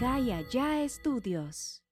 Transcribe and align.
Acá 0.00 0.18
y 0.18 0.32
allá 0.32 0.82
estudios. 0.82 1.82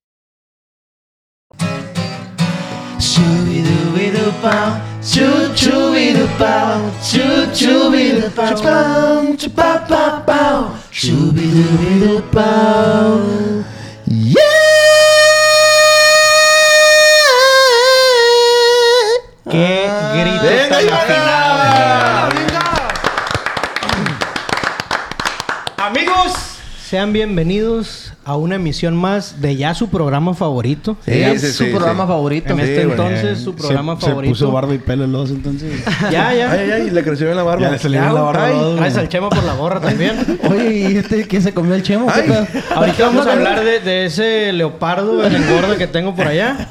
Yeah. 14.06 14.48
¡Qué 19.50 19.90
grito 20.14 20.48
tan 20.70 21.27
sean 26.88 27.12
bienvenidos 27.12 28.14
a 28.24 28.36
una 28.36 28.54
emisión 28.54 28.96
más 28.96 29.42
de 29.42 29.56
ya 29.56 29.74
su 29.74 29.90
programa 29.90 30.32
favorito. 30.32 30.96
Sí, 31.04 31.10
Es 31.20 31.42
sí, 31.42 31.46
su 31.52 31.64
sí, 31.64 31.70
programa 31.70 32.04
sí. 32.04 32.08
favorito. 32.08 32.52
En 32.54 32.56
Sí, 32.60 32.62
este 32.62 32.84
güey. 32.86 32.90
entonces, 32.92 33.40
su 33.40 33.54
programa 33.54 33.96
se, 34.00 34.06
favorito. 34.06 34.34
Se 34.34 34.44
puso 34.44 34.52
barba 34.52 34.74
y 34.74 34.78
pelo 34.78 35.06
los 35.06 35.28
entonces. 35.30 35.70
Ya, 36.10 36.32
ya. 36.32 36.50
Ay, 36.50 36.70
ay, 36.70 36.90
le 36.90 37.04
creció 37.04 37.26
bien 37.26 37.36
la 37.36 37.42
barba. 37.42 37.60
Ya 37.66 37.70
le 37.72 37.78
salió 37.78 38.00
Ya, 38.00 38.10
la 38.10 38.22
barba. 38.22 38.48
güey. 38.50 38.78
al 38.96 39.08
Chema 39.10 39.28
por 39.28 39.44
la 39.44 39.54
gorra 39.54 39.80
también. 39.82 40.16
Oye, 40.50 40.90
¿y 40.90 40.96
este 40.96 41.26
quién 41.26 41.42
se 41.42 41.52
comió 41.52 41.74
el? 41.74 41.82
¿Qué 41.82 42.22
tal? 42.22 42.48
Ahorita 42.74 43.04
vamos 43.06 43.26
a 43.26 43.32
hablar 43.32 43.62
de, 43.62 43.80
de 43.80 44.06
ese 44.06 44.50
leopardo 44.54 45.26
en 45.26 45.34
engorda 45.36 45.76
que 45.76 45.88
tengo 45.88 46.14
por 46.14 46.26
allá. 46.26 46.68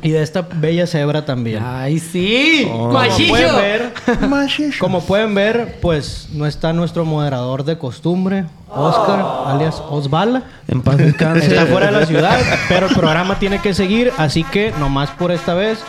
Y 0.00 0.10
de 0.10 0.22
esta 0.22 0.42
bella 0.42 0.86
cebra 0.86 1.24
también. 1.24 1.62
Ay, 1.66 1.98
sí. 1.98 2.66
Como 2.70 2.92
Machillo. 2.92 3.28
pueden 3.30 3.56
ver, 3.56 3.92
como 4.78 5.00
pueden 5.02 5.34
ver, 5.34 5.78
pues 5.82 6.28
no 6.32 6.46
está 6.46 6.72
nuestro 6.72 7.04
moderador 7.04 7.64
de 7.64 7.78
costumbre, 7.78 8.44
Oscar, 8.68 9.24
alias 9.46 9.82
Osvala. 9.90 10.44
En 10.68 10.82
paz 10.82 10.98
descanse. 10.98 11.46
Está 11.48 11.66
fuera 11.66 11.86
de 11.86 11.92
la 12.00 12.06
ciudad, 12.06 12.38
pero 12.68 12.86
el 12.86 12.94
programa 12.94 13.38
tiene 13.40 13.60
que 13.60 13.74
seguir, 13.74 14.12
así 14.18 14.44
que 14.44 14.72
nomás 14.78 15.10
por 15.10 15.32
esta 15.32 15.54
vez 15.54 15.80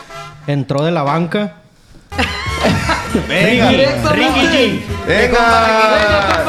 entró 0.48 0.82
de 0.82 0.90
la 0.90 1.02
banca. 1.02 1.56
Directamente. 3.28 4.08
Ricky 4.12 4.46
G. 4.46 4.80
Venga, 5.06 6.44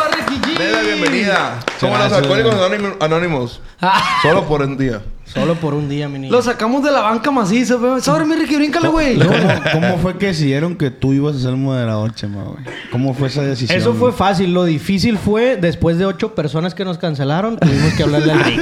Venga. 0.58 0.80
bienvenida. 0.82 1.60
Somos 1.80 2.00
los 2.00 2.14
alcohólicos 2.14 2.56
Anónimos- 2.56 2.96
anónimos. 3.00 3.62
Ah, 3.82 4.02
Solo 4.22 4.46
por 4.46 4.62
un 4.62 4.78
día. 4.78 5.02
Solo 5.34 5.56
por 5.56 5.74
un 5.74 5.88
día, 5.88 6.10
mi 6.10 6.20
niño. 6.20 6.32
Lo 6.32 6.42
sacamos 6.42 6.84
de 6.84 6.92
la 6.92 7.02
banca 7.02 7.32
macizo, 7.32 7.80
pero... 7.80 8.02
Sobre 8.02 8.26
mi 8.26 8.36
Ricky, 8.36 8.56
bríncale, 8.56 8.90
güey. 8.90 9.18
¿Cómo, 9.18 9.40
cómo 9.72 9.98
fue 10.00 10.18
que 10.18 10.28
decidieron 10.28 10.76
que 10.76 10.92
tú 10.92 11.14
ibas 11.14 11.38
a 11.38 11.40
ser 11.40 11.56
moderador, 11.56 12.14
Chema, 12.14 12.44
güey? 12.44 12.64
¿Cómo 12.92 13.14
fue 13.14 13.30
esa 13.30 13.42
decisión? 13.42 13.78
Eso 13.78 13.92
fue 13.92 14.10
güey? 14.10 14.14
fácil. 14.14 14.54
Lo 14.54 14.66
difícil 14.66 15.18
fue, 15.18 15.56
después 15.56 15.98
de 15.98 16.06
ocho 16.06 16.36
personas 16.36 16.76
que 16.76 16.84
nos 16.84 16.98
cancelaron, 16.98 17.58
tuvimos 17.58 17.94
que 17.94 18.04
hablarle 18.04 18.32
al 18.34 18.40
Ricky. 18.44 18.62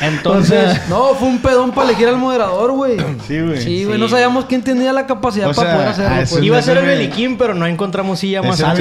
Entonces, 0.00 0.80
No, 0.88 1.14
fue 1.14 1.28
un 1.28 1.38
pedón 1.38 1.70
para 1.72 1.88
elegir 1.88 2.08
al 2.08 2.16
moderador, 2.16 2.72
güey. 2.72 2.96
Sí, 3.26 3.40
güey. 3.40 3.60
Sí, 3.60 3.84
güey. 3.84 3.98
No 3.98 4.08
sabíamos 4.08 4.44
quién 4.46 4.62
tenía 4.62 4.92
la 4.92 5.06
capacidad 5.06 5.50
O 5.50 5.54
para 5.54 5.68
sea, 5.68 5.74
poder 5.76 5.88
a 5.88 5.90
hacerlo, 5.92 6.16
pues. 6.30 6.42
iba 6.42 6.58
a 6.58 6.62
ser 6.62 6.78
el 6.78 6.86
Beliquín, 6.86 7.36
pero 7.38 7.54
no 7.54 7.66
encontramos 7.66 8.18
silla 8.18 8.42
más 8.42 8.60
alta, 8.62 8.76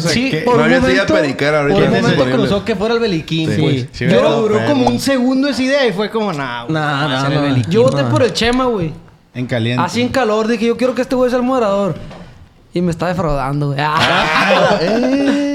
Sí, 0.00 0.30
¿qué- 0.30 0.38
por 0.38 0.56
no 0.56 0.64
un 0.64 0.70
momento... 0.70 1.14
ahorita. 1.14 1.36
Por 1.36 1.82
un 1.82 1.90
momento 1.90 2.24
cruzó 2.30 2.64
que 2.64 2.76
fuera 2.76 2.94
el 2.94 3.00
Beliquín. 3.00 3.50
Sí. 3.50 3.88
Sí, 3.92 4.06
Pero 4.08 4.40
duró 4.42 4.64
como 4.66 4.86
un 4.86 4.98
segundo 5.00 5.48
esa 5.48 5.62
idea 5.62 5.86
y 5.86 5.92
fue 5.92 6.10
como, 6.10 6.32
nah, 6.32 6.62
güey, 6.64 6.74
Nah, 6.74 7.08
nah, 7.28 7.46
el. 7.46 7.66
Yo 7.68 7.82
voté 7.84 8.04
por 8.04 8.22
el 8.22 8.32
Chema, 8.32 8.64
güey. 8.66 8.92
En 9.34 9.46
caliente. 9.46 9.82
Así 9.82 10.02
en 10.02 10.08
calor. 10.08 10.48
Dije, 10.48 10.66
yo 10.66 10.76
quiero 10.76 10.94
que 10.94 11.02
este 11.02 11.14
güey 11.14 11.30
sea 11.30 11.38
el 11.38 11.44
moderador. 11.44 11.94
Y 12.72 12.80
me 12.82 12.90
está 12.92 13.08
defraudando, 13.08 13.68
güey. 13.68 13.78
Ah. 13.80 14.78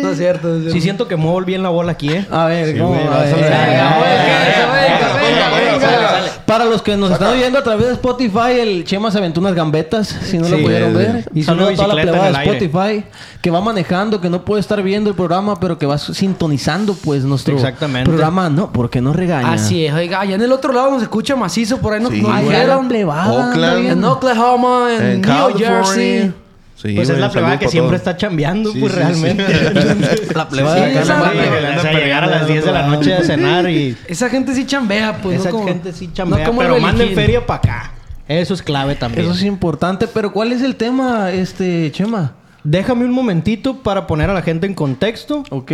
no 0.02 0.10
es 0.12 0.18
cierto, 0.18 0.48
no 0.50 0.56
es 0.56 0.62
cierto. 0.62 0.72
Sí 0.72 0.82
siento 0.82 1.08
que 1.08 1.16
muevo 1.16 1.42
bien 1.42 1.64
la 1.64 1.70
bola 1.70 1.94
aquí, 1.94 2.10
¿eh? 2.12 2.26
A 2.30 2.46
ver, 2.46 2.74
Sí, 2.74 2.80
¿cómo? 2.80 2.90
güey, 2.94 3.08
A 3.08 3.10
vas 3.10 3.20
a 3.20 3.24
ver. 3.24 3.36
ver. 3.36 3.52
Venga, 3.52 3.96
güey, 3.98 4.12
venga, 4.12 5.16
venga, 5.16 5.50
venga, 5.50 5.78
venga. 5.80 6.22
Para 6.46 6.66
los 6.66 6.82
que 6.84 6.96
nos 6.96 7.10
están 7.12 7.34
oyendo 7.34 7.58
a 7.58 7.64
través 7.64 7.88
de 7.88 7.94
Spotify, 7.94 8.60
el 8.60 8.84
Chema 8.84 9.10
se 9.10 9.18
aventó 9.18 9.40
unas 9.40 9.56
gambetas, 9.56 10.08
si 10.08 10.38
no 10.38 10.48
lo 10.48 10.58
Sí, 10.58 10.64
pudieron 10.64 10.92
sí, 10.92 10.96
ver. 10.98 11.30
Hizo 11.34 11.46
Saludo 11.52 11.66
una 11.68 11.74
a 11.74 11.76
toda 11.76 11.88
la 11.96 12.02
plebada 12.04 12.32
de 12.32 12.38
aire. 12.38 12.58
Spotify 12.58 13.04
que 13.42 13.50
va 13.52 13.62
manejando, 13.62 14.22
que 14.22 14.30
no 14.30 14.46
puede 14.46 14.62
estar 14.62 14.82
viendo 14.84 15.10
el 15.10 15.16
programa, 15.16 15.60
pero 15.60 15.78
que 15.78 15.86
va 15.86 15.98
sintonizando 15.98 16.94
pues 16.94 17.24
nuestro 17.24 17.56
Exactamente. 17.56 18.10
programa. 18.10 18.50
No, 18.50 18.72
porque 18.72 19.02
no 19.02 19.12
regaña. 19.14 19.54
Así 19.54 19.86
es, 19.86 19.94
oiga, 19.94 20.20
allá 20.22 20.36
en 20.36 20.42
el 20.42 20.52
otro 20.52 20.72
lado 20.72 20.92
nos 20.92 21.02
escucha 21.02 21.36
macizo, 21.36 21.78
por 21.80 21.94
ahí 21.94 22.02
nos, 22.02 22.12
Sí, 22.12 22.22
nos 22.22 22.40
dijeron. 22.42 22.88
plebada. 22.88 23.54
En 23.90 24.04
Oklahoma, 24.04 24.88
en, 24.96 25.02
En 25.02 25.22
New 25.22 25.30
California. 25.30 25.68
Jersey. 25.84 26.34
Sí, 26.76 26.94
pues 26.94 27.10
es 27.10 27.18
la 27.18 27.32
plebada 27.32 27.58
que 27.58 27.70
siempre 27.70 27.96
está 27.96 28.18
chambeando, 28.18 28.72
Sí, 28.74 28.80
pues 28.82 28.92
sí, 28.92 29.00
realmente. 29.00 29.46
La 30.36 30.50
plebada 30.50 30.92
que 30.92 31.00
hace 31.00 31.94
llegar 31.94 32.24
a 32.26 32.28
las 32.28 32.48
10 32.48 32.66
de 32.66 32.72
la 32.72 32.88
noche 32.88 33.14
a 33.14 33.24
cenar 33.24 33.70
y 33.70 33.96
Esa 34.08 34.30
gente 34.30 34.54
sí 34.54 34.66
chambea, 34.66 35.20
pues. 35.24 35.40
esa 35.40 35.50
no 35.52 35.56
como- 35.56 35.68
gente 35.70 35.94
sí 35.94 36.10
chambea. 36.14 36.40
no 36.40 36.46
como 36.50 36.60
pero 36.62 36.78
manden 36.80 37.16
feria 37.16 37.46
para 37.46 37.58
acá. 37.60 37.92
Eso 38.28 38.54
es 38.54 38.62
clave 38.62 38.96
también. 38.96 39.24
Eso 39.26 39.34
es 39.36 39.44
importante, 39.44 40.08
pero 40.08 40.34
¿cuál 40.34 40.52
es 40.52 40.62
el 40.62 40.76
tema, 40.76 41.32
este, 41.32 41.92
Chema? 41.92 42.34
Déjame 42.64 43.06
un 43.06 43.12
momentito 43.12 43.82
para 43.84 44.06
poner 44.08 44.30
a 44.30 44.34
la 44.34 44.42
gente 44.42 44.66
en 44.68 44.74
contexto. 44.74 45.44
¿Ok? 45.52 45.72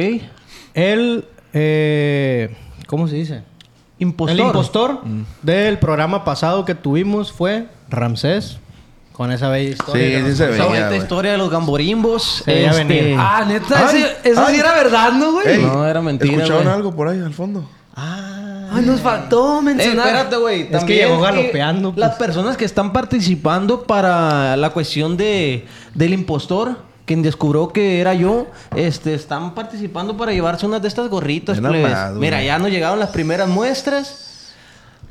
El... 0.76 1.26
eh, 1.54 2.54
¿Cómo 2.86 3.08
se 3.08 3.16
dice? 3.16 3.44
Impostor. 4.00 4.40
El 4.40 4.46
impostor 4.46 5.02
del 5.42 5.80
programa 5.80 6.24
pasado 6.26 6.66
que 6.66 6.76
tuvimos 6.76 7.32
fue 7.32 7.68
Ramsés. 7.90 8.58
Con 9.22 9.32
esa 9.32 9.50
bella 9.50 9.70
historia. 9.70 10.20
Sí, 10.20 10.26
sí 10.32 10.36
se 10.36 10.48
veía, 10.48 10.88
güey. 10.88 10.98
historia 10.98 11.34
de 11.34 11.38
los 11.38 11.52
gamborimbos. 11.52 12.42
Se 12.44 12.52
veía 12.56 12.72
este, 12.72 12.84
venir. 12.86 13.16
Ah, 13.20 13.46
neta, 13.48 13.88
Ay, 13.88 14.02
ese, 14.02 14.32
eso 14.32 14.44
ay. 14.48 14.56
sí 14.56 14.60
era 14.60 14.74
verdad, 14.74 15.12
¿no, 15.12 15.34
güey? 15.34 15.48
Ey, 15.48 15.62
No, 15.62 15.88
era 15.88 16.02
mentira, 16.02 16.34
¿Escucharon 16.34 16.64
güey. 16.64 16.76
algo 16.76 16.96
por 16.96 17.08
ahí 17.08 17.20
al 17.20 17.32
fondo? 17.32 17.70
Ay, 17.96 18.84
nos 18.84 19.00
faltó 19.02 19.60
Eh, 19.60 19.62
mencionar. 19.62 20.08
espérate, 20.08 20.36
güey. 20.38 20.66
que 20.66 20.72
También 20.72 21.08
llegó 21.08 21.22
galopeando, 21.22 21.92
pues. 21.92 22.00
Las 22.00 22.16
personas 22.16 22.58
que 22.58 22.66
están 22.66 22.92
participando 22.94 23.84
para 23.84 24.58
la 24.58 24.72
cuestión 24.72 25.18
de, 25.18 25.68
del 25.94 26.14
impostor, 26.14 26.78
quien 27.06 27.22
descubrió 27.22 27.68
que 27.68 28.02
era 28.02 28.16
yo, 28.16 28.48
este, 28.76 29.14
están 29.14 29.54
participando 29.54 30.18
para 30.18 30.32
llevarse 30.32 30.66
unas 30.66 30.82
de 30.82 30.88
estas 30.88 31.10
gorritas. 31.10 31.62
Mira, 31.62 32.10
güey. 32.12 32.46
ya 32.46 32.58
nos 32.58 32.72
llegaron 32.72 32.98
las 32.98 33.10
primeras 33.12 33.48
muestras. 33.48 34.31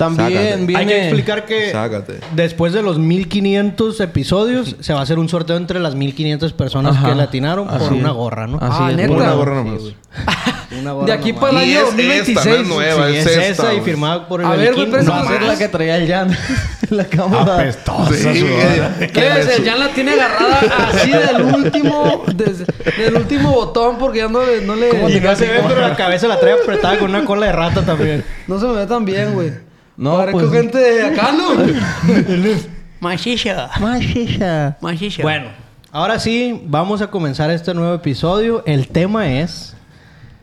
También 0.00 0.32
Sácate. 0.32 0.64
viene... 0.66 0.76
Hay 0.80 0.86
que 0.86 1.02
explicar 1.02 1.44
que 1.44 1.70
Sácate. 1.72 2.20
después 2.34 2.72
de 2.72 2.80
los 2.82 2.98
1500 2.98 4.00
episodios 4.00 4.76
se 4.80 4.92
va 4.94 5.00
a 5.00 5.02
hacer 5.02 5.18
un 5.18 5.28
sorteo 5.28 5.56
entre 5.58 5.78
las 5.78 5.94
1500 5.94 6.52
personas 6.54 6.96
Ajá. 6.96 7.10
que 7.10 7.14
le 7.14 7.22
atinaron 7.22 7.66
por 7.68 7.82
Así 7.82 7.94
una 7.94 8.08
es. 8.08 8.14
gorra, 8.14 8.46
¿no? 8.46 8.56
Así 8.60 8.78
Ah, 8.80 8.90
es. 8.92 8.96
neta. 8.96 9.12
Una 9.12 9.32
gorra 9.32 9.54
nomás. 9.56 9.82
Una 10.80 10.92
gorra 10.92 11.06
De 11.06 11.12
aquí 11.12 11.32
nomás. 11.32 11.50
para 11.50 11.62
el 11.62 11.68
Y 11.68 11.72
año 11.76 11.80
es 11.80 11.88
esta, 11.88 11.96
2026. 11.96 12.46
no 12.46 12.60
es 12.62 12.68
nueva, 12.68 13.08
Sí, 13.10 13.16
es 13.16 13.26
es 13.26 13.32
esta, 13.36 13.46
esa 13.50 13.72
y 13.74 13.76
güey. 13.76 13.84
firmada 13.90 14.26
por 14.28 14.40
el 14.40 14.46
A 14.46 14.50
ver, 14.50 14.58
güey, 14.74 14.86
Beliquín. 14.86 14.90
pero 15.00 15.10
Va 15.12 15.20
a 15.20 15.28
ser 15.28 15.42
la 15.42 15.58
que 15.58 15.68
traía 15.68 15.96
el 15.96 16.08
Jan. 16.08 16.36
la 16.90 17.04
cámara. 17.04 17.54
Apestosa 17.56 18.14
Sí, 18.32 18.40
sudada. 18.40 18.96
que 18.98 19.08
¿Qué 19.08 19.26
es? 19.28 19.34
me 19.46 19.52
El 19.54 19.56
su- 19.64 19.64
Jan 19.68 19.78
la 19.80 19.88
tiene 19.92 20.12
agarrada 20.12 20.60
así 20.94 21.10
del 21.10 21.42
último, 21.54 22.24
des- 22.34 22.64
del 22.96 23.16
último 23.16 23.52
botón 23.52 23.98
porque 23.98 24.18
ya 24.20 24.28
no 24.28 24.42
le, 24.46 24.62
no 24.62 24.76
le, 24.76 24.88
Y 24.88 25.20
no 25.20 25.36
se 25.36 25.46
ve, 25.46 25.60
pero 25.68 25.80
la 25.80 25.94
cabeza 25.96 26.26
la 26.28 26.40
trae 26.40 26.54
apretada 26.54 26.98
con 26.98 27.10
una 27.10 27.24
cola 27.24 27.46
de 27.46 27.52
rata 27.52 27.82
también. 27.84 28.24
no 28.46 28.58
se 28.58 28.66
me 28.66 28.72
ve 28.74 28.86
tan 28.86 29.04
bien, 29.04 29.34
güey. 29.34 29.52
No, 30.00 30.16
Parezco 30.16 30.40
pues- 30.40 30.50
gente 30.52 30.78
de 30.78 31.04
acá, 31.04 31.30
¿no? 31.32 31.50
Machisha. 33.00 33.70
Machisha. 33.80 34.76
Machisha. 34.80 35.22
Bueno, 35.22 35.48
ahora 35.92 36.18
sí, 36.18 36.62
vamos 36.66 37.02
a 37.02 37.08
comenzar 37.08 37.50
este 37.50 37.74
nuevo 37.74 37.94
episodio. 37.94 38.62
El 38.66 38.88
tema 38.88 39.30
es 39.40 39.74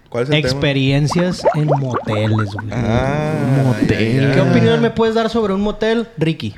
¿Cuál 0.09 0.23
es 0.23 0.29
el 0.29 0.35
tema? 0.35 0.47
experiencias 0.47 1.43
en 1.55 1.65
moteles, 1.65 2.53
güey. 2.53 2.67
Ah, 2.71 3.33
Motel. 3.65 4.15
ya, 4.21 4.27
ya. 4.29 4.33
¿Qué 4.35 4.41
opinión 4.41 4.81
me 4.81 4.89
puedes 4.91 5.15
dar 5.15 5.29
sobre 5.29 5.53
un 5.53 5.61
motel, 5.61 6.07
Ricky? 6.17 6.55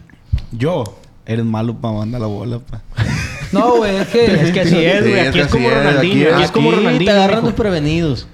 Yo. 0.52 0.84
Eres 1.26 1.46
malo 1.46 1.76
para 1.76 1.94
mandar 1.94 2.22
la 2.22 2.28
bola, 2.28 2.60
pa. 2.60 2.82
No, 3.52 3.78
güey, 3.78 3.96
es 3.96 4.08
que... 4.10 4.26
Es 4.26 4.52
que 4.52 4.60
así 4.62 4.78
es, 4.78 5.02
güey. 5.02 5.20
es 5.20 5.28
Aquí 5.30 5.40
es 5.40 5.48
como 5.48 5.70
Ronaldinho. 5.70 6.34
aquí 6.36 6.44
es- 6.44 6.52
como 6.52 6.70
Aquí 6.70 6.78
Ronaldinho. 6.80 7.12
te 7.12 7.18
agarran 7.18 7.44
desprevenidos. 7.46 8.28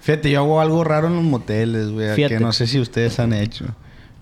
Fíjate, 0.00 0.30
yo 0.30 0.38
hago 0.40 0.60
algo 0.60 0.84
raro 0.84 1.08
en 1.08 1.14
los 1.16 1.24
moteles, 1.24 1.88
güey. 1.90 2.14
Que 2.28 2.38
no 2.38 2.52
sé 2.52 2.66
si 2.68 2.78
ustedes 2.78 3.18
han 3.18 3.32
hecho. 3.32 3.64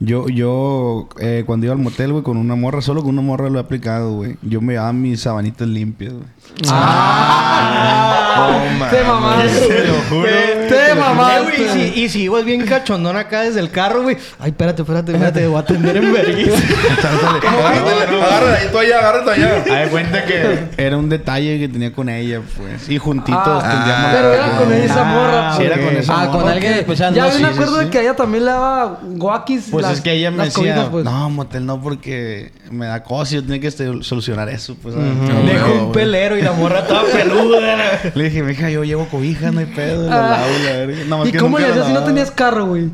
Yo, 0.02 0.28
yo, 0.28 1.08
eh, 1.20 1.42
cuando 1.46 1.66
iba 1.66 1.74
al 1.74 1.78
motel, 1.80 2.12
güey, 2.12 2.24
con 2.24 2.38
una 2.38 2.54
morra, 2.54 2.80
solo 2.80 3.02
con 3.02 3.10
una 3.10 3.20
morra 3.22 3.50
lo 3.50 3.58
he 3.58 3.60
aplicado, 3.60 4.12
güey. 4.14 4.36
Yo 4.40 4.62
me 4.62 4.72
llevaba 4.72 4.94
mis 4.94 5.20
sabanitas 5.20 5.68
limpias, 5.68 6.14
güey. 6.14 6.24
No, 6.64 6.70
Te 8.90 9.04
mames. 9.04 9.06
mamaste. 9.06 9.68
Te 9.68 9.84
lo 9.86 9.94
juro. 10.08 10.28
Te 10.68 10.89
güey, 11.14 11.62
y 11.62 11.68
si, 11.68 12.00
y 12.02 12.08
si 12.08 12.22
ibas 12.22 12.44
bien 12.44 12.64
cachondón 12.66 13.16
acá 13.16 13.42
desde 13.42 13.60
el 13.60 13.70
carro, 13.70 14.02
güey. 14.02 14.16
Ay, 14.38 14.50
espérate, 14.50 14.82
espérate, 14.82 15.12
espérate. 15.12 15.46
Voy 15.46 15.56
a 15.56 15.60
atender 15.60 15.96
en 15.96 16.12
vergüenza. 16.12 16.60
Agárrate 17.50 18.64
ahí, 18.64 18.68
tú 18.70 18.78
allá, 18.78 18.98
agárrate 18.98 19.30
allá. 19.30 19.56
Haz 19.58 19.64
de 19.84 19.88
cuenta 19.90 20.24
que 20.24 20.58
era 20.76 20.96
un 20.96 21.08
detalle 21.08 21.58
que 21.58 21.68
tenía 21.68 21.92
con 21.92 22.08
ella, 22.08 22.40
pues. 22.56 22.88
Y 22.88 22.98
juntitos 22.98 23.62
tendríamos 23.62 23.90
Ah, 23.90 24.10
Pero 24.12 24.32
era 24.34 24.56
con 24.56 24.72
esa 24.72 25.04
morra. 25.04 25.56
Sí, 25.56 25.62
era 25.64 25.76
con 25.78 25.96
esa 25.96 26.22
Ah, 26.22 26.26
con 26.28 26.40
morra. 26.40 26.52
alguien 26.52 26.72
especial. 26.74 27.14
Ya 27.14 27.24
no, 27.24 27.30
vi 27.30 27.36
sí, 27.36 27.42
me 27.42 27.48
acuerdo 27.48 27.76
de 27.78 27.90
que 27.90 27.98
a 27.98 28.02
ella 28.02 28.16
también 28.16 28.44
le 28.44 28.50
daba 28.50 28.98
guakis. 29.02 29.68
Pues 29.70 29.86
es 29.88 30.00
que 30.00 30.12
ella 30.12 30.30
me 30.30 30.44
decía, 30.44 30.88
pues. 30.90 31.04
no, 31.04 31.30
motel 31.30 31.66
no, 31.66 31.80
porque 31.80 32.52
me 32.70 32.86
da 32.86 33.02
cosa 33.02 33.32
y 33.34 33.36
yo 33.36 33.42
tenía 33.44 33.60
que 33.60 33.66
este, 33.68 34.02
solucionar 34.02 34.48
eso, 34.48 34.76
pues. 34.82 34.94
No, 34.94 35.42
Dejó 35.44 35.86
un 35.86 35.92
pelero 35.92 36.36
y 36.38 36.42
la 36.42 36.52
morra 36.52 36.86
toda 36.86 37.02
peluda. 37.04 38.00
Le 38.14 38.24
dije, 38.24 38.42
mija, 38.42 38.70
yo 38.70 38.84
llevo 38.84 39.06
cobija, 39.06 39.50
no 39.50 39.60
hay 39.60 39.66
pedo. 39.66 40.04
En 40.04 40.10
la 40.10 40.34
Ah. 40.34 40.44
aula. 40.44 40.94
Nada 41.04 41.16
más 41.18 41.28
¿Y 41.28 41.32
que 41.32 41.38
cómo 41.38 41.58
le 41.58 41.66
hacías 41.66 41.86
si 41.86 41.92
no 41.92 42.04
tenías 42.04 42.30
carro, 42.30 42.66
güey? 42.66 42.84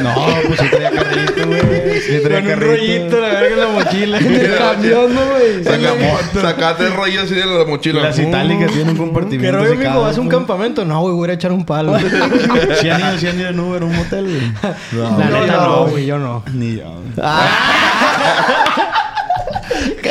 No, 0.00 0.14
pues 0.46 0.60
sí 0.60 0.66
traía 0.70 0.90
carrito, 0.90 1.46
güey. 1.46 2.00
Sí 2.00 2.18
traía 2.22 2.42
Con 2.42 2.52
un 2.52 2.60
rollito, 2.60 3.20
la 3.20 3.28
verga 3.28 3.48
en 3.54 3.60
la 3.60 3.68
mochila. 3.68 4.18
En 4.18 4.34
el 4.34 4.56
camión, 4.56 5.14
¿no, 5.14 5.20
güey? 5.26 5.64
Saca- 5.64 6.40
Sacaste 6.40 6.86
el 6.86 6.92
rollo 6.94 7.22
así 7.22 7.34
de 7.34 7.46
la 7.46 7.64
mochila. 7.64 8.02
Las 8.02 8.18
itálicas 8.18 8.70
tienen 8.72 8.90
un 8.90 8.96
compartimiento. 8.96 9.46
¿Qué 9.46 9.52
rollo, 9.52 9.70
mijo? 9.70 9.82
secado, 9.82 10.02
¿Vas 10.02 10.18
a 10.18 10.20
un 10.20 10.28
campamento? 10.28 10.84
No, 10.84 11.00
güey, 11.02 11.14
voy 11.14 11.22
a 11.22 11.24
ir 11.26 11.30
a 11.30 11.34
echar 11.34 11.52
un 11.52 11.64
palo. 11.64 11.96
¿Sí 12.80 12.88
han 12.90 13.00
ido, 13.00 13.18
sí 13.18 13.26
han 13.26 13.38
ido 13.40 13.48
en 13.48 13.60
Uber 13.60 13.82
un 13.84 13.94
motel, 13.96 14.24
güey? 14.24 14.52
No, 14.92 15.18
La 15.18 15.26
neta 15.40 15.56
no, 15.56 15.86
güey, 15.86 16.06
yo 16.06 16.18
no. 16.18 16.42
Ni 16.52 16.76
yo. 16.76 16.84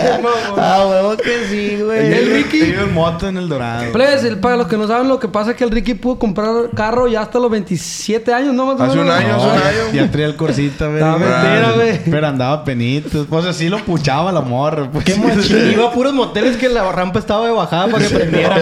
güey. 0.01 0.33
Ah, 0.57 0.85
huevo 0.89 1.17
que 1.17 1.45
sí, 1.49 1.81
güey. 1.83 2.13
El 2.13 2.31
Ricky. 2.33 2.61
En 2.61 2.94
moto 2.94 3.27
en 3.27 3.38
el 3.38 3.47
Dorado. 3.49 3.91
Plebes, 3.91 4.23
el- 4.23 4.39
para 4.39 4.57
los 4.57 4.67
que 4.67 4.77
no 4.77 4.88
saben, 4.88 5.07
lo 5.07 5.19
que 5.19 5.27
pasa 5.27 5.51
es 5.51 5.57
que 5.57 5.63
el 5.63 5.71
Ricky 5.71 5.94
pudo 5.94 6.17
comprar 6.19 6.69
carro 6.75 7.07
ya 7.07 7.21
hasta 7.21 7.39
los 7.39 7.49
27 7.51 8.33
años, 8.33 8.53
¿no? 8.53 8.65
Más 8.65 8.79
o 8.79 8.83
Hace 8.83 8.99
un 8.99 9.05
menos. 9.07 9.19
año, 9.19 9.27
No, 9.38 9.44
hace 9.44 9.47
un 9.47 9.67
año. 9.67 9.94
Ya 9.94 10.11
traía 10.11 10.27
el 10.27 10.35
corsita, 10.35 10.88
güey. 10.88 10.99
No, 10.99 11.11
mentira, 11.19 11.71
güey. 11.75 11.99
Pero 12.05 12.27
andaba 12.27 12.63
penitos. 12.63 13.27
Pues 13.29 13.45
así 13.45 13.69
lo 13.69 13.77
puchaba 13.79 14.31
la 14.31 14.41
morra. 14.41 14.89
Pues. 14.91 15.05
Qué 15.05 15.15
machín. 15.15 15.71
Iba 15.71 15.88
a 15.88 15.91
puros 15.91 16.13
moteles 16.13 16.57
que 16.57 16.69
la 16.69 16.91
rampa 16.91 17.19
estaba 17.19 17.45
de 17.45 17.51
bajada 17.53 17.88
para 17.88 18.03
que 18.07 18.13
prendiera. 18.15 18.57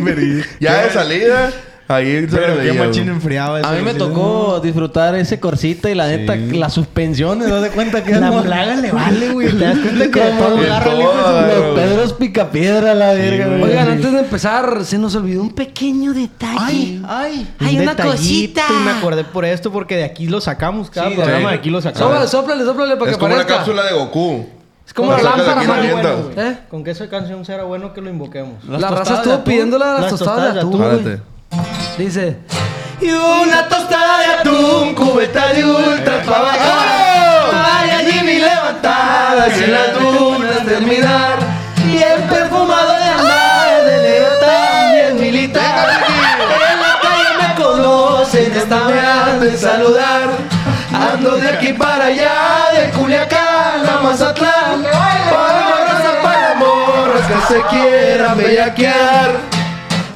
güey. 0.00 0.42
Ya 0.60 0.82
de 0.84 0.90
salida, 0.90 1.50
ahí 1.88 2.20
se 2.28 2.36
Pero 2.36 2.54
qué 2.54 2.58
veía, 2.60 2.84
machín 2.84 3.08
eso. 3.08 3.66
A 3.66 3.72
mí 3.72 3.82
me 3.82 3.94
tocó 3.94 4.60
disfrutar 4.60 5.14
ese 5.14 5.38
corsita 5.38 5.90
y 5.90 5.94
la 5.94 6.08
neta, 6.08 6.34
las 6.36 6.72
suspensiones, 6.72 7.48
¿no 7.48 7.60
de 7.60 7.70
cuenta 7.70 8.02
que 8.02 8.12
La 8.20 8.42
plaga 8.42 8.76
le 8.76 8.90
vale, 8.92 9.28
güey. 9.30 9.50
Te 9.52 9.64
das 9.64 9.78
cuenta 9.78 10.04
que 10.10 10.20
Como 10.20 11.10
todo. 11.10 11.46
Los 11.46 11.78
Pedros 11.78 12.12
Picapiedra, 12.14 12.94
la 12.94 13.12
verga, 13.12 13.46
güey. 13.46 13.62
Oigan, 13.62 13.88
antes 13.90 14.12
de 14.12 14.18
empezar, 14.18 14.84
se 14.84 14.98
nos 14.98 15.14
olvidó 15.14 15.42
un 15.42 15.52
pequeño 15.52 16.12
detalle. 16.12 16.58
Ay, 16.58 17.02
ay. 17.06 17.54
Hay 17.60 17.76
Un 17.76 17.82
una 17.82 17.96
cosita. 17.96 18.62
Y 18.68 18.84
me 18.84 18.90
acordé 18.92 19.24
por 19.24 19.44
esto 19.44 19.70
porque 19.70 19.96
de 19.96 20.04
aquí 20.04 20.26
lo 20.26 20.40
sacamos. 20.40 20.90
Cada 20.90 21.08
Sí, 21.10 21.14
programa 21.14 21.38
sí. 21.40 21.46
de 21.46 21.54
aquí 21.60 21.70
lo 21.70 21.80
sacamos. 21.80 22.30
sóplale, 22.30 22.64
sóplale 22.64 22.96
para 22.96 23.10
Es 23.10 23.16
que 23.16 23.20
como 23.20 23.32
una 23.34 23.42
aparezca. 23.42 23.64
cápsula 23.64 23.84
de 23.84 23.92
Goku. 23.94 24.46
Es 24.86 24.94
como 24.94 25.12
la 25.12 25.22
lámpara. 25.22 25.62
Bueno, 25.64 26.30
¿Eh? 26.36 26.58
Con 26.70 26.84
que 26.84 26.92
esa 26.92 27.08
canción 27.08 27.44
será 27.44 27.64
bueno 27.64 27.92
que 27.92 28.00
lo 28.00 28.08
invoquemos. 28.08 28.64
Las 28.68 28.80
La 28.80 28.90
raza 28.90 29.14
estuvo 29.16 29.78
las, 29.78 30.00
Las 30.00 30.10
tostadas 30.10 30.54
de 30.54 30.60
atún. 30.60 31.20
Dice... 31.98 32.36
Y 33.00 33.10
una 33.10 33.68
tostada 33.68 34.20
de 34.20 34.26
atún, 34.26 34.94
cubeta 34.94 35.52
de 35.52 35.64
ultra 35.64 36.22
para 36.22 36.40
bajar. 36.40 37.52
Vaya 37.52 37.98
Jimmy 38.10 38.38
levantadas 38.38 39.60
y 39.60 39.64
en 39.64 39.72
las 39.72 39.94
dunas 39.94 40.64
terminar. 40.64 41.38
Bien 41.84 42.22
perfumado 42.28 42.94
de 42.94 43.04
andar, 43.04 43.84
de 43.84 44.02
negro 44.02 44.38
también 44.40 45.20
militar. 45.20 45.88
En 46.72 46.80
la 46.80 46.98
calle 47.02 47.48
me 47.48 47.62
conocen, 47.62 48.52
está 48.52 48.84
me 48.86 49.46
de 49.46 49.58
saludar. 49.58 50.30
Ando 50.94 51.36
de 51.36 51.48
aquí 51.50 51.74
para 51.74 52.06
allá, 52.06 52.70
de 52.72 52.90
Culiacán 52.98 53.86
a 53.86 54.00
Mazatlán. 54.02 54.82
Para 54.82 55.60
la 55.60 55.84
raza, 55.84 56.22
para 56.22 56.54
morras 56.54 57.26
que 57.26 57.54
se 57.54 57.62
quieran 57.66 58.38
bellaquear. 58.38 59.55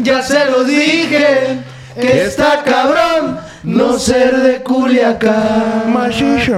Ya 0.02 0.22
se 0.22 0.50
lo 0.50 0.64
dije, 0.64 1.58
que 2.00 2.22
está 2.22 2.62
cabrón 2.64 3.38
no 3.62 3.98
ser 3.98 4.36
de 4.38 4.62
Culiacán. 4.62 5.94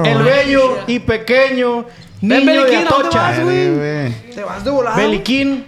El 0.05 0.23
bello 0.23 0.79
y 0.87 0.99
pequeño 1.01 1.85
niño 2.21 2.41
de 2.41 2.45
Beliquín, 2.47 2.79
¿a 2.87 2.91
dónde 2.91 3.09
Atocha. 3.09 3.19
vas, 3.23 3.41
güey? 3.41 4.13
Te 4.35 4.43
vas 4.45 4.65
de 4.65 4.71
volada. 4.71 4.97
Beliquín, 4.97 5.65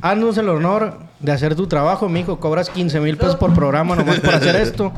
haznos 0.00 0.36
el 0.38 0.48
honor 0.48 0.98
de 1.20 1.32
hacer 1.32 1.54
tu 1.54 1.66
trabajo, 1.68 2.08
mijo. 2.08 2.40
Cobras 2.40 2.68
15 2.70 3.00
mil 3.00 3.16
pesos 3.16 3.36
por 3.36 3.54
programa 3.54 3.94
nomás 3.94 4.18
por 4.20 4.34
hacer 4.34 4.56
esto. 4.56 4.92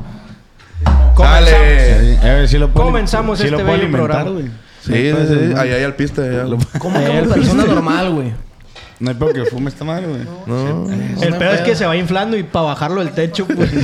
Dale. 1.17 1.49
Sí, 1.49 2.17
a 2.21 2.25
ver, 2.25 2.47
sí 2.49 2.57
lo 2.57 2.69
puedo- 2.71 2.85
Comenzamos 2.87 3.39
lo 3.39 3.45
este 3.45 3.63
puedo 3.63 3.77
bello 3.77 3.91
programa. 3.91 4.31
Sí, 4.81 4.91
sí, 5.11 5.13
sí. 5.27 5.53
Ahí 5.57 5.71
hay 5.71 5.83
al 5.83 5.95
piste. 5.95 6.21
allá. 6.21 6.43
Como 6.79 6.99
como 7.03 7.23
persona 7.33 7.65
normal, 7.65 8.11
güey. 8.11 8.33
No 8.99 9.09
hay 9.09 9.15
pedo 9.15 9.33
que 9.33 9.45
fume 9.45 9.69
esta 9.69 9.83
madre, 9.83 10.07
güey. 10.07 10.21
No. 10.45 10.87
El 11.21 11.35
pedo 11.35 11.51
es 11.51 11.61
que 11.61 11.75
se 11.75 11.85
va 11.85 11.97
inflando 11.97 12.37
y 12.37 12.43
para 12.43 12.67
bajarlo 12.67 13.03
del 13.03 13.13
techo, 13.13 13.45
pues. 13.47 13.69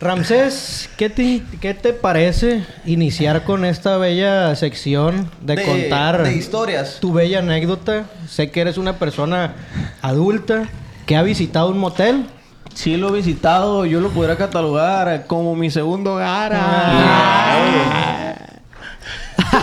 Ramsés, 0.00 0.88
¿qué 0.96 1.10
te, 1.10 1.42
¿qué 1.60 1.74
te 1.74 1.92
parece 1.92 2.64
iniciar 2.86 3.44
con 3.44 3.66
esta 3.66 3.98
bella 3.98 4.56
sección 4.56 5.30
de, 5.42 5.62
contar 5.62 6.22
de 6.22 6.32
historias. 6.32 7.00
tu 7.00 7.12
bella 7.12 7.40
anécdota? 7.40 8.06
Sé 8.26 8.50
que 8.50 8.62
eres 8.62 8.78
una 8.78 8.94
persona 8.94 9.52
adulta 10.00 10.70
que 11.04 11.16
ha 11.16 11.22
visitado 11.22 11.68
un 11.68 11.76
motel. 11.78 12.24
Sí 12.72 12.96
lo 12.96 13.10
he 13.10 13.12
visitado, 13.12 13.84
yo 13.84 14.00
lo 14.00 14.08
podría 14.08 14.38
catalogar 14.38 15.26
como 15.26 15.54
mi 15.54 15.70
segundo 15.70 16.14
hogar. 16.14 16.52
Ah. 16.54 18.36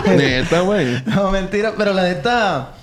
Neta, 0.06 0.60
güey. 0.60 1.02
No, 1.06 1.32
mentira, 1.32 1.72
pero 1.76 1.92
la 1.92 2.04
neta... 2.04 2.74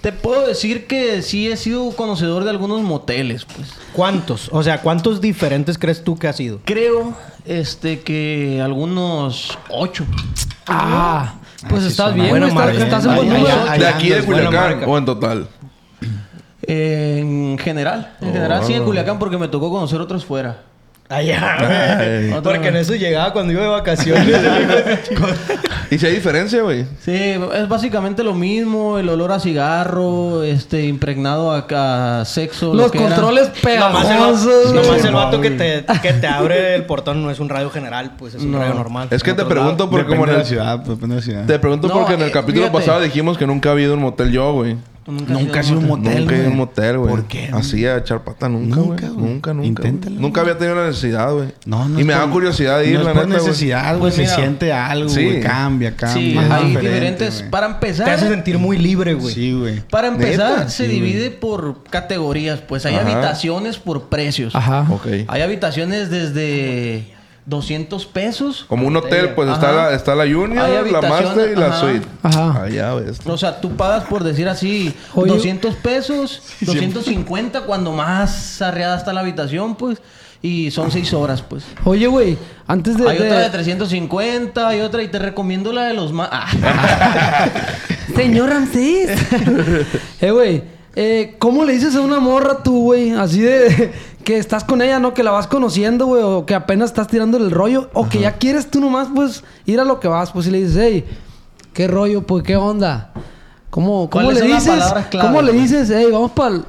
Te 0.00 0.12
puedo 0.12 0.46
decir 0.46 0.86
que 0.86 1.20
sí 1.20 1.50
he 1.50 1.56
sido 1.56 1.90
conocedor 1.90 2.44
de 2.44 2.50
algunos 2.50 2.80
moteles, 2.80 3.44
pues. 3.44 3.74
¿Cuántos? 3.92 4.48
O 4.50 4.62
sea, 4.62 4.80
¿cuántos 4.80 5.20
diferentes 5.20 5.76
crees 5.76 6.02
tú 6.02 6.18
que 6.18 6.26
has 6.26 6.40
ido? 6.40 6.60
Creo, 6.64 7.14
este, 7.44 8.00
que 8.00 8.62
algunos 8.62 9.58
ocho. 9.68 10.06
Ah, 10.66 11.34
pues 11.68 11.82
sí 11.82 11.88
estás 11.88 12.08
son 12.08 12.14
bien, 12.14 12.30
buena. 12.30 12.48
Estás, 12.48 12.64
marca. 12.64 12.82
estás 12.82 13.04
en 13.04 13.14
buen. 13.14 13.78
¿De 13.78 13.86
aquí 13.86 14.08
de 14.08 14.22
Culiacán 14.22 14.84
o 14.86 14.96
en 14.96 15.04
total? 15.04 15.48
En 16.62 17.58
general, 17.58 18.16
en 18.20 18.32
general 18.32 18.64
sí 18.64 18.74
en 18.74 18.84
Culiacán 18.84 19.18
porque 19.18 19.36
me 19.36 19.48
tocó 19.48 19.70
conocer 19.70 20.00
otros 20.00 20.24
fuera. 20.24 20.62
Allá, 21.10 21.56
güey. 22.30 22.40
Porque 22.40 22.68
en 22.68 22.76
eso 22.76 22.94
llegaba 22.94 23.32
cuando 23.32 23.52
iba 23.52 23.62
de 23.62 23.68
vacaciones. 23.68 24.28
¿Y 25.90 25.98
si 25.98 26.06
hay 26.06 26.14
diferencia, 26.14 26.62
güey? 26.62 26.84
Sí, 27.04 27.12
es 27.54 27.68
básicamente 27.68 28.22
lo 28.22 28.32
mismo, 28.32 28.96
el 28.96 29.08
olor 29.08 29.32
a 29.32 29.40
cigarro, 29.40 30.44
este, 30.44 30.84
impregnado 30.84 31.50
a, 31.50 32.20
a 32.20 32.24
sexo. 32.24 32.68
lo 32.68 32.82
Los 32.82 32.92
que 32.92 32.98
controles 32.98 33.48
Nomás 33.48 33.56
el, 33.56 33.62
pegajosos. 33.62 34.72
nomás 34.74 35.00
el 35.04 35.08
Sí, 35.08 35.14
vato 35.14 35.40
que 35.40 35.50
te, 35.50 35.84
que 36.00 36.12
te 36.12 36.26
abre 36.28 36.76
el 36.76 36.84
portón 36.84 37.20
no 37.24 37.30
es 37.32 37.40
un 37.40 37.48
radio 37.48 37.70
general, 37.70 38.12
pues 38.16 38.34
es 38.34 38.42
un 38.42 38.52
No. 38.52 38.60
radio 38.60 38.74
normal. 38.74 39.08
Es 39.10 39.24
que 39.24 39.30
En 39.30 39.36
te 39.36 39.44
pregunto 39.46 39.84
lado. 39.86 39.90
porque 39.90 40.04
Depende 40.04 40.16
como 40.16 40.24
en 40.26 40.30
de 40.30 40.36
la 40.36 40.42
el... 40.42 40.46
ciudad, 40.48 40.76
pues, 40.76 40.88
depende 40.90 41.14
de 41.16 41.20
la 41.22 41.24
ciudad. 41.24 41.46
Te 41.46 41.58
pregunto 41.58 41.88
No, 41.88 41.94
porque 41.94 42.14
en 42.14 42.22
el 42.22 42.28
eh, 42.28 42.32
capítulo 42.32 42.66
fíjate. 42.66 42.78
pasado 42.86 43.00
dijimos 43.00 43.36
que 43.36 43.48
nunca 43.48 43.70
ha 43.70 43.72
habido 43.72 43.94
un 43.94 44.00
motel 44.00 44.30
yo, 44.30 44.52
güey. 44.52 44.76
Nunca 45.10 45.60
ha 45.60 45.62
sido 45.62 45.78
un 45.80 45.86
motel, 45.88 46.20
Nunca 46.20 46.34
he 46.34 46.38
ido 46.38 46.46
a 46.46 46.50
un 46.50 46.56
güey. 46.56 46.66
motel, 46.66 46.98
güey. 46.98 47.10
¿Por 47.10 47.24
qué? 47.26 47.50
Así 47.52 47.86
a 47.86 47.96
echar 47.98 48.22
pata 48.24 48.48
nunca, 48.48 48.76
güey. 48.76 48.88
Nunca. 48.90 49.06
Nunca, 49.08 49.54
nunca. 49.54 49.66
Inténtalo. 49.66 50.20
Nunca 50.20 50.40
había 50.40 50.56
tenido 50.58 50.76
la 50.76 50.86
necesidad, 50.88 51.32
güey. 51.32 51.48
No, 51.66 51.88
no 51.88 52.00
Y 52.00 52.04
me 52.04 52.12
da 52.14 52.26
curiosidad 52.28 52.78
de 52.78 52.88
ir, 52.90 52.98
no 52.98 53.04
la 53.04 53.14
neta, 53.14 53.26
necesidad, 53.26 53.88
güey. 53.98 54.00
Pues 54.00 54.14
se 54.14 54.22
mira. 54.22 54.34
siente 54.36 54.72
algo, 54.72 55.08
Sí. 55.08 55.24
güey. 55.24 55.40
Cambia, 55.40 55.96
cambia. 55.96 56.14
Sí, 56.22 56.38
hay 56.38 56.66
diferente, 56.68 56.80
diferentes. 56.80 57.44
Para 57.50 57.66
empezar, 57.66 58.06
Te 58.06 58.12
hace 58.12 58.28
sentir 58.28 58.58
muy 58.58 58.78
libre, 58.78 59.14
güey. 59.14 59.34
Sí, 59.34 59.52
güey. 59.52 59.80
para 59.90 60.08
empezar, 60.08 60.50
Neta, 60.58 60.68
se 60.70 60.86
sí, 60.86 60.90
divide 60.92 61.30
por 61.30 61.82
categorías. 61.84 62.60
Pues 62.60 62.86
hay 62.86 62.94
Ajá. 62.94 63.02
habitaciones 63.10 63.78
por 63.78 64.08
precios. 64.08 64.54
Ajá. 64.54 64.86
Ok. 64.90 65.06
Hay 65.28 65.42
habitaciones 65.42 66.10
desde 66.10 67.06
200 67.50 68.06
pesos. 68.06 68.64
Como 68.68 68.86
un 68.86 68.96
hotel, 68.96 69.34
pues 69.34 69.50
está 69.50 69.72
la, 69.72 69.92
está 69.92 70.14
la 70.14 70.22
Junior, 70.22 70.90
la 70.90 71.02
Master 71.02 71.50
y 71.50 71.56
la 71.56 71.66
ajá. 71.66 71.80
Suite. 71.80 72.06
Ajá. 72.22 72.62
Allá 72.62 72.94
ves. 72.94 73.18
O 73.26 73.36
sea, 73.36 73.60
tú 73.60 73.76
pagas 73.76 74.04
por 74.04 74.22
decir 74.24 74.48
así 74.48 74.94
Oye. 75.14 75.32
200 75.32 75.74
pesos, 75.74 76.42
250 76.60 77.62
cuando 77.62 77.92
más 77.92 78.62
arreada 78.62 78.96
está 78.96 79.12
la 79.12 79.20
habitación, 79.20 79.74
pues. 79.74 80.00
Y 80.42 80.70
son 80.70 80.90
6 80.90 81.12
horas, 81.12 81.42
pues. 81.42 81.64
Oye, 81.84 82.06
güey, 82.06 82.38
antes 82.66 82.96
de... 82.96 83.06
Hay 83.06 83.18
de- 83.18 83.26
otra 83.26 83.40
de 83.40 83.50
350, 83.50 84.68
hay 84.68 84.80
otra 84.80 85.02
y 85.02 85.08
te 85.08 85.18
recomiendo 85.18 85.70
la 85.70 85.84
de 85.84 85.92
los 85.92 86.14
más... 86.14 86.30
Ah. 86.32 87.46
Señor 88.16 88.48
Ramsés. 88.48 89.18
eh, 90.20 90.30
güey. 90.30 90.62
Eh, 90.96 91.36
¿Cómo 91.38 91.64
le 91.64 91.74
dices 91.74 91.94
a 91.94 92.00
una 92.00 92.20
morra 92.20 92.62
tú, 92.62 92.84
güey? 92.84 93.10
Así 93.12 93.40
de... 93.40 93.92
Que 94.24 94.38
estás 94.38 94.64
con 94.64 94.82
ella, 94.82 94.98
¿no? 94.98 95.14
Que 95.14 95.22
la 95.22 95.30
vas 95.30 95.46
conociendo, 95.46 96.06
güey. 96.06 96.22
O 96.22 96.46
que 96.46 96.54
apenas 96.54 96.90
estás 96.90 97.08
tirando 97.08 97.38
el 97.38 97.50
rollo. 97.50 97.90
O 97.92 98.08
que 98.08 98.20
ya 98.20 98.32
quieres 98.32 98.70
tú 98.70 98.80
nomás, 98.80 99.08
pues, 99.14 99.44
ir 99.64 99.80
a 99.80 99.84
lo 99.84 100.00
que 100.00 100.08
vas. 100.08 100.30
Pues, 100.32 100.46
y 100.46 100.50
le 100.50 100.58
dices, 100.58 100.76
hey, 100.78 101.04
¿qué 101.72 101.88
rollo? 101.88 102.26
Pues, 102.26 102.42
¿qué 102.42 102.56
onda? 102.56 103.12
¿Cómo, 103.70 104.10
cómo 104.10 104.24
¿Cuáles 104.24 104.42
le 104.42 104.54
dices? 104.54 104.84
clave, 105.10 105.28
¿Cómo 105.28 105.42
le 105.42 105.52
dices? 105.52 105.90
Hey, 105.94 106.08
vamos 106.10 106.32
para 106.32 106.60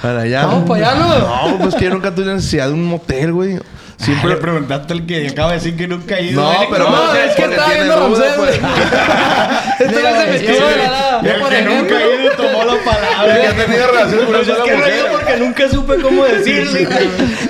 Para 0.00 0.20
allá. 0.20 0.46
Vamos 0.46 0.68
para 0.68 0.90
allá, 0.90 0.98
¿no? 1.00 1.50
No, 1.50 1.58
pues 1.58 1.74
que 1.74 1.84
yo 1.84 1.90
nunca 1.90 2.14
tuve 2.14 2.26
necesidad 2.26 2.68
de 2.68 2.74
un 2.74 2.84
motel, 2.84 3.32
güey. 3.32 3.58
Siempre 3.98 4.30
le 4.30 4.36
preguntaste 4.36 4.92
al 4.92 5.06
que 5.06 5.28
acaba 5.28 5.50
de 5.50 5.54
decir 5.58 5.76
que 5.76 5.86
nunca 5.88 6.16
ha 6.16 6.20
ido. 6.20 6.42
No, 6.42 6.52
pero 6.70 6.90
No, 6.90 7.14
es 7.14 7.34
que 7.34 7.44
estaba 7.44 7.72
viendo 7.72 7.96
Ramsés, 7.96 8.32
pues. 8.36 8.60
güey. 8.60 8.72
Este 9.80 10.00
güey 10.00 10.14
se 10.14 10.26
metió 10.26 10.68
de 10.68 10.76
la 10.76 10.86
nada. 10.86 11.20
El 11.24 11.40
Por 11.40 11.48
que 11.50 11.62
nunca 11.62 11.96
ha 11.96 12.02
ido 12.22 12.32
tomó 12.36 12.64
la 12.64 12.74
palabra. 12.84 13.42
Ya 13.42 13.56
tenía 13.56 13.86
relaciones 13.86 14.26
con 14.26 14.34
una 14.34 14.64
que 14.64 14.76
mujer. 14.76 15.06
porque 15.12 15.36
nunca 15.38 15.68
supe 15.68 16.00
cómo 16.00 16.24
decirle. 16.24 16.88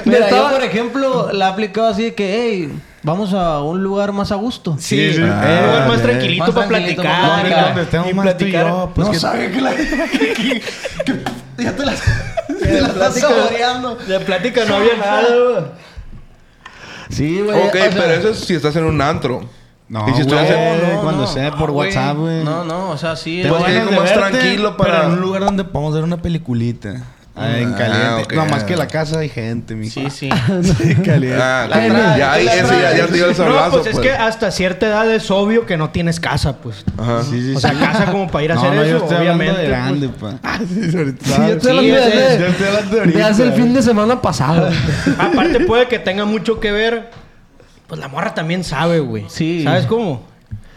Mira, 0.04 0.30
yo, 0.30 0.50
por 0.50 0.62
ejemplo, 0.62 1.32
la 1.32 1.46
he 1.46 1.50
aplicado 1.50 1.88
así 1.88 2.04
de 2.04 2.14
que, 2.14 2.34
hey, 2.34 2.72
vamos 3.02 3.32
a 3.34 3.60
un 3.62 3.82
lugar 3.82 4.12
más 4.12 4.30
a 4.32 4.36
gusto. 4.36 4.76
Sí, 4.78 5.12
sí. 5.12 5.20
un 5.20 5.30
Ah, 5.30 5.60
lugar 5.66 5.88
más 5.88 6.02
tranquilito 6.02 6.44
Más 6.44 6.50
para 6.54 6.66
tranquilito 6.68 7.02
platicar. 7.02 7.42
para 7.42 7.66
Donde 7.66 7.82
estemos 7.82 8.14
más 8.14 8.24
platicar. 8.24 8.66
yo, 8.66 8.92
pues 8.94 9.06
no 9.06 9.12
que- 9.12 9.18
sabe 9.18 9.50
que 9.50 9.60
la... 9.60 9.70
que- 9.74 10.62
ya 11.58 11.72
te 11.76 11.84
las... 11.84 12.00
De 12.60 12.80
la 12.80 12.88
estás 12.88 13.14
saboreando. 13.20 13.96
De 13.96 14.20
plática 14.20 14.64
no 14.66 14.76
había 14.76 14.96
nada, 14.96 15.22
güey. 15.28 15.83
Sí, 17.10 17.40
güey. 17.40 17.58
Ok, 17.68 17.74
o 17.74 17.78
sea, 17.78 17.90
pero 17.90 18.12
eso 18.12 18.28
es 18.30 18.38
si 18.38 18.54
estás 18.54 18.74
en 18.76 18.84
un 18.84 19.00
antro. 19.00 19.42
No, 19.88 20.08
Y 20.08 20.14
si 20.14 20.22
güey, 20.22 20.38
estás 20.44 20.50
en- 20.50 20.98
cuando 21.00 21.26
sea 21.26 21.52
por 21.52 21.70
güey. 21.70 21.88
WhatsApp, 21.88 22.16
güey. 22.16 22.42
No, 22.42 22.64
no, 22.64 22.90
o 22.90 22.96
sea, 22.96 23.16
sí. 23.16 23.40
Te 23.42 23.48
Pues 23.48 23.60
es- 23.62 23.68
que 23.68 23.72
de 23.74 23.84
más 23.84 23.94
verte, 24.10 24.14
tranquilo 24.14 24.76
para- 24.76 24.92
Pero 25.00 25.06
en 25.08 25.12
un 25.14 25.20
lugar 25.20 25.44
donde 25.44 25.64
podamos 25.64 25.94
ver 25.94 26.04
una 26.04 26.16
peliculita. 26.22 27.02
Ah, 27.36 27.58
en 27.58 27.74
Ah, 27.74 27.76
caliente. 27.76 28.22
ok. 28.24 28.32
No, 28.34 28.46
más 28.46 28.62
que 28.62 28.76
la 28.76 28.86
casa 28.86 29.18
hay 29.18 29.28
gente, 29.28 29.74
mi 29.74 29.90
Sí, 29.90 30.08
sí. 30.08 30.28
Sí, 30.62 30.94
caliente. 31.04 31.34
Ah, 31.42 31.66
La 31.68 31.74
trae, 31.76 32.18
ya, 32.18 32.32
ahí 32.32 32.44
la 32.44 32.54
ese 32.54 32.80
ya, 32.80 32.96
ya 32.96 33.06
te 33.08 33.12
dio 33.14 33.24
el 33.24 33.30
No, 33.36 33.36
sablazo, 33.36 33.82
pues 33.82 33.86
es 33.94 33.98
que 33.98 34.12
hasta 34.12 34.52
cierta 34.52 34.86
edad 34.86 35.10
es 35.12 35.28
obvio 35.32 35.66
que 35.66 35.76
no 35.76 35.90
tienes 35.90 36.20
casa, 36.20 36.58
pues. 36.58 36.84
Ajá. 36.96 37.24
Sí, 37.24 37.42
sí, 37.42 37.54
O 37.56 37.58
sea, 37.60 37.70
sí. 37.72 37.76
casa 37.78 38.06
como 38.12 38.28
para 38.30 38.44
ir 38.44 38.52
a 38.52 38.54
no, 38.54 38.60
hacer 38.60 38.74
no, 38.74 38.82
eso, 38.82 38.90
yo 38.98 39.04
estoy 39.04 39.16
obviamente. 39.18 39.60
de 39.62 39.68
grande, 39.68 40.08
pues. 40.10 40.34
pa. 40.34 40.40
Ah, 40.48 40.60
sí, 40.68 40.96
ahorita. 40.96 41.24
Sí, 41.24 41.32
yo 41.36 41.44
estoy 41.46 41.60
Sí, 41.60 41.68
hablando 41.90 41.94
de, 41.94 42.34
es- 42.34 42.40
yo 42.40 42.46
estoy 42.46 42.66
hablando 42.68 42.90
de 42.90 42.94
de 42.94 43.00
ahorita. 43.00 43.26
hace 43.26 43.42
el 43.42 43.52
fin 43.54 43.74
de 43.74 43.82
semana 43.82 44.22
pasado. 44.22 44.70
Aparte 45.18 45.60
puede 45.60 45.88
que 45.88 45.98
tenga 45.98 46.24
mucho 46.26 46.60
que 46.60 46.70
ver. 46.70 47.10
Pues 47.88 48.00
la 48.00 48.06
morra 48.06 48.32
también 48.34 48.62
sabe, 48.62 49.00
güey. 49.00 49.24
Sí. 49.28 49.64
¿Sabes 49.64 49.86
cómo? 49.86 50.22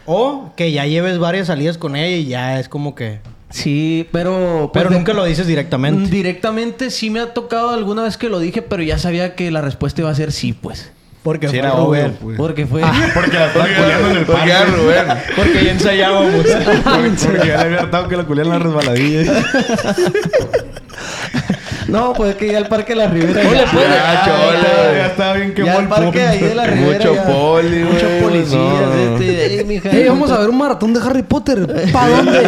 O 0.08 0.54
que 0.56 0.72
ya 0.72 0.86
lleves 0.88 1.20
varias 1.20 1.48
salidas 1.48 1.78
con 1.78 1.96
ella 1.96 2.16
y 2.18 2.26
ya 2.26 2.60
es 2.60 2.68
como 2.68 2.96
que... 2.96 3.20
Sí, 3.50 4.08
pero... 4.12 4.72
Pero 4.74 4.88
pues, 4.90 4.98
nunca 5.00 5.14
lo 5.14 5.24
dices 5.26 5.48
directamente. 5.48 6.10
Directamente 6.10 6.90
sí 6.92 7.10
me 7.10 7.20
ha 7.22 7.34
tocado 7.34 7.70
alguna 7.72 8.04
vez 8.04 8.18
que 8.18 8.30
lo 8.30 8.40
dije, 8.40 8.62
pero 8.62 8.84
ya 8.84 8.98
sabía 8.98 9.36
que 9.36 9.52
la 9.52 9.62
respuesta 9.62 10.02
iba 10.02 10.10
a 10.10 10.16
ser 10.16 10.32
sí, 10.32 10.54
pues. 10.54 10.92
Porque 11.24 11.48
Sí, 11.48 11.52
fue 11.52 11.60
era 11.60 11.72
Rubén. 11.72 12.06
obvio, 12.06 12.14
pues. 12.22 12.38
Porque 12.38 12.66
fue... 12.68 12.82
Porque 13.14 13.38
la 13.38 13.48
estaba 13.48 13.66
culeando 13.66 14.10
en 14.12 14.18
el 14.18 14.26
Porque 14.26 14.48
ya, 14.48 14.60
parque. 14.60 14.72
Rubén. 14.76 15.06
Porque 15.36 15.66
ya 15.66 15.72
ensayábamos. 15.72 16.34
Porque, 16.36 16.52
porque 16.84 17.48
ya 17.48 17.58
le 17.58 17.64
había 17.64 17.80
hartado 17.80 18.08
que 18.08 18.18
la 18.18 18.24
culearon 18.26 18.54
en 18.54 18.60
la 18.60 18.66
resbaladilla. 18.66 19.34
no, 21.88 22.14
pues 22.14 22.36
que 22.36 22.52
ya 22.52 22.58
el 22.58 22.68
Parque 22.68 22.94
de 22.94 23.00
la 23.00 23.08
Ribera... 23.08 23.42
Oye, 23.50 23.58
ya- 23.58 23.72
pues, 23.72 23.86
Ya, 23.88 24.14
ya- 24.14 24.26
chole. 24.26 24.98
ya 24.98 25.06
estaba 25.08 25.34
bien 25.34 25.50
Ya 25.50 25.56
quemado 25.56 25.78
el 25.80 25.84
el 25.84 25.90
parque 25.90 26.22
ahí 26.28 26.40
de 26.40 26.56
la 26.56 26.66
Ribera 26.66 26.98
Mucho 26.98 27.16
ya- 27.16 27.24
poli, 27.26 27.68
güey. 27.82 27.84
Muchos 27.94 28.12
policías, 28.22 28.50
No. 28.58 28.94
este... 29.18 29.60
Ey, 29.60 29.66
mija, 29.66 29.90
Ey, 29.92 30.08
vamos 30.08 30.32
a 30.32 30.38
ver 30.40 30.50
un 30.50 30.58
maratón 30.58 30.94
de 30.94 31.00
Harry 31.02 31.24
Potter. 31.24 31.90
¿Para 31.94 32.08
dónde? 32.18 32.40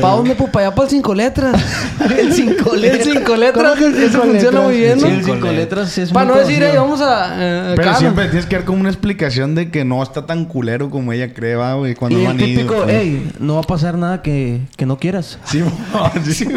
¿Para 0.00 0.14
dónde? 0.14 0.34
Pues 0.34 0.50
para 0.50 0.66
allá, 0.66 0.74
para 0.74 0.84
el 0.86 0.90
cinco 0.90 1.14
letras. 1.14 1.62
El 2.18 2.32
cinco 2.32 2.74
El 2.74 2.80
letras. 2.82 3.08
cinco 3.12 3.36
letras. 3.36 3.64
¿Cómo 3.64 3.74
que 3.76 3.86
el 3.86 3.94
Eso 4.02 4.08
cinco 4.12 4.24
funciona 4.24 4.44
letras? 4.50 4.64
muy 4.64 4.76
bien, 4.76 4.98
Sí, 5.00 5.04
¿no? 5.06 5.10
el 5.14 5.24
cinco 5.24 5.48
letras 5.52 5.98
es 5.98 6.10
Para 6.12 6.26
no 6.26 6.34
decir, 6.36 6.54
conocido. 6.58 6.70
ey, 6.72 6.76
vamos 6.78 7.00
a... 7.00 7.34
eh, 7.38 7.72
Pero 7.76 7.90
acá, 7.90 7.98
siempre 7.98 8.24
tienes 8.28 8.46
que 8.46 8.56
dar 8.56 8.64
como 8.64 8.80
una 8.80 8.88
explicación 8.88 9.54
de 9.54 9.70
que 9.70 9.84
no 9.84 10.02
está 10.02 10.26
tan 10.26 10.44
culero 10.46 10.90
como 10.90 11.12
ella 11.12 11.32
cree, 11.32 11.54
va, 11.56 11.74
güey. 11.74 11.94
Cuando 11.94 12.18
Y 12.18 12.22
no 12.24 12.30
el 12.30 12.32
han 12.32 12.38
típico, 12.38 12.74
pues. 12.82 12.88
ey, 12.94 13.30
no 13.38 13.54
va 13.54 13.60
a 13.60 13.64
pasar 13.64 13.96
nada 13.98 14.22
que, 14.22 14.60
que 14.76 14.86
no 14.86 14.96
quieras. 14.98 15.38
Sí, 15.44 15.62
sí. 16.32 16.48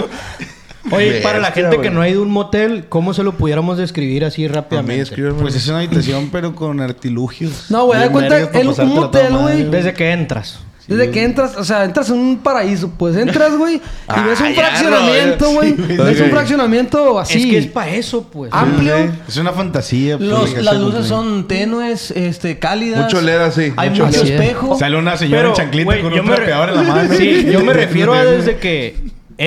Oye, 0.92 1.22
para 1.22 1.40
la 1.40 1.52
gente 1.52 1.80
que 1.80 1.90
no 1.90 2.02
ha 2.02 2.10
ido 2.10 2.20
a 2.22 2.24
un 2.24 2.32
motel, 2.32 2.86
¿cómo 2.90 3.14
se 3.14 3.24
lo 3.24 3.34
pudiéramos 3.34 3.78
describir 3.78 4.26
así 4.26 4.46
A 4.46 4.48
mí 4.50 4.54
rápidamente? 4.54 5.16
Pues 5.40 5.56
es 5.56 5.68
una 5.68 5.80
habitación, 5.80 6.30
pero 6.32 6.54
con 6.56 6.80
artilugios. 6.82 7.66
No, 7.70 7.86
güey, 7.86 8.00
da 8.00 8.10
cuenta, 8.12 8.38
el- 8.38 8.68
un 8.68 8.90
motel, 8.96 9.36
güey. 9.38 9.64
Desde 9.64 9.94
que 9.94 10.12
entras. 10.12 10.60
Desde 10.88 11.10
que 11.10 11.24
entras, 11.24 11.56
o 11.56 11.64
sea, 11.64 11.86
entras 11.86 12.10
en 12.10 12.18
un 12.18 12.38
paraíso, 12.40 12.92
pues 12.98 13.16
entras, 13.16 13.56
güey, 13.56 13.76
y 13.76 13.82
Ah, 14.10 14.26
ves 14.28 14.42
un 14.42 14.50
ya, 14.54 14.56
fraccionamiento, 14.66 15.46
no, 15.46 15.52
güey. 15.54 15.70
sí, 15.76 15.82
ves 15.98 16.20
un 16.20 16.30
fraccionamiento 16.32 17.20
así. 17.20 17.40
Es 17.40 17.46
que 17.46 17.58
es 17.60 17.68
para 17.68 17.92
eso, 17.92 18.24
pues. 18.24 18.52
amplio. 18.52 18.96
Es 19.26 19.38
una 19.38 19.54
fantasía. 19.54 20.18
pues, 20.18 20.28
Los, 20.30 20.54
las 20.58 20.76
luces 20.78 21.06
son 21.06 21.48
tenues, 21.48 22.12
este, 22.12 22.60
cálidas. 22.60 23.04
Mucho 23.06 23.22
LED 23.22 23.40
así. 23.42 23.72
Hay 23.78 23.92
mucho 23.92 24.08
espejo. 24.08 24.78
Sale 24.78 24.98
una 24.98 25.16
señora 25.16 25.38
Pero, 25.44 25.50
en 25.52 25.56
chanclita 25.56 26.02
con 26.02 26.14
un 26.14 26.26
trapeador 26.26 26.70
en 26.70 26.76
la 26.76 26.82
mano. 26.84 27.14
Sí, 27.18 27.46
yo 27.50 27.62
me 27.64 27.72
refiero 27.74 28.14
a 28.14 28.26
desde 28.26 28.58
que 28.58 28.98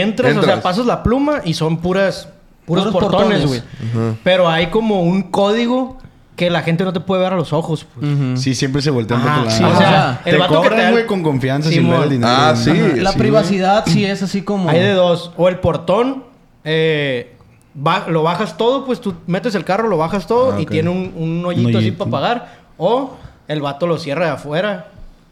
entras, 0.03 0.31
o 0.33 0.35
sea, 0.35 0.43
Entras. 0.43 0.61
pasas 0.61 0.87
la 0.87 1.03
pluma 1.03 1.41
y 1.45 1.55
son 1.55 1.79
puras 1.79 2.29
puros, 2.67 2.87
Puros 2.87 3.03
portones, 3.11 3.47
güey. 3.47 3.63
Pero 4.23 4.49
hay 4.49 4.69
como 4.69 5.03
un 5.03 5.25
código 5.25 5.99
que 6.37 6.51
la 6.51 6.63
gente 6.63 6.83
no 6.85 6.93
te 6.93 6.99
puede 7.01 7.23
ver 7.23 7.33
a 7.33 7.37
los 7.37 7.53
ojos, 7.53 7.87
pues. 7.95 8.41
Sí, 8.41 8.55
siempre 8.55 8.83
se 8.83 8.91
voltean 8.91 9.21
otro 9.21 9.51
sí, 9.51 9.63
lado. 9.63 9.75
o 9.75 9.79
sea, 9.79 10.21
te 10.25 10.31
el 10.31 10.39
vato 10.39 10.63
que 10.63 10.71
te 10.71 10.87
el- 10.87 10.93
güey, 10.93 11.07
con 11.07 11.23
confianza 11.23 11.69
Sí, 11.69 11.77
sin 11.77 11.89
ver 11.91 12.03
el 12.03 12.11
dinero. 12.11 12.33
Ah, 12.35 12.53
güey. 12.53 12.65
sí. 12.65 12.71
Ajá. 12.71 12.97
La 13.03 13.13
sí, 13.13 13.19
privacidad 13.19 13.85
sí 13.87 14.05
es 14.05 14.23
así 14.23 14.43
como... 14.43 14.69
Hay 14.69 14.81
de 14.81 14.95
dos. 14.95 15.31
O 15.37 15.49
el 15.49 15.61
portón, 15.61 16.25
eh, 16.65 17.37
ba- 17.75 18.07
lo 18.09 18.23
bajas 18.25 18.57
todo, 18.57 18.85
pues 18.85 19.01
tú 19.01 19.15
metes 19.27 19.55
el 19.55 19.65
carro, 19.65 19.89
lo 19.89 19.97
bajas 19.97 20.27
todo 20.27 20.55
Ah, 20.57 20.61
y 20.61 20.67
tiene 20.67 20.91
un, 20.91 21.13
un 21.17 21.45
hoyito 21.47 21.69
Un 21.69 21.77
así 21.77 21.87
hoyito. 21.87 21.99
para 21.99 22.11
pagar. 22.11 22.55
O 22.79 23.13
el 23.47 23.61
vato 23.61 23.87
lo 23.87 23.99
cierra 23.99 24.25
de 24.27 24.31
afuera 24.33 24.89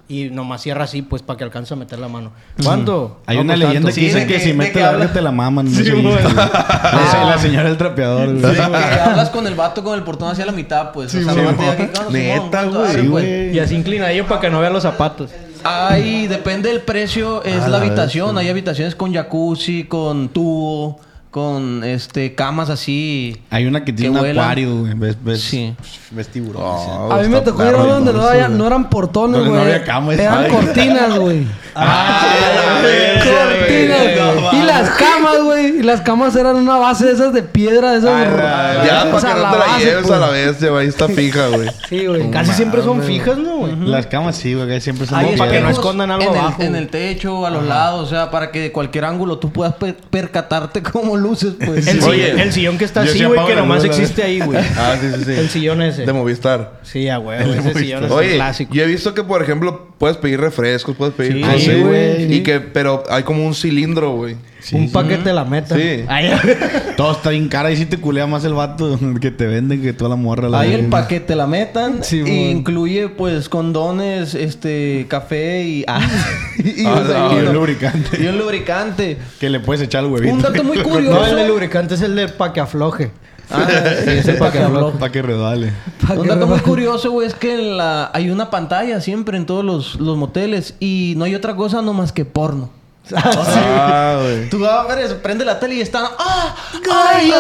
y 0.09 0.25
nomás 0.31 0.61
cierra 0.63 0.85
así, 0.85 1.01
pues 1.03 1.23
para 1.23 1.39
que 1.39 1.45
alcance 1.45 1.73
a 1.73 1.77
meter 1.77 1.99
la 1.99 2.09
mano. 2.09 2.33
¿Cuánto? 2.63 3.21
Hay 3.27 3.37
No, 3.37 3.43
una 3.43 3.55
pues, 3.55 3.61
leyenda 3.67 3.93
que 3.93 4.01
dice 4.01 4.27
que, 4.27 4.35
que- 4.35 4.41
si 4.41 4.53
mete 4.53 4.81
la 4.81 4.93
verga 4.93 5.13
te 5.13 5.21
la 5.23 5.31
maman. 5.33 5.69
Sí, 5.69 5.79
no 5.79 5.85
sé, 5.85 5.93
güey. 6.03 6.23
La, 6.35 7.09
se- 7.11 7.25
la 7.25 7.39
señora 7.39 7.69
del 7.69 7.79
trapeador, 7.79 8.39
güey. 8.39 8.59
Hablas 8.61 9.31
con 9.31 9.47
el 9.47 9.55
vato 9.55 9.83
con 9.83 9.95
el 9.99 10.03
portón 10.05 10.31
hacia 10.31 10.45
la 10.45 10.53
mitad, 10.53 10.93
pues. 10.93 11.15
o 11.15 11.23
sea, 11.23 11.33
Sí, 11.33 11.39
"Ah, 11.41 11.43
no, 11.43 11.53
Neta, 11.53 12.11
Simón, 12.11 12.51
¿cuánto 12.51 12.79
güey. 12.81 12.91
Sí, 12.93 12.97
pues?" 12.99 13.09
güey. 13.09 13.57
Y 13.57 13.59
así 13.59 13.75
inclinadillo 13.75 14.27
para 14.27 14.41
que 14.41 14.51
no 14.51 14.61
vea 14.61 14.71
los 14.71 14.83
zapatos. 14.83 15.31
Hay, 15.65 16.27
depende 16.27 16.69
del 16.69 16.81
precio, 16.81 17.43
es 17.45 17.63
Ah, 17.63 17.69
la 17.69 17.79
la 17.79 17.85
habitación. 17.87 18.37
Hay 18.37 18.49
habitaciones 18.49 18.95
con 18.97 19.15
jacuzzi, 19.15 19.85
con 19.85 20.29
tubo, 20.31 21.01
con 21.33 21.83
este 21.83 22.35
camas 22.35 22.69
así. 22.71 23.43
Hay 23.51 23.67
una 23.67 23.85
que 23.85 23.93
tiene 23.93 24.11
Que 24.13 24.19
un 24.21 24.21
vuelan. 24.21 24.45
acuario, 24.45 24.77
güey. 24.81 24.93
Ves, 24.95 25.17
ves, 25.25 25.41
Sí. 25.41 25.75
ves 26.11 26.29
tiburón. 26.29 26.63
Oh, 26.63 27.09
A 27.11 27.17
mí 27.23 27.29
me 27.29 27.41
tocó 27.41 27.63
ir 27.65 27.71
a 27.75 27.79
donde 27.83 28.13
no, 28.13 28.21
había- 28.23 28.47
güey. 28.49 28.59
no 28.59 28.67
eran 28.67 28.91
portones, 28.91 29.39
Donde 29.39 29.49
no 29.51 29.57
güey. 29.63 29.73
había 29.75 29.85
cama, 29.85 30.13
eran 30.15 30.45
ay. 30.45 30.51
cortinas, 30.51 31.19
güey. 31.19 31.47
Ah, 31.75 32.83
Cortinas, 33.23 33.99
güey. 34.03 34.41
güey. 34.43 34.61
Y 34.61 34.63
las 34.67 34.91
camas, 34.91 35.43
güey. 35.43 35.79
Y 35.79 35.83
las 35.83 36.01
camas 36.03 36.37
eran 36.37 36.57
una 36.57 36.77
base 36.77 37.07
de 37.07 37.13
esas 37.13 37.33
de 37.33 37.43
piedra, 37.43 37.93
de 37.93 37.99
esas. 37.99 38.11
Ah, 38.13 38.83
Ya, 38.87 39.05
o 39.05 39.11
para 39.11 39.21
sea, 39.21 39.35
que 39.35 39.41
no 39.41 39.51
te 39.53 39.59
la 39.59 39.65
base, 39.67 39.85
lleves 39.87 40.03
pues. 40.03 40.13
a 40.13 40.19
la 40.19 40.29
bestia, 40.29 40.69
güey. 40.69 40.83
Ahí 40.83 40.89
está 40.89 41.09
fija, 41.21 41.47
güey. 41.49 41.69
Sí, 41.89 42.07
güey. 42.07 42.31
Casi 42.31 42.53
siempre 42.53 42.83
son 42.83 43.03
fijas, 43.03 43.39
¿no, 43.39 43.57
güey? 43.57 43.75
Las 43.77 44.07
camas 44.07 44.37
sí, 44.37 44.53
güey. 44.53 44.81
Siempre 44.83 45.07
son 45.07 45.23
de 45.25 45.37
para 45.39 45.51
que 45.51 45.61
no 45.63 45.71
escondan 45.71 46.11
algo 46.11 46.29
abajo, 46.31 46.61
En 46.61 46.71
güey. 46.73 46.83
el 46.83 46.89
techo, 46.91 47.47
a 47.47 47.51
los 47.51 47.65
lados, 47.65 48.07
o 48.07 48.11
sea, 48.11 48.31
para 48.31 48.51
que 48.51 48.61
de 48.61 48.71
cualquier 48.73 49.07
ángulo 49.07 49.39
tú 49.39 49.51
puedas 49.51 49.75
per- 49.77 49.97
percatarte 49.97 50.83
como 50.93 51.17
luces, 51.23 51.55
pues. 51.65 51.87
El, 51.87 52.03
Oye, 52.03 52.25
sillón, 52.25 52.41
el 52.41 52.53
sillón 52.53 52.79
que 52.79 52.85
está 52.85 53.03
así, 53.03 53.19
sí 53.19 53.25
güey, 53.25 53.47
que 53.47 53.55
nomás 53.55 53.85
existe 53.85 54.23
ahí, 54.23 54.41
güey. 54.41 54.59
Ah, 54.77 54.97
sí, 55.01 55.07
sí, 55.17 55.25
sí. 55.25 55.33
El 55.33 55.49
sillón 55.49 55.83
ese. 55.83 56.05
De 56.05 56.13
Movistar. 56.13 56.81
Sí, 56.83 57.09
a 57.09 57.19
güey. 57.19 57.41
Ese 57.59 57.75
sillón 57.75 58.05
es 58.05 58.11
Oye, 58.11 58.35
clásico. 58.35 58.75
yo 58.75 58.83
he 58.83 58.87
visto 58.87 59.15
que, 59.15 59.23
por 59.23 59.43
ejemplo, 59.43 59.92
puedes 60.03 60.17
pedir 60.17 60.41
refrescos, 60.41 60.97
puedes 60.97 61.15
pedir 61.15 61.35
Sí, 61.35 61.41
cosas, 61.43 61.61
sí, 61.63 61.81
güey. 61.81 62.35
Y 62.35 62.43
que, 62.43 62.59
pero 62.59 63.05
hay 63.09 63.23
como 63.23 63.47
un 63.47 63.55
cilindro, 63.55 64.17
güey. 64.17 64.35
un 64.73 64.91
paquete 64.91 65.23
de 65.29 65.33
la 65.33 65.45
meta. 65.45 65.77
Sí. 65.77 66.03
Ay, 66.09 66.29
Todo 66.97 67.13
está 67.13 67.31
bien 67.31 67.47
cara 67.47 67.71
y 67.71 67.77
sí 67.77 67.87
te 67.87 67.99
culea 67.99 68.27
más 68.27 68.45
el 68.45 68.55
vato 68.55 68.99
que 69.21 69.31
te 69.31 69.47
venden 69.47 69.81
que 69.81 69.93
toda 69.93 70.11
la 70.11 70.17
morra. 70.17 70.49
La 70.49 70.59
Ahí 70.59 70.73
el 70.73 70.87
paquete 70.87 71.37
la 71.37 71.47
metan 71.47 71.99
Sí, 72.03 72.21
y 72.27 72.51
incluye 72.51 73.11
pues 73.11 73.49
condones, 73.49 74.35
este, 74.35 75.07
café 75.09 75.63
y 75.63 75.85
ah, 75.87 76.01
y, 76.59 76.85
Ah, 76.85 76.95
o 77.01 77.07
sea, 77.07 77.19
no, 77.21 77.29
y 77.29 77.35
Y 77.35 77.43
no- 77.45 77.51
el 77.51 77.53
lubricante. 77.55 78.21
y 78.21 78.27
un 78.27 78.39
lubricante. 78.39 79.19
Que 79.39 79.51
le 79.51 79.61
puedes 79.61 79.83
echar 79.83 80.03
el 80.03 80.11
huevito. 80.11 80.35
Un 80.35 80.43
dato 80.43 80.65
muy 80.65 80.79
no, 80.79 80.83
curioso. 80.83 81.39
el 81.39 81.47
lubricante 81.47 81.95
es 81.95 82.01
el 82.03 82.17
de 82.17 82.27
pa' 82.27 82.53
que 82.53 82.59
afloje. 82.59 83.13
Ah, 83.53 83.67
sí, 84.05 84.11
ese 84.11 84.35
para 84.35 84.53
que 84.53 84.59
habló. 84.63 84.93
Para 84.93 85.13
que 85.13 85.23
redale. 85.23 85.73
Un 86.17 86.27
dato 86.27 86.47
muy 86.47 86.61
curioso, 86.61 87.11
güey, 87.11 87.29
es 87.29 87.35
que 87.35 87.55
en 87.55 87.77
la, 87.77 88.11
hay 88.13 88.31
una 88.31 88.51
pantalla 88.51 89.01
siempre 89.01 89.37
en 89.37 89.47
todos 89.47 89.65
los, 89.65 89.97
los 89.97 90.17
moteles 90.17 90.75
y 90.81 91.15
no 91.17 91.25
hay 91.25 91.35
otra 91.35 91.55
cosa 91.57 91.83
nomás 91.83 92.13
que 92.13 92.25
porno. 92.25 92.71
Ah, 93.17 94.19
güey. 94.23 94.49
Tú 94.49 94.65
abres, 94.67 95.13
prende 95.15 95.45
la 95.45 95.59
tele 95.59 95.75
y 95.77 95.81
están. 95.81 96.05
¡Ah! 96.19 96.55
Ay, 96.91 97.33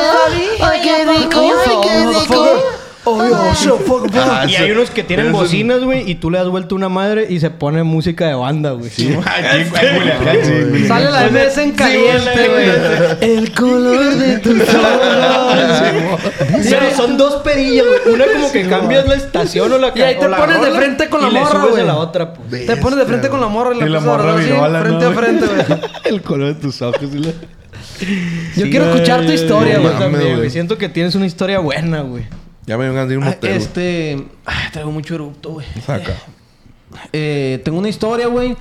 ay, 0.60 0.80
qué 0.82 1.04
rico, 1.04 1.40
ay, 1.40 1.76
qué 1.82 2.06
rico. 2.06 2.46
Ah, 3.04 4.46
Y 4.48 4.54
hay 4.54 4.70
unos 4.70 4.90
que 4.90 5.02
tienen 5.02 5.32
bocinas, 5.32 5.80
güey, 5.82 6.08
y 6.08 6.14
tú 6.16 6.30
le 6.30 6.38
das 6.38 6.48
vuelta 6.48 6.74
una 6.74 6.88
madre 6.88 7.26
y 7.28 7.40
se 7.40 7.50
pone 7.50 7.82
música 7.82 8.26
de 8.28 8.34
banda, 8.34 8.72
güey. 8.72 8.88
Aquí 8.90 9.06
en 9.12 9.20
Culiacán, 9.96 10.36
sí, 10.44 10.52
güey. 10.70 10.86
Sale 10.86 11.10
la 11.10 11.28
MS 11.28 11.58
en 11.58 11.72
caliente, 11.72 12.48
güey. 12.48 13.30
El 13.32 13.52
color 13.52 14.14
de 14.14 14.38
tus 14.38 14.60
ojos. 14.60 16.20
Pero 16.70 16.96
son 16.96 17.16
dos 17.16 17.42
perillas, 17.42 17.86
güey. 18.04 18.14
Una 18.14 18.24
como 18.32 18.52
que 18.52 18.68
cambias 18.68 19.06
la 19.08 19.14
estación 19.16 19.72
o 19.72 19.78
la 19.78 19.92
Y 19.94 20.00
ahí 20.02 20.16
te 20.18 20.28
pones 20.28 20.60
de 20.60 20.70
frente 20.72 21.08
con 21.08 21.22
la 21.22 21.30
morra, 21.30 21.64
güey. 21.66 21.82
a 21.82 21.86
la 21.86 21.96
otra, 21.96 22.32
pues. 22.34 22.66
Te 22.66 22.76
pones 22.76 22.98
de 22.98 23.06
frente 23.06 23.28
con 23.28 23.40
la 23.40 23.48
morra 23.48 23.74
y 23.74 23.80
la 23.80 23.98
Y 23.98 24.00
morra 24.02 24.34
virola, 24.36 24.80
frente 24.82 25.04
a 25.04 25.10
frente, 25.10 25.46
güey. 25.46 25.80
El 26.04 26.22
color 26.22 26.54
de 26.54 26.60
tus 26.60 26.80
ojos. 26.82 27.00
y 27.12 27.18
la- 27.18 27.32
Yo 28.56 28.70
quiero 28.70 28.92
escuchar 28.92 29.26
tu 29.26 29.32
historia, 29.32 29.78
güey. 29.78 29.98
también, 29.98 30.36
güey. 30.36 30.50
Siento 30.50 30.78
que 30.78 30.88
tienes 30.88 31.14
una 31.14 31.26
historia 31.26 31.58
buena, 31.58 32.02
güey. 32.02 32.24
Ya 32.66 32.78
me 32.78 32.86
vengan 32.88 33.08
de 33.08 33.16
un 33.16 33.24
Ah, 33.24 33.26
motel. 33.26 33.50
Este. 33.56 34.24
ay, 34.46 34.68
traigo 34.72 34.90
mucho 34.92 35.14
erupto, 35.16 35.50
güey. 35.54 35.66
Saca. 35.84 36.14
Eh, 37.12 37.60
tengo 37.64 37.78
una 37.78 37.88
historia, 37.88 38.26
güey. 38.28 38.56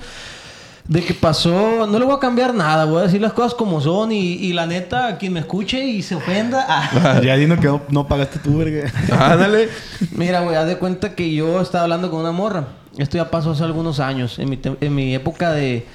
De 0.88 1.00
que 1.04 1.14
pasó. 1.14 1.86
No 1.86 1.98
le 1.98 2.04
voy 2.04 2.16
a 2.16 2.18
cambiar 2.18 2.52
nada, 2.54 2.84
voy 2.86 2.98
a 3.00 3.02
decir 3.02 3.20
las 3.20 3.32
cosas 3.32 3.54
como 3.54 3.80
son. 3.80 4.10
Y, 4.10 4.32
y 4.34 4.52
la 4.52 4.66
neta, 4.66 5.16
quien 5.18 5.32
me 5.34 5.40
escuche 5.40 5.84
y 5.84 6.02
se 6.02 6.16
ofenda. 6.16 6.66
ah. 6.68 7.20
Ya 7.24 7.36
dino 7.36 7.58
que 7.60 7.68
no, 7.68 7.82
no 7.90 8.08
pagaste 8.08 8.38
tu 8.40 8.58
verga. 8.58 8.90
Ándale. 9.18 9.68
Mira, 10.12 10.40
güey, 10.40 10.56
haz 10.56 10.66
de 10.66 10.78
cuenta 10.78 11.14
que 11.14 11.32
yo 11.32 11.60
estaba 11.60 11.84
hablando 11.84 12.10
con 12.10 12.20
una 12.20 12.32
morra. 12.32 12.66
Esto 12.98 13.16
ya 13.18 13.30
pasó 13.30 13.52
hace 13.52 13.62
algunos 13.64 14.00
años. 14.00 14.38
En 14.40 14.50
mi, 14.50 14.58
en 14.80 14.94
mi 14.94 15.14
época 15.14 15.52
de. 15.52 15.86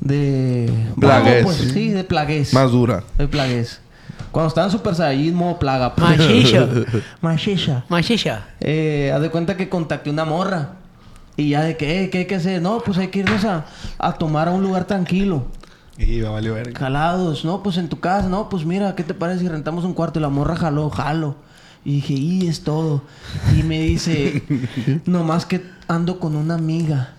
De. 0.00 0.72
Plaguez. 0.98 1.42
Bueno, 1.44 1.58
pues 1.58 1.72
sí, 1.72 1.90
de 1.90 2.04
plaguez. 2.04 2.52
Más 2.54 2.70
dura. 2.70 3.02
De 3.18 3.26
plaguez. 3.28 3.80
Cuando 4.32 4.48
estaba 4.48 4.66
en 4.66 4.72
Super 4.72 4.94
Saiyajin, 4.94 5.34
modo 5.34 5.58
plaga. 5.58 5.94
pues. 5.94 6.18
Machicho. 6.18 6.68
Machicha. 7.20 7.84
Machicha. 7.88 8.46
Eh, 8.60 9.12
haz 9.14 9.20
de 9.20 9.30
cuenta 9.30 9.56
que 9.56 9.68
contacté 9.68 10.10
una 10.10 10.24
morra. 10.24 10.70
Y 11.36 11.50
ya 11.50 11.62
de 11.62 11.76
que, 11.76 12.02
eh, 12.04 12.10
¿qué 12.10 12.18
hay 12.18 12.26
que 12.26 12.34
hacer? 12.34 12.60
No, 12.60 12.80
pues 12.80 12.98
hay 12.98 13.08
que 13.08 13.20
irnos 13.20 13.44
a, 13.44 13.64
a 13.98 14.14
tomar 14.14 14.48
a 14.48 14.50
un 14.50 14.62
lugar 14.62 14.84
tranquilo. 14.86 15.46
Y 15.98 16.20
va 16.20 16.30
a 16.30 16.32
valer 16.32 16.52
verga. 16.52 16.72
Calados, 16.72 17.44
no, 17.44 17.62
pues 17.62 17.76
en 17.76 17.88
tu 17.88 18.00
casa, 18.00 18.28
no, 18.28 18.48
pues 18.48 18.64
mira, 18.64 18.94
¿qué 18.94 19.04
te 19.04 19.14
parece 19.14 19.40
si 19.40 19.48
rentamos 19.48 19.84
un 19.84 19.94
cuarto? 19.94 20.18
Y 20.18 20.22
la 20.22 20.28
morra 20.30 20.56
jaló, 20.56 20.90
jalo. 20.90 21.36
Y 21.84 21.96
dije, 21.96 22.14
y 22.14 22.46
es 22.48 22.62
todo. 22.64 23.02
Y 23.58 23.62
me 23.62 23.80
dice, 23.80 24.42
nomás 25.06 25.46
que 25.46 25.62
ando 25.88 26.18
con 26.20 26.36
una 26.36 26.54
amiga. 26.54 27.14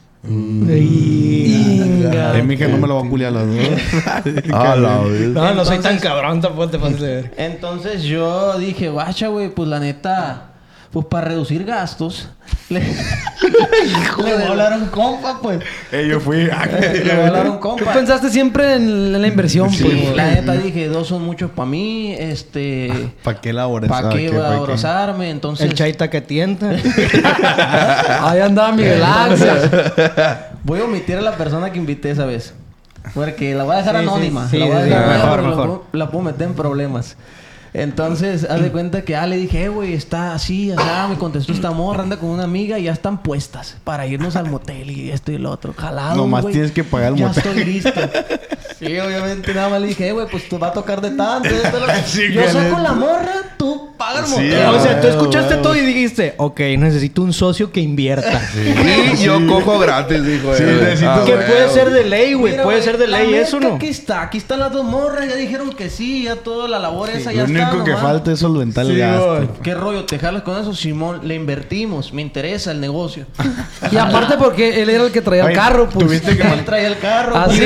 Ay, 1.13 2.41
mija, 2.45 2.67
no 2.67 2.77
me 2.77 2.87
lo 2.87 2.95
va 2.95 3.05
a 3.05 3.09
culiar 3.09 3.31
las 3.33 3.45
dos. 3.45 3.57
Ah, 4.53 4.75
la. 4.75 5.01
No, 5.01 5.53
no 5.53 5.65
soy 5.65 5.77
tan 5.79 5.93
Entonces- 5.95 6.01
cabrón, 6.01 6.41
tampoco 6.41 6.69
te 6.69 6.79
pases. 6.79 7.25
Entonces 7.37 8.03
yo 8.03 8.57
dije, 8.57 8.89
guacha, 8.89 9.27
güey, 9.27 9.49
pues 9.49 9.67
la 9.69 9.79
neta, 9.79 10.52
pues 10.93 11.07
para 11.07 11.29
reducir 11.29 11.65
gastos, 11.65 12.29
le, 12.69 12.79
le 12.79 12.85
voy 14.17 14.31
a 14.31 14.47
hablar 14.49 14.73
a 14.73 14.77
un 14.77 14.85
compa, 14.85 15.39
pues. 15.41 15.59
Eh, 15.91 16.07
yo 16.07 16.19
fui. 16.19 16.37
Le 16.37 16.49
voy 16.49 17.09
a 17.09 17.27
hablar 17.27 17.47
a 17.47 17.49
un 17.49 17.55
Tú 17.55 17.61
compa. 17.61 17.91
pensaste 17.93 18.29
siempre 18.29 18.75
en, 18.75 19.19
la 19.19 19.27
inversión, 19.27 19.71
Sí, 19.71 19.83
pues. 19.83 20.15
la 20.15 20.27
neta 20.35 20.53
dije, 20.53 20.87
dos 20.89 21.07
son 21.07 21.23
muchos 21.23 21.49
para 21.49 21.65
mí, 21.67 22.13
este... 22.17 23.11
¿Para 23.23 23.41
qué 23.41 23.49
elaborar? 23.49 23.89
¿Para 23.89 24.09
qué 24.09 24.29
voy 24.29 24.39
a 24.39 24.55
abrazarme? 24.57 25.31
Entonces... 25.31 25.67
El 25.67 25.73
chaita 25.73 26.09
que 26.11 26.21
tienta. 26.21 26.69
Ahí 28.21 28.39
andaba 28.39 28.71
Miguel 28.71 29.03
Ángel. 29.03 29.71
Voy 30.63 30.79
a 30.79 30.83
omitir 30.85 31.17
a 31.17 31.21
la 31.21 31.35
persona 31.35 31.71
que 31.71 31.79
invité 31.79 32.11
esa 32.11 32.25
vez. 32.25 32.53
Porque 33.13 33.53
la 33.53 33.63
voy 33.63 33.73
a 33.75 33.77
dejar 33.79 33.95
Sí, 33.95 34.01
anónima. 34.01 34.47
sí, 34.47 34.57
la 34.59 34.65
voy 34.65 34.75
a 34.75 34.83
sí, 34.83 34.89
dejar 34.89 35.39
anónima 35.39 35.79
La, 35.91 36.09
puedo 36.09 36.23
meter 36.23 36.47
en 36.47 36.53
problemas. 36.53 37.17
Entonces, 37.73 38.47
haz 38.47 38.61
de 38.61 38.71
cuenta 38.71 39.01
que 39.01 39.15
ah, 39.15 39.25
le 39.25 39.37
dije, 39.37 39.63
eh, 39.63 39.69
güey, 39.69 39.93
está 39.93 40.33
así, 40.33 40.71
allá. 40.71 41.07
Me 41.07 41.17
contestó 41.17 41.51
esta 41.51 41.71
morra, 41.71 42.03
anda 42.03 42.17
con 42.17 42.29
una 42.29 42.43
amiga 42.43 42.77
y 42.77 42.83
ya 42.83 42.91
están 42.91 43.23
puestas 43.23 43.77
para 43.83 44.05
irnos 44.05 44.35
al 44.35 44.49
motel 44.49 44.91
y 44.91 45.09
esto 45.11 45.31
y 45.31 45.39
lo 45.39 45.49
otro. 45.49 45.73
Jalado. 45.75 46.15
Nomás 46.15 46.43
güey. 46.43 46.53
tienes 46.53 46.71
que 46.71 46.83
pagar 46.83 47.13
el 47.13 47.17
ya 47.19 47.27
motel. 47.27 47.43
estoy 47.45 47.65
listo. 47.65 47.91
Sí, 48.85 48.99
obviamente, 48.99 49.53
nada 49.53 49.69
más 49.69 49.81
le 49.81 49.87
dije, 49.87 50.07
eh, 50.07 50.11
güey, 50.11 50.27
pues 50.29 50.47
tú 50.49 50.59
va 50.59 50.67
a 50.67 50.73
tocar 50.73 51.01
de 51.01 51.11
tanto. 51.11 51.49
lo- 51.49 51.55
Sí, 52.05 52.31
Yo 52.33 52.47
saco 52.49 52.79
la 52.79 52.93
morra, 52.93 53.33
tú 53.57 53.91
pagas 53.97 54.31
el 54.31 54.37
Sí, 54.37 54.49
motel. 54.49 54.65
o 54.67 54.79
sea, 54.81 54.99
tú 55.01 55.07
Ah, 55.07 55.09
escuchaste 55.11 55.55
todo 55.57 55.75
y 55.75 55.81
dijiste, 55.81 56.33
ok, 56.37 56.59
necesito 56.77 57.21
un 57.21 57.33
socio 57.33 57.71
que 57.71 57.79
invierta. 57.79 58.41
Y 59.13 59.23
yo 59.23 59.45
cojo 59.47 59.79
gratis, 59.79 60.23
dijo 60.25 60.55
Sí, 60.55 60.63
él. 60.63 60.79
necesito- 60.81 61.09
Ah, 61.09 61.23
que 61.25 61.33
puede 61.33 61.69
ser 61.69 61.89
de 61.91 62.03
ley, 62.05 62.33
güey. 62.33 62.61
Puede 62.61 62.81
ser 62.81 62.97
de 62.97 63.07
ley 63.07 63.33
eso, 63.35 63.59
¿no? 63.59 63.75
Aquí 63.75 63.87
está, 63.87 64.21
aquí 64.23 64.37
están 64.37 64.59
las 64.59 64.71
dos 64.71 64.83
morras, 64.85 65.27
ya 65.27 65.35
dijeron 65.35 65.71
que 65.73 65.89
sí, 65.89 66.23
ya 66.23 66.35
toda 66.37 66.67
la 66.67 66.79
labor 66.79 67.09
esa 67.09 67.31
ya 67.31 67.43
Lo 67.43 67.47
está. 67.47 67.69
único 67.69 67.83
que 67.83 67.91
nomás. 67.91 68.03
falta 68.05 68.31
es 68.31 68.39
solventar 68.39 68.85
Sí, 68.85 68.91
el 68.93 68.97
gasto. 68.99 69.57
¿Qué 69.63 69.73
rollo? 69.75 70.05
¿Te 70.05 70.19
jalas 70.19 70.41
con 70.43 70.59
eso? 70.59 70.73
Simón, 70.73 71.21
le 71.23 71.35
invertimos, 71.35 72.13
me 72.13 72.21
interesa 72.21 72.71
el 72.71 72.79
negocio. 72.81 73.25
Y 73.91 73.97
aparte 73.97 74.37
porque 74.37 74.81
él 74.81 74.89
era 74.89 75.03
el 75.03 75.11
que 75.11 75.21
traía 75.21 75.45
el 75.45 75.53
carro, 75.53 75.87
pues. 75.89 76.05
Tuviste 76.07 76.35
que, 76.37 76.41
Él 76.53 76.65
traía 76.65 76.87
el 76.87 76.97
carro. 76.99 77.33
Ah, 77.35 77.45
güey. 77.47 77.57
sí. 77.59 77.65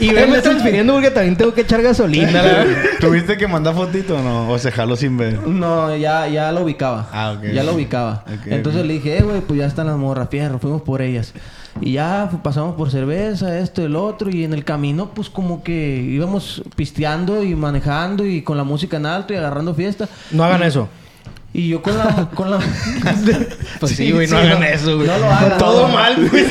Y 0.00 0.10
venme 0.12 0.38
transfiriendo 0.58 0.92
porque 0.94 1.10
también 1.10 1.36
tengo 1.36 1.54
que 1.54 1.62
echar 1.62 1.82
gasolina. 1.82 2.42
¿Tuviste 3.00 3.36
que 3.36 3.46
mandar 3.46 3.74
fotito 3.74 4.16
o 4.16 4.22
no? 4.22 4.50
¿O 4.50 4.58
se 4.58 4.70
jaló 4.70 4.96
sin 4.96 5.16
ver? 5.16 5.46
No, 5.46 5.94
ya, 5.96 6.26
ya 6.28 6.52
lo 6.52 6.62
ubicaba. 6.62 7.08
Ah, 7.12 7.32
ok. 7.36 7.52
Ya 7.52 7.62
lo 7.62 7.74
ubicaba. 7.74 8.24
Entonces 8.46 8.84
le 8.84 8.94
dije, 8.94 9.18
eh, 9.18 9.22
güey, 9.22 9.40
pues 9.40 9.58
ya 9.58 9.66
están 9.66 9.86
las 9.86 9.96
morras, 9.96 10.28
fierro, 10.30 10.58
fuimos 10.58 10.82
por 10.82 11.02
ellas. 11.02 11.32
Y 11.80 11.92
ya 11.92 12.30
pasamos 12.42 12.74
por 12.74 12.90
cerveza, 12.90 13.58
esto 13.58 13.82
y 13.82 13.84
el 13.84 13.96
otro. 13.96 14.30
Y 14.30 14.44
en 14.44 14.52
el 14.52 14.64
camino, 14.64 15.10
pues 15.14 15.30
como 15.30 15.62
que 15.62 15.96
íbamos 15.96 16.62
pisteando 16.76 17.44
y 17.44 17.54
manejando 17.54 18.26
y 18.26 18.42
con 18.42 18.56
la 18.56 18.64
música 18.64 18.96
en 18.96 19.06
alto 19.06 19.32
y 19.32 19.36
agarrando 19.36 19.74
fiesta. 19.74 20.08
No 20.30 20.44
hagan 20.44 20.62
eso. 20.62 20.88
Y 21.52 21.68
yo 21.68 21.82
con 21.82 21.96
la... 21.96 22.28
Con 22.34 22.50
la... 22.50 22.58
Pues 23.80 23.92
sí, 23.96 24.12
güey, 24.12 24.26
no 24.26 24.38
hagan 24.38 24.62
eso, 24.64 24.96
güey. 24.96 25.06
No 25.08 25.18
lo 25.18 25.30
hagan. 25.30 25.58
Todo 25.58 25.88
no. 25.88 25.94
mal, 25.94 26.16
güey. 26.30 26.44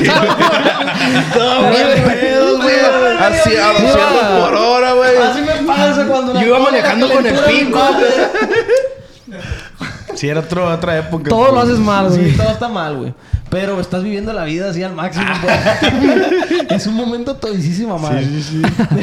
Todo 1.34 1.62
mal, 1.62 2.58
güey. 2.62 2.80
Así 3.20 3.56
a 3.56 3.72
200 3.72 3.96
por 4.40 4.54
hora, 4.54 4.92
güey. 4.92 5.16
Así 5.18 5.40
me 5.42 5.66
pasa 5.66 6.06
cuando... 6.06 6.34
Yo 6.34 6.46
iba 6.46 6.58
manejando 6.58 7.10
con 7.10 7.26
el 7.26 7.38
pico, 7.40 7.80
me 9.26 9.36
Si 10.18 10.28
era 10.28 10.40
otro- 10.40 10.66
otra 10.72 10.98
época. 10.98 11.28
Todo 11.28 11.52
lo 11.52 11.60
haces 11.60 11.78
mal, 11.78 12.10
Sí, 12.12 12.18
güey. 12.18 12.36
todo 12.36 12.50
está 12.50 12.68
mal, 12.68 12.96
güey. 12.96 13.14
Pero 13.50 13.80
estás 13.80 14.02
viviendo 14.02 14.32
la 14.32 14.44
vida 14.44 14.68
así 14.70 14.82
al 14.82 14.94
máximo, 14.94 15.24
es 16.70 16.86
un 16.86 16.94
momento 16.94 17.36
todisísima, 17.36 17.96
madre. 17.96 18.24
Sí, 18.26 18.42
sí, 18.42 18.62
sí. 18.90 18.96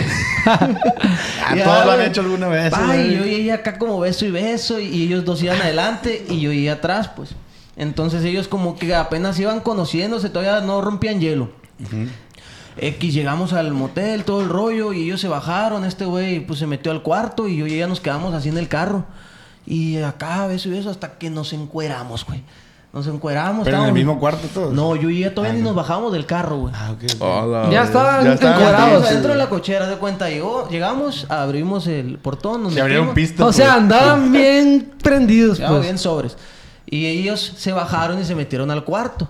Ya, 1.56 1.64
todos 1.64 1.86
lo 1.86 1.92
han 1.94 2.02
hecho 2.02 2.22
alguna 2.22 2.48
vez. 2.48 2.70
Pa, 2.72 2.86
güey. 2.86 3.14
y 3.14 3.18
yo 3.18 3.24
llegué 3.24 3.54
acá 3.54 3.78
como 3.78 4.00
beso 4.00 4.26
y 4.26 4.32
beso 4.32 4.80
y 4.80 5.04
ellos 5.04 5.26
dos 5.26 5.42
iban 5.42 5.62
adelante 5.62 6.26
y 6.30 6.40
yo 6.42 6.52
llegué 6.52 6.70
atrás, 6.70 7.10
pues. 7.16 7.30
Entonces 7.78 8.24
ellos 8.24 8.48
como 8.48 8.78
que 8.78 8.94
apenas 8.96 9.40
iban 9.40 9.60
conociéndose, 9.62 10.30
todavía 10.30 10.62
no 10.66 10.82
rompían 10.82 11.20
hielo. 11.20 11.50
X, 12.78 13.14
llegamos 13.14 13.54
al 13.54 13.72
motel, 13.72 14.26
todo 14.26 14.42
el 14.42 14.50
rollo, 14.50 14.94
y 14.94 15.04
ellos 15.06 15.22
se 15.22 15.28
bajaron, 15.28 15.86
este 15.86 16.06
güey 16.06 16.42
pues 16.42 16.60
se 16.60 16.68
metió 16.68 16.92
al 16.92 17.02
cuarto 17.04 17.48
y 17.48 17.58
yo 17.58 17.68
y 17.68 17.74
ella 17.74 17.88
nos 17.88 18.00
quedamos 18.02 18.34
así 18.34 18.50
en 18.50 18.58
el 18.58 18.68
carro. 18.68 19.06
Y 19.66 19.98
acá, 19.98 20.46
beso 20.48 20.70
y 20.70 20.72
beso, 20.72 20.90
hasta 20.90 21.12
que 21.18 21.30
nos 21.30 21.54
encueramos, 21.54 22.26
güey. 22.26 22.44
Nos 22.94 23.08
encueramos. 23.08 23.66
Pero 23.66 23.80
en 23.80 23.86
el 23.88 23.92
mismo 23.94 24.18
cuarto 24.20 24.48
todos. 24.54 24.74
No, 24.74 24.96
yo 24.96 25.10
y 25.10 25.18
ella 25.18 25.36
todavía 25.36 25.58
ni 25.58 25.62
nos 25.64 25.76
bajamos 25.76 26.14
del 26.14 26.26
carro, 26.26 26.60
güey. 26.60 26.74
Ah, 26.78 26.92
ok. 26.94 27.04
Hola, 27.22 27.70
Ya 27.70 27.84
estaban 27.84 28.24
Ya 28.24 28.34
encuerados. 28.34 29.04
Sí. 29.04 29.10
adentro 29.10 29.32
de 29.34 29.38
la 29.38 29.50
cochera, 29.50 29.88
de 29.88 29.98
cuenta. 29.98 30.30
Llegó, 30.30 30.70
llegamos, 30.70 31.26
abrimos 31.30 31.88
el 31.88 32.18
portón, 32.20 32.64
nos 32.64 32.74
Se 32.74 32.80
abrieron 32.80 33.14
pistas. 33.14 33.46
O 33.46 33.52
sea, 33.52 33.74
andaban 33.74 34.32
bien 34.32 34.94
prendidos, 35.04 35.58
Quedamos 35.58 35.78
pues. 35.80 35.88
bien 35.88 35.98
sobres. 35.98 36.38
Y 36.86 37.06
ellos 37.08 37.54
se 37.58 37.74
bajaron 37.74 38.22
y 38.22 38.24
se 38.24 38.34
metieron 38.34 38.72
al 38.72 38.86
cuarto. 38.86 39.28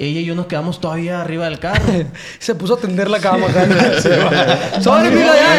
Ella 0.00 0.20
y 0.20 0.24
yo 0.24 0.34
nos 0.36 0.46
quedamos 0.46 0.80
todavía 0.80 1.20
arriba 1.20 1.46
del 1.46 1.58
carro. 1.58 1.82
Se 2.38 2.54
puso 2.54 2.74
a 2.74 2.78
tender 2.78 3.10
la 3.10 3.18
cama 3.18 3.46
acá. 3.48 3.66
Sobre, 4.80 5.10
mira, 5.10 5.32
ya, 5.34 5.58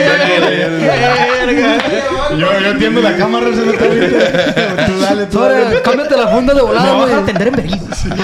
ya. 1.51 2.35
Yo, 2.37 2.59
yo 2.59 2.67
entiendo 2.71 3.01
la 3.01 3.17
cámara, 3.17 3.47
se 3.53 3.61
me 3.65 3.73
está 3.73 3.85
viendo. 3.87 4.17
Tú 4.87 4.99
dale, 5.01 5.25
tú 5.25 5.39
dale. 5.39 5.81
Cámbiate 5.81 6.15
la 6.17 6.27
funda 6.27 6.53
de 6.53 6.61
volada, 6.61 6.85
Me 6.85 6.91
voy 6.93 7.01
a 7.11 7.13
güey. 7.13 7.23
atender 7.23 7.47
en 7.49 7.55
vergüenza. 7.55 8.15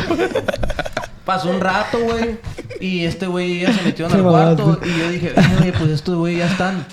Pasó 1.26 1.50
un 1.50 1.60
rato, 1.60 2.00
güey. 2.00 2.38
Y 2.80 3.04
este 3.06 3.28
güey 3.28 3.62
ya 3.62 3.74
se 3.74 3.82
metió 3.82 4.06
en 4.08 4.14
el 4.16 4.22
cuarto. 4.24 4.80
Y 4.86 5.00
yo 5.00 5.10
dije, 5.10 5.34
"Eh, 5.36 5.56
güey, 5.60 5.72
pues 5.72 5.90
estos 5.90 6.16
güey 6.16 6.38
ya 6.38 6.46
están. 6.48 6.86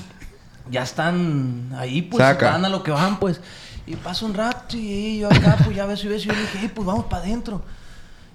Ya 0.70 0.82
están 0.82 1.70
ahí, 1.76 2.02
pues. 2.02 2.18
Saca. 2.22 2.52
Van 2.52 2.64
a 2.64 2.68
lo 2.70 2.82
que 2.82 2.90
van, 2.90 3.20
pues. 3.20 3.40
Y 3.87 3.96
pasa 3.96 4.24
un 4.24 4.32
rato 4.35 4.76
y 4.76 5.18
yo 5.18 5.28
acá, 5.28 5.56
pues 5.64 5.76
ya 5.76 5.87
beso 5.87 6.06
y 6.06 6.11
beso. 6.11 6.24
Y 6.24 6.28
yo 6.28 6.40
dije, 6.40 6.66
"Eh, 6.66 6.70
pues 6.74 6.87
vamos 6.87 7.04
para 7.06 7.22
adentro. 7.24 7.62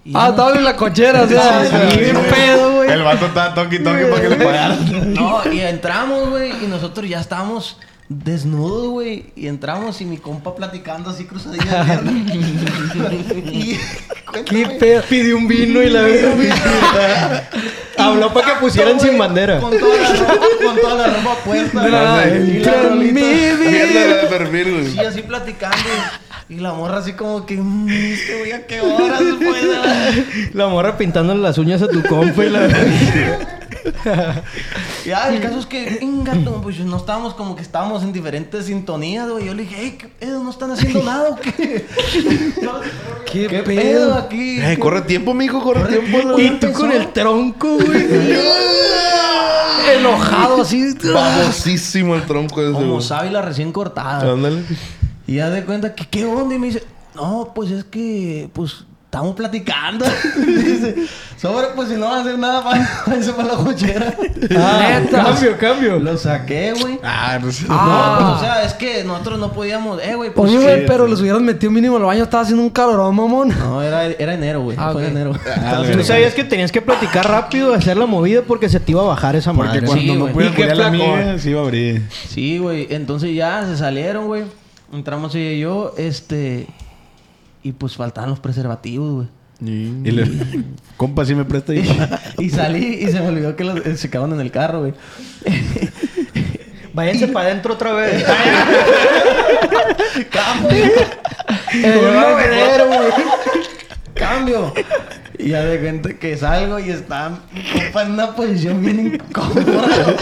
Y 0.07 0.11
Ah, 0.15 0.29
estaba 0.29 0.53
en 0.55 0.63
la 0.63 0.75
cochera, 0.77 1.23
o 1.23 1.27
sea, 1.27 1.65
Sí, 1.65 1.75
sí, 1.91 1.99
bien 1.99 2.15
sí. 2.15 2.21
pedo, 2.33 2.75
güey. 2.77 2.89
El 2.91 3.03
vato 3.03 3.25
estaba 3.25 3.53
toqui 3.53 3.79
toqui 3.79 4.03
para 4.09 4.21
que 4.21 4.29
le 4.29 4.35
pagaran. 4.45 5.13
No, 5.13 5.41
y 5.51 5.59
entramos, 5.59 6.29
güey, 6.29 6.51
y 6.63 6.67
nosotros 6.67 7.09
ya 7.09 7.19
estábamos 7.19 7.77
desnudos, 8.07 8.87
güey. 8.87 9.25
Y 9.35 9.47
entramos 9.47 9.99
y 9.99 10.05
mi 10.05 10.17
compa 10.17 10.55
platicando 10.55 11.09
así 11.09 11.25
cruzadilla 11.25 11.83
de 11.83 12.11
y 13.51 13.77
Qué 14.45 14.65
pedo. 14.79 15.01
Pidió 15.09 15.35
un 15.35 15.47
vino 15.47 15.81
y 15.81 15.89
la 15.89 16.05
Habló 17.97 18.31
para 18.33 18.53
que 18.53 18.59
pusieran 18.61 18.99
sin 19.01 19.17
bandera. 19.17 19.59
Con 19.59 19.77
toda 19.77 19.97
la 19.97 20.09
ropa, 20.19 20.45
con 20.65 20.75
toda 20.79 20.95
la 20.95 21.13
ropa 21.17 21.35
puesta. 21.43 21.87
Y 21.87 21.91
la 21.91 22.81
rolita. 22.83 23.51
de 23.51 24.27
perfil, 24.29 24.71
güey. 24.71 24.91
Sí, 24.93 24.99
así 24.99 25.21
platicando. 25.23 25.77
Y 26.49 26.55
la 26.59 26.73
morra 26.73 26.99
así 26.99 27.13
como 27.13 27.45
que, 27.45 27.57
"Mm, 27.57 27.89
este 27.89 28.39
güey, 28.39 28.51
¿a 28.53 28.65
qué 28.65 28.79
horas 28.81 29.19
después 29.19 29.61
de 29.61 29.75
la-?" 29.77 30.13
La 30.53 30.67
morra 30.67 30.97
pintándole 30.97 31.41
las 31.41 31.57
uñas 31.57 31.81
a 31.81 31.87
tu 31.89 32.01
compa 32.03 32.45
y 32.45 32.49
la... 32.49 32.67
Ya, 35.05 35.29
el 35.33 35.39
caso 35.41 35.59
es 35.59 35.65
que, 35.65 35.97
venga, 36.01 36.33
tú, 36.43 36.61
pues 36.61 36.77
no 36.79 36.97
estábamos 36.97 37.33
como 37.33 37.55
que 37.55 37.61
estábamos 37.61 38.03
en 38.03 38.11
diferentes 38.11 38.65
sintonías, 38.65 39.29
güey. 39.29 39.45
Yo 39.45 39.53
le 39.53 39.63
dije, 39.63 39.75
hey, 39.79 39.97
¿qué 39.97 40.07
pedo? 40.07 40.43
¿No 40.43 40.49
están 40.49 40.71
haciendo 40.71 41.03
nada 41.05 41.29
o 41.29 41.35
qué? 41.37 41.85
Qué, 43.31 43.47
¿Qué 43.47 43.59
pedo. 43.63 43.63
pedo 43.81 44.13
aquí? 44.15 44.59
Eh, 44.59 44.77
corre 44.77 45.01
tiempo, 45.03 45.33
mijo, 45.33 45.61
corre 45.61 45.85
tiempo. 45.99 46.37
Y 46.39 46.49
tú 46.59 46.73
con 46.73 46.91
el 46.91 47.13
tronco, 47.13 47.77
güey. 47.77 48.07
Enojado 49.99 50.61
así. 50.63 50.93
Babosísimo 51.13 52.15
el 52.15 52.23
tronco 52.23 52.61
ese, 52.61 52.73
Como 52.73 52.99
sábila 52.99 53.41
recién 53.41 53.71
cortada. 53.71 54.33
Ándale. 54.33 54.63
Y 55.27 55.35
ya 55.35 55.49
de 55.49 55.63
cuenta 55.65 55.93
que, 55.93 56.05
¿qué 56.05 56.25
onda? 56.25 56.55
Y 56.55 56.59
me 56.59 56.67
dice, 56.67 56.83
no, 57.15 57.51
pues 57.53 57.69
es 57.71 57.83
que, 57.83 58.49
pues, 58.53 58.85
estamos 59.05 59.35
platicando. 59.35 60.05
Dice, 60.37 60.95
sobre, 61.37 61.67
pues 61.75 61.89
si 61.89 61.95
no 61.95 62.05
van 62.09 62.19
a 62.19 62.21
hacer 62.21 62.37
nada, 62.39 62.61
váyanse 63.07 63.33
para 63.33 63.49
la 63.49 63.55
cochera. 63.55 64.13
Ah, 64.59 65.01
cambio, 65.11 65.57
cambio. 65.57 65.99
Lo 65.99 66.17
saqué, 66.17 66.73
güey. 66.79 66.99
Ah, 67.03 67.37
no 67.41 67.51
sé. 67.51 67.65
Ah. 67.69 68.17
No, 68.19 68.25
pues, 68.27 68.37
o 68.37 68.39
sea, 68.45 68.63
es 68.63 68.73
que 68.73 69.03
nosotros 69.03 69.39
no 69.39 69.51
podíamos, 69.51 70.01
eh, 70.01 70.15
güey, 70.15 70.33
pues 70.33 70.49
Oye, 70.51 70.61
güey, 70.61 70.79
sí. 70.81 70.83
pero 70.87 71.07
los 71.07 71.19
hubieran 71.21 71.43
metido 71.43 71.71
mínimo 71.71 71.97
al 71.97 72.03
baño. 72.03 72.23
Estaba 72.23 72.43
haciendo 72.43 72.63
un 72.63 72.69
calorón, 72.69 73.15
mamón. 73.15 73.49
No, 73.57 73.81
era, 73.81 74.05
era 74.05 74.33
enero, 74.33 74.61
güey. 74.61 74.77
Ah, 74.79 74.91
Fue 74.93 75.07
enero. 75.07 75.33
Tú 75.93 76.03
sabías 76.03 76.33
que 76.33 76.43
tenías 76.43 76.71
que 76.71 76.81
platicar 76.81 77.27
rápido, 77.27 77.73
hacer 77.73 77.97
la 77.97 78.05
movida 78.05 78.41
porque 78.43 78.69
se 78.69 78.79
te 78.79 78.91
iba 78.91 79.01
a 79.01 79.05
bajar 79.05 79.35
esa 79.35 79.51
Porque 79.53 79.67
madre. 79.81 79.85
cuando 79.87 80.01
Sí, 80.03 80.11
no 80.13 80.19
güey. 80.21 80.33
pude 80.33 80.45
¿Y 80.45 80.49
qué 80.51 80.55
culiar 80.55 80.77
la 80.77 80.89
mía, 80.91 81.39
se 81.39 81.49
iba 81.49 81.61
a 81.61 81.63
abrir. 81.63 82.03
Sí, 82.29 82.57
güey. 82.59 82.87
Entonces 82.89 83.33
ya 83.35 83.65
se 83.65 83.75
salieron, 83.77 84.27
güey. 84.27 84.43
Entramos 84.91 85.35
ella 85.35 85.51
y 85.51 85.59
yo, 85.59 85.93
este... 85.97 86.67
Y 87.63 87.73
pues 87.73 87.95
faltaban 87.95 88.29
los 88.29 88.39
preservativos, 88.39 89.13
güey. 89.13 89.27
Y 89.59 90.11
le... 90.11 90.27
Compa, 90.97 91.25
si 91.25 91.35
me 91.35 91.45
presta 91.45 91.73
ahí. 91.73 91.83
y 92.39 92.49
salí 92.49 92.99
y 93.01 93.07
se 93.07 93.19
me 93.19 93.27
olvidó 93.27 93.55
que 93.55 93.63
los, 93.63 93.85
eh, 93.85 93.97
se 93.97 94.09
quedaban 94.09 94.33
en 94.33 94.39
el 94.39 94.51
carro, 94.51 94.81
güey. 94.81 94.93
Váyanse 96.93 97.27
para 97.27 97.47
adentro 97.49 97.75
otra 97.75 97.93
vez. 97.93 98.25
¡Cambio! 100.31 100.85
¡Cambio! 104.15 104.73
Y 105.37 105.49
ya 105.49 105.63
de 105.63 105.79
gente 105.79 106.17
que 106.17 106.35
salgo 106.37 106.79
y 106.79 106.89
está 106.89 107.39
compa 107.73 108.01
en 108.03 108.11
una 108.13 108.35
posición 108.35 108.81
bien 108.81 109.13
incómoda. 109.13 110.15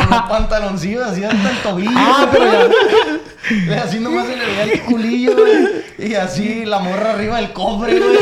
Con 0.00 0.10
los 0.10 0.22
pantaloncillos 0.28 1.06
así 1.06 1.24
hasta 1.24 1.50
el 1.50 1.56
tobillo. 1.62 1.90
Ah, 1.94 2.28
pero 2.30 2.44
ya. 2.44 3.82
Así 3.82 3.98
nomás 3.98 4.26
se 4.26 4.36
le 4.36 4.44
veía 4.44 4.62
el 4.64 4.80
culillo, 4.82 5.34
güey. 5.36 6.10
Y 6.10 6.14
así 6.14 6.64
la 6.66 6.78
morra 6.78 7.12
arriba 7.12 7.38
del 7.38 7.52
cofre, 7.52 7.98
güey. 7.98 8.18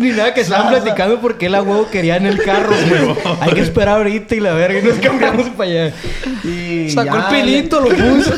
Ni 0.00 0.10
nada 0.10 0.32
que 0.34 0.40
estaban 0.40 0.68
platicando 0.70 1.20
porque 1.20 1.46
él 1.46 1.54
a 1.54 1.62
huevo 1.62 1.88
quería 1.90 2.16
en 2.16 2.26
el 2.26 2.42
carro, 2.42 2.70
güey. 2.70 3.36
Hay 3.40 3.52
que 3.52 3.60
esperar 3.60 3.96
ahorita 3.98 4.34
y 4.34 4.40
la 4.40 4.52
verga 4.54 4.78
y 4.78 4.82
nos 4.82 4.98
cambiamos 5.02 5.48
para 5.50 5.70
allá. 5.70 5.92
Y 6.44 6.90
Sacó 6.90 7.16
el 7.16 7.22
ya, 7.22 7.28
pilito, 7.28 7.80
lo 7.80 7.88
puso. 7.90 8.32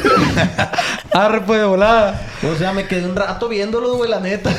Arre, 1.12 1.40
pues 1.42 1.61
de 1.61 1.66
volada. 1.66 2.20
O 2.53 2.57
sea, 2.57 2.72
me 2.72 2.87
quedé 2.87 3.07
un 3.07 3.14
rato 3.14 3.48
viéndolo, 3.48 3.94
güey, 3.96 4.11
la 4.11 4.18
neta. 4.20 4.51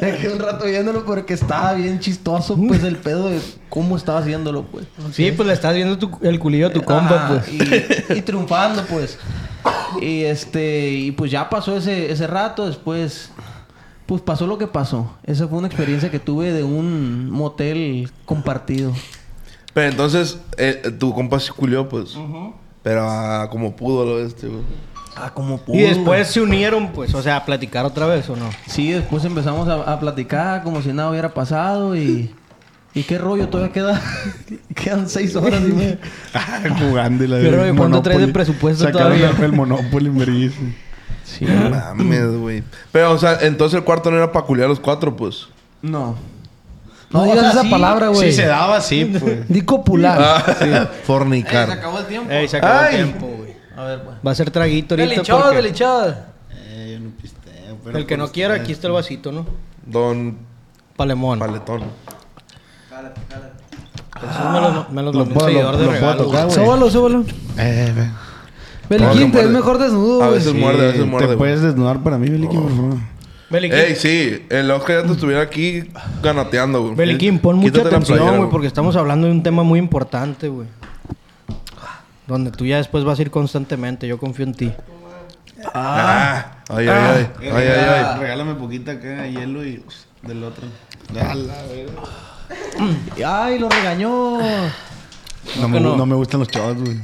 me 0.00 0.16
quedé 0.16 0.32
un 0.32 0.40
rato 0.40 0.64
viéndolo 0.66 1.04
porque 1.04 1.34
estaba 1.34 1.72
bien 1.74 2.00
chistoso, 2.00 2.56
pues, 2.68 2.82
el 2.84 2.96
pedo 2.96 3.30
de 3.30 3.40
cómo 3.68 3.96
estaba 3.96 4.18
haciéndolo, 4.18 4.64
pues. 4.64 4.86
Sí, 5.12 5.32
pues 5.32 5.46
le 5.46 5.54
estás 5.54 5.74
viendo 5.74 5.96
tu- 5.98 6.18
el 6.22 6.38
culillo 6.38 6.66
a 6.66 6.72
tu 6.72 6.82
compa, 6.82 7.28
pues. 7.28 7.48
Y, 8.10 8.14
y 8.18 8.22
triunfando, 8.22 8.84
pues. 8.84 9.18
Y 10.00 10.22
este, 10.24 10.88
y 10.90 11.12
pues 11.12 11.30
ya 11.30 11.48
pasó 11.50 11.76
ese, 11.76 12.10
ese 12.10 12.26
rato, 12.26 12.66
después, 12.66 13.30
pues 14.10 14.22
pasó 14.22 14.44
lo 14.48 14.58
que 14.58 14.66
pasó. 14.66 15.08
Esa 15.22 15.46
fue 15.46 15.58
una 15.58 15.68
experiencia 15.68 16.10
que 16.10 16.18
tuve 16.18 16.50
de 16.52 16.64
un 16.64 17.30
motel 17.30 18.10
compartido. 18.24 18.92
Pero 19.72 19.88
entonces, 19.88 20.40
eh, 20.56 20.82
tu 20.98 21.14
compa 21.14 21.38
se 21.38 21.52
culió, 21.52 21.88
pues. 21.88 22.16
Pero 22.82 23.08
ah, 23.08 23.46
como 23.52 23.76
pudo 23.76 24.04
lo 24.04 24.18
este, 24.18 24.48
güey. 24.48 24.64
Ah, 25.14 25.32
como 25.32 25.58
pudo. 25.58 25.76
Y 25.76 25.82
después 25.82 26.26
se 26.26 26.40
unieron, 26.40 26.88
pues, 26.88 27.14
o 27.14 27.22
sea, 27.22 27.36
a 27.36 27.44
platicar 27.44 27.84
otra 27.84 28.06
vez, 28.06 28.28
¿o 28.28 28.34
no? 28.34 28.50
Sí, 28.66 28.90
después 28.90 29.24
empezamos 29.24 29.68
a, 29.68 29.92
a 29.92 30.00
platicar 30.00 30.64
como 30.64 30.82
si 30.82 30.92
nada 30.92 31.10
hubiera 31.10 31.32
pasado 31.32 31.94
y... 31.94 32.34
¿Y 32.92 33.04
qué 33.04 33.16
rollo? 33.16 33.48
Todavía 33.48 33.72
queda... 33.72 34.02
quedan 34.74 35.08
seis 35.08 35.36
horas 35.36 35.62
y 35.64 35.72
media. 35.72 36.00
Jugando 36.80 37.22
y 37.22 37.28
la 37.28 37.68
¿y 37.68 37.76
cuánto 37.76 38.02
traes 38.02 38.22
de 38.22 38.32
presupuesto 38.32 38.82
Sacaron 38.82 39.16
todavía? 39.16 39.44
el 39.46 39.52
Monopoly. 39.52 40.50
Sí. 41.38 41.44
No 41.44 41.70
mames, 41.70 42.26
güey. 42.36 42.62
Pero, 42.92 43.12
o 43.12 43.18
sea, 43.18 43.38
entonces 43.42 43.78
el 43.78 43.84
cuarto 43.84 44.10
no 44.10 44.16
era 44.16 44.32
para 44.32 44.44
culiar 44.46 44.68
los 44.68 44.80
cuatro, 44.80 45.14
pues. 45.14 45.46
No. 45.82 46.16
No, 47.10 47.24
digas 47.24 47.40
sea, 47.40 47.50
esa 47.50 47.62
sí. 47.62 47.70
palabra, 47.70 48.08
güey. 48.08 48.30
Si 48.30 48.36
se 48.36 48.46
daba, 48.46 48.80
sí, 48.80 49.04
pues. 49.20 49.48
Di 49.48 49.62
copular. 49.62 50.18
Ah, 50.20 50.88
Fornicar. 51.04 51.70
acabó 51.70 51.98
el 51.98 52.06
tiempo. 52.06 52.30
Ey, 52.30 52.48
se 52.48 52.56
acabó 52.58 52.80
Ay. 52.80 52.96
el 52.96 53.04
tiempo, 53.04 53.26
güey. 53.26 53.54
A 53.76 53.84
ver, 53.84 54.02
pues. 54.02 54.16
Va 54.26 54.30
a 54.30 54.34
ser 54.34 54.50
traguito 54.50 54.94
ahorita 54.94 55.08
Delichado, 55.10 55.40
porque... 55.42 55.56
delichado. 55.56 56.16
Eh, 56.52 56.98
yo 56.98 57.04
no 57.08 57.10
pisteo, 57.16 57.76
pero 57.84 57.98
El 57.98 58.06
que 58.06 58.16
no 58.16 58.30
quiera, 58.30 58.54
aquí 58.54 58.72
está 58.72 58.86
el 58.88 58.92
vasito, 58.92 59.32
¿no? 59.32 59.46
Don 59.86 60.36
Palemón. 60.96 61.38
Paletón. 61.38 61.84
Esos 64.20 64.52
me 64.52 64.60
los, 64.60 64.90
me 64.90 65.02
Lo 65.02 65.12
mandó 65.12 65.22
un 65.22 65.28
puedo- 65.30 65.46
seguidor 65.46 65.72
lo- 65.74 65.78
de 65.78 65.84
lo 65.86 65.90
puedo 65.92 66.00
Beliquín, 68.90 69.30
te 69.30 69.38
muerde. 69.38 69.44
es 69.44 69.50
mejor 69.50 69.78
desnudo, 69.78 70.22
A 70.22 70.26
güey. 70.26 70.38
veces 70.38 70.54
muerde, 70.54 70.82
a 70.82 70.86
veces 70.92 71.06
muerde. 71.06 71.28
¿Te 71.28 71.36
puedes 71.36 71.62
desnudar 71.62 72.02
para 72.02 72.18
mí, 72.18 72.28
Beliquín, 72.28 72.60
por 72.62 72.70
favor? 72.76 72.94
Beliquín, 73.48 73.78
Ey, 73.78 73.96
sí. 73.96 74.46
El 74.50 74.70
Oscar 74.70 75.00
ya 75.02 75.06
te 75.06 75.12
estuviera 75.12 75.42
aquí 75.42 75.84
ganateando, 76.22 76.82
güey. 76.82 76.94
Beliquín, 76.94 77.38
pon 77.38 77.56
mucha 77.56 77.80
atención, 77.82 78.36
güey, 78.36 78.50
porque 78.50 78.66
estamos 78.66 78.96
hablando 78.96 79.26
de 79.26 79.32
un 79.32 79.42
tema 79.42 79.62
muy 79.62 79.78
importante, 79.78 80.48
güey. 80.48 80.68
Donde 82.26 82.50
tú 82.52 82.64
ya 82.66 82.76
después 82.76 83.02
vas 83.04 83.18
a 83.18 83.22
ir 83.22 83.30
constantemente. 83.30 84.06
Yo 84.06 84.18
confío 84.18 84.44
en 84.44 84.54
ti. 84.54 84.72
Ah. 85.74 86.58
Ay, 86.68 86.86
ay, 86.88 86.88
ay. 86.88 87.28
Ay, 87.40 87.48
ay, 87.50 87.66
ay. 87.68 88.04
Eh, 88.14 88.18
Regálame 88.20 88.54
poquita 88.54 88.92
acá, 88.92 89.26
hielo 89.26 89.64
y 89.64 89.82
del 90.22 90.44
otro. 90.44 90.64
¡Ay, 93.24 93.58
lo 93.58 93.68
regañó! 93.68 94.38
No, 95.60 95.68
me, 95.68 95.80
no. 95.80 95.96
no 95.96 96.06
me 96.06 96.14
gustan 96.14 96.40
los 96.40 96.48
chavos, 96.48 96.76
güey. 96.80 96.98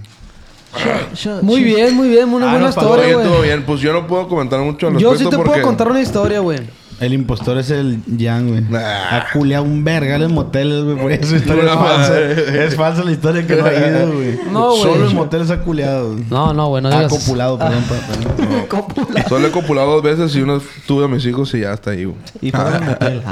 Muy 1.43 1.63
bien, 1.65 1.95
muy 1.95 2.09
bien. 2.09 2.29
Una 2.29 2.47
Ah, 2.49 2.51
buena 2.53 2.67
no, 2.69 2.73
Todo 2.75 2.85
historia, 2.97 3.07
bien, 3.07 3.19
todo 3.29 3.37
güey. 3.39 3.49
bien. 3.49 3.63
Pues 3.65 3.81
yo 3.81 3.93
no 3.93 4.07
puedo 4.07 4.29
comentar 4.29 4.61
mucho 4.61 4.89
al 4.89 4.97
Yo 4.99 5.11
respecto 5.11 5.31
sí 5.31 5.31
te 5.31 5.37
porque... 5.37 5.51
puedo 5.51 5.63
contar 5.63 5.89
una 5.91 6.01
historia, 6.01 6.41
güey. 6.41 6.61
El 6.99 7.13
impostor 7.13 7.59
es 7.59 7.69
el 7.71 7.99
Jan, 8.19 8.49
güey. 8.49 8.63
Nah. 8.63 8.79
Ha 9.19 9.27
culeado 9.35 9.65
un 9.65 9.85
vergal 9.85 10.23
en 10.23 10.33
moteles, 10.33 10.83
güey. 10.83 10.97
Por 10.97 11.13
eso 11.13 11.37
historia 11.37 11.65
es 11.65 11.69
No, 11.71 11.79
falsa. 11.79 12.11
madre. 12.13 12.65
Es 12.67 12.75
falsa 12.75 13.05
la 13.05 13.13
historia 13.13 13.47
que 13.47 13.55
no 13.57 13.67
ha 13.67 13.75
ido, 13.75 14.13
güey. 14.15 14.41
No, 14.51 14.71
güey. 14.71 14.83
Solo 14.83 15.11
en 15.11 15.15
moteles 15.15 15.51
ha 15.51 15.59
culeado. 15.61 16.13
güey. 16.13 16.25
No, 16.31 16.55
no, 16.55 16.69
güey, 16.69 16.83
no 16.83 16.89
Ha 16.89 16.97
digas. 16.97 17.13
copulado, 17.13 17.59
perdón, 17.59 17.85
perdón. 17.85 19.25
Solo 19.29 19.47
he 19.47 19.51
copulado 19.51 19.93
dos 19.93 20.03
veces 20.03 20.35
y 20.37 20.41
una 20.41 20.59
tuve 20.87 21.05
a 21.05 21.09
mis 21.09 21.27
hijos 21.27 21.53
y 21.53 21.61
ya 21.61 21.75
está 21.75 21.91
ahí, 21.91 22.05
güey. 22.07 22.17
Y 22.41 22.51
fueron 22.51 22.73
al 22.75 22.85
motel. 22.87 23.23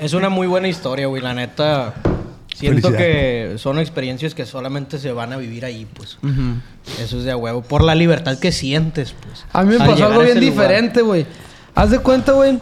Es 0.00 0.12
una 0.12 0.28
muy 0.28 0.46
buena 0.46 0.68
historia, 0.68 1.06
güey. 1.08 1.20
La 1.22 1.34
neta, 1.34 1.94
siento 2.56 2.92
que 2.92 3.54
son 3.58 3.78
experiencias 3.78 4.34
que 4.34 4.46
solamente 4.46 4.98
se 4.98 5.12
van 5.12 5.32
a 5.32 5.36
vivir 5.36 5.64
ahí, 5.64 5.86
pues. 5.92 6.18
Eso 7.00 7.18
es 7.18 7.24
de 7.24 7.30
a 7.30 7.36
huevo. 7.36 7.62
Por 7.62 7.84
la 7.84 7.94
libertad 7.94 8.38
que 8.38 8.52
sientes, 8.52 9.12
pues. 9.12 9.44
A 9.52 9.62
mí 9.62 9.76
me 9.78 9.84
pasó 9.84 10.06
algo 10.06 10.22
bien 10.22 10.40
diferente, 10.40 11.02
güey. 11.02 11.26
Haz 11.74 11.90
de 11.90 11.98
cuenta, 11.98 12.32
güey, 12.32 12.58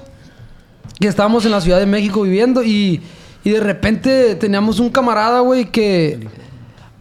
que 0.99 1.07
estábamos 1.07 1.45
en 1.45 1.53
la 1.53 1.61
Ciudad 1.61 1.79
de 1.79 1.87
México 1.87 2.23
viviendo 2.23 2.65
y, 2.65 3.01
y 3.45 3.51
de 3.51 3.61
repente 3.61 4.35
teníamos 4.35 4.81
un 4.81 4.91
camarada, 4.91 5.41
güey, 5.41 5.67
que 5.71 6.27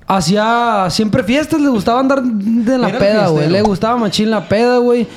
hacía 0.05 0.87
siempre 0.89 1.23
fiestas, 1.23 1.59
le 1.59 1.69
gustaba 1.69 1.99
andar 1.99 2.21
de 2.21 2.77
la 2.77 2.89
Era 2.89 2.99
peda, 2.99 3.27
güey. 3.29 3.49
Le 3.49 3.61
gustaba 3.61 3.97
machín 3.97 4.29
la 4.29 4.47
peda, 4.47 4.77
güey. 4.77 5.07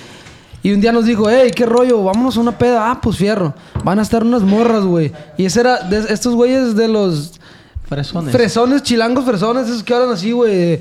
Y 0.63 0.73
un 0.73 0.81
día 0.81 0.91
nos 0.91 1.05
dijo, 1.05 1.29
hey, 1.31 1.53
qué 1.55 1.65
rollo, 1.65 2.03
vámonos 2.03 2.37
a 2.37 2.41
una 2.41 2.59
peda. 2.59 2.91
Ah, 2.91 3.01
pues 3.01 3.17
fierro. 3.17 3.55
Van 3.85 3.99
a 3.99 4.03
estar 4.03 4.25
unas 4.25 4.43
morras, 4.43 4.85
güey. 4.85 5.13
Y 5.37 5.45
ese 5.45 5.61
era 5.61 5.79
de 5.81 6.13
estos 6.13 6.35
güeyes 6.35 6.75
de 6.75 6.89
los 6.89 7.39
Fresones. 7.89 8.33
Fresones, 8.33 8.83
chilangos, 8.83 9.25
fresones, 9.25 9.69
esos 9.69 9.83
que 9.83 9.95
hablan 9.95 10.11
así, 10.11 10.33
güey. 10.33 10.81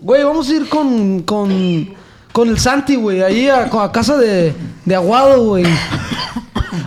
Güey, 0.00 0.22
vamos 0.24 0.48
a 0.50 0.54
ir 0.54 0.68
con, 0.68 1.22
con, 1.22 1.94
con 2.32 2.48
el 2.48 2.58
Santi, 2.58 2.96
güey, 2.96 3.22
ahí 3.22 3.48
a, 3.48 3.64
a 3.82 3.92
casa 3.92 4.16
de, 4.18 4.52
de 4.84 4.94
Aguado, 4.94 5.42
güey. 5.44 5.64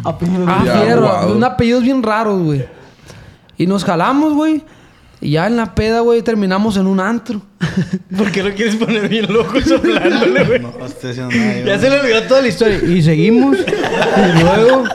Ah, 0.08 0.14
De 0.64 0.72
fierro, 0.86 1.08
Aguado. 1.10 1.36
un 1.36 1.44
apellidos 1.44 1.82
bien 1.84 2.04
raros, 2.04 2.40
güey. 2.42 2.66
Y 3.58 3.66
nos 3.66 3.84
jalamos, 3.84 4.34
güey. 4.34 4.64
Y 5.20 5.32
ya 5.32 5.48
en 5.48 5.58
la 5.58 5.74
peda, 5.74 6.02
güey, 6.02 6.22
terminamos 6.22 6.78
en 6.78 6.86
un 6.86 7.00
antro. 7.00 7.42
¿Por 8.18 8.32
qué 8.32 8.44
lo 8.44 8.54
quieres 8.54 8.76
poner 8.76 9.08
bien 9.10 9.32
loco 9.34 9.60
soplándole, 9.62 10.44
güey? 10.44 10.60
No, 10.60 10.86
estoy 10.86 11.10
haciendo 11.12 11.36
nada. 11.36 11.60
yo. 11.60 11.66
Ya 11.66 11.80
se 11.80 11.90
le 11.90 12.00
olvidó 12.02 12.22
toda 12.24 12.42
la 12.44 12.48
historia. 12.48 12.78
Y 12.84 13.02
seguimos. 13.02 13.58
y 13.58 14.40
luego. 14.44 14.84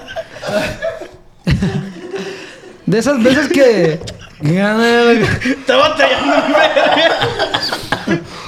De 2.87 2.99
esas 2.99 3.23
veces 3.23 3.49
que... 3.49 4.01
Está 4.43 5.77
batallando. 5.77 6.35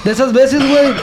De 0.04 0.10
esas 0.10 0.32
veces, 0.32 0.60
güey, 0.68 0.94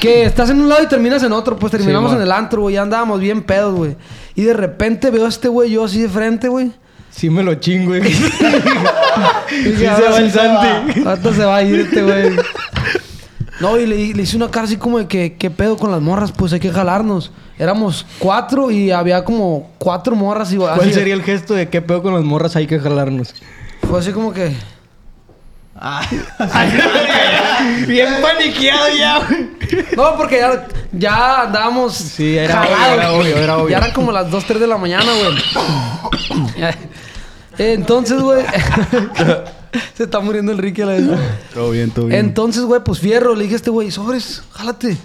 que 0.00 0.24
estás 0.24 0.50
en 0.50 0.60
un 0.60 0.68
lado 0.68 0.82
y 0.82 0.88
terminas 0.88 1.22
en 1.22 1.32
otro. 1.32 1.56
Pues 1.56 1.70
terminamos 1.72 2.10
Sí, 2.10 2.16
en 2.16 2.22
el 2.22 2.32
antro, 2.32 2.62
güey. 2.62 2.74
Ya 2.74 2.82
andábamos 2.82 3.20
bien 3.20 3.42
pedos, 3.42 3.74
güey. 3.74 3.96
Y 4.34 4.42
de 4.42 4.52
repente 4.54 5.10
veo 5.10 5.26
a 5.26 5.28
este 5.28 5.48
güey 5.48 5.70
yo 5.70 5.84
así 5.84 6.02
de 6.02 6.08
frente, 6.08 6.48
güey. 6.48 6.72
Sí 7.10 7.28
me 7.30 7.42
lo 7.42 7.54
chingo, 7.56 7.88
güey. 7.88 8.02
sí 8.12 8.24
Y 9.66 9.76
se 9.76 9.86
va 9.86 10.18
el 10.18 10.30
sí 10.30 10.38
Santi. 10.38 11.00
Ahorita 11.06 11.32
se 11.34 11.44
va 11.44 11.56
a 11.56 11.62
ir 11.62 11.80
este 11.80 12.02
güey. 12.02 12.36
No, 13.60 13.78
y 13.78 13.86
le, 13.86 13.96
le 14.14 14.22
hice 14.22 14.36
una 14.36 14.50
cara 14.50 14.64
así 14.64 14.76
como 14.76 14.98
de 14.98 15.06
que, 15.06 15.34
¿qué 15.38 15.50
pedo 15.50 15.76
con 15.76 15.90
las 15.92 16.00
morras? 16.00 16.32
Pues 16.32 16.52
hay 16.52 16.58
que 16.60 16.70
jalarnos. 16.72 17.30
Éramos 17.58 18.04
cuatro 18.18 18.70
y 18.70 18.90
había 18.90 19.24
como 19.24 19.70
cuatro 19.78 20.16
morras 20.16 20.52
y 20.52 20.56
¿Cuál 20.56 20.80
así- 20.80 20.92
sería 20.92 21.14
el 21.14 21.22
gesto 21.22 21.54
de 21.54 21.68
qué 21.68 21.80
pedo 21.80 22.02
con 22.02 22.12
las 22.14 22.24
morras 22.24 22.56
hay 22.56 22.66
que 22.66 22.80
jalarnos? 22.80 23.34
Fue 23.92 24.00
así 24.00 24.10
como 24.10 24.32
que... 24.32 24.56
Bien 27.86 28.08
paniqueado 28.22 28.86
ya, 28.96 29.18
güey. 29.18 29.50
No, 29.94 30.16
porque 30.16 30.38
ya, 30.38 30.66
ya 30.92 31.42
andábamos. 31.42 31.92
Sí, 31.92 32.38
era 32.38 32.62
jalados, 32.62 32.80
obvio, 32.88 32.96
era 32.96 33.12
obvio, 33.12 33.36
era 33.36 33.58
obvio. 33.58 33.68
Ya 33.68 33.76
eran 33.76 33.92
como 33.92 34.10
las 34.10 34.30
2, 34.30 34.44
3 34.46 34.60
de 34.62 34.66
la 34.66 34.78
mañana, 34.78 35.12
güey. 35.12 36.72
Entonces, 37.58 38.18
güey. 38.18 38.42
Se 39.94 40.04
está 40.04 40.20
muriendo 40.20 40.52
el 40.52 40.58
Ricky 40.58 40.80
a 40.80 40.86
la 40.86 40.92
vez. 40.92 41.04
Todo 41.52 41.70
bien, 41.72 41.90
todo 41.90 42.06
bien. 42.06 42.18
Entonces, 42.18 42.62
güey, 42.62 42.82
pues 42.82 42.98
fierro. 42.98 43.34
Le 43.34 43.42
dije 43.42 43.56
a 43.56 43.58
este 43.58 43.68
güey, 43.68 43.90
sobres, 43.90 44.42
jálate. 44.52 44.96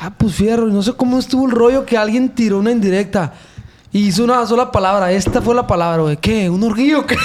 Ah, 0.00 0.10
pues 0.18 0.34
fierro. 0.34 0.68
Y 0.68 0.72
no 0.72 0.82
sé 0.82 0.94
cómo 0.94 1.20
estuvo 1.20 1.46
el 1.46 1.52
rollo 1.52 1.86
que 1.86 1.96
alguien 1.96 2.30
tiró 2.30 2.58
una 2.58 2.72
indirecta. 2.72 3.34
Y 3.96 4.08
hizo 4.08 4.24
una 4.24 4.46
sola 4.46 4.70
palabra. 4.70 5.10
Esta 5.10 5.40
fue 5.40 5.54
la 5.54 5.66
palabra, 5.66 6.02
güey. 6.02 6.18
¿Qué? 6.18 6.50
¿Un 6.50 6.62
orgío 6.62 7.06
qué? 7.06 7.16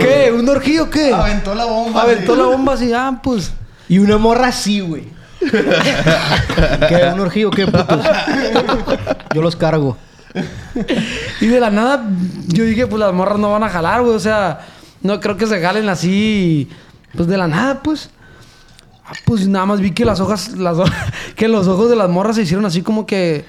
¿Qué? 0.00 0.30
¿Un 0.30 0.46
orgío 0.46 0.90
qué? 0.90 1.14
Aventó 1.14 1.54
la 1.54 1.64
bomba. 1.64 2.02
Aventó 2.02 2.36
la 2.36 2.44
bomba 2.44 2.74
así. 2.74 2.92
Ah, 2.92 3.20
pues... 3.22 3.54
Y 3.88 3.98
una 3.98 4.18
morra 4.18 4.48
así, 4.48 4.80
güey. 4.80 5.04
¿Qué? 5.40 7.10
¿Un 7.14 7.20
orgío 7.20 7.50
qué, 7.50 7.68
putos? 7.68 8.04
Yo 9.34 9.40
los 9.40 9.56
cargo. 9.56 9.96
Y 11.40 11.46
de 11.46 11.58
la 11.58 11.70
nada, 11.70 12.04
yo 12.48 12.64
dije, 12.64 12.86
pues 12.86 13.00
las 13.00 13.14
morras 13.14 13.38
no 13.38 13.52
van 13.52 13.62
a 13.62 13.70
jalar, 13.70 14.02
güey. 14.02 14.14
O 14.14 14.20
sea, 14.20 14.60
no 15.00 15.20
creo 15.20 15.38
que 15.38 15.46
se 15.46 15.58
jalen 15.58 15.88
así. 15.88 16.68
Pues 17.16 17.28
de 17.28 17.38
la 17.38 17.48
nada, 17.48 17.82
pues. 17.82 18.10
Ah, 19.06 19.14
pues 19.24 19.48
nada 19.48 19.64
más 19.64 19.80
vi 19.80 19.92
que 19.92 20.04
las 20.04 20.20
hojas, 20.20 20.50
las 20.50 20.76
que 21.34 21.48
los 21.48 21.66
ojos 21.66 21.88
de 21.88 21.96
las 21.96 22.10
morras 22.10 22.36
se 22.36 22.42
hicieron 22.42 22.66
así 22.66 22.82
como 22.82 23.06
que 23.06 23.46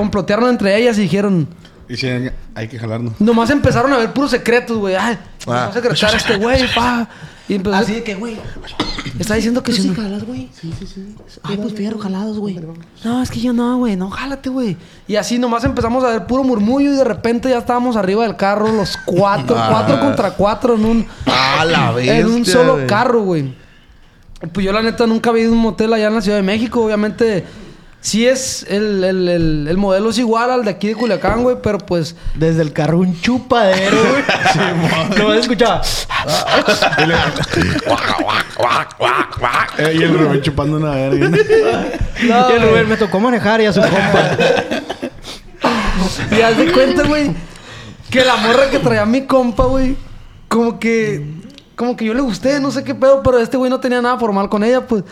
complotearon 0.00 0.48
entre 0.48 0.76
ellas 0.76 0.98
y 0.98 1.02
dijeron. 1.02 1.46
Y 1.88 1.96
sí, 1.96 2.08
hay 2.54 2.68
que 2.68 2.78
jalarnos. 2.78 3.20
Nomás 3.20 3.50
empezaron 3.50 3.92
a 3.92 3.98
ver 3.98 4.12
puros 4.12 4.30
secretos, 4.30 4.78
güey. 4.78 4.94
Ay, 4.94 5.18
me 5.46 5.52
Ah. 5.54 5.66
a 5.66 5.72
secretar 5.72 6.14
este 6.14 6.36
güey, 6.36 6.62
pa. 6.74 7.08
Y 7.48 7.54
empezó, 7.56 7.74
Así 7.74 7.94
de 7.94 8.04
que, 8.04 8.14
güey. 8.14 8.36
está 9.18 9.34
diciendo 9.34 9.60
que 9.62 9.72
si 9.72 9.88
no. 9.88 9.94
jalas, 10.00 10.22
güey? 10.24 10.48
Sí, 10.52 10.72
sí, 10.78 10.86
sí. 10.86 11.16
Ay, 11.42 11.56
pues 11.56 11.74
fierro, 11.74 11.98
jalados, 11.98 12.38
güey. 12.38 12.60
No, 13.02 13.20
es 13.20 13.28
que 13.30 13.40
yo 13.40 13.52
no, 13.52 13.76
güey, 13.78 13.96
no, 13.96 14.08
jálate, 14.08 14.48
güey. 14.50 14.76
Y 15.08 15.16
así 15.16 15.36
nomás 15.40 15.64
empezamos 15.64 16.04
a 16.04 16.10
ver 16.10 16.26
puro 16.26 16.44
murmullo 16.44 16.92
y 16.92 16.96
de 16.96 17.02
repente 17.02 17.48
ya 17.50 17.58
estábamos 17.58 17.96
arriba 17.96 18.22
del 18.22 18.36
carro, 18.36 18.70
los 18.70 18.96
cuatro, 19.04 19.56
cuatro 19.68 19.98
contra 19.98 20.30
cuatro 20.30 20.76
en 20.76 20.84
un, 20.84 21.06
Ah, 21.26 21.64
la 21.68 21.90
bestia, 21.90 22.18
en 22.20 22.26
un 22.28 22.46
solo 22.46 22.86
carro, 22.86 23.22
güey. 23.22 23.52
Pues 24.52 24.64
yo 24.64 24.72
la 24.72 24.80
neta 24.80 25.06
nunca 25.08 25.30
había 25.30 25.42
ido 25.42 25.50
a 25.52 25.54
un 25.56 25.60
motel 25.60 25.92
allá 25.92 26.06
en 26.06 26.14
la 26.14 26.20
Ciudad 26.22 26.36
de 26.38 26.44
México, 26.44 26.84
obviamente. 26.84 27.44
Sí 28.02 28.26
es, 28.26 28.64
el, 28.68 29.04
el, 29.04 29.28
el, 29.28 29.68
el 29.68 29.76
modelo 29.76 30.08
es 30.08 30.18
igual 30.18 30.50
al 30.50 30.64
de 30.64 30.70
aquí 30.70 30.88
de 30.88 30.94
Culiacán, 30.94 31.42
güey, 31.42 31.56
pero 31.62 31.76
pues... 31.78 32.16
Desde 32.34 32.62
el 32.62 32.72
carro 32.72 32.98
un 32.98 33.20
chupadero, 33.20 33.96
güey. 33.98 35.18
Lo 35.18 35.26
vas 35.26 35.36
a 35.36 35.40
escuchar. 35.40 35.82
Eh, 39.78 39.96
y 39.98 40.02
el 40.02 40.18
Rubén 40.18 40.42
chupando 40.42 40.76
una 40.76 40.90
verga. 40.90 41.30
y 42.20 42.52
el 42.52 42.62
Rubén 42.62 42.88
me 42.88 42.96
tocó 42.96 43.18
manejar 43.18 43.62
y 43.62 43.66
a 43.66 43.72
su 43.72 43.80
compa. 43.80 44.36
Y 46.30 46.40
haz 46.40 46.58
de 46.58 46.70
cuenta, 46.72 47.04
güey, 47.04 47.30
que 48.10 48.24
la 48.24 48.36
morra 48.36 48.68
que 48.70 48.78
traía 48.78 49.06
mi 49.06 49.22
compa, 49.22 49.64
güey, 49.64 49.96
como 50.48 50.78
que, 50.78 51.24
como 51.76 51.96
que 51.96 52.04
yo 52.04 52.12
le 52.12 52.20
gusté, 52.20 52.60
no 52.60 52.70
sé 52.70 52.84
qué 52.84 52.94
pedo, 52.94 53.22
pero 53.22 53.38
este 53.38 53.56
güey 53.56 53.70
no 53.70 53.80
tenía 53.80 54.02
nada 54.02 54.18
formal 54.18 54.48
con 54.48 54.62
ella, 54.64 54.86
pues. 54.86 55.04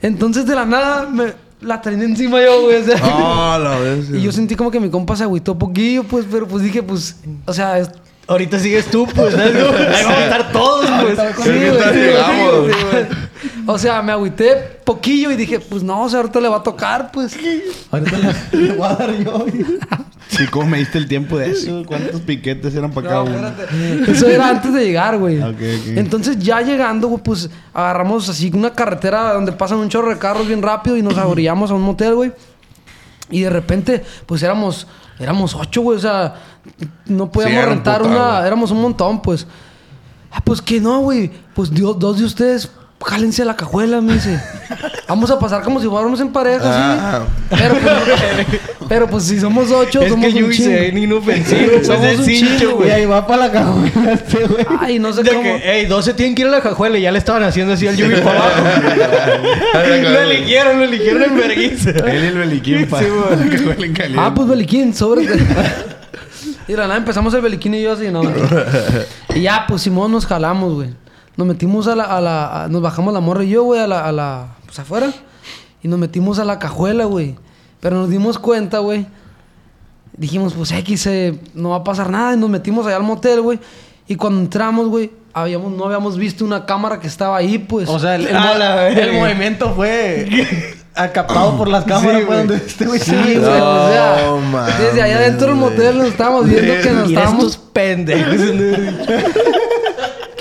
Entonces 0.00 0.46
de 0.46 0.54
la 0.54 0.64
nada 0.64 1.06
me 1.10 1.34
la 1.64 1.80
traía 1.80 2.02
encima 2.04 2.42
yo, 2.44 2.62
güey, 2.62 2.76
o 2.82 2.84
sea. 2.84 2.96
Ah, 3.02 3.58
la. 3.60 4.16
Y 4.18 4.22
yo 4.22 4.30
sentí 4.32 4.54
como 4.54 4.70
que 4.70 4.80
mi 4.80 4.90
compa 4.90 5.16
se 5.16 5.24
agüitó 5.24 5.58
poquillo, 5.58 6.04
pues, 6.04 6.26
pero 6.30 6.46
pues 6.46 6.62
dije, 6.62 6.82
pues, 6.82 7.16
o 7.46 7.52
sea, 7.52 7.78
es- 7.78 7.90
Ahorita 8.26 8.58
sigues 8.58 8.86
tú, 8.86 9.06
pues. 9.06 9.34
¿sabes? 9.34 9.54
Ahí 9.94 10.04
vamos 10.04 10.18
a 10.18 10.24
estar 10.24 10.52
todos, 10.52 10.86
pues. 11.02 11.18
Sí, 11.42 11.50
güey, 11.50 11.68
Ahorita 11.68 11.92
sí, 11.92 11.98
llegamos. 11.98 12.60
güey, 12.60 12.72
sí, 12.72 12.80
güey. 12.90 13.06
O 13.66 13.78
sea, 13.78 14.02
me 14.02 14.12
agüité 14.12 14.54
poquillo 14.84 15.30
y 15.30 15.36
dije, 15.36 15.60
pues 15.60 15.82
no, 15.82 16.02
o 16.02 16.08
sea, 16.08 16.20
ahorita 16.20 16.40
le 16.40 16.48
va 16.48 16.56
a 16.58 16.62
tocar, 16.62 17.10
pues. 17.12 17.36
Ahorita 17.90 18.18
le, 18.52 18.58
le 18.66 18.72
voy 18.74 18.86
a 18.88 18.94
dar 18.94 19.14
yo. 19.18 19.46
Sí, 20.28 20.46
¿cómo 20.48 20.66
me 20.68 20.78
diste 20.78 20.98
el 20.98 21.06
tiempo 21.06 21.38
de 21.38 21.50
eso? 21.50 21.82
¿Cuántos 21.86 22.20
piquetes 22.22 22.74
eran 22.74 22.90
para 22.92 23.08
cada 23.08 23.24
No, 23.24 23.30
uno? 23.38 23.48
espérate. 23.48 24.10
Eso 24.12 24.26
era 24.28 24.48
antes 24.48 24.72
de 24.72 24.84
llegar, 24.84 25.18
güey. 25.18 25.38
Ok, 25.40 25.48
ok. 25.54 25.86
Entonces, 25.96 26.38
ya 26.38 26.60
llegando, 26.62 27.08
güey, 27.08 27.22
pues 27.22 27.50
agarramos 27.72 28.28
así 28.28 28.50
una 28.54 28.72
carretera 28.72 29.32
donde 29.34 29.52
pasan 29.52 29.78
un 29.78 29.88
chorro 29.90 30.08
de 30.10 30.18
carros 30.18 30.46
bien 30.48 30.62
rápido 30.62 30.96
y 30.96 31.02
nos 31.02 31.16
abrillamos 31.18 31.70
a 31.70 31.74
un 31.74 31.82
motel, 31.82 32.14
güey. 32.14 32.32
Y 33.30 33.42
de 33.42 33.50
repente, 33.50 34.02
pues 34.26 34.42
éramos, 34.42 34.86
éramos 35.18 35.54
ocho, 35.54 35.82
güey. 35.82 35.98
O 35.98 36.00
sea, 36.00 36.34
no 37.06 37.30
podíamos 37.30 37.64
un 37.64 37.70
rentar 37.70 38.02
una. 38.02 38.32
güey. 38.32 38.46
Éramos 38.46 38.70
un 38.70 38.80
montón, 38.82 39.22
pues. 39.22 39.46
Ah, 40.30 40.40
pues 40.44 40.60
que 40.60 40.80
no, 40.80 41.00
güey. 41.00 41.30
Pues 41.54 41.70
dos 41.72 42.18
de 42.18 42.24
ustedes, 42.24 42.70
jálense 43.00 43.42
a 43.42 43.44
la 43.44 43.54
cajuela, 43.56 44.00
me 44.00 44.14
dice. 44.14 44.40
Vamos 45.08 45.30
a 45.30 45.38
pasar 45.38 45.62
como 45.62 45.78
si 45.80 45.86
fuéramos 45.86 46.18
en 46.20 46.32
pareja, 46.32 46.62
Ah. 46.64 47.22
sí. 47.50 47.56
Pero 47.58 47.74
pues, 47.74 48.60
pero 48.88 49.06
pues 49.08 49.24
si 49.24 49.38
somos 49.38 49.70
ocho, 49.70 50.00
Es 50.02 50.10
somos 50.10 50.32
que 50.32 50.42
un 50.42 50.46
Yui 50.50 50.54
se 50.56 50.62
chingo. 50.62 50.76
ve 50.78 51.00
inofensivo. 51.00 51.70
pues, 51.74 51.86
Somos 51.86 52.06
es 52.06 52.18
un 52.20 52.24
chingo, 52.26 52.58
güey. 52.58 52.74
güey. 52.76 52.90
ahí 52.92 53.04
va 53.06 53.26
para 53.26 53.46
la 53.46 53.52
cajuela 53.52 54.12
este, 54.12 54.46
güey. 54.46 54.66
Ay, 54.80 54.98
no 54.98 55.12
sé 55.12 55.22
De 55.22 55.30
cómo. 55.30 55.42
que, 55.42 55.80
ey, 55.80 55.86
12 55.86 56.14
tienen 56.14 56.34
que 56.34 56.42
ir 56.42 56.48
a 56.48 56.52
la 56.52 56.60
cajuela 56.62 56.96
y 56.98 57.02
ya 57.02 57.12
le 57.12 57.18
estaban 57.18 57.42
haciendo 57.42 57.74
así 57.74 57.86
al 57.86 57.96
Yumi 57.96 58.14
para 58.16 58.38
abajo. 58.38 58.62
lo 60.02 60.20
eligieron, 60.20 60.78
lo 60.78 60.84
eligieron 60.84 61.22
en 61.24 61.36
vergüenza. 61.36 61.90
Él 61.90 62.24
y 62.24 62.26
el 62.28 62.38
Beliquín, 62.38 62.86
pa. 62.86 63.00
Caliente. 63.00 64.14
Ah, 64.16 64.32
pues 64.34 64.48
Beliquín, 64.48 64.94
sobre. 64.94 65.24
y 65.24 66.72
de 66.72 66.76
la 66.78 66.84
nada 66.86 66.96
empezamos 66.96 67.34
el 67.34 67.42
Beliquín 67.42 67.74
y 67.74 67.82
yo 67.82 67.92
así, 67.92 68.08
no. 68.10 68.22
y 69.34 69.42
ya, 69.42 69.66
pues 69.68 69.82
Simón 69.82 70.10
nos 70.12 70.24
jalamos, 70.26 70.72
güey. 70.74 70.88
Nos 71.36 71.46
metimos 71.46 71.86
a 71.88 71.96
la, 71.96 72.04
a 72.04 72.20
la, 72.20 72.64
a- 72.64 72.68
nos 72.68 72.80
bajamos 72.82 73.12
la 73.12 73.20
morra 73.20 73.44
y 73.44 73.50
yo, 73.50 73.64
güey, 73.64 73.80
a 73.80 73.86
la, 73.86 74.06
a 74.06 74.12
la, 74.12 74.46
pues 74.66 74.78
afuera. 74.78 75.12
Y 75.82 75.88
nos 75.88 75.98
metimos 75.98 76.38
a 76.38 76.44
la 76.44 76.58
cajuela, 76.58 77.04
güey. 77.04 77.34
Pero 77.80 77.96
nos 77.96 78.08
dimos 78.08 78.38
cuenta, 78.38 78.78
güey. 78.78 79.06
Dijimos, 80.16 80.52
pues 80.54 80.70
X, 80.72 81.06
eh, 81.08 81.38
no 81.54 81.70
va 81.70 81.76
a 81.76 81.84
pasar 81.84 82.08
nada. 82.08 82.34
Y 82.34 82.36
nos 82.38 82.48
metimos 82.48 82.86
allá 82.86 82.96
al 82.96 83.02
motel, 83.02 83.40
güey. 83.40 83.58
Y 84.06 84.14
cuando 84.16 84.40
entramos, 84.40 84.88
güey, 84.88 85.10
habíamos, 85.32 85.72
no 85.72 85.84
habíamos 85.86 86.16
visto 86.16 86.44
una 86.44 86.64
cámara 86.66 87.00
que 87.00 87.08
estaba 87.08 87.36
ahí, 87.36 87.58
pues. 87.58 87.88
O 87.88 87.98
sea, 87.98 88.14
el, 88.14 88.28
el 88.28 88.36
A 88.36 88.40
mo- 88.40 88.54
la 88.54 88.74
verga. 88.76 89.02
el 89.02 89.12
movimiento 89.18 89.74
fue 89.74 90.76
acaptado 90.94 91.56
por 91.58 91.66
las 91.68 91.84
cámaras. 91.84 92.20
Sí, 92.20 92.24
güey. 92.26 92.52
este 92.64 92.86
güey 92.86 93.00
Sí, 93.00 93.10
güey, 93.12 93.38
vio. 93.40 93.42
o 93.42 93.88
sea, 93.90 94.22
No, 94.26 94.38
mames, 94.38 94.78
desde 94.78 95.02
allá 95.02 95.18
dentro 95.20 95.48
del 95.48 95.56
motel 95.56 95.98
nos 95.98 96.06
estábamos 96.08 96.46
viendo 96.48 96.74
que 96.82 96.90
nos 96.92 97.08
estábamos 97.08 97.56
pendejos. 97.56 98.34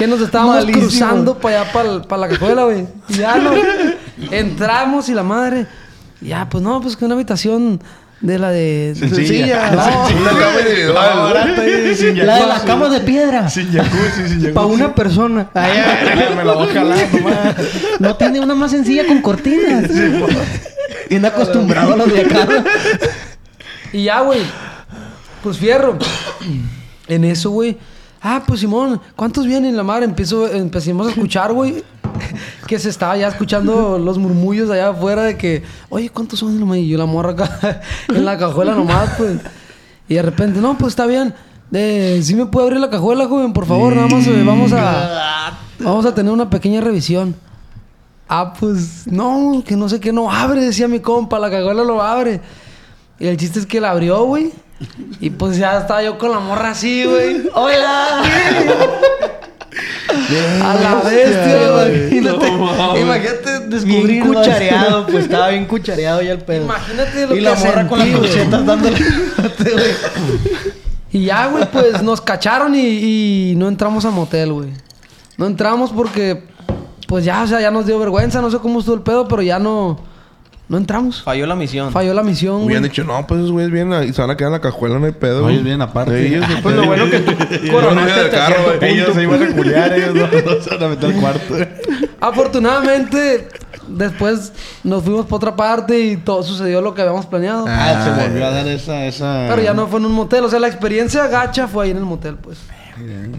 que 0.03 0.07
nos 0.07 0.19
estábamos 0.19 0.55
Malísimo. 0.55 0.81
cruzando 0.85 1.37
para 1.37 1.61
allá, 1.61 1.71
para, 1.71 2.17
la 2.17 2.27
cajuela, 2.27 2.65
güey. 2.65 2.85
Y 3.07 3.13
Ya 3.13 3.37
no. 3.37 3.53
Entramos 4.31 5.07
y 5.07 5.13
la 5.13 5.23
madre. 5.23 5.65
Ya, 6.19 6.49
pues 6.49 6.61
no, 6.61 6.81
pues 6.81 6.97
que 6.97 7.05
una 7.05 7.13
habitación 7.15 7.81
de 8.19 8.37
la 8.37 8.49
de. 8.49 8.95
Sencilla. 8.99 9.71
No. 9.71 10.07
Una 10.21 10.29
cama 10.31 10.59
individual. 10.59 11.95
Sin 11.95 12.25
La 12.25 12.35
de 12.35 12.39
la 12.41 12.47
jacuzzi. 12.47 12.67
cama 12.67 12.89
de 12.89 12.99
piedra. 12.99 13.49
Sin 13.49 13.71
jacuzzi, 13.71 14.27
sin 14.27 14.39
jacuzzi. 14.39 14.51
Para 14.51 14.65
una 14.67 14.93
persona. 14.93 15.49
Ay, 15.53 15.71
ay, 15.71 16.35
Me 16.35 16.43
la 16.43 16.53
voy 16.53 16.67
a 16.69 16.73
jalar. 16.73 17.55
No 17.99 18.15
tiene 18.17 18.41
una 18.41 18.55
más 18.55 18.71
sencilla 18.71 19.05
con 19.07 19.21
cortinas. 19.21 19.89
Bien 21.09 21.25
acostumbrado 21.25 21.93
a 21.93 21.97
los 21.97 22.11
de 22.11 22.21
acá. 22.21 22.45
Y 23.93 24.03
ya, 24.03 24.19
güey. 24.19 24.41
Pues 25.41 25.57
fierro. 25.57 25.97
En 27.07 27.23
eso, 27.23 27.51
güey. 27.51 27.77
Ah, 28.25 28.41
pues 28.47 28.61
Simón, 28.61 29.01
¿cuántos 29.17 29.45
vienen? 29.45 29.75
La 29.75 29.83
madre 29.83 30.05
empezó, 30.05 30.47
empezamos 30.47 31.07
a 31.07 31.09
escuchar, 31.09 31.51
güey. 31.51 31.83
Que 32.67 32.79
se 32.79 32.87
estaba 32.87 33.17
ya 33.17 33.27
escuchando 33.27 33.99
los 33.99 34.17
murmullos 34.17 34.69
allá 34.69 34.89
afuera 34.89 35.23
de 35.23 35.37
que, 35.37 35.63
oye, 35.89 36.09
¿cuántos 36.09 36.39
son? 36.39 36.75
Y 36.77 36.87
yo 36.87 36.97
la 36.97 37.05
morra 37.05 37.31
acá 37.31 37.81
en 38.07 38.23
la 38.23 38.37
cajuela 38.37 38.73
nomás, 38.73 39.09
pues. 39.17 39.41
Y 40.07 40.13
de 40.13 40.21
repente, 40.21 40.61
no, 40.61 40.77
pues 40.77 40.93
está 40.93 41.05
bien. 41.05 41.33
Eh, 41.73 42.21
¿Sí 42.23 42.33
me 42.35 42.45
puede 42.45 42.67
abrir 42.67 42.79
la 42.79 42.89
cajuela, 42.89 43.27
joven? 43.27 43.51
Por 43.51 43.65
favor, 43.65 43.93
nada 43.93 44.07
más 44.07 44.25
eh, 44.27 44.43
vamos 44.45 44.71
a... 44.71 45.59
Vamos 45.79 46.05
a 46.05 46.15
tener 46.15 46.31
una 46.31 46.49
pequeña 46.49 46.79
revisión. 46.79 47.35
Ah, 48.29 48.53
pues 48.57 49.05
no, 49.05 49.61
que 49.65 49.75
no 49.75 49.89
sé 49.89 49.99
qué 49.99 50.13
no 50.13 50.31
abre, 50.31 50.63
decía 50.63 50.87
mi 50.87 51.01
compa, 51.01 51.39
la 51.39 51.51
cajuela 51.51 51.83
lo 51.83 52.01
abre. 52.01 52.39
Y 53.19 53.27
el 53.27 53.35
chiste 53.35 53.59
es 53.59 53.65
que 53.65 53.81
la 53.81 53.91
abrió, 53.91 54.23
güey. 54.23 54.53
Y 55.19 55.29
pues 55.29 55.57
ya 55.57 55.79
estaba 55.79 56.03
yo 56.03 56.17
con 56.17 56.31
la 56.31 56.39
morra 56.39 56.71
así, 56.71 57.05
güey. 57.05 57.49
¡Hola! 57.53 58.23
A 60.63 60.73
la 60.75 60.95
bestia, 61.09 61.67
imagínate. 61.67 62.47
imagínate 62.99 63.59
descubrir 63.67 64.05
Bien 64.05 64.27
cuchareado, 64.27 65.05
pues 65.11 65.23
estaba 65.25 65.49
bien 65.49 65.65
cuchareado 65.65 66.21
ya 66.21 66.31
el 66.33 66.39
pedo. 66.41 66.65
Imagínate 66.65 67.27
lo 67.27 67.33
Y 67.33 67.37
que 67.37 67.41
la 67.41 67.55
morra 67.55 67.87
con 67.87 67.99
las 67.99 68.09
güey. 68.09 68.19
corchetas 68.19 68.65
dándole. 68.65 68.97
Y 71.11 71.25
ya, 71.25 71.47
güey, 71.47 71.65
pues 71.71 72.01
nos 72.01 72.21
cacharon 72.21 72.75
y, 72.75 73.51
y 73.51 73.55
no 73.55 73.67
entramos 73.67 74.05
al 74.05 74.11
motel, 74.13 74.51
güey. 74.53 74.69
No 75.37 75.47
entramos 75.47 75.91
porque, 75.91 76.43
pues 77.07 77.25
ya, 77.25 77.43
o 77.43 77.47
sea, 77.47 77.59
ya 77.61 77.71
nos 77.71 77.85
dio 77.85 77.97
vergüenza, 77.99 78.41
no 78.41 78.49
sé 78.51 78.57
cómo 78.59 78.79
estuvo 78.79 78.95
el 78.95 79.01
pedo, 79.01 79.27
pero 79.27 79.41
ya 79.41 79.59
no, 79.59 79.99
no 80.69 80.77
entramos. 80.77 81.21
Falló 81.21 81.45
la 81.45 81.55
misión. 81.55 81.91
Falló 81.91 82.13
la 82.13 82.23
misión, 82.23 82.55
güey. 82.55 82.65
Hubieran 82.67 82.83
dicho, 82.83 83.03
no, 83.03 83.27
pues 83.27 83.39
esos 83.41 83.51
güeyes 83.51 83.71
vienen 83.71 84.03
y 84.07 84.13
se 84.13 84.21
van 84.21 84.31
a 84.31 84.37
quedar 84.37 84.49
en 84.49 84.53
la 84.53 84.61
cajuela, 84.61 84.97
no 84.97 85.05
hay 85.05 85.11
pedo. 85.11 85.41
No, 85.41 85.49
ellos 85.49 85.63
vienen 85.63 85.81
aparte. 85.81 86.25
Ellos, 86.27 86.45
Pues 86.63 86.75
lo 86.75 86.85
bueno 86.85 87.09
que 87.09 87.19
tú 87.19 87.31
Coronaste 87.71 88.11
hasta 88.11 88.29
carro, 88.31 88.55
cierto 88.55 88.63
güey. 88.63 88.79
punto. 88.79 88.85
Ellos 88.85 89.13
se 89.13 89.23
iban 89.23 89.43
a 89.43 89.55
culiar, 89.55 89.93
ellos 89.93 90.15
no, 90.15 90.21
no 90.55 90.61
se 90.61 90.69
van 90.69 90.83
a 90.83 90.87
meter 90.87 91.13
al 91.13 91.19
cuarto. 91.21 91.55
Afortunadamente, 92.21 93.49
después 93.87 94.53
nos 94.83 95.03
fuimos 95.03 95.25
por 95.25 95.37
otra 95.37 95.55
parte 95.55 95.99
y 95.99 96.17
todo 96.17 96.41
sucedió 96.43 96.81
lo 96.81 96.93
que 96.93 97.01
habíamos 97.01 97.25
planeado. 97.25 97.65
Ah, 97.67 98.03
se 98.17 98.27
volvió 98.29 98.45
a 98.45 98.49
dar 98.51 98.67
esa, 98.67 99.05
esa... 99.05 99.45
Pero 99.49 99.61
ya 99.61 99.73
no 99.73 99.87
fue 99.87 99.99
en 99.99 100.05
un 100.05 100.13
motel. 100.13 100.45
O 100.45 100.49
sea, 100.49 100.59
la 100.59 100.67
experiencia 100.67 101.27
gacha 101.27 101.67
fue 101.67 101.85
ahí 101.85 101.91
en 101.91 101.97
el 101.97 102.05
motel, 102.05 102.35
pues. 102.35 102.57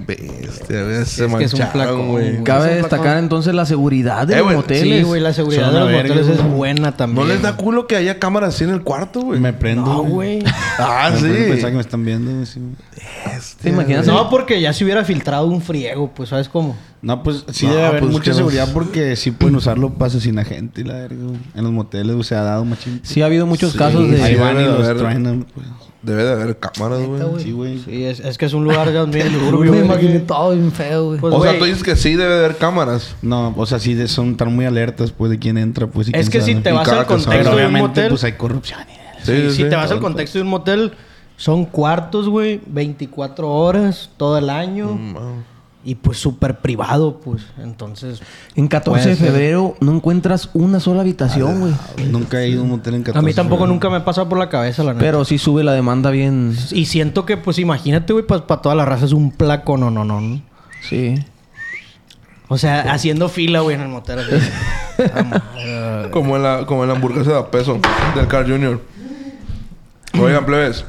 Bestia, 0.07 0.83
güey. 0.83 1.05
Se 1.05 1.25
Es 1.27 1.35
que 1.35 1.45
es 1.45 1.55
un 1.55 1.61
güey. 2.09 2.33
güey. 2.33 2.45
Cabe 2.45 2.75
destacar 2.77 3.01
placón. 3.03 3.19
entonces 3.19 3.55
la 3.55 3.67
seguridad 3.67 4.27
de 4.27 4.35
Eh, 4.35 4.37
los 4.39 4.45
güey, 4.47 4.57
moteles. 4.57 4.99
Sí, 4.99 5.03
güey, 5.05 5.21
la 5.21 5.33
seguridad 5.33 5.65
Son 5.67 5.75
de 5.75 5.81
los 5.81 5.89
verga, 5.89 6.15
moteles 6.15 6.39
es 6.39 6.45
buena 6.45 6.93
también. 6.97 7.27
¿No 7.29 7.33
les 7.33 7.43
da 7.43 7.57
culo 7.57 7.87
que 7.87 7.97
haya 7.97 8.19
cámaras 8.19 8.55
así 8.55 8.65
en 8.65 8.71
el 8.71 8.83
cuarto, 8.83 9.21
güey? 9.23 9.41
Me 9.41 9.53
prendo. 9.53 9.83
No, 9.85 10.03
güey. 10.03 10.43
Ah, 10.79 11.11
Me 11.13 11.19
sí. 11.21 11.27
pensar 11.51 11.71
que 11.71 11.77
me 11.77 11.83
están 11.83 12.05
viendo. 12.05 12.33
güey, 12.33 12.47
sí. 12.47 12.61
¿Te 13.63 13.69
imaginas? 13.71 14.07
No, 14.07 14.29
porque 14.29 14.61
ya 14.61 14.73
se 14.73 14.85
hubiera 14.85 15.05
filtrado 15.05 15.47
un 15.47 15.63
friego, 15.63 16.11
pues, 16.15 16.31
¿sabes 16.31 16.49
cómo? 16.49 16.77
No, 17.05 17.23
pues 17.23 17.45
sí 17.53 17.67
No, 17.67 17.73
debe 17.75 17.85
haber 17.87 18.01
pues, 18.01 18.13
mucha 18.13 18.31
que 18.31 18.35
seguridad 18.35 18.69
porque 18.73 19.15
sí 19.17 19.31
pueden 19.31 19.57
usarlo 19.57 19.91
para 19.91 20.07
asesinar 20.07 20.47
gente 20.47 20.81
y 20.81 20.85
la 20.85 20.95
verga. 20.95 21.17
En 21.55 21.63
los 21.65 21.71
moteles, 21.73 22.13
güey, 22.15 22.25
se 22.25 22.35
ha 22.35 22.43
dado 22.43 22.65
machín. 22.65 23.01
Sí, 23.03 23.21
ha 23.21 23.27
habido 23.27 23.47
muchos 23.47 23.73
Sí, 23.73 23.79
casos 23.79 24.11
de. 24.11 24.23
Ahí 24.23 24.37
van 24.37 24.55
y 24.57 24.61
debe 24.61 24.73
de 24.73 24.79
los 24.79 24.85
haber. 24.89 24.97
truenan, 24.99 25.47
pues. 25.55 25.67
Debe 26.03 26.25
de 26.25 26.33
haber 26.33 26.59
cámaras, 26.59 27.01
güey. 27.07 27.43
Sí, 27.45 27.53
güey. 27.53 27.79
Sí, 27.79 28.05
es, 28.05 28.21
es 28.21 28.37
que 28.39 28.47
es 28.47 28.53
un 28.55 28.65
lugar 28.65 28.91
también 28.93 29.33
turbio. 29.39 29.73
Me 29.73 29.79
imaginé 29.85 30.21
todo 30.21 30.51
bien 30.53 30.73
feo, 30.73 31.07
güey. 31.09 31.21
Pues, 31.21 31.35
o 31.35 31.41
sea, 31.43 31.51
güey, 31.53 31.59
tú 31.61 31.65
dices 31.67 31.83
que 31.83 31.97
sí 31.97 32.15
debe 32.15 32.33
de 32.35 32.45
haber 32.45 32.57
cámaras. 32.57 33.17
No, 33.23 33.55
o 33.57 33.67
sea, 33.67 33.79
sí 33.79 33.95
de- 33.95 34.09
son 34.09 34.37
tan 34.37 34.55
muy 34.55 34.65
alertas, 34.65 35.13
pues, 35.13 35.31
de 35.31 35.39
quién 35.39 35.59
entra, 35.59 35.87
pues, 35.87 36.09
y 36.09 36.11
Es 36.11 36.29
quién 36.29 36.33
que 36.33 36.41
sale. 36.41 36.55
si 36.55 36.61
te 36.61 36.73
vas 36.73 36.89
al 36.89 37.07
contexto 37.07 37.31
de 37.33 37.41
un 37.49 37.55
obviamente, 37.55 37.89
motel... 37.89 38.09
pues, 38.09 38.25
hay 38.25 38.33
corrupción. 38.33 38.81
y- 38.89 39.25
Sí, 39.27 39.51
si 39.51 39.57
sí, 39.57 39.63
te 39.69 39.77
vas 39.77 39.91
al 39.91 40.01
contexto 40.01 40.39
de 40.39 40.43
un 40.43 40.49
motel, 40.51 40.93
son 41.37 41.65
cuartos, 41.65 42.29
güey, 42.29 42.61
24 42.67 43.51
horas, 43.51 44.11
todo 44.19 44.37
el 44.39 44.49
año. 44.51 44.99
Y 45.85 45.97
pues 45.97 46.19
súper 46.19 46.61
privado, 46.61 47.21
pues. 47.21 47.43
Entonces. 47.63 48.23
En 48.57 48.69
14 48.69 49.11
de 49.11 49.17
ser. 49.17 49.27
febrero 49.27 49.77
no 49.81 49.93
encuentras 49.93 50.49
una 50.55 50.81
sola 50.81 51.03
habitación, 51.03 51.61
güey. 51.61 51.75
Nunca 52.11 52.41
he 52.41 52.49
ido 52.49 52.61
a 52.61 52.65
un 52.65 52.71
motel 52.71 52.95
en 52.95 53.03
14. 53.03 53.19
A 53.19 53.23
mí 53.23 53.35
tampoco 53.35 53.67
nunca 53.67 53.91
me 53.91 53.97
ha 53.97 54.05
pasado 54.05 54.29
por 54.29 54.39
la 54.39 54.49
cabeza, 54.49 54.83
la 54.83 54.95
neta. 54.95 55.05
Pero 55.05 55.25
sí 55.25 55.37
sube 55.37 55.63
la 55.63 55.73
demanda 55.73 56.11
bien. 56.11 56.57
Y 56.73 56.87
siento 56.87 57.27
que, 57.27 57.37
pues, 57.37 57.59
imagínate, 57.59 58.13
güey, 58.15 58.27
para 58.27 58.41
toda 58.41 58.75
la 58.75 58.87
raza 58.87 59.05
es 59.05 59.13
un 59.13 59.31
placo, 59.31 59.77
no, 59.77 59.91
no, 59.91 60.05
no. 60.05 60.41
Sí. 60.89 61.23
O 62.49 62.59
sea, 62.59 62.93
haciendo 62.93 63.29
fila, 63.29 63.61
güey, 63.61 63.77
en 63.77 63.83
el 63.83 63.89
motel. 63.89 64.21
Ah. 64.99 66.09
Como 66.11 66.37
en 66.37 66.43
la, 66.43 66.67
como 66.67 66.85
en 66.85 66.89
la 66.89 66.95
hamburguesa 66.95 67.33
de 67.33 67.39
a 67.39 67.51
peso 67.51 67.81
del 68.15 68.29
Carl 68.29 68.49
Jr. 68.49 68.81
Oigan, 70.21 70.47
plebes. 70.47 70.85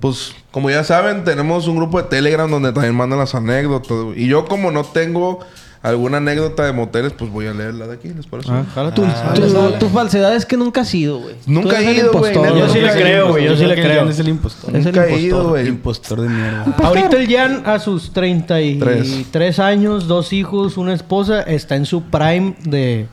Pues, 0.00 0.32
como 0.50 0.70
ya 0.70 0.82
saben, 0.82 1.24
tenemos 1.24 1.68
un 1.68 1.76
grupo 1.76 2.00
de 2.02 2.08
Telegram 2.08 2.50
donde 2.50 2.72
también 2.72 2.94
mandan 2.94 3.18
las 3.18 3.34
anécdotas. 3.34 3.96
güey. 3.98 4.24
Y 4.24 4.26
yo, 4.28 4.46
como 4.46 4.70
no 4.70 4.82
tengo 4.84 5.40
alguna 5.82 6.18
anécdota 6.18 6.64
de 6.66 6.72
moteles, 6.72 7.12
pues 7.12 7.30
voy 7.30 7.46
a 7.46 7.54
leerla 7.54 7.86
de 7.86 7.94
aquí, 7.94 8.08
¿les 8.08 8.26
parece? 8.26 8.50
Ah, 8.52 8.64
jala 8.74 8.92
Tu, 8.94 9.02
tú. 9.02 9.08
tu- 9.34 9.72
tu 9.78 9.88
falsedad 9.88 10.34
es 10.36 10.44
que 10.44 10.56
nunca 10.58 10.82
has 10.82 10.94
ido, 10.94 11.18
güey. 11.20 11.34
Nunca 11.46 11.80
he 11.80 11.94
ido, 11.94 12.12
güey, 12.12 12.34
Yo 12.34 12.68
sí 12.68 12.80
le 12.80 12.92
creo, 12.92 13.28
güey. 13.30 13.44
Yo 13.46 13.56
sí 13.56 13.64
le 13.64 13.74
creo. 13.74 14.08
Es 14.08 14.18
el 14.18 14.28
impostor. 14.28 14.76
Es 14.76 14.84
el 14.86 14.92
Nunca 14.94 15.06
he 15.06 15.10
impostor. 15.10 15.20
ido, 15.26 15.48
güey. 15.48 15.68
Impostor 15.68 16.20
de 16.22 16.28
mierda. 16.28 16.64
Ahorita 16.82 17.16
el 17.16 17.28
Jan, 17.34 17.62
a 17.66 17.78
sus 17.78 18.12
33 18.12 19.58
años, 19.58 20.06
dos 20.08 20.32
hijos, 20.32 20.76
una 20.76 20.92
esposa, 20.94 21.42
está 21.42 21.76
en 21.76 21.86
su 21.86 22.02
prime 22.04 22.54
de, 22.64 23.06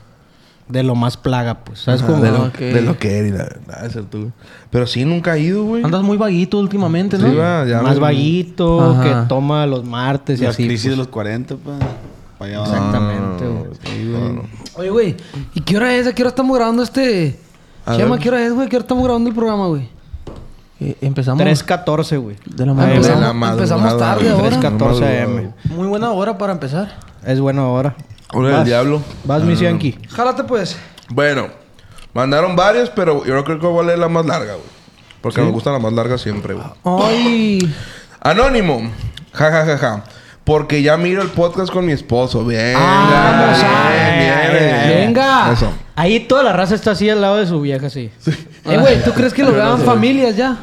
de 0.68 0.82
lo 0.82 0.94
más 0.94 1.16
plaga, 1.16 1.60
pues. 1.64 1.80
¿Sabes 1.80 2.02
Ajá, 2.02 2.10
cómo? 2.12 2.22
de, 2.22 2.30
lo, 2.30 2.44
ok. 2.44 2.58
de 2.58 2.80
lo 2.82 2.98
que 2.98 3.18
eres, 3.18 3.32
la 3.32 3.44
verdad, 3.44 3.90
güey. 4.12 4.30
Pero 4.70 4.86
sí, 4.86 5.04
nunca 5.04 5.36
he 5.36 5.40
ido, 5.40 5.64
güey. 5.64 5.82
Andas 5.84 6.02
muy 6.02 6.16
vaguito 6.16 6.58
últimamente, 6.58 7.16
¿no? 7.18 7.28
Sí, 7.30 7.34
va, 7.36 7.64
ya 7.66 7.80
más 7.82 7.98
vaguito, 7.98 8.92
Ajá. 8.92 9.02
que 9.22 9.28
toma 9.28 9.66
los 9.66 9.84
martes 9.84 10.40
y 10.40 10.44
La 10.44 10.50
así. 10.50 10.66
crisis 10.66 10.86
pues. 10.86 10.90
de 10.92 10.96
los 10.96 11.08
40, 11.08 11.56
pa. 11.56 11.72
Pa' 12.38 12.44
allá. 12.44 12.62
Exactamente, 12.62 13.44
Ah, 13.44 13.48
güey. 13.48 13.70
Sí. 13.82 14.40
Oye, 14.76 14.90
güey. 14.90 15.16
¿Y 15.54 15.60
qué 15.62 15.76
hora 15.76 15.94
es? 15.94 16.06
¿A 16.06 16.14
qué 16.14 16.22
hora 16.22 16.28
estamos 16.30 16.56
grabando 16.56 16.82
este...? 16.82 17.38
Chema. 17.96 18.18
¿qué 18.18 18.28
hora 18.28 18.44
es, 18.44 18.52
güey? 18.52 18.68
¿Qué 18.68 18.76
hora 18.76 18.82
estamos 18.82 19.02
grabando 19.02 19.30
el 19.30 19.34
programa, 19.34 19.66
güey? 19.66 19.88
Eh, 20.78 20.94
empezamos 21.00 21.42
3.14, 21.42 22.20
güey. 22.20 22.36
de 22.44 22.66
la 22.66 22.72
Ay, 22.72 22.76
mañana. 22.76 22.94
de 22.94 23.00
la 23.00 23.30
Empezamos, 23.30 23.34
madrugada, 23.34 23.52
empezamos 23.54 23.98
tarde 23.98 24.32
güey. 24.32 24.44
ahora. 24.44 24.56
3.14 24.60 24.70
madrugada, 24.78 25.22
AM. 25.24 25.52
Muy 25.74 25.86
buena 25.88 26.10
hora 26.12 26.38
para 26.38 26.52
empezar. 26.52 26.92
Es 27.26 27.40
buena 27.40 27.66
hora. 27.66 27.96
Hora 28.32 28.48
del 28.48 28.56
Vas. 28.58 28.66
diablo. 28.66 29.02
Vas, 29.24 29.42
mi 29.42 29.54
Yankee. 29.56 29.98
Jálate, 30.10 30.44
pues. 30.44 30.76
Bueno, 31.08 31.48
mandaron 32.12 32.54
varias, 32.56 32.90
pero 32.90 33.24
yo 33.24 33.42
creo 33.44 33.58
que 33.58 33.66
voy 33.66 33.82
a 33.84 33.86
leer 33.86 33.98
la 33.98 34.08
más 34.08 34.26
larga, 34.26 34.54
güey. 34.54 34.66
Porque 35.20 35.40
me 35.40 35.50
gusta 35.50 35.72
la 35.72 35.78
más 35.78 35.92
larga 35.92 36.16
siempre, 36.18 36.54
güey. 36.54 36.66
Ay. 36.84 37.74
Anónimo. 38.20 38.90
Ja, 39.32 39.50
ja, 39.50 39.64
ja, 39.64 39.78
ja. 39.78 40.04
Porque 40.44 40.80
ya 40.82 40.96
miro 40.96 41.20
el 41.22 41.28
podcast 41.28 41.70
con 41.72 41.84
mi 41.86 41.92
esposo. 41.92 42.44
Bien. 42.44 42.74
Vamos 42.74 43.58
a- 43.62 43.90
Venga. 44.88 45.52
Eso. 45.52 45.72
Ahí 45.96 46.20
toda 46.20 46.42
la 46.42 46.52
raza 46.52 46.74
está 46.74 46.92
así 46.92 47.08
al 47.10 47.20
lado 47.20 47.36
de 47.36 47.46
su 47.46 47.60
vieja, 47.60 47.90
sí. 47.90 48.10
Eh, 48.64 48.78
güey, 48.78 49.02
¿tú 49.02 49.12
crees 49.12 49.32
que 49.34 49.42
lo 49.42 49.52
vean 49.52 49.78
familias 49.80 50.36
ya? 50.36 50.56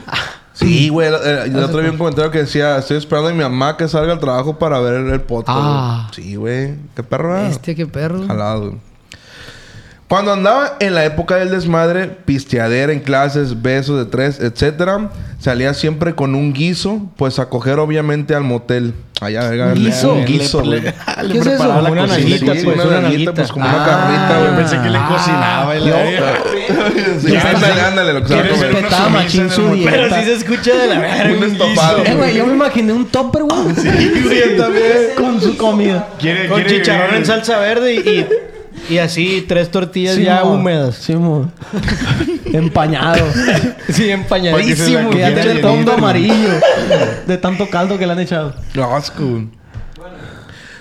Sí, 0.55 0.89
güey. 0.89 1.07
El, 1.07 1.55
el 1.55 1.63
otro 1.63 1.81
vi 1.81 1.89
un 1.89 1.97
comentario 1.97 2.31
que 2.31 2.39
decía... 2.39 2.77
Estoy 2.77 2.97
esperando 2.97 3.29
a 3.29 3.33
mi 3.33 3.39
mamá 3.39 3.77
que 3.77 3.87
salga 3.87 4.13
al 4.13 4.19
trabajo 4.19 4.57
para 4.57 4.79
ver 4.79 5.05
el, 5.05 5.21
podcast. 5.21 5.59
Ah. 5.61 6.09
güey. 6.09 6.25
Sí, 6.25 6.35
güey. 6.35 6.75
Qué 6.95 7.03
perro, 7.03 7.37
¿eh? 7.37 7.47
Este, 7.49 7.75
qué 7.75 7.85
perro. 7.85 8.25
Jalado, 8.25 8.71
güey. 8.71 8.94
Cuando 10.07 10.33
andaba 10.33 10.77
en 10.79 10.93
la 10.93 11.03
época 11.03 11.37
del 11.37 11.49
desmadre, 11.49 12.05
pisteadera 12.07 12.93
en 12.93 12.99
clases, 12.99 13.63
besos 13.63 13.97
de 13.97 14.05
tres, 14.05 14.39
etcétera, 14.39 15.09
salía 15.39 15.73
siempre 15.73 16.13
con 16.13 16.35
un 16.35 16.53
guiso, 16.53 17.01
pues 17.17 17.39
a 17.39 17.49
coger 17.49 17.79
obviamente 17.79 18.35
al 18.35 18.43
motel. 18.43 18.93
Allá, 19.19 19.49
venga, 19.49 19.73
¿Guiso? 19.73 20.13
Un 20.13 20.25
guiso, 20.25 20.61
güey. 20.61 20.81
¿Qué 21.31 21.37
es 21.39 21.47
eso? 21.47 21.69
Una 21.69 22.07
Sí, 22.07 22.39
pues, 22.45 22.63
una 22.65 22.99
una 22.99 23.33
pues 23.33 23.51
como 23.51 23.65
Ah, 23.65 23.75
una 23.75 23.85
carnita, 23.85 24.39
güey. 24.41 24.55
Pensé 24.57 24.81
que 24.81 24.89
le 24.89 24.99
cocinaba 25.07 25.75
y 25.75 25.85
la 25.85 26.39
Sí, 27.21 27.35
ándale, 27.55 27.81
ándale, 27.81 28.13
lo 28.13 28.21
que 28.21 28.27
se 28.27 28.35
va 28.35 28.41
a 28.41 28.49
comer. 28.49 28.73
Respetaba 28.73 29.09
machín 29.09 29.49
su 29.49 29.71
dieta. 29.71 29.91
Pero 29.91 30.15
sí 30.15 30.23
se 30.23 30.33
escucha 30.33 30.75
de 30.75 30.87
la 30.87 30.99
verga. 30.99 31.33
Un 31.35 31.43
estofado. 31.45 32.03
Eh, 32.05 32.13
güey, 32.15 32.35
yo 32.35 32.45
me 32.45 32.53
imaginé 32.53 32.93
un 32.93 33.05
topper, 33.07 33.43
güey. 33.43 35.15
Con 35.15 35.41
su 35.41 35.57
comida. 35.57 36.09
Con 36.49 36.65
chicharrón 36.65 37.15
en 37.15 37.25
salsa 37.25 37.57
verde 37.57 37.95
y, 37.95 38.27
y, 38.89 38.97
así 38.97 39.45
tres 39.47 39.71
tortillas 39.71 40.17
ya 40.17 40.43
mo. 40.43 40.53
húmedas. 40.53 40.95
Sí, 40.95 41.15
mo. 41.15 41.51
Empañado. 42.45 43.25
Sí, 43.89 44.09
empañadísimo. 44.09 45.09
Que 45.09 45.19
ya 45.19 45.33
tiene 45.33 45.55
todo 45.59 45.73
llenito. 45.73 45.93
amarillo. 45.93 46.49
De 47.27 47.37
tanto 47.37 47.69
caldo 47.69 47.97
que 47.97 48.05
le 48.05 48.13
han 48.13 48.19
echado. 48.19 48.55
Qué 48.73 48.81
asco. 48.81 49.23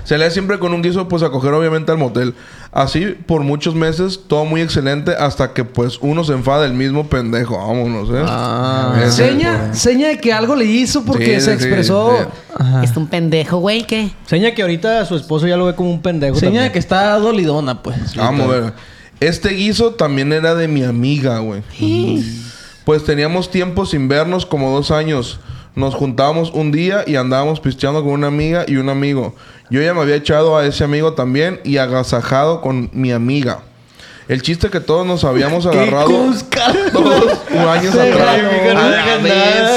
Se 0.04 0.18
lee 0.18 0.30
siempre 0.30 0.58
con 0.58 0.74
un 0.74 0.82
guiso, 0.82 1.08
pues 1.08 1.22
a 1.22 1.30
coger 1.30 1.52
obviamente 1.54 1.90
al 1.90 1.98
motel. 1.98 2.34
Así 2.76 3.14
por 3.26 3.42
muchos 3.44 3.76
meses, 3.76 4.18
todo 4.26 4.44
muy 4.44 4.60
excelente, 4.60 5.12
hasta 5.16 5.52
que 5.52 5.62
pues 5.62 5.96
uno 6.00 6.24
se 6.24 6.32
enfada 6.32 6.62
del 6.62 6.74
mismo 6.74 7.06
pendejo. 7.06 7.56
Vámonos, 7.56 8.08
¿eh? 8.10 8.24
Ah. 8.26 8.96
Ese, 9.00 9.28
Seña, 9.28 9.72
seña 9.72 10.08
de 10.08 10.18
que 10.18 10.32
algo 10.32 10.56
le 10.56 10.64
hizo 10.64 11.04
porque 11.04 11.38
Sí, 11.38 11.44
se 11.46 11.50
sí, 11.56 11.64
expresó. 11.64 12.18
sí. 12.18 12.64
Es 12.82 12.96
un 12.96 13.06
pendejo, 13.06 13.58
güey, 13.58 13.86
¿qué? 13.86 14.10
Seña 14.26 14.52
que 14.54 14.62
ahorita 14.62 15.04
su 15.06 15.14
esposo 15.14 15.46
ya 15.46 15.56
lo 15.56 15.66
ve 15.66 15.76
como 15.76 15.88
un 15.88 16.02
pendejo. 16.02 16.34
Seña 16.34 16.50
de 16.50 16.56
también. 16.56 16.72
que 16.72 16.78
está 16.80 17.16
dolidona, 17.20 17.80
pues. 17.80 18.16
Vamos 18.16 18.42
a 18.42 18.48
ver. 18.48 18.72
Este 19.20 19.50
guiso 19.50 19.92
también 19.92 20.32
era 20.32 20.56
de 20.56 20.66
mi 20.66 20.82
amiga, 20.82 21.38
güey. 21.38 21.62
Pues 22.84 23.04
teníamos 23.04 23.52
tiempo 23.52 23.86
sin 23.86 24.08
vernos, 24.08 24.44
como 24.46 24.74
dos 24.74 24.90
años. 24.90 25.38
Nos 25.74 25.94
juntábamos 25.94 26.50
un 26.52 26.70
día 26.72 27.02
y 27.06 27.16
andábamos 27.16 27.58
pisteando 27.60 28.02
con 28.04 28.12
una 28.12 28.28
amiga 28.28 28.64
y 28.68 28.76
un 28.76 28.88
amigo. 28.88 29.34
Yo 29.70 29.80
ya 29.82 29.92
me 29.94 30.00
había 30.02 30.14
echado 30.16 30.56
a 30.56 30.64
ese 30.66 30.84
amigo 30.84 31.14
también 31.14 31.60
y 31.64 31.78
agasajado 31.78 32.60
con 32.60 32.90
mi 32.92 33.10
amiga. 33.12 33.60
El 34.28 34.40
chiste 34.40 34.70
que 34.70 34.80
todos 34.80 35.04
nos 35.06 35.24
habíamos 35.24 35.66
agarrado 35.70 36.08
todos 36.08 37.38
años 37.68 37.94
atrás. 37.94 38.40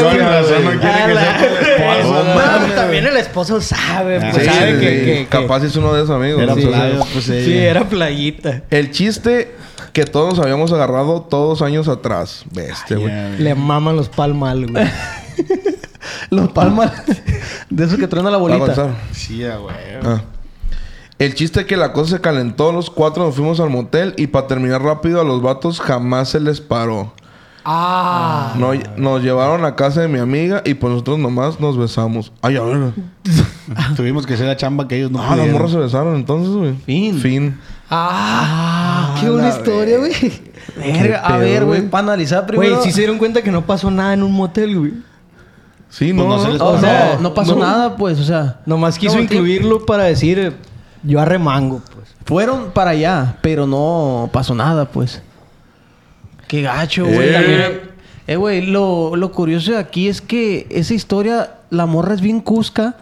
Con 0.01 0.19
razón 0.19 0.65
no 0.65 0.71
quiere 0.79 1.05
que 1.07 1.13
sea 1.15 2.03
No 2.03 2.23
mames. 2.35 2.75
también 2.75 3.05
el 3.07 3.17
esposo 3.17 3.59
sabe, 3.59 4.19
pues 4.21 4.35
Sí, 4.35 4.45
sabe 4.45 4.73
sí, 4.75 4.79
que, 4.79 4.89
sí. 4.99 5.05
que- 5.05 5.05
que- 5.21 5.27
Capaz 5.29 5.63
es 5.63 5.75
uno 5.75 5.93
de 5.93 6.03
esos 6.03 6.15
amigos. 6.15 6.41
Era 6.43 6.53
pues. 6.53 7.25
Sí, 7.25 7.57
era 7.57 7.89
playita. 7.89 8.63
El 8.69 8.91
chiste 8.91 9.51
que 9.93 10.05
todos 10.05 10.35
nos 10.35 10.43
habíamos 10.45 10.71
agarrado 10.71 11.21
todos 11.23 11.61
años 11.61 11.87
atrás. 11.87 12.43
Bestia, 12.51 12.97
güey. 12.97 13.11
Le 13.39 13.55
maman 13.55 13.95
los 13.95 14.09
palmal, 14.09 14.67
güey. 14.67 14.85
Los 16.29 16.49
palmas 16.51 16.91
de 17.69 17.83
esos 17.85 17.97
que 17.97 18.07
truena 18.07 18.29
la 18.29 18.37
Va 18.37 18.53
a 18.53 18.57
bolita. 18.57 18.95
Sí, 19.11 19.43
ah, 19.45 19.57
güey. 19.57 19.75
Ah. 20.03 20.21
El 21.19 21.33
chiste 21.33 21.61
es 21.61 21.65
que 21.65 21.77
la 21.77 21.93
cosa 21.93 22.17
se 22.17 22.21
calentó, 22.21 22.71
los 22.71 22.89
cuatro 22.89 23.25
nos 23.25 23.35
fuimos 23.35 23.59
al 23.59 23.69
motel 23.69 24.13
y 24.17 24.27
para 24.27 24.45
terminar 24.47 24.81
rápido 24.83 25.19
a 25.19 25.23
los 25.23 25.41
vatos 25.41 25.79
jamás 25.79 26.29
se 26.29 26.39
les 26.39 26.61
paró. 26.61 27.13
Ah. 27.65 28.53
No- 28.57 28.71
nos 28.97 29.21
llevaron 29.23 29.65
a 29.65 29.75
casa 29.75 30.01
de 30.01 30.07
mi 30.07 30.19
amiga 30.19 30.61
y 30.63 30.73
pues 30.75 30.91
nosotros 30.91 31.19
nomás 31.19 31.59
nos 31.59 31.77
besamos. 31.77 32.31
Ay, 32.41 32.55
a 32.57 32.61
ver. 32.61 32.91
Tuvimos 33.95 34.25
que 34.25 34.35
hacer 34.35 34.45
la 34.47 34.55
chamba 34.55 34.87
que 34.87 34.97
ellos 34.97 35.11
no 35.11 35.19
Ah, 35.19 35.23
las 35.29 35.31
pudieron. 35.37 35.53
morras 35.53 35.71
se 35.71 35.77
besaron 35.77 36.15
entonces, 36.15 36.53
güey. 36.53 36.73
Fin. 36.85 37.19
Fin. 37.19 37.59
Ah. 37.89 39.15
qué 39.19 39.29
buena 39.29 39.49
historia, 39.49 39.97
güey. 39.97 40.13
Verga, 40.77 41.19
a 41.19 41.37
ver, 41.37 41.65
güey, 41.65 41.81
para 41.89 42.03
analizar 42.03 42.45
primero. 42.45 42.75
Güey, 42.75 42.83
sí 42.85 42.91
se 42.91 42.99
dieron 43.01 43.17
cuenta 43.17 43.41
que 43.41 43.51
no 43.51 43.65
pasó 43.65 43.89
nada 43.89 44.13
en 44.13 44.23
un 44.23 44.31
motel, 44.33 44.77
güey. 44.77 44.93
Sí, 45.89 46.13
Pues 46.13 46.27
no. 46.27 46.37
no 46.37 46.43
se 46.43 46.49
les- 46.53 46.61
O 46.61 46.79
sea, 46.79 47.13
No, 47.15 47.21
no 47.21 47.33
pasó 47.33 47.55
no. 47.55 47.61
nada, 47.61 47.95
pues, 47.95 48.19
o 48.19 48.23
sea. 48.23 48.59
Nomás 48.65 48.97
quiso 48.99 49.15
No, 49.15 49.21
incluirlo 49.21 49.85
para 49.85 50.03
decir... 50.03 50.53
Yo 51.03 51.19
arremango, 51.21 51.81
pues. 51.93 52.07
Fueron 52.25 52.71
para 52.71 52.91
allá, 52.91 53.37
pero 53.41 53.65
no 53.67 54.29
pasó 54.33 54.53
nada, 54.53 54.85
pues. 54.85 55.21
Qué 56.47 56.61
gacho, 56.61 57.05
güey. 57.05 57.29
Eh. 57.31 57.81
Eh, 58.27 58.35
güey, 58.35 58.65
lo, 58.65 59.15
lo 59.15 59.31
curioso 59.31 59.71
de 59.71 59.77
aquí 59.77 60.09
es 60.09 60.19
que 60.21 60.67
esa 60.69 60.93
historia, 60.93 61.51
la 61.69 61.85
morra 61.85 62.13
es 62.13 62.19
bien 62.21 62.41
cusca 62.41 62.95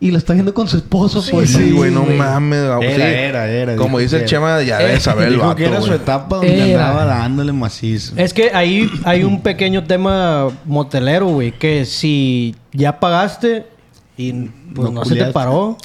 y 0.00 0.10
la 0.12 0.18
está 0.18 0.32
viendo 0.32 0.54
con 0.54 0.68
su 0.68 0.76
esposo, 0.76 1.24
pues. 1.30 1.50
Sí, 1.50 1.72
güey, 1.72 1.90
no 1.90 2.04
mames. 2.04 2.58
Era, 2.60 2.78
Sí. 2.80 2.86
era, 3.02 3.48
era, 3.50 3.76
Como 3.76 3.98
dijo 3.98 4.10
dice 4.12 4.22
el 4.22 4.28
Chema, 4.28 4.62
ya 4.62 4.78
debe 4.78 5.00
saber 5.00 5.28
el 5.32 5.38
vato, 5.38 5.56
que 5.56 5.64
era 5.66 5.80
su 5.80 5.88
güey. 5.88 5.98
etapa 6.00 6.36
donde 6.36 6.70
Era. 6.72 6.88
andaba 6.90 7.04
dándole 7.04 7.52
macizo. 7.52 8.12
Es 8.16 8.32
que 8.32 8.50
ahí 8.54 8.88
hay 9.04 9.24
un 9.24 9.40
pequeño 9.42 9.84
tema 9.84 10.48
motelero, 10.64 11.26
güey. 11.26 11.50
Que 11.52 11.84
si 11.84 12.54
ya 12.72 13.00
pagaste 13.00 13.66
y 14.16 14.32
pues, 14.32 14.90
No 14.90 15.00
no, 15.00 15.04
se 15.04 15.16
te 15.16 15.26
paró, 15.32 15.76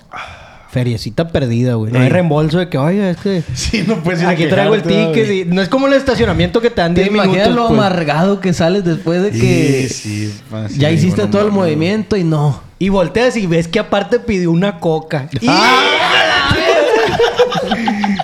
feriecita 0.74 1.28
perdida, 1.30 1.76
güey. 1.76 1.94
No 1.94 2.00
hay 2.00 2.10
reembolso 2.10 2.58
de 2.58 2.68
que, 2.68 2.78
oye, 2.78 3.12
es 3.12 3.18
que 3.18 3.44
Sí, 3.54 3.84
no 3.88 3.98
puedes 4.04 4.22
ir 4.22 4.28
a 4.28 4.32
aquí 4.32 4.48
traigo 4.48 4.74
el 4.76 4.82
ticket. 4.84 5.30
y- 5.32 5.46
No 5.46 5.62
es 5.62 5.70
como 5.70 5.88
el 5.88 5.94
estacionamiento 5.94 6.60
que 6.62 6.70
te 6.70 6.82
dan 6.82 6.94
¿Te 6.96 7.02
10 7.02 7.14
imaginas 7.14 7.48
minutos. 7.50 7.56
lo 7.56 7.68
pues. 7.68 7.80
amargado 7.80 8.40
que 8.42 8.52
sales 8.54 8.84
después 8.84 9.22
de 9.22 9.32
que 9.32 9.88
Sí, 9.88 10.30
sí, 10.30 10.34
sí, 10.70 10.80
ya 10.80 10.90
hiciste 10.92 11.22
bueno, 11.22 11.32
todo 11.32 11.42
el 11.44 11.48
no, 11.50 11.54
movimiento 11.54 12.18
y 12.18 12.24
no? 12.24 12.62
Y 12.80 12.90
volteas 12.90 13.38
y 13.38 13.46
ves 13.48 13.68
que 13.70 13.80
aparte 13.80 14.20
pidió 14.20 14.52
una 14.52 14.80
coca. 14.80 15.30
Y... 15.40 15.48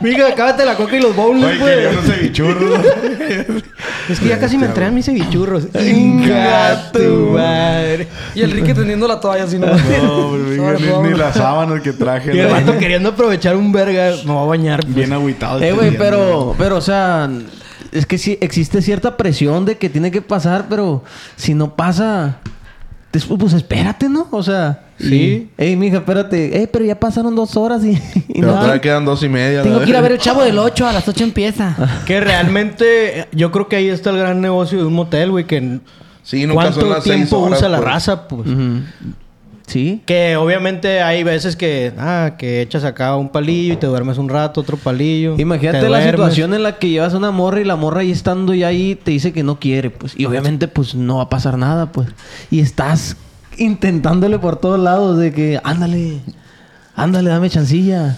Mija, 0.01 0.27
acábate 0.27 0.65
la 0.65 0.75
coca 0.75 0.95
y 0.97 1.01
los 1.01 1.15
bowls, 1.15 1.59
güey. 1.59 1.85
unos 1.87 2.05
cevichurros. 2.05 2.79
Es 4.09 4.19
que 4.19 4.27
ya 4.27 4.39
casi 4.39 4.57
me 4.57 4.65
entregan 4.65 4.93
mis 4.95 5.05
cevichurros. 5.05 5.67
Inga 5.79 6.91
tu 6.91 7.31
madre. 7.33 8.07
Y 8.33 8.41
el 8.41 8.51
Ricky 8.51 8.73
tendiendo 8.73 9.07
la 9.07 9.19
toalla 9.19 9.43
así, 9.43 9.59
¿no? 9.59 9.67
No, 9.67 10.37
ni, 10.37 11.09
ni 11.09 11.17
las 11.17 11.35
sábanas 11.35 11.81
que 11.81 11.93
traje. 11.93 12.35
Y 12.35 12.39
el 12.39 12.47
vato 12.47 12.77
queriendo 12.77 13.09
aprovechar 13.09 13.55
un 13.55 13.71
verga, 13.71 14.15
me 14.25 14.31
voy 14.31 14.43
a 14.43 14.47
bañar. 14.47 14.79
pues. 14.81 14.95
Bien 14.95 15.13
agüitado. 15.13 15.61
Eh, 15.61 15.71
güey, 15.73 15.87
este 15.89 15.97
día, 15.97 16.09
pero, 16.09 16.55
pero, 16.57 16.77
o 16.77 16.81
sea, 16.81 17.29
es 17.91 18.05
que 18.05 18.17
sí 18.17 18.37
existe 18.41 18.81
cierta 18.81 19.17
presión 19.17 19.65
de 19.65 19.77
que 19.77 19.89
tiene 19.89 20.11
que 20.11 20.21
pasar, 20.21 20.65
pero 20.69 21.03
si 21.35 21.53
no 21.53 21.75
pasa, 21.75 22.37
después, 23.11 23.39
pues 23.39 23.53
espérate, 23.53 24.09
¿no? 24.09 24.27
O 24.31 24.43
sea, 24.43 24.83
Sí. 24.99 25.49
Ey, 25.57 25.77
mija, 25.77 25.97
espérate. 25.97 26.61
Eh, 26.61 26.67
pero 26.67 26.83
ya 26.83 26.99
pasaron 26.99 27.33
dos 27.35 27.55
horas 27.55 27.83
y, 27.85 27.91
y 28.27 28.41
Pero 28.41 28.47
todavía 28.53 28.81
quedan 28.81 29.05
dos 29.05 29.23
y 29.23 29.29
media. 29.29 29.63
Tengo 29.63 29.79
que 29.79 29.89
ir 29.89 29.95
a 29.95 30.01
ver 30.01 30.11
el 30.11 30.17
chavo 30.17 30.43
del 30.43 30.59
8, 30.59 30.87
a 30.87 30.91
las 30.93 31.07
8 31.07 31.23
empieza. 31.23 31.75
Que 32.05 32.19
realmente, 32.19 33.27
yo 33.31 33.51
creo 33.51 33.67
que 33.69 33.77
ahí 33.77 33.87
está 33.87 34.09
el 34.09 34.17
gran 34.17 34.41
negocio 34.41 34.77
de 34.79 34.85
un 34.85 34.93
motel, 34.93 35.31
güey. 35.31 35.45
Que 35.45 35.79
Sí, 36.23 36.45
nunca 36.45 36.65
son 36.65 36.73
¿Cuánto 36.73 36.93
las 36.93 37.03
seis 37.03 37.15
tiempo 37.15 37.39
horas, 37.39 37.59
usa 37.59 37.69
la 37.69 37.77
pues. 37.77 37.89
raza, 37.89 38.27
pues? 38.27 38.41
Ujú. 38.47 38.81
Sí. 39.69 40.01
Que 40.07 40.35
obviamente 40.35 41.03
hay 41.03 41.21
veces 41.21 41.55
que, 41.55 41.93
ah, 41.99 42.31
que 42.39 42.61
echas 42.61 42.83
acá 42.83 43.15
un 43.15 43.29
palillo 43.29 43.75
y 43.75 43.77
te 43.77 43.85
duermes 43.85 44.17
un 44.17 44.27
rato, 44.27 44.61
otro 44.61 44.77
palillo. 44.77 45.35
Imagínate 45.37 45.81
te 45.81 45.89
la 45.89 46.03
situación 46.03 46.55
en 46.55 46.63
la 46.63 46.79
que 46.79 46.89
llevas 46.89 47.13
una 47.13 47.29
morra 47.29 47.61
y 47.61 47.65
la 47.65 47.75
morra 47.75 48.01
ahí 48.01 48.11
estando 48.11 48.55
ya 48.55 48.67
ahí 48.67 48.95
te 48.95 49.11
dice 49.11 49.31
que 49.31 49.43
no 49.43 49.59
quiere, 49.59 49.91
pues. 49.91 50.13
Y 50.17 50.25
obviamente, 50.25 50.67
pues, 50.67 50.95
no 50.95 51.17
va 51.17 51.23
a 51.23 51.29
pasar 51.29 51.59
nada, 51.59 51.91
pues. 51.91 52.09
Y 52.49 52.61
estás 52.61 53.15
intentándole 53.57 54.39
por 54.39 54.55
todos 54.55 54.79
lados 54.79 55.19
de 55.19 55.31
que, 55.31 55.61
ándale, 55.63 56.17
ándale, 56.95 57.29
dame 57.29 57.51
chancilla. 57.51 58.17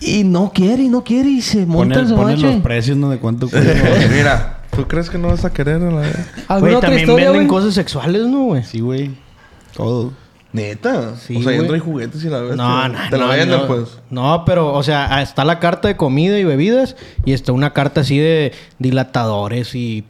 Y, 0.00 0.22
no 0.22 0.52
quiere, 0.54 0.84
y 0.84 0.88
no 0.88 1.02
quiere, 1.02 1.30
y 1.30 1.42
se 1.42 1.66
monta 1.66 1.98
en 1.98 2.06
Ponen, 2.06 2.08
su 2.08 2.14
ponen 2.14 2.42
los 2.42 2.62
precios, 2.62 2.96
¿no? 2.96 3.10
De 3.10 3.18
cuánto 3.18 3.48
cuesta. 3.50 3.72
Mira, 4.08 4.60
¿tú 4.70 4.86
crees 4.86 5.10
que 5.10 5.18
no 5.18 5.28
vas 5.28 5.44
a 5.44 5.52
querer 5.52 5.82
a 5.82 5.90
la 5.90 6.80
también 6.80 7.00
historia, 7.00 7.32
venden 7.32 7.48
cosas 7.48 7.74
sexuales, 7.74 8.22
¿no, 8.28 8.44
güey? 8.44 8.62
sí, 8.62 8.78
güey. 8.78 9.10
Todo. 9.74 10.12
Neta. 10.54 11.16
Sí, 11.16 11.34
o 11.36 11.38
sea, 11.40 11.44
güey. 11.50 11.58
entra 11.58 11.76
y 11.76 11.80
juguetes 11.80 12.24
y 12.24 12.28
la 12.30 12.38
ves. 12.40 12.56
No, 12.56 12.88
no, 12.88 12.98
Te 13.10 13.18
la 13.18 13.24
no, 13.24 13.30
venden, 13.30 13.48
no. 13.60 13.66
pues. 13.66 13.98
No, 14.08 14.44
pero, 14.46 14.72
o 14.72 14.82
sea, 14.82 15.20
está 15.20 15.44
la 15.44 15.58
carta 15.58 15.88
de 15.88 15.96
comida 15.96 16.38
y 16.38 16.44
bebidas 16.44 16.96
y 17.26 17.32
está 17.32 17.52
una 17.52 17.72
carta 17.72 18.02
así 18.02 18.16
de 18.18 18.52
dilatadores 18.78 19.74
y 19.74 20.04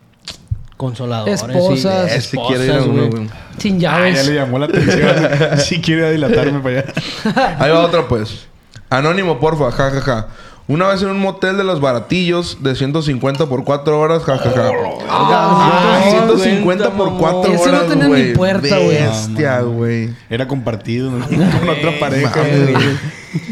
consoladores. 0.76 1.42
Esposas. 1.42 2.12
y, 2.12 2.14
Este 2.18 2.38
quiere 2.46 2.66
ir 2.66 2.72
a 2.72 2.82
uno, 2.82 3.08
güey. 3.10 3.28
Sin 3.58 3.76
Ah, 3.76 3.78
ya 3.78 3.98
llaves. 3.98 4.26
le 4.28 4.34
llamó 4.34 4.58
la 4.58 4.66
atención. 4.66 5.10
sí 5.58 5.80
quiere 5.80 6.12
dilatarme 6.12 6.60
para 6.60 6.80
allá. 6.80 7.56
Ahí 7.58 7.70
va 7.70 7.80
otra, 7.80 8.06
pues. 8.06 8.46
Anónimo, 8.90 9.40
porfa, 9.40 9.70
jajaja. 9.72 10.28
Una 10.66 10.88
vez 10.88 11.02
en 11.02 11.08
un 11.08 11.20
motel 11.20 11.58
de 11.58 11.64
los 11.64 11.78
baratillos 11.80 12.62
de 12.62 12.74
150 12.74 13.46
por 13.46 13.64
4 13.64 14.00
horas, 14.00 14.22
jajaja. 14.22 14.70
Ah, 15.10 16.00
150 16.08 16.90
por 16.92 17.18
4 17.18 17.52
Ese 17.52 17.70
no 17.70 17.76
horas, 17.76 17.88
tenía 17.88 18.04
ni 18.04 18.10
güey. 18.10 18.32
puerta, 18.32 18.78
güey. 18.78 19.02
Bestia, 19.02 19.60
güey. 19.60 20.10
Era 20.30 20.48
compartido 20.48 21.10
¿no? 21.10 21.26
con 21.26 21.68
otra 21.68 21.98
pareja. 22.00 22.32
Güey. 22.40 22.74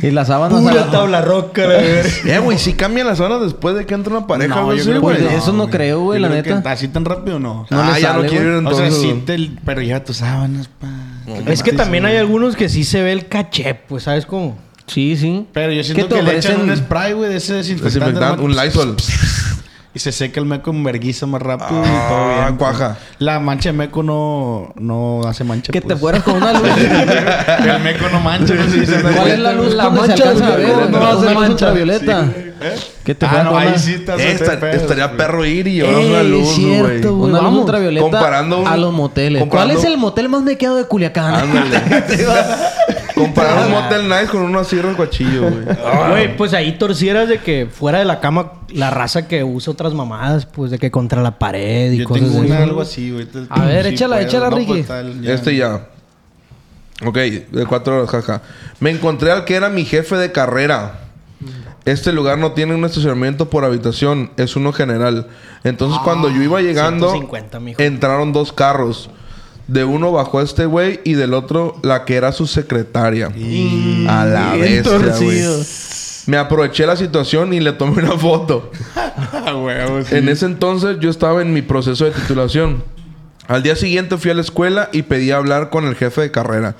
Y 0.00 0.10
las 0.10 0.28
sábanas... 0.28 0.62
Pura 0.62 0.90
tabla 0.90 1.20
roca. 1.20 1.62
Eh, 1.66 2.38
güey, 2.42 2.56
si 2.56 2.72
cambian 2.72 3.06
las 3.06 3.18
zonas 3.18 3.42
después 3.42 3.76
de 3.76 3.84
que 3.84 3.92
entra 3.92 4.16
una 4.16 4.26
pareja, 4.26 4.54
No, 4.54 4.64
güey. 4.66 4.78
yo 4.78 4.84
sí, 4.84 4.90
creo 4.90 5.02
güey. 5.02 5.16
que 5.18 5.34
eso 5.36 5.52
no 5.52 5.68
creo, 5.68 6.00
güey, 6.00 6.18
la 6.18 6.30
neta. 6.30 6.62
¿Así 6.64 6.88
tan 6.88 7.04
rápido 7.04 7.38
no? 7.38 7.66
No 7.68 7.82
ah, 7.82 7.98
ya 7.98 8.08
sale, 8.12 8.22
no 8.22 8.28
quiero 8.30 8.58
ir 8.58 8.66
O 8.66 8.74
sea, 8.74 8.86
entonces. 8.86 9.02
sí 9.02 9.22
te... 9.26 10.00
Tus 10.00 10.16
sábanas, 10.16 10.68
pa. 10.68 10.88
Es 11.46 11.62
que 11.62 11.72
también 11.72 12.06
hay 12.06 12.16
algunos 12.16 12.56
que 12.56 12.70
sí 12.70 12.84
se 12.84 13.02
ve 13.02 13.12
el 13.12 13.26
caché, 13.28 13.74
pues, 13.74 14.04
¿sabes 14.04 14.24
cómo? 14.24 14.56
Sí, 14.92 15.16
sí. 15.16 15.46
Pero 15.52 15.72
yo 15.72 15.82
siento 15.84 16.08
¿Qué 16.08 16.14
te 16.14 16.20
que 16.20 16.22
le 16.32 16.36
echan 16.38 16.60
un 16.60 16.76
spray, 16.76 17.12
güey, 17.14 17.30
de 17.30 17.36
ese 17.36 17.54
desinfectante. 17.54 17.98
Desinfectante, 18.00 18.42
un. 18.42 18.56
Lysol. 18.56 18.96
Y 19.94 19.98
se 19.98 20.10
seca 20.10 20.40
el 20.40 20.46
meco 20.46 20.70
en 20.70 20.82
verguiza 20.84 21.26
más 21.26 21.42
rápido 21.42 21.82
y 21.82 21.86
Ah, 21.86 22.06
todo 22.08 22.42
bien. 22.44 22.56
cuaja. 22.56 22.96
La 23.18 23.38
mancha 23.40 23.68
de 23.68 23.72
meco 23.74 24.02
no, 24.02 24.72
no 24.76 25.20
hace 25.28 25.44
mancha. 25.44 25.70
Que 25.70 25.82
te 25.82 25.88
pues. 25.88 26.00
fueras 26.00 26.22
con 26.22 26.36
una 26.36 26.52
luz. 26.58 26.62
el 26.66 27.80
meco 27.82 28.08
no 28.10 28.20
mancha. 28.20 28.54
no 28.54 28.62
¿Cuál 29.14 29.30
es 29.32 29.38
la 29.38 29.52
luz. 29.52 29.74
La 29.74 29.90
mancha 29.90 30.32
ver? 30.32 30.58
meco 30.66 30.88
no 30.90 31.06
hace 31.06 31.24
mancha. 31.34 31.50
ultravioleta. 31.50 32.26
Que 33.04 33.14
te 33.14 33.26
Ah, 33.26 33.28
fueras 33.28 33.44
no, 33.44 33.52
con 33.52 33.62
ahí 33.62 33.74
sí 33.78 33.98
te 33.98 34.12
Eh, 34.12 34.32
esta- 34.32 34.70
estaría 34.70 35.06
güey. 35.08 35.16
perro 35.18 35.44
ir 35.44 35.66
y 35.66 35.72
llevarnos 35.74 36.04
una 36.06 36.22
luz, 36.22 36.54
cierto, 36.54 37.16
güey. 37.16 37.30
Una 37.32 37.42
luz 37.42 37.52
ultravioleta 37.58 38.02
Comparando 38.08 38.60
un- 38.60 38.66
a 38.68 38.76
los 38.78 38.92
moteles. 38.94 39.42
comparando- 39.42 39.74
¿Cuál 39.74 39.84
es 39.84 39.92
el 39.92 39.98
motel 39.98 40.28
más 40.30 40.42
mequeado 40.42 40.76
de 40.76 40.84
Culiacán? 40.86 41.34
Ándale. 41.34 41.82
Comparar 43.24 43.66
un 43.66 43.70
motel 43.72 44.08
nice 44.08 44.26
con 44.26 44.42
una 44.42 44.64
sierra 44.64 44.90
de 44.90 44.96
cuachillo, 44.96 45.42
güey. 45.50 45.64
Güey, 46.10 46.36
pues 46.36 46.52
ahí 46.54 46.72
torcieras 46.78 47.28
de 47.28 47.38
que 47.38 47.66
fuera 47.70 47.98
de 47.98 48.04
la 48.04 48.20
cama 48.20 48.52
la 48.70 48.90
raza 48.90 49.28
que 49.28 49.44
usa 49.44 49.72
otras 49.72 49.94
mamadas, 49.94 50.46
pues 50.46 50.70
de 50.70 50.78
que 50.78 50.90
contra 50.90 51.22
la 51.22 51.38
pared 51.38 51.92
y 51.92 51.98
Yo 51.98 52.04
cosas 52.06 52.24
tengo 52.24 52.38
así. 52.42 52.50
una, 52.50 52.62
algo 52.62 52.80
así, 52.80 53.10
güey. 53.10 53.26
A 53.50 53.64
ver, 53.64 53.86
sí 53.86 53.94
échala, 53.94 54.16
puedo. 54.16 54.28
échala, 54.28 54.50
No, 54.50 54.56
Ricky. 54.56 54.72
pues, 54.72 54.86
tal, 54.86 55.22
ya. 55.22 55.34
Este 55.34 55.56
ya. 55.56 55.88
Ok, 57.04 57.16
de 57.16 57.66
cuatro 57.68 57.96
horas, 57.98 58.10
jaja. 58.10 58.42
Me 58.80 58.90
encontré 58.90 59.30
al 59.32 59.44
que 59.44 59.54
era 59.56 59.68
mi 59.68 59.84
jefe 59.84 60.16
de 60.16 60.30
carrera. 60.32 60.98
Este 61.84 62.12
lugar 62.12 62.38
no 62.38 62.52
tiene 62.52 62.76
un 62.76 62.84
estacionamiento 62.84 63.50
por 63.50 63.64
habitación, 63.64 64.30
es 64.36 64.54
uno 64.54 64.72
general. 64.72 65.26
Entonces, 65.64 65.98
cuando 66.04 66.28
yo 66.30 66.40
iba 66.40 66.60
llegando, 66.60 67.10
150, 67.10 67.58
mijo. 67.58 67.82
entraron 67.82 68.32
dos 68.32 68.52
carros. 68.52 69.10
De 69.68 69.84
uno 69.84 70.12
bajó 70.12 70.40
este 70.40 70.66
güey 70.66 71.00
y 71.04 71.14
del 71.14 71.34
otro 71.34 71.76
la 71.82 72.04
que 72.04 72.16
era 72.16 72.32
su 72.32 72.46
secretaria. 72.46 73.26
A 74.08 74.24
la 74.24 74.82
torcido. 74.82 75.62
Me 76.26 76.36
aproveché 76.36 76.86
la 76.86 76.96
situación 76.96 77.52
y 77.52 77.60
le 77.60 77.72
tomé 77.72 78.02
una 78.02 78.16
foto. 78.16 78.70
Huevo, 79.46 80.02
sí. 80.04 80.14
En 80.16 80.28
ese 80.28 80.46
entonces 80.46 80.98
yo 81.00 81.10
estaba 81.10 81.42
en 81.42 81.52
mi 81.52 81.62
proceso 81.62 82.04
de 82.04 82.12
titulación. 82.12 82.84
Al 83.48 83.62
día 83.62 83.74
siguiente 83.74 84.16
fui 84.18 84.30
a 84.30 84.34
la 84.34 84.40
escuela 84.40 84.88
y 84.92 85.02
pedí 85.02 85.30
hablar 85.30 85.70
con 85.70 85.86
el 85.86 85.96
jefe 85.96 86.20
de 86.20 86.30
carrera. 86.30 86.76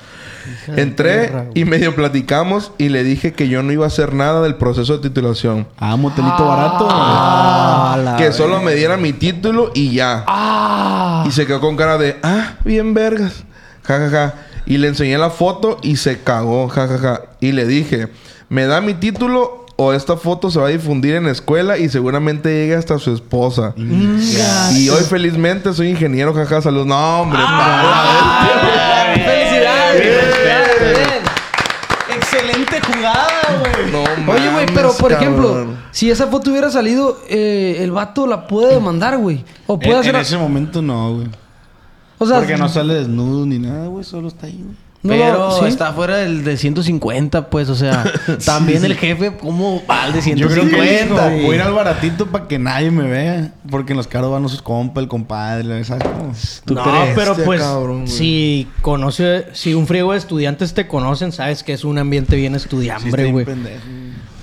Entré 0.76 1.32
y 1.55 1.64
medio 1.64 1.95
platicamos 1.95 2.72
y 2.78 2.88
le 2.88 3.05
dije 3.05 3.32
que 3.32 3.49
yo 3.49 3.62
no 3.62 3.72
iba 3.72 3.84
a 3.84 3.88
hacer 3.88 4.14
nada 4.14 4.43
del 4.43 4.55
proceso 4.57 4.97
de 4.99 5.09
titulación. 5.09 5.66
Ah, 5.78 5.97
motelito 5.97 6.47
barato. 6.47 6.88
que 8.18 8.32
solo 8.32 8.61
me 8.61 8.74
diera 8.74 8.97
mi 8.97 9.12
título 9.12 9.70
y 9.74 9.93
ya. 9.95 10.24
Y 11.26 11.30
se 11.32 11.47
quedó 11.47 11.61
con 11.61 11.76
cara 11.76 11.99
de, 11.99 12.16
ah, 12.22 12.55
bien 12.64 12.95
vergas. 12.95 13.45
Ja, 13.84 13.99
ja, 13.99 14.11
ja. 14.11 14.34
Y 14.66 14.78
le 14.78 14.88
enseñé 14.88 15.18
la 15.18 15.30
foto 15.30 15.78
y 15.82 15.97
se 15.97 16.20
cagó, 16.20 16.68
ja, 16.68 16.86
ja, 16.86 16.99
ja. 16.99 17.20
Y 17.40 17.53
le 17.53 17.66
dije, 17.66 18.09
¿me 18.49 18.66
da 18.66 18.80
mi 18.80 18.95
título 18.95 19.66
o 19.76 19.93
esta 19.93 20.16
foto 20.16 20.51
se 20.51 20.61
va 20.61 20.66
a 20.66 20.70
difundir 20.70 21.14
en 21.16 21.24
la 21.24 21.32
escuela 21.32 21.78
y 21.78 21.88
seguramente 21.88 22.49
llegue 22.51 22.76
hasta 22.76 22.99
su 22.99 23.12
esposa? 23.12 23.74
Y 23.76 24.88
hoy 24.88 25.03
felizmente 25.09 25.72
soy 25.72 25.88
ingeniero, 25.90 26.32
jaja, 26.34 26.62
salud. 26.62 26.86
No, 26.86 27.22
hombre, 27.22 27.40
pa- 27.40 28.91
pero 34.75 34.93
por 34.95 35.12
ejemplo, 35.12 35.66
si 35.91 36.11
esa 36.11 36.27
foto 36.27 36.51
hubiera 36.51 36.70
salido, 36.70 37.18
eh, 37.29 37.79
el 37.81 37.91
vato 37.91 38.27
la 38.27 38.47
puede 38.47 38.75
demandar, 38.75 39.18
güey. 39.18 39.45
O 39.66 39.79
puede 39.79 39.93
En, 39.95 40.01
hacer. 40.01 40.14
en 40.14 40.20
ese 40.20 40.39
momento 40.39 40.83
no, 40.83 41.14
güey. 41.16 41.29
O 42.18 42.27
sea, 42.27 42.39
Porque 42.39 42.57
no 42.57 42.68
sale 42.68 42.95
desnudo 42.95 43.45
ni 43.47 43.59
nada, 43.59 43.87
güey. 43.89 44.05
Solo 44.05 44.29
está 44.29 44.47
ahí, 44.47 44.61
güey. 44.62 44.77
No, 45.05 45.11
Pero 45.14 45.51
¿sí? 45.59 45.64
está 45.64 45.93
fuera 45.93 46.18
del 46.18 46.45
de 46.45 46.57
150, 46.57 47.51
pues, 47.51 47.68
o 47.68 47.75
sea, 47.75 48.05
también 48.47 48.85
el 48.85 48.95
jefe, 48.95 49.37
¿cómo 49.37 49.83
va 49.91 50.05
al 50.05 50.12
de 50.12 50.20
Yo 50.37 50.47
creo 50.47 50.62
150? 50.68 51.29
que 51.31 51.43
voy 51.43 51.51
a 51.51 51.55
ir 51.57 51.61
al 51.62 51.73
baratito 51.73 52.27
para 52.29 52.47
que 52.47 52.61
nadie 52.61 52.93
me 52.93 53.09
vea. 53.09 53.53
Porque 53.68 53.95
en 53.95 53.97
los 53.97 54.07
caros 54.07 54.31
van 54.31 54.49
sus 54.49 54.62
compas, 54.62 55.03
el 55.03 55.09
compadre, 55.09 55.83
¿sabes 55.83 56.05
no, 56.66 56.83
crees? 56.85 57.12
pero 57.16 57.33
Este 57.33 57.43
pues 57.43 57.61
cabrón, 57.61 58.07
si 58.07 58.68
conoce, 58.81 59.47
si 59.55 59.75
un 59.75 59.89
friego 59.89 60.12
de 60.12 60.18
estudiantes 60.18 60.73
te 60.73 60.87
conocen, 60.87 61.33
sabes 61.33 61.64
que 61.64 61.73
es 61.73 61.83
un 61.85 61.99
ambiente 61.99 62.37
bien 62.37 62.53
Sí, 62.53 62.59
estudiambre, 62.59 63.33
güey. 63.33 63.45
pendejo. 63.45 63.83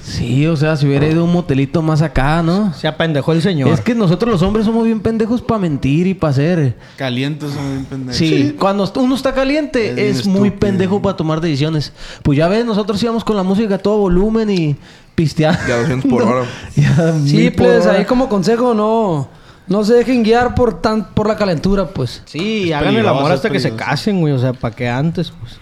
Sí, 0.10 0.45
o 0.47 0.55
sea, 0.57 0.76
si 0.76 0.86
hubiera 0.88 1.07
ido 1.07 1.22
a 1.22 1.24
un 1.24 1.32
motelito 1.32 1.82
más 1.82 2.01
acá, 2.01 2.41
¿no? 2.43 2.74
Se 2.74 2.88
apendejó 2.88 3.32
el 3.34 3.41
señor. 3.41 3.70
Es 3.70 3.82
que 3.82 3.93
nosotros 3.95 4.32
los 4.32 4.41
hombres 4.41 4.66
somos 4.66 4.84
bien 4.86 4.99
pendejos 4.99 5.41
para 5.41 5.60
mentir 5.60 6.07
y 6.07 6.14
para 6.14 6.32
hacer. 6.32 6.78
Calientes 6.97 7.51
son 7.53 7.72
bien 7.72 7.86
pendejos. 7.86 8.16
Sí, 8.18 8.55
cuando 8.60 8.91
uno 8.95 9.16
está 9.16 9.34
caliente 9.34 10.10
Es 10.10 10.26
muy 10.26 10.47
estúpido. 10.49 10.60
pendejo 10.60 11.01
para 11.01 11.16
tomar 11.16 11.41
decisiones. 11.41 11.93
Pues 12.24 12.38
ya 12.38 12.47
ves, 12.47 12.66
nosotros 12.66 13.01
íbamos 13.03 13.24
con 13.24 13.38
la 13.38 13.43
música 13.43 13.76
a 13.76 13.78
todo 13.78 13.97
volumen 13.99 14.49
y 14.49 14.76
pisteando. 15.16 15.60
Ya 15.68 15.78
200 15.78 16.10
por 16.12 16.24
hora. 16.24 16.45
Ya 16.76 17.14
Sí, 17.26 17.49
pues 17.51 17.86
hora. 17.86 17.97
ahí 17.97 18.05
como 18.05 18.30
consejo, 18.30 18.74
no, 18.74 19.28
no 19.68 19.84
se 19.84 19.93
dejen 19.93 20.24
guiar 20.24 20.55
por 20.55 20.82
tan, 20.82 21.14
por 21.14 21.28
la 21.28 21.36
calentura, 21.38 21.88
pues. 21.89 22.24
Sí, 22.26 22.74
hagan 22.74 22.95
el 22.95 23.07
amor 23.07 23.32
hasta 23.32 23.49
que 23.49 23.60
se 23.60 23.76
casen, 23.76 24.20
güey. 24.22 24.34
O 24.34 24.39
sea, 24.39 24.53
para 24.53 24.76
que 24.76 24.88
antes, 24.89 25.32
pues. 25.39 25.60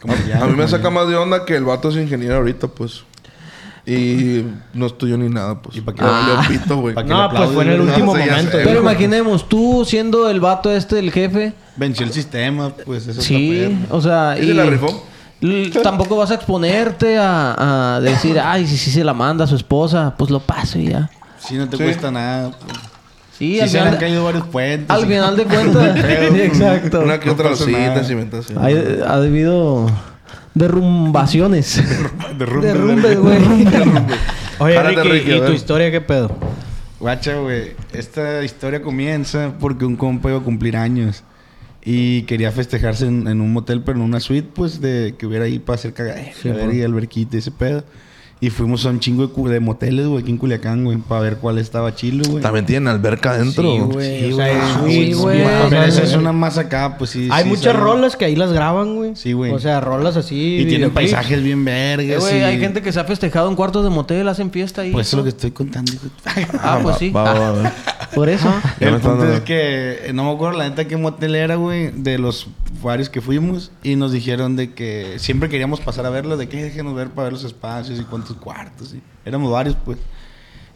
Como 0.00 0.14
que 0.14 0.28
ya, 0.30 0.42
A 0.42 0.46
mí 0.46 0.56
me 0.56 0.66
saca 0.66 0.90
más 0.90 1.06
de 1.08 1.14
onda 1.16 1.44
que 1.44 1.54
el 1.54 1.64
vato 1.64 1.88
es 1.90 1.96
ingeniero 1.96 2.36
ahorita, 2.36 2.66
pues. 2.68 3.04
Y 3.84 4.44
no 4.74 4.86
estudió 4.86 5.18
ni 5.18 5.28
nada, 5.28 5.60
pues. 5.60 5.76
¿Y 5.76 5.80
pa' 5.80 5.92
qué? 5.92 6.02
Le 6.02 6.08
Ah. 6.08 6.44
pito, 6.48 6.76
güey. 6.76 6.94
No, 6.94 7.32
le 7.32 7.36
pues 7.38 7.50
fue 7.50 7.64
en 7.64 7.70
el 7.70 7.80
último 7.80 8.14
No, 8.14 8.20
momento. 8.20 8.34
sé. 8.52 8.58
Pero 8.64 8.80
güey. 8.80 8.94
imaginemos, 8.94 9.48
tú 9.48 9.84
siendo 9.84 10.30
el 10.30 10.38
vato 10.40 10.70
este 10.70 10.96
del 10.96 11.10
jefe. 11.10 11.52
Venció 11.76 12.06
el 12.06 12.12
sistema, 12.12 12.70
pues 12.84 13.06
eso 13.08 13.20
Sí, 13.20 13.76
o 13.90 14.00
sea... 14.00 14.36
¿Y 14.40 14.46
se 14.46 14.54
la 14.54 14.64
rifó? 14.66 15.04
Tampoco 15.82 16.16
vas 16.16 16.30
a 16.30 16.34
exponerte 16.36 17.18
a, 17.18 17.96
a 17.96 18.00
decir, 18.00 18.38
ay, 18.44 18.66
si, 18.68 18.76
si 18.76 18.92
se 18.92 19.02
la 19.02 19.14
manda 19.14 19.44
a 19.44 19.48
su 19.48 19.56
esposa, 19.56 20.14
pues 20.16 20.30
lo 20.30 20.38
paso 20.38 20.78
y 20.78 20.88
ya. 20.90 21.10
Sí, 21.40 21.56
no 21.56 21.68
te 21.68 21.76
Sí. 21.76 21.82
cuesta 21.82 22.10
nada. 22.12 22.50
pues. 22.52 22.78
Sí, 23.36 23.54
Sí, 23.54 23.60
al 23.60 23.68
se 23.68 23.74
le 23.74 23.80
final, 23.80 23.94
han 23.94 24.00
caído 24.00 24.24
varios 24.24 24.46
puentes. 24.46 24.90
al 24.90 25.06
final 25.06 25.36
de 25.36 25.44
cuentas. 25.46 25.96
Exacto. 26.36 27.00
Una 27.00 27.18
que 27.18 27.26
No 27.26 27.32
otra 27.32 27.56
cita. 27.56 28.00
Hay- 28.60 29.00
ha 29.04 29.18
debido 29.18 29.90
derrumbaciones. 30.54 31.82
Derrumbe, 32.38 32.66
Derrumbes, 32.66 33.02
derrumbe. 33.02 33.16
güey. 33.16 34.04
Oye, 34.78 35.02
Ricky, 35.02 35.32
¿y 35.32 35.40
tu 35.40 35.52
historia 35.52 35.90
qué 35.90 36.00
pedo? 36.00 36.30
Guacha, 37.00 37.36
güey. 37.36 37.72
Esta 37.92 38.44
historia 38.44 38.80
comienza 38.80 39.54
porque 39.58 39.84
un 39.84 39.96
compa 39.96 40.28
iba 40.28 40.38
a 40.38 40.42
cumplir 40.42 40.76
años. 40.76 41.24
Y 41.84 42.22
quería 42.22 42.52
festejarse 42.52 43.06
en, 43.06 43.26
en 43.26 43.40
un 43.40 43.52
motel, 43.52 43.82
pero 43.82 43.98
en 43.98 44.04
una 44.04 44.20
suite, 44.20 44.48
pues, 44.54 44.80
de 44.80 45.16
que 45.18 45.26
hubiera 45.26 45.46
ahí 45.46 45.58
para 45.58 45.74
hacer 45.74 45.92
cagadera, 45.92 46.72
y 46.72 46.82
alberquita 46.82 47.34
y 47.36 47.40
ese 47.40 47.50
pedo. 47.50 47.82
Y 48.42 48.50
fuimos 48.50 48.84
a 48.86 48.88
un 48.90 48.98
chingo 48.98 49.28
de, 49.48 49.60
moteles, 49.60 50.08
güey, 50.08 50.20
aquí 50.22 50.32
en 50.32 50.36
Culiacán, 50.36 50.82
güey, 50.84 50.98
para 50.98 51.20
ver 51.20 51.36
cuál 51.36 51.58
estaba 51.58 51.94
chilo, 51.94 52.24
güey. 52.28 52.42
También 52.42 52.66
tienen 52.66 52.88
alberca 52.88 53.30
adentro. 53.30 53.62
Sí, 53.62 53.78
güey. 53.78 54.20
Sí, 54.20 54.30
güey. 54.32 54.50
Ah, 54.50 54.78
güey. 54.80 55.12
güey. 55.12 55.44
Pero 55.70 55.82
esa 55.84 56.02
es 56.02 56.12
una 56.14 56.32
más 56.32 56.58
acá, 56.58 56.96
pues 56.98 57.10
sí. 57.10 57.28
Hay 57.30 57.44
sí, 57.44 57.48
muchas 57.50 57.66
sale. 57.66 57.78
rolas 57.78 58.16
que 58.16 58.24
ahí 58.24 58.34
las 58.34 58.52
graban, 58.52 58.96
güey. 58.96 59.14
Sí, 59.14 59.32
güey. 59.32 59.52
O 59.52 59.60
sea, 59.60 59.80
rolas 59.80 60.16
así. 60.16 60.56
Y 60.58 60.64
tienen 60.66 60.90
paisajes 60.90 61.40
bien 61.40 61.60
Eh, 61.68 61.96
vergas. 61.96 62.20
güey, 62.20 62.40
y- 62.40 62.42
hay 62.42 62.58
gente 62.58 62.82
que 62.82 62.90
se 62.90 62.98
ha 62.98 63.04
festejado 63.04 63.48
en 63.48 63.54
cuartos 63.54 63.84
de 63.84 63.90
motel, 63.90 64.26
hacen 64.26 64.50
fiesta 64.50 64.84
y... 64.84 64.90
Pues 64.90 65.06
eso 65.06 65.18
es 65.18 65.18
lo 65.18 65.22
que 65.22 65.28
estoy 65.28 65.52
contando. 65.52 65.92
Ah, 66.58 66.80
pues 66.82 66.96
sí. 66.96 67.10
Va, 67.10 67.22
va, 67.22 67.38
va, 67.38 67.52
va. 67.52 67.72
Por 68.14 68.28
eso. 68.28 68.52
Me 68.80 68.88
El 68.88 68.98
punto 68.98 69.32
es 69.32 69.40
que 69.42 70.08
eh, 70.08 70.12
no 70.12 70.24
me 70.24 70.32
acuerdo 70.32 70.58
la 70.58 70.68
neta 70.68 70.86
qué 70.86 70.96
motel 70.96 71.36
era, 71.36 71.54
güey, 71.54 71.92
de 71.92 72.18
los 72.18 72.48
varios 72.82 73.08
que 73.08 73.20
fuimos 73.20 73.70
y 73.82 73.96
nos 73.96 74.12
dijeron 74.12 74.56
de 74.56 74.72
que 74.74 75.14
siempre 75.18 75.48
queríamos 75.48 75.80
pasar 75.80 76.04
a 76.06 76.10
verlo, 76.10 76.36
de 76.36 76.48
que 76.48 76.62
déjenos 76.62 76.94
ver 76.94 77.10
para 77.10 77.24
ver 77.24 77.32
los 77.34 77.44
espacios 77.44 78.00
y 78.00 78.02
cuántos 78.02 78.31
cuartos. 78.34 78.94
Y 78.94 79.02
éramos 79.24 79.50
varios, 79.50 79.76
pues. 79.84 79.98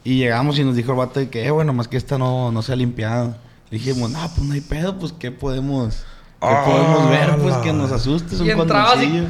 Y 0.04 0.18
llegamos 0.18 0.58
y 0.58 0.64
nos 0.64 0.76
dijo 0.76 0.92
el 0.92 0.98
vato 0.98 1.20
de 1.20 1.28
que, 1.28 1.44
eh, 1.44 1.50
bueno, 1.50 1.72
más 1.72 1.88
que 1.88 1.96
esta 1.96 2.16
no, 2.16 2.52
no 2.52 2.62
se 2.62 2.72
ha 2.72 2.76
limpiado. 2.76 3.36
Le 3.70 3.78
dijimos, 3.78 4.10
no, 4.10 4.20
pues 4.34 4.46
no 4.46 4.54
hay 4.54 4.60
pedo, 4.60 4.98
pues 4.98 5.12
¿qué 5.12 5.32
podemos, 5.32 6.04
qué 6.40 6.46
Ah, 6.48 6.64
podemos 6.64 7.10
ver? 7.10 7.36
Pues 7.38 7.56
que 7.56 7.72
nos 7.72 7.90
asuste, 7.90 8.36
es 8.36 8.40
un 8.40 8.50
condoncillo. 8.52 9.24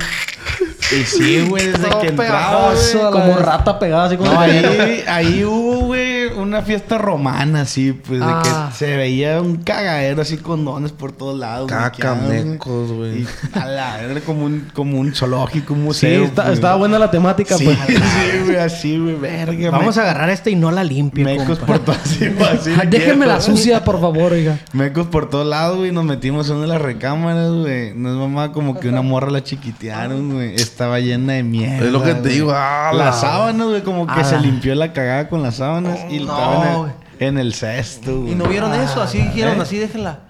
Y 0.93 1.05
sí, 1.05 1.47
güey, 1.49 1.66
desde 1.66 1.89
que 2.01 2.09
entraba, 2.09 2.74
Como 3.11 3.37
rata 3.39 3.79
pegada 3.79 4.05
así 4.05 4.16
con 4.16 4.27
no, 4.27 4.39
ahí, 4.39 5.03
ahí 5.09 5.45
hubo, 5.45 5.87
güey, 5.87 6.16
una 6.47 6.62
fiesta 6.62 6.99
romana, 6.99 7.62
así, 7.62 7.92
pues, 7.92 8.20
Ah. 8.22 8.42
de 8.42 8.49
que 8.49 8.74
se 8.76 8.97
veía 8.97 9.40
un 9.40 9.57
cagadero 9.57 10.22
así 10.22 10.36
con 10.38 10.64
dones 10.64 10.92
por 10.92 11.12
todos 11.12 11.38
lados. 11.38 11.68
Caca, 11.68 12.14
maquiados, 12.14 12.24
güey. 12.26 12.44
mecos, 12.44 12.92
güey. 12.92 13.20
Y 13.22 13.26
a 13.59 13.66
la 13.66 14.03
era 14.03 14.20
como 14.20 14.44
un, 14.44 14.68
como 14.74 14.99
un 14.99 15.14
zoológico, 15.14 15.74
un 15.74 15.80
Sí, 15.80 15.84
museo. 15.86 16.24
está- 16.24 16.42
pues. 16.44 16.55
estaba 16.55 16.76
buena 16.76 16.99
la 16.99 17.11
temática, 17.11 17.57
Sí, 17.57 17.64
pues. 17.64 17.78
sí, 17.88 18.38
güey, 18.44 18.57
así, 18.57 18.99
güey, 18.99 19.14
verga. 19.16 19.70
Vamos 19.70 19.97
me- 19.97 20.03
a 20.03 20.05
agarrar 20.05 20.30
esta 20.30 20.51
y 20.51 20.55
no 20.57 20.70
la 20.70 20.84
limpie, 20.84 21.24
Mecos 21.24 21.59
compa. 21.59 21.66
por 21.66 21.78
todos 21.80 21.99
así 22.05 22.28
la 22.76 22.84
Déjenme 22.84 23.26
la 23.26 23.40
sucia, 23.40 23.84
por 23.84 24.01
favor, 24.01 24.32
oiga. 24.32 24.59
Mecos 24.72 25.07
por 25.09 25.28
todos 25.30 25.47
lados, 25.47 25.76
güey. 25.78 25.92
Nos 25.92 26.05
metimos 26.05 26.49
en 26.49 26.57
una 26.57 26.62
de 26.62 26.68
las 26.68 26.82
recámaras, 26.82 27.51
güey. 27.53 27.94
No 27.94 28.11
es 28.11 28.16
mamá 28.16 28.53
como 28.53 28.78
que 28.78 28.88
una 28.88 29.03
morra 29.03 29.30
la 29.30 29.42
chiquitearon, 29.42 30.32
güey. 30.34 30.55
Estaba 30.55 31.01
llena 31.01 31.34
de 31.34 31.42
mierda. 31.42 31.86
Es 31.86 31.92
lo 31.92 32.03
que 32.03 32.14
te 32.14 32.20
güey. 32.20 32.32
digo, 32.34 32.53
ah, 32.55 32.90
la- 32.92 33.07
Las 33.07 33.20
sábanas, 33.20 33.66
güey, 33.68 33.82
como 33.82 34.07
que 34.07 34.12
Ah, 34.20 34.24
se 34.24 34.36
la- 34.36 34.40
limpió 34.42 34.74
la 34.74 34.92
cagada 34.92 35.28
con 35.28 35.42
las 35.42 35.57
sábanas 35.57 35.99
y 36.11 36.18
No, 36.20 36.36
estaba 36.39 36.64
en 36.64 36.84
el, 37.18 37.28
en 37.28 37.39
el 37.39 37.55
cesto, 37.55 38.20
güey. 38.20 38.32
Y 38.32 38.34
no 38.34 38.45
vieron 38.47 38.74
eso, 38.74 39.01
así 39.03 39.18
dijeron, 39.18 39.59
¿Eh? 39.59 39.62
así 39.62 39.78
déjenla. 39.78 40.20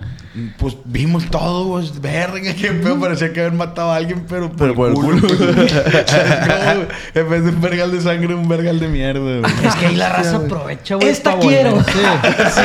Pues 0.58 0.76
vimos 0.84 1.24
todo, 1.30 1.64
güey. 1.64 1.90
Verga, 1.98 2.52
qué 2.52 2.70
pedo. 2.72 3.00
Parecía 3.00 3.32
que 3.32 3.40
habían 3.40 3.56
matado 3.56 3.90
a 3.90 3.96
alguien, 3.96 4.26
pero 4.28 4.50
por, 4.52 4.58
Pero 4.58 4.74
por 4.74 4.88
el 4.88 4.92
el 4.92 5.00
culo. 5.00 5.28
culo. 5.28 5.62
No, 7.14 7.20
en 7.20 7.30
vez 7.30 7.44
de 7.44 7.50
un 7.50 7.60
vergal 7.62 7.90
de 7.90 8.02
sangre, 8.02 8.34
un 8.34 8.46
vergal 8.46 8.78
de 8.78 8.88
mierda, 8.88 9.18
güey. 9.20 9.42
Es 9.64 9.74
que 9.76 9.86
ahí 9.86 9.96
la 9.96 10.10
raza 10.10 10.36
aprovecha, 10.36 10.96
güey. 10.96 11.08
Esta 11.08 11.38
quiero. 11.38 11.76
volverse. 11.76 12.00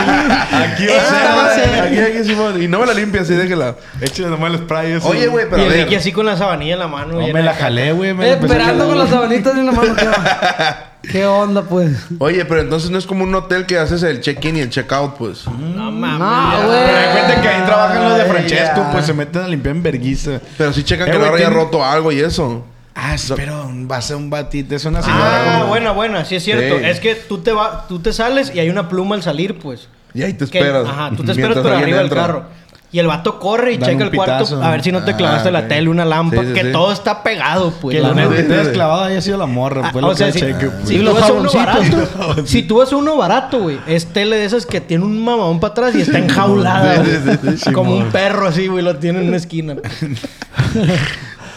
Aquí 0.51 0.85
va 0.85 0.93
Esta 0.95 1.35
va 1.35 1.45
a 1.45 1.55
ser. 1.55 1.79
Aquí, 1.85 1.99
aquí, 1.99 2.27
Simón. 2.27 2.61
Y 2.61 2.67
no 2.67 2.79
me 2.79 2.87
la 2.87 2.93
limpia 2.93 3.21
así, 3.21 3.35
déjela. 3.35 3.77
Échale 4.01 4.29
nomás 4.29 4.51
el 4.51 4.57
spray 4.59 4.91
ese. 4.91 5.07
Oye, 5.07 5.27
güey, 5.27 5.45
pero 5.49 5.63
Y 5.63 5.67
el. 5.67 5.73
Ricky 5.83 5.95
así 5.95 6.11
con 6.11 6.25
la 6.25 6.35
sabanilla 6.35 6.73
en 6.73 6.79
la 6.79 6.87
mano. 6.89 7.21
No, 7.21 7.27
me 7.27 7.41
la 7.41 7.53
jalé, 7.53 7.93
güey. 7.93 8.13
me 8.13 8.25
la 8.25 8.33
empecé 8.33 8.53
a 8.53 8.57
Esperando 8.57 8.85
con 8.87 8.97
las 8.99 9.09
sabanitas 9.09 9.57
en 9.57 9.65
la 9.65 9.71
mano. 9.71 9.95
¿Qué, 11.03 11.09
¿Qué 11.09 11.25
onda, 11.25 11.63
pues? 11.63 12.07
Oye, 12.19 12.45
pero 12.45 12.61
entonces 12.61 12.89
no 12.91 12.97
es 12.97 13.05
como 13.05 13.23
un 13.23 13.33
hotel 13.33 13.65
que 13.65 13.77
haces 13.77 14.03
el 14.03 14.21
check-in 14.21 14.57
y 14.57 14.59
el 14.61 14.69
check-out, 14.69 15.15
pues. 15.17 15.45
No 15.47 15.91
mames. 15.91 16.19
No, 16.19 16.67
güey. 16.67 16.79
Pero 16.85 16.97
hay 16.97 17.11
cuenta 17.11 17.41
que 17.41 17.47
ahí 17.47 17.65
trabajan 17.65 18.03
los 18.09 18.17
de 18.17 18.25
Francesco, 18.25 18.85
pues 18.91 19.05
se 19.05 19.13
meten 19.13 19.41
a 19.41 19.47
limpiar 19.47 19.75
en 19.75 19.83
verguiza. 19.83 20.39
Pero 20.57 20.71
sí 20.73 20.83
checan 20.83 21.07
Eh, 21.07 21.11
que 21.11 21.17
no 21.17 21.25
güey, 21.29 21.41
haya 21.41 21.49
tiene- 21.49 21.63
roto 21.63 21.83
algo 21.83 22.11
y 22.11 22.19
eso. 22.19 22.65
Ah, 22.93 23.15
pero 23.35 23.69
va 23.89 23.97
a 23.97 24.01
ser 24.01 24.17
un 24.17 24.29
batito. 24.29 24.75
Es 24.75 24.83
una 24.85 25.01
señora. 25.01 25.23
Ah, 25.23 25.53
como- 25.59 25.67
buena, 25.69 25.91
buena. 25.91 26.25
Sí 26.25 26.35
es 26.35 26.43
cierto. 26.43 26.77
Sí. 26.79 26.85
Es 26.85 26.99
que 26.99 27.15
tú 27.15 27.39
te, 27.39 27.51
va, 27.53 27.85
tú 27.87 27.99
te 27.99 28.11
sales 28.13 28.51
y 28.53 28.59
hay 28.59 28.69
una 28.69 28.89
pluma 28.89 29.15
al 29.15 29.23
salir, 29.23 29.57
pues. 29.59 29.87
Y 30.13 30.23
ahí 30.23 30.33
te 30.33 30.45
Que- 30.47 30.59
esperas. 30.59 30.85
Ajá, 30.87 31.09
tú 31.11 31.23
te 31.23 31.23
Mientras 31.33 31.37
esperas 31.37 31.57
por 31.63 31.71
alguien 31.71 31.83
arriba 31.83 31.97
del 31.99 32.07
entra. 32.07 32.21
carro. 32.21 32.45
Y 32.93 32.99
el 32.99 33.07
vato 33.07 33.39
corre 33.39 33.71
y 33.73 33.77
Dan 33.77 33.91
checa 33.91 34.03
el 34.03 34.11
cuarto 34.11 34.61
a 34.61 34.69
ver 34.69 34.83
si 34.83 34.91
no 34.91 35.01
te 35.05 35.11
Ah, 35.11 35.15
clavaste 35.17 35.49
la 35.49 35.59
ok. 35.61 35.67
tele, 35.69 35.87
una 35.89 36.03
lámpara, 36.03 36.41
Sí, 36.41 36.47
sí, 36.49 36.53
que 36.53 36.63
sí. 36.65 36.71
todo 36.73 36.91
está 36.91 37.23
pegado, 37.23 37.71
pues. 37.71 37.95
Que 37.95 38.01
la 38.01 38.09
la 38.09 38.15
neta. 38.27 38.47
te 38.47 38.53
hayas 38.53 38.67
clavado 38.67 39.03
haya 39.05 39.21
sido 39.21 39.37
la 39.37 39.45
morra. 39.45 39.83
Ah, 39.85 39.89
Pues 39.93 40.03
o 40.03 40.09
lo 40.09 40.15
sea, 40.15 40.27
que 40.27 40.33
si, 40.33 40.39
cheque, 40.41 40.67
pues. 40.67 40.89
si 40.89 40.97
tú 40.97 41.03
los 41.03 41.13
vas 41.13 41.29
a 41.29 41.33
uno 41.33 41.49
jaboncitos. 41.49 42.15
barato, 42.17 42.45
si 42.47 42.63
tú 42.63 42.81
uno 42.97 43.15
barato, 43.15 43.59
güey, 43.61 43.79
es 43.87 44.07
tele 44.07 44.35
de 44.35 44.43
esas 44.45 44.65
que 44.65 44.81
tiene 44.81 45.05
un 45.05 45.23
mamón 45.23 45.61
para 45.61 45.71
atrás 45.71 45.95
y 45.95 46.01
está 46.01 46.17
enjaulada, 46.17 47.05
Sí, 47.05 47.11
sí, 47.11 47.37
güey. 47.41 47.57
sí, 47.57 47.63
sí, 47.65 47.71
como 47.71 47.95
un 47.95 48.09
perro 48.11 48.47
así, 48.47 48.67
güey, 48.67 48.83
lo 48.83 48.97
tiene 48.97 49.19
en 49.21 49.29
una 49.29 49.37
esquina. 49.37 49.75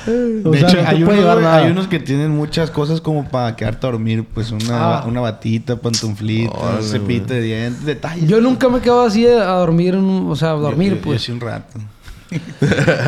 O 0.06 0.50
De 0.50 0.58
sea, 0.60 0.68
hecho, 0.68 0.82
no 0.82 0.88
hay, 0.88 1.02
unos, 1.02 1.14
llevar 1.16 1.34
güey, 1.36 1.44
nada. 1.46 1.56
hay 1.64 1.70
unos 1.70 1.86
que 1.88 1.98
tienen 1.98 2.30
muchas 2.30 2.70
cosas 2.70 3.00
como 3.00 3.28
para 3.28 3.54
quedarte 3.56 3.86
a 3.86 3.90
dormir. 3.90 4.24
Pues 4.32 4.50
una, 4.52 4.98
Ah. 4.98 5.04
una 5.06 5.20
batita, 5.20 5.76
pantuflita, 5.76 6.52
un 6.78 6.82
cepito 6.82 7.32
de 7.34 7.40
dientes, 7.42 7.84
detalles. 7.84 8.28
Yo 8.28 8.40
nunca 8.40 8.68
me 8.68 8.80
quedo 8.80 9.02
así 9.02 9.26
a 9.26 9.44
dormir, 9.54 9.94
en 9.94 10.00
un- 10.04 10.30
o 10.30 10.36
sea, 10.36 10.50
a 10.50 10.54
dormir, 10.54 10.90
Yo- 10.90 10.96
yo- 10.96 11.02
pues. 11.02 11.20
Yo 11.22 11.26
sí 11.26 11.32
un 11.32 11.40
rato. 11.40 11.78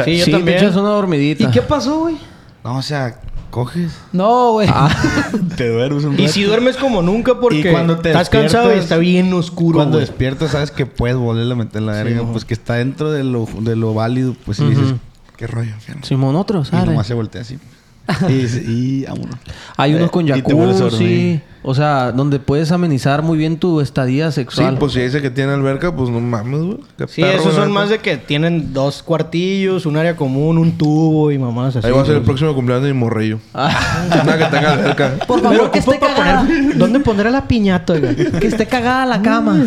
Sí, 0.04 0.18
yo 0.18 0.24
sí, 0.26 0.30
también. 0.30 0.58
te 0.58 0.64
echas 0.64 0.76
una 0.76 0.90
dormidita. 0.90 1.44
¿Y 1.44 1.50
qué 1.50 1.62
pasó, 1.62 2.00
güey? 2.00 2.16
No, 2.62 2.78
o 2.78 2.82
sea, 2.82 3.20
coges, 3.50 3.92
No, 4.12 4.52
güey. 4.52 4.68
te 5.56 5.68
duermes 5.68 6.04
un 6.04 6.12
rato. 6.12 6.22
Y 6.22 6.28
si 6.28 6.42
duermes 6.44 6.76
como 6.76 7.02
nunca 7.02 7.38
porque 7.40 7.60
Y 7.70 7.72
cuando 7.72 7.98
te 7.98 8.10
estás 8.10 8.28
cansado 8.28 8.74
y 8.74 8.78
está 8.78 8.96
bien 8.98 9.32
oscuro, 9.32 9.78
Cuando 9.78 9.96
güey. 9.98 10.06
despiertas, 10.06 10.50
sabes 10.52 10.70
que 10.70 10.86
puedes 10.86 11.16
volverle 11.16 11.52
a 11.52 11.56
meter 11.56 11.82
la 11.82 11.92
verga. 11.92 12.22
pues 12.30 12.44
que 12.44 12.54
está 12.54 12.74
dentro 12.74 13.10
de 13.10 13.24
lo, 13.24 13.48
de 13.60 13.76
lo 13.76 13.94
válido. 13.94 14.34
Pues 14.44 14.60
y 14.60 14.64
dices, 14.66 14.94
qué 15.36 15.46
rollo. 15.46 15.72
Simón, 16.02 16.36
otro, 16.36 16.62
Y 16.62 16.64
sale. 16.64 16.86
nomás 16.86 17.06
se 17.06 17.14
voltea 17.14 17.42
así. 17.42 17.58
y, 18.28 18.32
y 18.70 19.04
vámonos. 19.04 19.34
Hay 19.76 19.94
unos 19.94 20.10
con 20.12 20.26
y 20.28 20.30
jacuzzi. 20.30 21.40
O 21.68 21.74
sea, 21.74 22.12
donde 22.12 22.38
puedes 22.38 22.70
amenizar 22.70 23.22
muy 23.22 23.36
bien 23.36 23.58
tu 23.58 23.80
estadía 23.80 24.30
Sí, 24.30 24.36
sexual. 24.36 24.78
pues 24.78 24.92
si 24.92 25.00
dice 25.00 25.20
que 25.20 25.30
tiene 25.30 25.52
alberca, 25.52 25.92
pues 25.96 26.08
no 26.10 26.20
mames, 26.20 26.60
güey. 26.60 26.78
Sí, 27.08 27.22
esos 27.24 27.54
son 27.54 27.72
más 27.72 27.88
de 27.88 27.98
que 27.98 28.16
tienen 28.16 28.72
dos 28.72 29.02
cuartillos, 29.02 29.84
un 29.86 29.96
área 29.96 30.14
común, 30.14 30.58
un 30.58 30.78
tubo 30.78 31.32
y 31.32 31.38
mamás 31.38 31.74
así. 31.74 31.84
Ahí 31.88 31.92
va 31.92 32.02
a 32.02 32.04
ser 32.04 32.12
el 32.14 32.20
güey. 32.20 32.26
próximo 32.26 32.54
cumpleaños 32.54 32.84
de 32.86 32.92
mi 32.94 33.00
morrillo. 33.00 33.40
Nada 33.52 34.38
que 34.38 34.44
tenga 34.56 34.72
alberca. 34.74 35.14
Por 35.26 35.40
Pero 35.40 35.54
favor, 35.54 35.70
que 35.72 35.80
ocupa 35.80 35.94
esté 35.96 36.06
cagada. 36.06 36.42
poner- 36.42 36.76
¿Dónde 36.78 37.00
pondrá 37.00 37.30
la 37.30 37.48
piñata, 37.48 37.94
oiga? 37.94 38.14
que 38.14 38.46
esté 38.46 38.66
cagada 38.66 39.04
la 39.04 39.20
cama. 39.20 39.64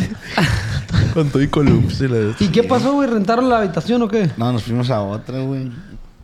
Con 1.14 1.30
todo 1.30 1.42
y 1.42 1.48
columns 1.48 2.00
y 2.02 2.08
la 2.08 2.34
¿Y 2.40 2.48
qué 2.50 2.64
pasó, 2.64 2.94
güey? 2.94 3.10
¿Rentaron 3.10 3.50
la 3.50 3.60
habitación 3.60 4.02
o 4.02 4.08
qué? 4.08 4.30
No, 4.38 4.52
nos 4.54 4.64
fuimos 4.64 4.90
a 4.90 5.02
otra, 5.02 5.40
güey. 5.40 5.72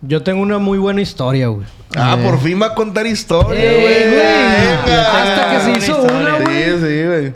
Yo 0.01 0.21
tengo 0.23 0.41
una 0.41 0.57
muy 0.59 0.77
buena 0.77 1.01
historia, 1.01 1.47
güey. 1.47 1.65
Ah, 1.95 2.17
por 2.21 2.39
fin 2.39 2.61
va 2.61 2.67
a 2.67 2.75
contar 2.75 3.07
historia, 3.07 3.59
Eh, 3.59 3.81
güey. 3.81 4.03
güey. 4.11 4.85
Venga. 4.85 5.21
Hasta 5.21 5.51
que 5.51 5.59
se 5.79 5.79
hizo 5.79 6.01
una, 6.03 6.39
güey. 6.39 6.63
Sí, 6.63 6.71
sí, 6.79 7.03
güey. 7.05 7.33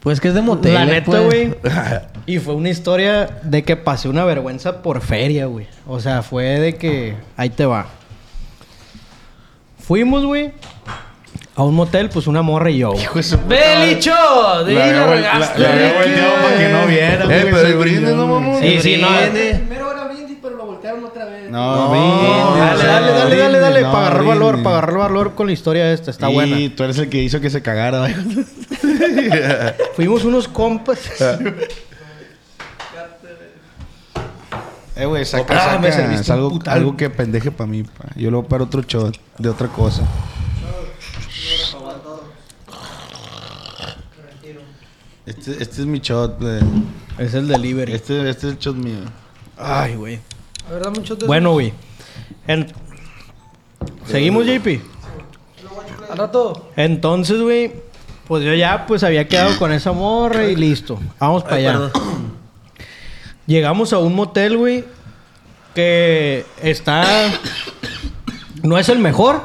Pues 0.00 0.20
que 0.20 0.28
es 0.28 0.34
de 0.34 0.42
motel. 0.42 0.74
La 0.74 0.84
neta, 0.86 1.04
pues. 1.10 1.24
güey. 1.24 1.54
Y 2.26 2.38
fue 2.38 2.54
una 2.54 2.68
historia 2.70 3.40
de 3.42 3.64
que 3.64 3.76
pasé 3.76 4.08
una 4.08 4.24
vergüenza 4.24 4.80
por 4.80 5.00
feria, 5.00 5.46
güey. 5.46 5.66
O 5.88 5.98
sea, 5.98 6.22
fue 6.22 6.44
de 6.60 6.76
que... 6.76 7.16
Ahí 7.36 7.50
te 7.50 7.66
va. 7.66 7.86
Fuimos, 9.78 10.24
güey. 10.24 10.52
A 11.54 11.62
un 11.64 11.74
motel, 11.74 12.08
pues 12.08 12.26
una 12.26 12.40
morra 12.40 12.70
y 12.70 12.78
yo. 12.78 12.92
¡Belicho! 13.46 14.10
De 14.64 14.82
había 14.82 15.06
vuel- 15.06 15.16
regaste. 15.16 15.58
la- 15.60 15.68
la 15.68 15.72
había 15.74 15.92
volteado 15.92 16.34
para 16.42 16.56
que 16.58 16.68
no 16.70 16.86
viera, 16.86 17.24
Eh, 17.24 17.48
pero 17.50 17.58
el 17.66 17.74
brindis, 17.76 18.14
no, 18.14 18.26
mamón. 18.26 18.60
Sí, 18.62 18.78
sí, 18.80 18.96
no. 18.98 19.08
Primero 19.08 19.92
era 19.92 20.04
brindis, 20.08 20.38
pero 20.40 20.56
lo 20.56 20.64
voltearon 20.66 21.04
otra 21.04 21.26
vez. 21.26 21.50
No, 21.50 21.76
No, 21.76 21.90
brindis, 21.90 22.58
Dale, 22.58 22.84
dale, 22.84 23.12
dale, 23.12 23.36
dale, 23.36 23.58
dale. 23.58 23.80
no, 23.82 23.92
para 23.92 24.06
agarrar 24.06 24.24
valor, 24.24 24.62
para 24.62 24.76
agarrar 24.78 24.98
valor 24.98 25.34
con 25.34 25.46
la 25.46 25.52
historia 25.52 25.92
esta. 25.92 26.10
Está 26.10 26.30
y 26.30 26.34
buena. 26.34 26.74
tú 26.74 26.84
eres 26.84 26.96
el 26.96 27.10
que 27.10 27.22
hizo 27.22 27.38
que 27.40 27.50
se 27.50 27.60
cagara, 27.60 27.98
güey. 27.98 28.14
Fuimos 29.96 30.24
unos 30.24 30.48
compas. 30.48 31.00
Eh, 34.94 35.06
güey, 35.06 35.24
saca, 35.24 35.54
Ah, 35.56 35.64
saca. 35.64 35.78
me 35.78 35.90
serviste 35.90 36.22
es 36.22 36.28
un 36.28 36.34
algo, 36.34 36.58
algo 36.66 36.96
que 36.98 37.08
pendeje 37.08 37.50
para 37.50 37.66
mí, 37.66 37.82
pa. 37.82 38.04
Yo 38.14 38.30
lo 38.30 38.42
voy 38.42 38.48
para 38.50 38.64
otro 38.64 38.82
shot 38.82 39.16
de 39.38 39.48
otra 39.48 39.68
cosa. 39.68 40.02
Este, 45.38 45.52
este 45.62 45.80
es 45.80 45.86
mi 45.86 45.98
shot, 46.00 46.38
güey. 46.40 46.60
es 47.18 47.34
el 47.34 47.48
delivery. 47.48 47.92
Este, 47.92 48.28
este 48.28 48.48
es 48.48 48.52
el 48.54 48.58
shot 48.58 48.76
mío. 48.76 48.98
Ay, 49.56 49.94
güey. 49.96 50.20
A 50.68 50.72
ver, 50.72 50.82
dame 50.82 50.98
un 50.98 51.04
shot 51.04 51.20
de 51.20 51.26
Bueno, 51.26 51.52
güey. 51.52 51.72
En- 52.46 52.72
Seguimos, 54.06 54.44
JP. 54.46 54.80
Al 56.10 56.18
rato. 56.18 56.70
Entonces, 56.76 57.40
güey, 57.40 57.72
pues 58.28 58.44
yo 58.44 58.52
ya 58.54 58.84
pues 58.86 59.02
había 59.02 59.26
quedado 59.28 59.58
con 59.58 59.72
esa 59.72 59.92
morra 59.92 60.44
y 60.46 60.56
listo. 60.56 60.98
Vamos 61.18 61.42
para 61.44 61.56
allá. 61.56 61.90
Llegamos 63.46 63.92
a 63.92 63.98
un 63.98 64.14
motel, 64.14 64.56
güey, 64.56 64.84
que 65.74 66.44
está 66.62 67.04
no 68.62 68.78
es 68.78 68.88
el 68.88 68.98
mejor, 68.98 69.42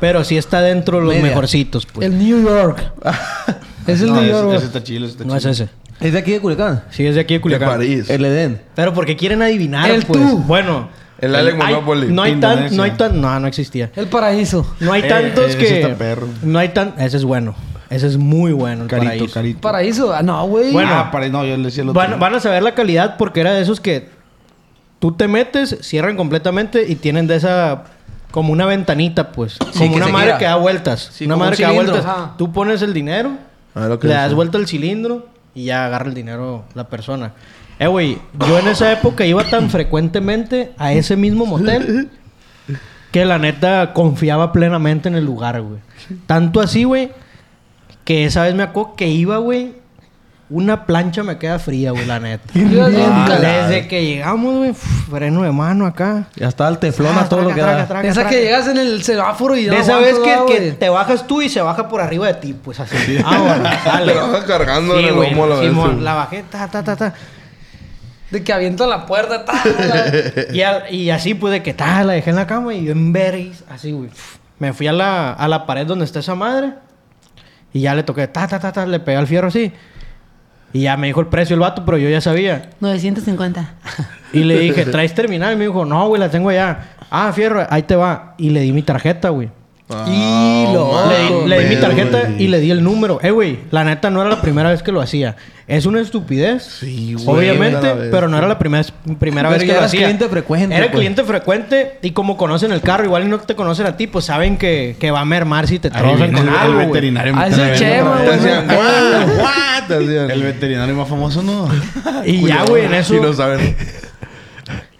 pero 0.00 0.24
sí 0.24 0.36
está 0.38 0.60
dentro 0.62 0.98
de 0.98 1.04
los 1.04 1.14
Media. 1.14 1.28
mejorcitos, 1.28 1.84
pues. 1.86 2.06
El 2.06 2.18
New 2.18 2.42
York. 2.42 2.92
es 3.92 4.00
el 4.02 4.08
No, 4.08 4.20
New 4.20 4.48
ese, 4.50 4.56
ese 4.56 4.66
está 4.66 4.82
chido, 4.82 5.04
ese 5.04 5.12
está 5.12 5.24
no 5.24 5.34
es 5.36 5.40
chido. 5.42 5.52
ese. 5.52 5.68
¿Es 6.00 6.12
de 6.12 6.18
aquí 6.18 6.30
de 6.32 6.40
Culiacán? 6.40 6.84
Sí, 6.90 7.06
es 7.06 7.14
de 7.16 7.20
aquí 7.20 7.34
de 7.34 7.38
De 7.38 7.42
Culiacán. 7.42 7.68
París. 7.70 8.08
El 8.08 8.24
Edén. 8.24 8.60
Pero 8.74 8.94
porque 8.94 9.16
quieren 9.16 9.42
adivinar, 9.42 9.90
El 9.90 10.04
pues. 10.06 10.20
tú. 10.20 10.38
Bueno, 10.46 10.88
El 11.18 11.34
Alec 11.34 11.54
hay- 11.60 11.74
Monopoly. 11.74 12.06
No 12.12 12.22
hay 12.22 12.36
tan, 12.36 12.52
Indonesia. 12.52 12.76
no 12.76 12.82
hay 12.84 12.90
tan, 12.92 13.20
no, 13.20 13.40
no 13.40 13.46
existía. 13.48 13.90
El 13.96 14.06
paraíso. 14.06 14.74
No 14.80 14.92
hay 14.92 15.02
Eh, 15.02 15.08
tantos 15.08 15.46
ese 15.50 15.58
que 15.58 15.80
está 15.80 15.96
perro. 15.96 16.28
no 16.42 16.58
hay 16.58 16.68
tan, 16.68 16.94
ese 16.98 17.16
es 17.16 17.24
bueno. 17.24 17.54
Ese 17.90 18.06
es 18.06 18.16
muy 18.18 18.52
bueno, 18.52 18.82
el 18.82 18.88
Carito, 18.88 19.06
paraíso. 19.06 19.34
carito. 19.34 19.60
Paraíso. 19.62 20.12
Ah, 20.14 20.22
no, 20.22 20.46
güey. 20.46 20.70
Bueno. 20.72 20.90
Ah, 20.92 21.10
para, 21.10 21.26
no, 21.30 21.44
yo 21.46 21.56
le 21.56 21.64
decía 21.64 21.82
el 21.82 21.88
otro. 21.88 21.98
Van, 22.00 22.20
van 22.20 22.34
a 22.34 22.40
saber 22.40 22.62
la 22.62 22.74
calidad 22.74 23.16
porque 23.16 23.40
era 23.40 23.52
de 23.54 23.62
esos 23.62 23.80
que 23.80 24.10
tú 24.98 25.12
te 25.12 25.26
metes, 25.26 25.78
cierran 25.80 26.16
completamente 26.16 26.84
y 26.86 26.96
tienen 26.96 27.26
de 27.26 27.36
esa 27.36 27.84
como 28.30 28.52
una 28.52 28.66
ventanita, 28.66 29.32
pues. 29.32 29.52
Sí, 29.54 29.58
como 29.78 29.90
que 29.92 29.96
una 29.96 30.06
se 30.06 30.12
madre 30.12 30.26
gira. 30.26 30.38
que 30.38 30.44
da 30.44 30.56
vueltas. 30.56 31.10
Sí, 31.14 31.24
una 31.24 31.34
como 31.34 31.44
madre 31.46 31.54
un 31.54 31.56
que 31.56 31.62
da 31.62 31.68
cilindro, 31.70 31.92
vueltas. 31.94 32.12
ajá. 32.14 32.34
Tú 32.36 32.52
pones 32.52 32.82
el 32.82 32.92
dinero, 32.92 33.30
A 33.74 33.80
ver 33.80 33.88
lo 33.88 33.98
que 33.98 34.08
le 34.08 34.14
das 34.14 34.34
vuelta 34.34 34.58
al 34.58 34.66
cilindro 34.66 35.28
y 35.54 35.64
ya 35.64 35.86
agarra 35.86 36.08
el 36.08 36.14
dinero 36.14 36.64
la 36.74 36.88
persona. 36.88 37.32
Eh, 37.78 37.86
güey, 37.86 38.18
yo 38.46 38.58
en 38.58 38.68
esa 38.68 38.92
época 38.92 39.24
iba 39.24 39.44
tan 39.44 39.70
frecuentemente 39.70 40.72
a 40.78 40.92
ese 40.92 41.16
mismo 41.16 41.46
motel 41.46 42.10
que 43.12 43.24
la 43.24 43.38
neta 43.38 43.92
confiaba 43.92 44.52
plenamente 44.52 45.08
en 45.08 45.14
el 45.14 45.24
lugar, 45.24 45.60
güey. 45.62 45.80
Tanto 46.26 46.60
así, 46.60 46.84
güey, 46.84 47.10
que 48.04 48.24
esa 48.24 48.42
vez 48.42 48.54
me 48.54 48.64
acuerdo 48.64 48.96
que 48.96 49.08
iba, 49.08 49.38
güey, 49.38 49.74
una 50.50 50.86
plancha 50.86 51.22
me 51.22 51.36
queda 51.36 51.58
fría, 51.58 51.90
güey, 51.90 52.06
la 52.06 52.18
neta. 52.20 52.52
Ah. 52.54 53.38
Desde 53.40 53.86
que 53.86 54.04
llegamos, 54.04 54.56
güey, 54.56 54.72
freno 54.74 55.42
de 55.42 55.52
mano 55.52 55.84
acá. 55.86 56.26
Ya 56.36 56.48
está 56.48 56.66
el 56.68 56.78
teflón 56.78 57.16
a 57.18 57.22
Ah, 57.22 57.28
todo 57.28 57.42
lo 57.42 57.48
que 57.50 57.56
traca, 57.60 57.76
da. 57.76 57.86
traca, 57.88 58.08
Esa 58.08 58.14
traca. 58.22 58.30
que 58.30 58.42
llegas 58.42 58.66
en 58.68 58.78
el 58.78 59.02
semáforo 59.02 59.56
y 59.56 59.64
ya 59.64 59.70
De 59.72 59.76
no 59.76 59.82
esa 59.82 59.98
vez 59.98 60.14
que, 60.18 60.30
¿verdad, 60.30 60.46
que 60.46 60.58
güey? 60.58 60.72
te 60.72 60.88
bajas 60.88 61.26
tú 61.26 61.42
y 61.42 61.48
se 61.48 61.60
baja 61.60 61.88
por 61.88 62.00
arriba 62.00 62.26
de 62.28 62.34
ti, 62.34 62.54
pues 62.54 62.80
así. 62.80 63.18
Ah, 63.24 63.38
bueno, 63.38 63.68
sale. 63.84 64.12
Te 64.12 64.18
vas 64.18 64.44
cargando 64.44 64.94
en 64.94 65.00
Sí, 65.02 65.08
el 65.08 65.14
güey, 65.14 65.30
lomo 65.30 65.44
a 65.44 65.46
la 65.48 65.54
vez. 65.56 65.68
Simón, 65.68 65.96
sí. 65.98 66.04
la 66.04 66.14
bajé, 66.14 66.44
ta, 66.50 66.68
ta, 66.68 66.82
ta, 66.82 66.96
ta. 66.96 67.14
De 68.30 68.42
que 68.44 68.52
avientan 68.52 68.88
la 68.90 69.06
puerta. 69.06 69.44
ta, 69.44 69.52
la- 69.64 70.52
Y, 70.54 70.62
al- 70.62 70.94
y 70.94 71.10
así 71.10 71.34
pues 71.34 71.52
de 71.52 71.62
que 71.62 71.74
tal, 71.74 72.06
la 72.06 72.12
dejé 72.14 72.30
en 72.30 72.36
la 72.36 72.46
cama 72.46 72.72
y 72.74 72.84
yo 72.84 72.92
en 72.92 73.12
vergüenza, 73.12 73.64
así, 73.70 73.92
güey. 73.92 74.10
Me 74.58 74.72
fui 74.72 74.86
a 74.86 74.92
la, 74.92 75.32
a 75.32 75.46
la 75.46 75.66
pared 75.66 75.86
donde 75.86 76.04
está 76.04 76.18
esa 76.20 76.34
madre. 76.34 76.72
Y 77.72 77.80
ya 77.82 77.94
le 77.94 78.02
toqué, 78.02 78.26
ta, 78.28 78.48
ta, 78.48 78.58
ta, 78.58 78.72
ta, 78.72 78.86
le 78.86 78.98
pegué 78.98 79.18
al 79.18 79.26
fierro 79.26 79.48
así. 79.48 79.72
Y 80.72 80.82
ya 80.82 80.96
me 80.96 81.06
dijo 81.06 81.20
el 81.20 81.28
precio 81.28 81.54
el 81.54 81.60
vato, 81.60 81.84
pero 81.84 81.98
yo 81.98 82.08
ya 82.08 82.20
sabía. 82.20 82.70
950. 82.80 83.74
Y 84.32 84.44
le 84.44 84.58
dije, 84.58 84.84
¿traes 84.90 85.14
terminal? 85.14 85.54
Y 85.54 85.56
me 85.56 85.66
dijo, 85.66 85.84
no, 85.84 86.08
güey, 86.08 86.20
la 86.20 86.30
tengo 86.30 86.50
allá. 86.50 86.90
Ah, 87.10 87.32
fierro, 87.32 87.66
ahí 87.70 87.82
te 87.82 87.96
va. 87.96 88.34
Y 88.38 88.50
le 88.50 88.60
di 88.60 88.72
mi 88.72 88.82
tarjeta, 88.82 89.30
güey. 89.30 89.50
Y 90.06 90.64
lo- 90.74 91.08
Le 91.08 91.18
di, 91.18 91.48
le 91.48 91.60
di 91.68 91.74
mi 91.74 91.80
tarjeta 91.80 92.20
güey. 92.24 92.42
y 92.42 92.48
le 92.48 92.60
di 92.60 92.70
el 92.70 92.82
número. 92.84 93.20
Eh, 93.22 93.30
güey, 93.30 93.58
la 93.70 93.84
neta 93.84 94.10
no 94.10 94.20
era 94.20 94.28
la 94.28 94.42
primera 94.42 94.68
vez 94.70 94.82
que 94.82 94.92
lo 94.92 95.00
hacía. 95.00 95.36
Es 95.66 95.86
una 95.86 96.00
estupidez. 96.00 96.62
Sí, 96.80 97.14
güey, 97.14 97.50
Obviamente, 97.50 97.94
pero 98.10 98.28
no 98.28 98.36
era 98.38 98.46
la 98.48 98.58
primera, 98.58 98.84
primera 99.18 99.48
Pero 99.48 99.58
vez 99.58 99.62
que 99.62 99.66
lo 99.72 99.78
eras 99.78 99.86
hacía. 99.86 100.00
cliente 100.00 100.28
frecuente, 100.28 100.74
Era 100.74 100.86
pues. 100.86 100.96
cliente 100.96 101.24
frecuente 101.24 101.98
y 102.02 102.10
como 102.12 102.36
conocen 102.36 102.72
el 102.72 102.80
carro, 102.82 103.04
igual 103.04 103.24
y 103.24 103.28
no 103.28 103.38
te 103.38 103.54
conocen 103.54 103.86
a 103.86 103.96
ti, 103.96 104.06
pues 104.06 104.26
saben 104.26 104.56
que, 104.58 104.96
que 104.98 105.10
va 105.10 105.20
a 105.20 105.24
mermar 105.24 105.66
si 105.66 105.78
te 105.78 105.90
trozan 105.90 106.32
con 106.32 106.42
el, 106.46 106.48
el 106.48 106.58
algo, 106.58 106.74
güey. 106.74 106.86
veterinario. 106.88 107.34
Ah, 107.36 107.48
me? 107.48 107.56
Te 107.56 107.62
hacían. 108.34 108.70
El 110.30 110.42
veterinario 110.42 110.94
más 110.94 111.08
famoso, 111.08 111.42
¿no? 111.42 111.66
Y 112.26 112.46
ya, 112.46 112.64
güey, 112.64 112.84
en 112.84 112.92
eso... 112.94 113.14
Sí 113.14 113.20
lo 113.20 113.32
saben. 113.32 113.74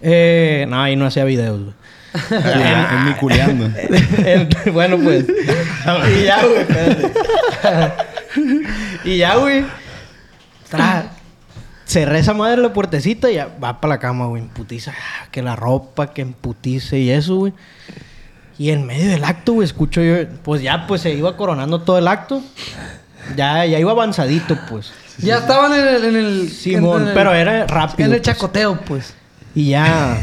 Eh, 0.00 0.64
no, 0.68 0.80
ahí 0.80 0.96
no 0.96 1.06
hacía 1.06 1.24
videos, 1.24 1.60
güey. 1.60 1.77
Culeando. 3.20 3.70
El- 4.24 4.48
bueno, 4.72 4.98
pues. 4.98 5.24
y 5.28 6.24
ya, 6.24 6.42
güey. 6.44 6.60
espérate. 6.60 7.12
y 9.04 9.16
ya, 9.18 9.36
güey. 9.36 9.64
Tra- 10.70 11.08
Cerré 11.86 12.18
esa 12.18 12.34
madre 12.34 12.60
la 12.60 12.72
puertecita 12.72 13.30
y 13.30 13.34
ya 13.36 13.48
va 13.62 13.80
para 13.80 13.94
la 13.94 13.98
cama, 13.98 14.26
güey. 14.26 14.42
En 14.42 14.48
putiza. 14.48 14.92
Ah, 14.92 15.28
Que 15.30 15.42
la 15.42 15.56
ropa, 15.56 16.12
que 16.12 16.20
en 16.22 16.34
putiza 16.34 16.96
y 16.96 17.10
eso, 17.10 17.36
güey. 17.36 17.52
Y 18.58 18.70
en 18.70 18.84
medio 18.86 19.10
del 19.10 19.24
acto, 19.24 19.54
güey, 19.54 19.64
escucho 19.64 20.02
yo. 20.02 20.16
Pues 20.42 20.60
ya, 20.62 20.86
pues 20.86 21.00
se 21.00 21.12
iba 21.14 21.36
coronando 21.36 21.80
todo 21.80 21.96
el 21.98 22.08
acto. 22.08 22.42
Ya, 23.36 23.64
ya 23.64 23.78
iba 23.78 23.92
avanzadito, 23.92 24.58
pues. 24.68 24.92
Ya 25.18 25.38
estaban 25.38 25.72
en 25.72 25.86
el... 25.88 26.04
En 26.04 26.16
el 26.16 26.48
Simón, 26.50 27.02
en 27.02 27.08
el- 27.08 27.14
pero 27.14 27.32
era 27.34 27.66
rápido. 27.66 28.06
En 28.08 28.14
el 28.14 28.20
pues. 28.20 28.22
chacoteo, 28.36 28.80
pues. 28.80 29.14
Y 29.54 29.70
ya. 29.70 30.18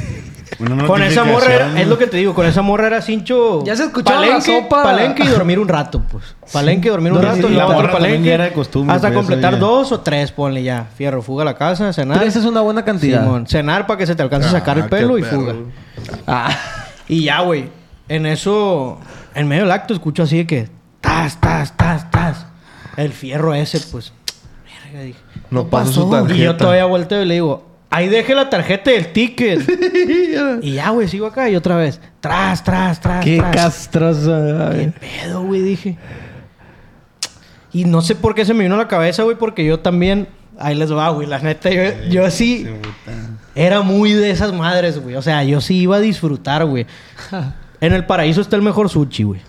Con 0.87 1.01
esa 1.01 1.23
morra 1.23 1.79
es 1.79 1.87
lo 1.87 1.97
que 1.97 2.07
te 2.07 2.17
digo, 2.17 2.33
con 2.33 2.45
esa 2.45 2.61
morra 2.61 2.87
era 2.87 3.01
cincho. 3.01 3.63
Ya 3.65 3.75
se 3.75 3.83
escuchaba 3.85 4.25
la 4.25 4.39
sopa. 4.39 4.83
Palenque 4.83 5.23
y 5.23 5.27
dormir 5.27 5.59
un 5.59 5.67
rato, 5.67 6.01
pues. 6.11 6.35
Palenque 6.53 6.87
y 6.87 6.91
dormir 6.91 7.13
un 7.13 7.21
rato, 7.21 7.49
y 7.49 7.53
y 7.53 7.55
la 7.55 7.67
morra 7.67 7.91
palenque. 7.91 8.33
era 8.33 8.45
de 8.45 8.53
costumbre, 8.53 8.95
hasta 8.95 9.07
pues, 9.09 9.17
completar 9.17 9.57
dos 9.59 9.91
o 9.91 9.99
tres, 10.01 10.31
ponle 10.31 10.63
ya. 10.63 10.85
Fierro, 10.95 11.21
fuga 11.21 11.41
a 11.41 11.45
la 11.45 11.55
casa, 11.55 11.91
cenar. 11.93 12.19
Tres 12.19 12.35
es 12.35 12.45
una 12.45 12.61
buena 12.61 12.85
cantidad. 12.85 13.23
Simón, 13.23 13.47
cenar 13.47 13.87
para 13.87 13.97
que 13.97 14.05
se 14.07 14.15
te 14.15 14.21
alcance 14.23 14.47
a 14.47 14.51
sacar 14.51 14.77
el 14.77 14.83
Ah, 14.83 14.87
pelo 14.89 15.17
y 15.17 15.23
perro. 15.23 15.39
fuga. 15.39 15.53
Ah. 16.27 16.55
Y 17.07 17.23
ya, 17.25 17.41
güey. 17.41 17.69
En 18.07 18.25
eso, 18.25 18.99
en 19.33 19.47
medio 19.47 19.63
del 19.63 19.71
acto, 19.71 19.93
escucho 19.93 20.23
así 20.23 20.37
de 20.37 20.47
que. 20.47 20.69
Tas, 21.01 21.39
tas, 21.41 21.75
tas, 21.75 22.09
tas. 22.11 22.45
El 22.97 23.11
fierro 23.11 23.53
ese, 23.53 23.79
pues. 23.91 24.13
Verga, 24.85 25.03
dije. 25.03 25.19
No 25.49 25.67
pasó 25.67 26.03
su 26.03 26.09
tarjeta. 26.11 26.35
Y 26.35 26.43
yo 26.43 26.55
todavía 26.55 26.85
volteo 26.85 27.21
y 27.21 27.25
le 27.25 27.33
digo, 27.35 27.64
ahí 27.89 28.09
deje 28.09 28.35
la 28.35 28.49
tarjeta 28.49 28.91
y 28.91 28.95
el 28.95 29.13
ticket. 29.13 29.61
y 30.63 30.73
ya, 30.73 30.89
güey, 30.89 31.07
sigo 31.07 31.25
acá 31.27 31.49
y 31.49 31.55
otra 31.55 31.75
vez. 31.75 31.99
Tras, 32.19 32.63
tras, 32.63 32.99
tras, 32.99 33.23
Qué 33.23 33.37
tras. 33.37 33.55
castroso. 33.55 34.31
¿Qué 34.71 34.91
pedo, 34.99 35.43
güey? 35.43 35.61
Dije. 35.61 35.97
Y 37.71 37.85
no 37.85 38.01
sé 38.01 38.15
por 38.15 38.35
qué 38.35 38.45
se 38.45 38.53
me 38.53 38.63
vino 38.63 38.75
a 38.75 38.79
la 38.79 38.87
cabeza, 38.87 39.23
güey, 39.23 39.37
porque 39.37 39.65
yo 39.65 39.79
también. 39.79 40.27
Ahí 40.57 40.73
les 40.73 40.93
va, 40.93 41.09
güey. 41.09 41.27
La 41.27 41.39
neta, 41.39 41.69
yo, 41.69 41.83
yo 42.09 42.31
sí. 42.31 42.65
Era 43.55 43.81
muy 43.81 44.13
de 44.13 44.31
esas 44.31 44.53
madres, 44.53 44.99
güey. 44.99 45.15
O 45.15 45.21
sea, 45.21 45.43
yo 45.43 45.59
sí 45.59 45.79
iba 45.79 45.97
a 45.97 45.99
disfrutar, 45.99 46.65
güey. 46.65 46.85
En 47.81 47.91
el 47.91 48.05
paraíso 48.05 48.39
está 48.39 48.55
el 48.55 48.61
mejor 48.61 48.89
sushi, 48.89 49.23
güey. 49.23 49.41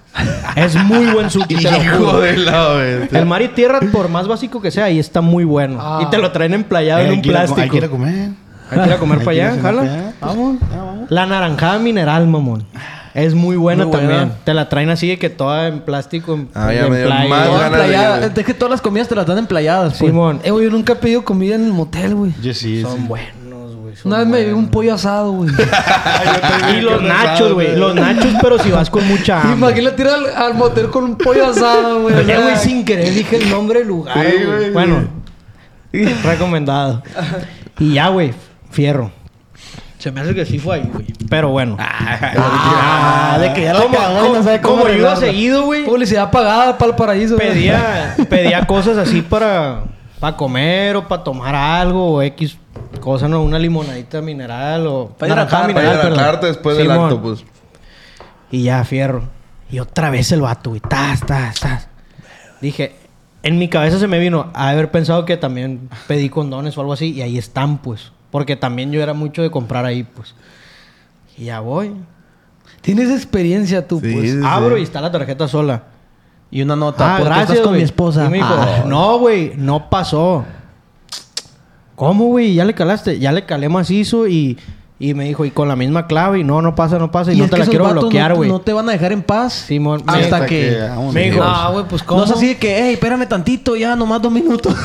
Es 0.56 0.74
muy 0.76 1.06
buen 1.06 1.30
sushi, 1.30 1.56
te 1.56 1.62
lo 1.70 1.76
Hijo 1.76 1.96
juro. 1.98 2.20
de 2.20 2.36
la 2.38 2.68
vez. 2.74 3.12
El 3.12 3.26
mar 3.26 3.42
y 3.42 3.48
tierra, 3.48 3.80
por 3.92 4.08
más 4.08 4.26
básico 4.28 4.60
que 4.60 4.70
sea, 4.70 4.84
ahí 4.84 4.98
está 4.98 5.20
muy 5.20 5.44
bueno. 5.44 5.78
Ah. 5.80 6.00
Y 6.02 6.10
te 6.10 6.18
lo 6.18 6.32
traen 6.32 6.54
emplayado 6.54 7.00
Eh, 7.02 7.06
en 7.08 7.12
un 7.14 7.22
plástico. 7.22 7.60
Hay 7.60 7.68
que 7.70 7.76
ir 7.76 7.84
a 7.84 7.88
comer. 7.88 8.30
Hay 8.70 8.80
que 8.80 8.86
ir 8.86 8.92
a 8.92 8.98
comer 8.98 9.18
para 9.24 9.30
allá, 9.30 9.58
jala. 9.60 10.12
Vamos. 10.20 10.56
Ah, 10.72 10.76
vamos. 10.76 11.10
La 11.10 11.26
naranjada 11.26 11.78
mineral, 11.78 12.26
mamón. 12.26 12.64
Es 13.14 13.34
muy 13.34 13.56
buena 13.56 13.84
Muy 13.86 13.92
buena. 13.96 14.08
también. 14.18 14.38
Te 14.44 14.52
la 14.52 14.68
traen 14.68 14.90
así 14.90 15.08
de 15.08 15.18
que 15.18 15.30
toda 15.30 15.68
en 15.68 15.80
plástico, 15.80 16.34
en, 16.34 16.48
Ah, 16.54 16.70
ya 16.70 16.84
en 16.84 16.90
me 16.92 16.98
dio 16.98 17.06
playa. 17.06 17.28
más 17.30 17.46
Toda 17.46 17.68
ganas 17.70 18.34
de-. 18.34 18.40
Es 18.42 18.46
que 18.46 18.52
todas 18.54 18.70
las 18.72 18.82
comidas 18.82 19.08
te 19.08 19.14
las 19.14 19.24
dan 19.26 19.38
emplayadas, 19.38 19.94
pues. 19.98 20.10
Simón. 20.10 20.40
Eh, 20.44 20.50
güey, 20.50 20.64
yo 20.66 20.70
nunca 20.70 20.92
he 20.92 20.96
pedido 20.96 21.24
comida 21.24 21.54
en 21.54 21.64
el 21.64 21.72
motel, 21.72 22.14
güey. 22.14 22.32
Yo 22.42 22.52
sí. 22.52 22.82
Son 22.82 22.92
sí. 22.92 22.98
son 22.98 23.08
Una 24.04 24.18
vez 24.18 24.26
me 24.26 24.44
vi 24.44 24.52
un 24.52 24.68
pollo 24.68 24.94
asado, 24.94 25.32
güey. 25.32 25.50
Y 26.76 26.80
los 26.80 27.02
nachos, 27.02 27.52
güey. 27.54 27.76
Los 27.76 27.94
nachos, 27.94 28.34
pero 28.40 28.58
si 28.58 28.70
vas 28.70 28.90
con 28.90 29.06
mucha 29.08 29.40
hambre. 29.42 29.56
Imagínate 29.56 30.02
ir 30.02 30.08
al, 30.08 30.26
al 30.36 30.54
motel 30.54 30.88
con 30.90 31.04
un 31.04 31.16
pollo 31.16 31.46
asado, 31.48 32.02
güey. 32.02 32.14
Oye, 32.14 32.36
güey, 32.40 32.56
sin 32.56 32.84
querer 32.84 33.12
dije 33.14 33.36
el 33.36 33.50
nombre 33.50 33.80
del 33.80 33.88
lugar, 33.88 34.16
Sí. 34.22 34.70
Bueno, 34.72 35.08
recomendado. 36.24 37.02
Y 37.78 37.94
ya, 37.94 38.08
güey, 38.08 38.32
fierro. 38.70 39.10
Se 39.98 40.12
me 40.12 40.20
hace 40.20 40.34
que 40.34 40.44
sí 40.44 40.58
fue 40.58 40.76
ahí, 40.76 40.90
güey. 40.92 41.06
Pero 41.28 41.48
bueno. 41.48 41.76
Ah, 41.80 43.38
de 43.40 43.52
que 43.54 43.62
ya 43.62 43.72
como- 43.72 43.98
no 44.34 44.42
sabe 44.42 44.60
cómo 44.60 44.76
como 44.82 44.88
yo 44.88 44.98
iba 44.98 45.16
seguido, 45.16 45.64
güey. 45.64 45.84
Publicidad 45.84 46.30
pagada 46.30 46.76
para 46.78 46.90
el 46.90 46.96
paraíso. 46.96 47.36
güey. 47.36 47.48
Pedía, 47.48 48.14
pedía 48.28 48.66
cosas 48.66 48.98
así 48.98 49.22
para, 49.22 49.84
para 50.20 50.36
comer 50.36 50.96
o 50.96 51.08
para 51.08 51.24
tomar 51.24 51.54
algo 51.54 52.12
o 52.16 52.22
X 52.22 52.56
cosa, 53.06 53.28
¿no? 53.28 53.40
Una 53.40 53.56
limonadita 53.56 54.20
mineral 54.20 54.84
o... 54.88 55.10
Para 55.16 55.36
naranjada 55.36 55.70
hidratar, 55.70 55.94
Para 55.94 56.08
hidratarte 56.08 56.46
después 56.48 56.76
del 56.76 56.90
acto, 56.90 57.22
pues. 57.22 57.44
Y 58.50 58.64
ya, 58.64 58.82
fierro. 58.82 59.22
Y 59.70 59.78
otra 59.78 60.10
vez 60.10 60.32
el 60.32 60.40
vato, 60.40 60.70
güey. 60.70 60.80
Tas, 60.80 61.20
tas, 61.24 61.60
tas. 61.60 61.88
Dije, 62.60 62.96
en 63.44 63.58
mi 63.58 63.68
cabeza 63.68 64.00
se 64.00 64.08
me 64.08 64.18
vino 64.18 64.50
a 64.54 64.70
haber 64.70 64.90
pensado 64.90 65.24
que 65.24 65.36
también 65.36 65.88
pedí 66.08 66.28
condones 66.28 66.76
o 66.76 66.80
algo 66.80 66.94
así. 66.94 67.12
Y 67.12 67.22
ahí 67.22 67.38
están, 67.38 67.78
pues. 67.78 68.10
Porque 68.32 68.56
también 68.56 68.90
yo 68.90 69.00
era 69.00 69.14
mucho 69.14 69.40
de 69.40 69.52
comprar 69.52 69.84
ahí, 69.84 70.02
pues. 70.02 70.34
Y 71.38 71.44
ya 71.44 71.60
voy. 71.60 71.92
Tienes 72.80 73.08
experiencia 73.10 73.86
tú, 73.86 74.00
Sí, 74.00 74.12
pues. 74.12 74.32
sí, 74.32 74.40
Abro 74.44 74.74
sí. 74.74 74.80
y 74.80 74.84
está 74.84 75.00
la 75.00 75.12
tarjeta 75.12 75.46
sola. 75.46 75.84
Y 76.50 76.60
una 76.62 76.74
nota. 76.74 77.14
Ah, 77.14 77.18
¿por 77.18 77.28
qué 77.28 77.34
gracias, 77.34 77.50
estás 77.50 77.60
con 77.60 77.70
güey. 77.70 77.80
mi 77.82 77.84
esposa? 77.84 78.24
Y 78.26 78.28
me 78.30 78.36
dijo, 78.38 78.48
Ah. 78.52 78.82
no, 78.84 79.18
güey, 79.20 79.52
no 79.56 79.88
pasó. 79.88 80.44
¿Cómo, 81.96 82.26
güey? 82.26 82.54
¿Ya 82.54 82.64
le 82.64 82.74
calaste? 82.74 83.18
Ya 83.18 83.32
le 83.32 83.44
calé 83.44 83.68
macizo 83.68 84.28
y, 84.28 84.58
y 84.98 85.14
me 85.14 85.24
dijo, 85.24 85.44
y 85.44 85.50
con 85.50 85.66
la 85.66 85.76
misma 85.76 86.06
clave, 86.06 86.40
y 86.40 86.44
no, 86.44 86.62
no 86.62 86.74
pasa, 86.74 86.98
no 86.98 87.10
pasa, 87.10 87.32
y, 87.32 87.36
Y 87.36 87.38
no 87.38 87.44
es 87.46 87.50
te 87.50 87.54
que 87.54 87.58
la 87.58 87.64
esos 87.64 87.70
quiero 87.70 87.84
vatos 87.84 88.02
bloquear, 88.02 88.34
güey. 88.34 88.48
No, 88.50 88.60
te 88.60 88.72
van 88.72 88.88
a 88.88 88.92
dejar 88.92 89.12
en 89.12 89.22
paz. 89.22 89.64
Simón, 89.66 90.02
hasta 90.06 90.36
Hasta 90.36 90.46
que... 90.46 90.78
que 90.78 91.10
me 91.12 91.30
dijo, 91.30 91.42
Ah, 91.42 91.70
güey, 91.72 91.86
pues 91.88 92.02
cómo. 92.02 92.20
No 92.20 92.26
es 92.26 92.30
así 92.32 92.48
de 92.48 92.56
que, 92.58 92.76
hey, 92.78 92.94
espérame 92.94 93.26
tantito, 93.26 93.76
ya, 93.76 93.96
nomás 93.96 94.22
dos 94.22 94.30
minutos. 94.32 94.74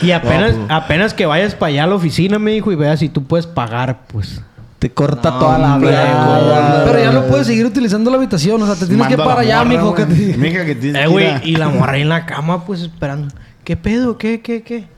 Y 0.00 0.10
apenas, 0.10 0.56
apenas 0.68 1.14
que 1.14 1.26
vayas 1.26 1.54
para 1.54 1.70
allá 1.70 1.84
a 1.84 1.86
la 1.86 1.94
oficina, 1.94 2.38
me 2.38 2.50
dijo, 2.52 2.72
y 2.72 2.76
veas 2.76 2.98
si 3.00 3.08
tú 3.08 3.24
puedes 3.24 3.46
pagar, 3.46 4.00
pues. 4.08 4.40
te 4.78 4.90
corta 4.90 5.30
No, 5.30 5.38
toda 5.38 5.58
la 5.58 5.78
verga. 5.78 6.82
Pero 6.86 6.98
ya 6.98 7.12
no 7.12 7.22
puedes 7.26 7.46
seguir 7.46 7.66
utilizando 7.66 8.10
la 8.10 8.16
habitación. 8.16 8.60
O 8.62 8.66
sea, 8.66 8.74
te 8.74 8.86
tienes 8.86 9.06
que 9.06 9.12
ir 9.12 9.18
para 9.18 9.40
allá, 9.40 9.64
mijo. 9.64 9.94
Que 9.94 10.06
te... 10.06 10.36
Mija, 10.36 10.64
que 10.64 10.74
tienes 10.74 11.04
Eh, 11.04 11.06
güey, 11.08 11.28
y 11.44 11.56
la 11.56 11.68
morra 11.68 11.98
en 11.98 12.08
la 12.08 12.26
cama, 12.26 12.64
pues, 12.64 12.80
esperando. 12.80 13.32
¿Qué 13.64 13.76
pedo? 13.76 14.18
¿Qué, 14.18 14.40
qué, 14.40 14.62
qué? 14.62 14.88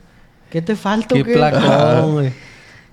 ¿Qué 0.55 0.61
te 0.61 0.77
falta 0.77 1.13
Qué 1.13 1.21
qué? 1.21 1.33
placón, 1.33 2.13
güey. 2.13 2.31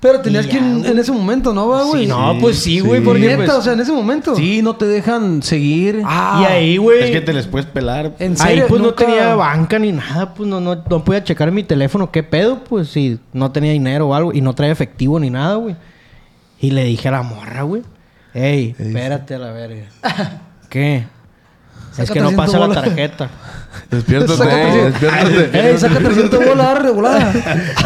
Pero 0.01 0.21
tenías 0.21 0.49
que 0.49 0.57
ir 0.57 0.63
en, 0.85 0.99
ese 0.99 1.13
momento, 1.13 1.55
¿no, 1.55 1.69
va, 1.69 1.85
güey? 1.85 2.03
Sí, 2.03 2.09
no, 2.09 2.37
pues 2.41 2.59
sí, 2.59 2.81
güey, 2.81 2.99
sí. 2.99 3.07
porque 3.07 3.21
Neta, 3.21 3.37
pues, 3.37 3.51
o 3.51 3.63
sea, 3.63 3.75
en 3.75 3.79
ese 3.79 3.93
momento. 3.93 4.35
Sí, 4.35 4.63
no 4.63 4.75
te 4.75 4.85
dejan 4.85 5.45
seguir. 5.45 6.03
Ah, 6.05 6.41
Y 6.43 6.53
ahí, 6.53 6.77
güey. 6.79 7.05
Es 7.05 7.11
que 7.13 7.21
te 7.21 7.33
les 7.33 7.47
puedes 7.47 7.69
pelar. 7.69 8.17
¿En 8.19 8.35
Ahí 8.41 8.65
pues 8.67 8.83
Nunca- 8.83 9.05
no 9.05 9.11
tenía 9.13 9.37
banca 9.37 9.79
ni 9.79 9.93
nada, 9.93 10.35
pues 10.35 10.49
no, 10.49 10.59
no, 10.59 10.75
no 10.75 11.05
podía 11.05 11.23
checar 11.23 11.53
mi 11.53 11.63
teléfono, 11.63 12.11
qué 12.11 12.25
pedo, 12.25 12.65
pues 12.65 12.89
si 12.89 13.21
no 13.33 13.53
tenía 13.53 13.71
dinero 13.71 14.09
o 14.09 14.15
algo 14.15 14.33
y 14.33 14.41
no 14.41 14.57
traía 14.57 14.73
efectivo 14.73 15.21
ni 15.21 15.31
nada, 15.31 15.55
güey. 15.55 15.77
Y 16.61 16.73
le 16.73 16.83
dije 16.83 17.07
a 17.07 17.13
la 17.13 17.23
morra, 17.23 17.63
güey, 17.63 17.83
ey, 18.35 18.75
espérate 18.77 19.37
a 19.37 19.39
la 19.39 19.53
verga. 19.53 19.85
¿Qué? 20.69 21.05
Es 21.99 22.11
que 22.11 22.21
no 22.21 22.29
300 22.29 22.35
pasa 22.35 22.59
la 22.59 22.75
tarjeta. 22.75 23.29
Despiértate, 23.91 24.39
Sácate- 24.39 24.85
despiértate. 24.91 25.71
¡Ey, 25.71 25.79
saca 25.79 25.99
300 25.99 26.47
bolas 26.47 26.83
regulada! 26.83 27.33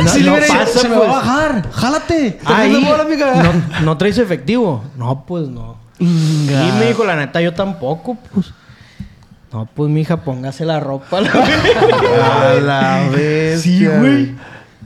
No, 0.02 0.08
Sí, 0.08 0.22
no 0.24 0.34
mire, 0.34 0.46
pasa, 0.48 0.66
se 0.80 0.88
me 0.88 0.96
pues. 0.96 1.08
va 1.08 1.12
a 1.12 1.16
bajar. 1.16 1.70
¡Jálate! 1.72 2.38
Ahí, 2.44 2.70
300 2.72 2.90
bolas, 2.90 3.06
amiga. 3.06 3.42
no, 3.42 3.80
¿no 3.84 3.96
traes 3.98 4.18
efectivo? 4.18 4.84
No, 4.96 5.24
pues 5.26 5.48
no. 5.48 5.76
Y 5.98 6.04
me 6.04 6.86
dijo, 6.88 7.04
la 7.04 7.16
neta, 7.16 7.40
yo 7.40 7.54
tampoco, 7.54 8.16
pues. 8.34 8.52
No, 9.52 9.66
pues, 9.74 9.90
mija, 9.90 10.18
póngase 10.18 10.64
la 10.64 10.80
ropa. 10.80 11.20
la. 11.20 11.30
A 12.50 12.54
la 12.54 13.08
vez. 13.10 13.62
sí, 13.62 13.86
güey. 13.86 14.34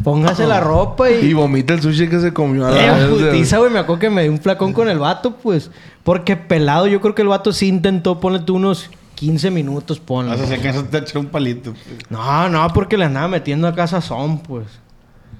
Póngase 0.04 0.46
la 0.46 0.60
ropa 0.60 1.10
y... 1.10 1.26
Y 1.26 1.32
vomita 1.34 1.74
el 1.74 1.82
sushi 1.82 2.08
que 2.08 2.20
se 2.20 2.32
comió 2.32 2.66
a 2.66 2.70
la 2.70 3.02
Eh, 3.02 3.06
putiza, 3.08 3.58
güey. 3.58 3.70
Me 3.70 3.80
acuerdo 3.80 4.00
que 4.00 4.08
me 4.08 4.22
dio 4.22 4.32
un 4.32 4.40
flacón 4.40 4.72
con 4.72 4.88
el 4.88 4.98
vato, 4.98 5.36
pues. 5.36 5.70
Porque 6.04 6.36
pelado, 6.36 6.86
yo 6.86 7.02
creo 7.02 7.14
que 7.14 7.20
el 7.20 7.28
vato 7.28 7.52
sí 7.52 7.68
intentó 7.68 8.18
ponerle 8.18 8.46
tú 8.46 8.54
unos 8.56 8.88
15 9.20 9.50
minutos, 9.50 10.00
ponle. 10.00 10.32
O 10.34 10.36
sea, 10.38 10.46
se 10.46 10.54
alcanzó 10.54 10.86
a 10.90 10.96
echar 10.98 11.18
un 11.18 11.26
palito. 11.26 11.72
pues. 11.74 11.98
No, 12.08 12.48
no, 12.48 12.66
porque 12.72 12.96
le 12.96 13.04
andaba 13.04 13.28
metiendo 13.28 13.68
a 13.68 13.74
casa 13.74 14.00
son, 14.00 14.38
pues. 14.38 14.64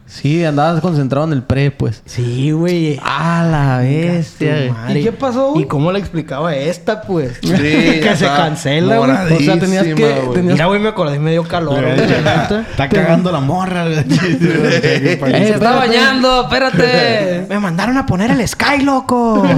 Sí, 0.04 0.44
andabas 0.44 0.80
concentrado 0.82 1.24
en 1.26 1.32
el 1.32 1.42
pre, 1.44 1.70
pues. 1.70 2.02
Sí, 2.04 2.50
güey. 2.50 2.98
Ah, 3.02 3.46
la 3.48 3.78
bestia. 3.78 4.66
¿Y 4.90 5.04
qué 5.04 5.12
pasó, 5.12 5.52
güey? 5.52 5.62
¿Y 5.62 5.66
cómo 5.66 5.92
le 5.92 5.98
explicaba 6.00 6.54
esta, 6.54 7.00
pues? 7.02 7.38
Sí, 7.40 7.48
que 7.52 8.16
se 8.16 8.26
cancela, 8.26 8.98
güey. 8.98 9.10
O 9.12 9.38
sea, 9.40 9.58
tenías 9.58 9.84
que- 9.84 9.94
tenías- 10.34 10.54
Mira, 10.54 10.66
güey, 10.66 10.80
me 10.80 10.88
acordé 10.88 11.16
y 11.16 11.20
me 11.20 11.30
dio 11.30 11.44
calor, 11.44 11.80
güey. 11.80 12.00
Está 12.00 12.88
cagando 12.90 13.30
la 13.32 13.40
morra. 13.40 13.84
güey. 13.84 14.04
Se 14.10 15.50
está 15.54 15.76
bañando, 15.76 16.42
espérate. 16.42 17.46
Me 17.48 17.58
mandaron 17.60 17.96
a 17.96 18.04
poner 18.04 18.30
el 18.32 18.46
Sky, 18.46 18.82
loco. 18.82 19.46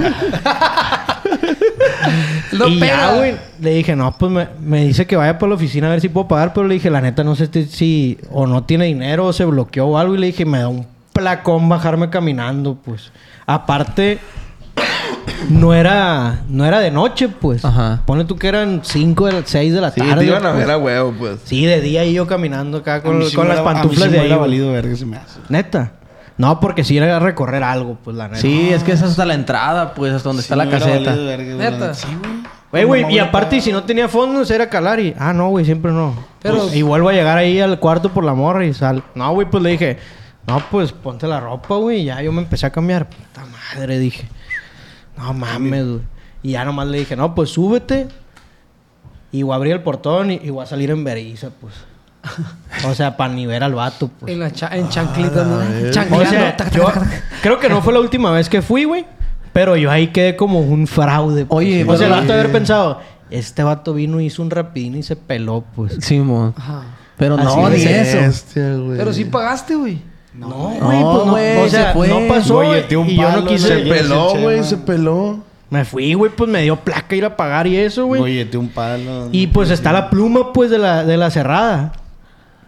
No 2.53 2.68
y 2.68 2.78
pega. 2.80 2.97
ya, 2.97 3.16
güey, 3.16 3.35
le 3.61 3.70
dije, 3.74 3.97
no, 3.97 4.12
pues 4.12 4.30
me, 4.30 4.49
me 4.61 4.85
dice 4.85 5.07
que 5.07 5.16
vaya 5.16 5.39
por 5.39 5.49
la 5.49 5.55
oficina 5.55 5.87
a 5.87 5.91
ver 5.91 6.01
si 6.03 6.09
puedo 6.11 6.28
pagar, 6.28 6.53
pero 6.53 6.66
le 6.66 6.74
dije, 6.74 6.91
la 6.91 7.01
neta, 7.01 7.24
no 7.24 7.35
sé 7.35 7.49
si- 7.53 7.64
si 7.64 8.18
o 8.30 8.47
no 8.47 8.64
tiene 8.64 8.85
dinero 8.87 9.26
o 9.26 9.33
se 9.33 9.45
bloqueó 9.45 9.87
o 9.87 9.99
algo. 9.99 10.14
Y 10.14 10.18
le 10.18 10.26
dije, 10.26 10.45
me 10.45 10.59
da 10.59 10.68
un 10.68 10.87
placón 11.14 11.68
bajarme 11.68 12.11
caminando, 12.11 12.74
pues. 12.85 13.11
Aparte, 13.47 14.18
no 15.51 15.72
era, 15.74 16.41
no 16.49 16.64
era 16.66 16.80
de 16.80 16.91
noche, 16.91 17.28
pues. 17.28 17.64
Ajá. 17.64 18.03
Pone 18.07 18.24
tú 18.26 18.37
que 18.37 18.49
eran 18.49 18.80
5 18.85 19.26
de 19.26 19.43
6 19.45 19.72
de 19.74 19.80
la 19.80 19.91
Sí, 19.91 20.01
tarde. 20.01 20.16
te 20.20 20.26
iban 20.26 20.45
a 20.47 20.51
pues. 20.53 20.59
ver 20.66 20.70
a 20.70 20.78
huevo, 20.78 21.14
pues. 21.18 21.41
Sí, 21.45 21.64
de 21.64 21.80
día 21.80 22.05
y 22.05 22.12
yo 22.12 22.26
caminando 22.26 22.78
acá 22.78 23.03
con, 23.03 23.18
sí 23.22 23.35
las 23.35 23.35
hubiera- 23.37 23.55
a 23.55 23.57
mí 23.59 23.64
pantuflas 23.64 24.05
sí 24.05 24.11
de 24.11 24.11
me 24.11 24.16
ahí. 24.18 24.20
hubiera 24.26 24.37
güey. 24.37 24.51
valido 24.51 24.72
verga 24.72 24.97
se 24.97 25.07
me 25.07 25.16
hace. 25.16 25.41
Neta. 25.49 25.93
No, 26.43 26.59
porque 26.59 26.82
sí 26.82 26.99
era 26.99 27.20
recorrer 27.20 27.62
algo, 27.62 27.97
pues 28.03 28.16
la 28.16 28.26
neta. 28.26 28.40
Sí, 28.40 28.70
es 28.72 28.82
que 28.82 28.90
esa 28.90 29.05
es 29.05 29.12
hasta 29.12 29.24
la 29.24 29.34
entrada, 29.34 29.95
pues, 29.95 30.12
hasta 30.12 30.28
donde 30.28 30.43
está 30.43 30.57
la 30.57 30.68
caseta. 30.68 31.14
verga, 31.14 31.55
Neta. 31.55 31.95
Sí, 31.95 32.09
güey. 32.70 32.84
Güey, 32.84 33.03
güey, 33.05 33.14
y 33.14 33.18
aparte, 33.20 33.61
si 33.61 33.70
no 33.70 33.84
tenía 33.84 34.09
fondos, 34.09 34.51
era 34.51 34.68
calar 34.68 34.99
y... 34.99 35.14
Ah, 35.18 35.32
no, 35.32 35.51
güey, 35.51 35.64
siempre 35.64 35.93
no. 35.93 36.14
Pero- 36.43 36.57
Pues, 36.62 36.74
y 36.74 36.82
vuelvo 36.82 37.11
a 37.11 37.12
llegar 37.12 37.38
ahí 37.38 37.61
al 37.61 37.78
cuarto 37.78 38.09
por 38.09 38.24
la 38.24 38.34
morra 38.34 38.64
y 38.66 38.74
sal. 38.74 39.05
No, 39.14 39.32
güey, 39.34 39.49
pues 39.49 39.62
le 39.62 39.70
dije... 39.70 39.99
No, 40.49 40.61
pues 40.70 40.90
ponte 40.90 41.28
la 41.28 41.38
ropa, 41.38 41.76
güey. 41.76 42.01
Y 42.01 42.05
ya 42.07 42.20
yo 42.22 42.32
me 42.32 42.43
empecé 42.43 42.66
a 42.66 42.70
cambiar. 42.70 43.09
Puta 43.09 43.45
madre, 43.47 44.01
dije. 44.01 44.26
No 45.16 45.32
mames, 45.34 45.86
güey. 45.86 46.01
Y 46.43 46.51
ya 46.53 46.64
nomás 46.64 46.88
le 46.88 46.99
dije... 46.99 47.14
No, 47.14 47.34
pues 47.36 47.51
súbete. 47.51 48.09
Y 49.30 49.45
voy 49.45 49.53
a 49.53 49.57
abrir 49.57 49.74
el 49.74 49.82
portón 49.82 50.32
y, 50.32 50.40
y 50.43 50.51
voy 50.51 50.64
a 50.64 50.66
salir 50.66 50.90
en 50.90 51.05
beriza, 51.05 51.51
pues. 51.61 51.74
O 52.87 52.95
sea, 52.95 53.16
para 53.16 53.33
ni 53.33 53.47
ver 53.47 53.62
al 53.64 53.75
vato, 53.75 54.09
pues. 54.09 54.33
En, 54.33 54.41
la 54.41 54.51
cha- 54.51 54.70
en 54.77 54.89
chanclitas, 54.89 55.47
¿no? 55.47 55.57
O 55.59 56.25
sea, 56.25 56.57
yo 56.70 56.87
creo 57.43 57.59
que 57.59 57.68
no 57.68 57.83
fue 57.83 57.93
la 57.93 58.01
última 58.01 58.31
vez 58.31 58.49
que 58.49 58.62
fui, 58.62 58.85
güey. 58.85 59.05
Pero 59.53 59.77
yo 59.77 59.91
ahí 59.91 60.09
quedé 60.09 60.35
como 60.37 60.61
un 60.61 60.87
fraude. 60.87 61.45
pues. 61.45 61.59
Oye, 61.59 61.85
o 61.87 61.97
sea, 61.97 62.07
el 62.07 62.12
vato 62.12 62.27
de 62.29 62.33
haber 62.41 62.53
pensado, 62.53 63.01
este 63.31 63.62
vato 63.62 63.93
vino, 63.93 64.20
hizo 64.20 64.41
un 64.43 64.51
rapidín 64.51 64.97
y 64.97 65.03
se 65.03 65.16
peló, 65.16 65.64
pues. 65.77 65.97
Sí, 66.01 66.18
mo. 66.20 66.55
Ajá. 66.57 66.83
Pero 67.18 67.35
Así 67.37 67.45
no, 67.61 67.68
ni 67.68 67.83
eso. 67.83 68.18
Bestia, 68.18 68.75
güey. 68.75 68.97
Pero 68.99 69.12
sí 69.12 69.25
pagaste, 69.27 69.75
güey. 69.75 70.01
No, 70.35 70.49
No, 70.49 70.57
güey, 70.57 70.79
pues 70.81 71.27
no. 71.27 71.31
güey, 71.33 71.57
o 71.59 71.68
sea, 71.68 71.89
se 71.89 71.93
fue. 71.93 72.09
no 72.09 72.20
pasó 72.27 72.57
Oye, 72.59 72.83
tío, 72.85 73.03
un 73.03 73.11
y 73.11 73.16
yo 73.16 73.23
no 73.25 73.29
palo, 73.35 73.47
quise. 73.47 73.68
Se 73.68 73.77
peló, 73.81 74.35
güey, 74.41 74.64
se 74.64 74.77
peló. 74.79 75.39
Me 75.68 75.85
fui, 75.85 76.14
güey, 76.14 76.31
pues 76.35 76.51
me 76.51 76.62
dio 76.62 76.77
placa 76.77 77.14
ir 77.14 77.25
a 77.27 77.37
pagar 77.37 77.66
y 77.66 77.77
eso, 77.77 78.07
güey. 78.07 78.20
Oye, 78.23 78.49
un 78.57 78.68
palo. 78.68 79.29
Y 79.33 79.49
pues 79.49 79.70
está 79.70 79.93
la 79.93 80.09
pluma, 80.09 80.53
pues, 80.53 80.70
de 80.70 80.79
la, 80.79 81.05
de 81.05 81.16
la 81.18 81.31
cerrada. 81.31 81.93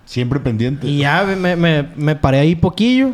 Siempre 0.05 0.41
pendiente. 0.41 0.87
Y 0.87 0.99
ya 0.99 1.25
me, 1.25 1.57
me, 1.57 1.89
me 1.97 2.17
paré 2.17 2.41
ahí 2.41 2.55
poquillo. 2.55 3.11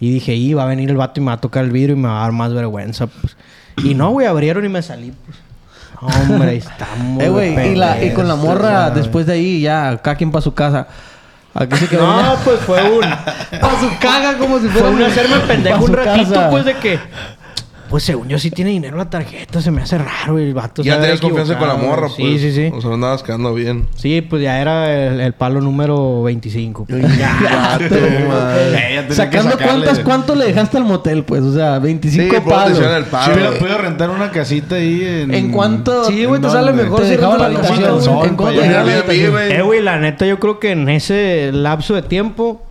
Y 0.00 0.10
dije, 0.12 0.34
y 0.34 0.52
va 0.54 0.64
a 0.64 0.66
venir 0.66 0.90
el 0.90 0.96
vato 0.96 1.20
y 1.20 1.22
me 1.22 1.28
va 1.28 1.34
a 1.34 1.40
tocar 1.40 1.64
el 1.64 1.70
vidrio 1.70 1.94
y 1.94 1.98
me 1.98 2.08
va 2.08 2.18
a 2.18 2.22
dar 2.22 2.32
más 2.32 2.52
vergüenza, 2.52 3.06
pues. 3.06 3.36
Y 3.84 3.94
no, 3.94 4.10
güey, 4.10 4.26
abrieron 4.26 4.64
y 4.64 4.68
me 4.68 4.82
salí, 4.82 5.12
pues. 5.24 5.38
Hombre, 6.00 6.56
estamos. 6.56 7.22
Eh, 7.22 7.28
güey, 7.28 7.72
y, 7.72 7.74
la- 7.76 8.02
y 8.02 8.12
con 8.12 8.26
la 8.26 8.34
morra, 8.34 8.86
después 8.90 8.94
después 8.96 9.26
de 9.26 9.34
ahí, 9.34 9.60
ya, 9.60 9.96
cada 10.02 10.16
quien 10.16 10.32
para 10.32 10.42
su 10.42 10.52
casa. 10.52 10.88
Aquí 11.54 11.76
se 11.76 11.86
quedó. 11.86 12.04
No, 12.06 12.34
pues 12.44 12.58
fue 12.60 12.82
un. 12.90 13.04
A 13.04 13.80
su 13.80 13.98
caga 14.00 14.36
como 14.38 14.58
si 14.58 14.68
fuera 14.68 14.88
Fue 14.88 14.96
un 14.96 15.02
hacerme 15.02 15.36
pendejo 15.46 15.84
un 15.84 15.92
ratito, 15.92 16.30
casa. 16.32 16.50
pues 16.50 16.64
de 16.64 16.74
que. 16.78 16.98
Pues 17.92 18.04
según 18.04 18.26
yo 18.26 18.38
sí 18.38 18.50
tiene 18.50 18.70
dinero 18.70 18.96
la 18.96 19.10
tarjeta, 19.10 19.60
se 19.60 19.70
me 19.70 19.82
hace 19.82 19.98
raro 19.98 20.38
el 20.38 20.54
vato. 20.54 20.82
Ya 20.82 20.98
tenías 20.98 21.20
confianza 21.20 21.58
con 21.58 21.68
la 21.68 21.74
morra, 21.74 22.08
güey. 22.08 22.30
pues. 22.30 22.40
Sí, 22.40 22.50
sí, 22.50 22.52
sí. 22.52 22.72
O 22.74 22.80
sea, 22.80 22.94
andabas 22.94 23.22
quedando 23.22 23.52
bien. 23.52 23.86
Sí, 23.96 24.22
pues 24.22 24.42
ya 24.42 24.60
era 24.62 24.90
el, 25.08 25.20
el 25.20 25.34
palo 25.34 25.60
número 25.60 26.22
25. 26.22 26.86
pues. 26.86 27.18
Gato, 27.18 27.94
madre. 28.28 28.96
Eh, 28.96 29.04
ya 29.08 29.14
Sacando 29.14 29.58
cuentas, 29.58 29.98
¿cuánto 29.98 30.34
le 30.34 30.46
dejaste 30.46 30.78
al 30.78 30.84
motel? 30.84 31.22
Pues, 31.24 31.42
o 31.42 31.52
sea, 31.52 31.78
25 31.80 32.34
Sí, 32.34 32.40
por 32.40 32.52
palos. 32.52 32.78
Si 32.78 33.10
palo. 33.10 33.34
hubiera 33.34 33.50
podido 33.58 33.76
rentar 33.76 34.08
una 34.08 34.30
casita 34.30 34.76
ahí 34.76 35.02
en... 35.04 35.34
¿En 35.34 35.52
cuánto? 35.52 36.06
Sí, 36.06 36.24
güey, 36.24 36.40
te 36.40 36.46
¿En 36.46 36.52
sale 36.52 36.72
mejor 36.72 37.00
Te 37.00 37.04
si 37.04 37.10
dejaba 37.12 37.36
rentas 37.46 37.52
la 37.52 37.86
habitación. 37.86 38.26
¿En 38.26 38.36
cuánto. 38.36 38.62
Eh, 38.62 39.62
güey, 39.62 39.82
la 39.82 39.98
neta, 39.98 40.24
yo 40.24 40.40
creo 40.40 40.58
que 40.58 40.70
en 40.72 40.88
ese 40.88 41.50
lapso 41.52 41.94
de 41.94 42.00
tiempo 42.00 42.62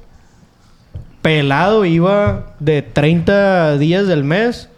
pelado 1.22 1.86
iba 1.86 2.56
de 2.60 2.82
30 2.82 3.78
días 3.78 4.08
del 4.08 4.24
mes. 4.24 4.70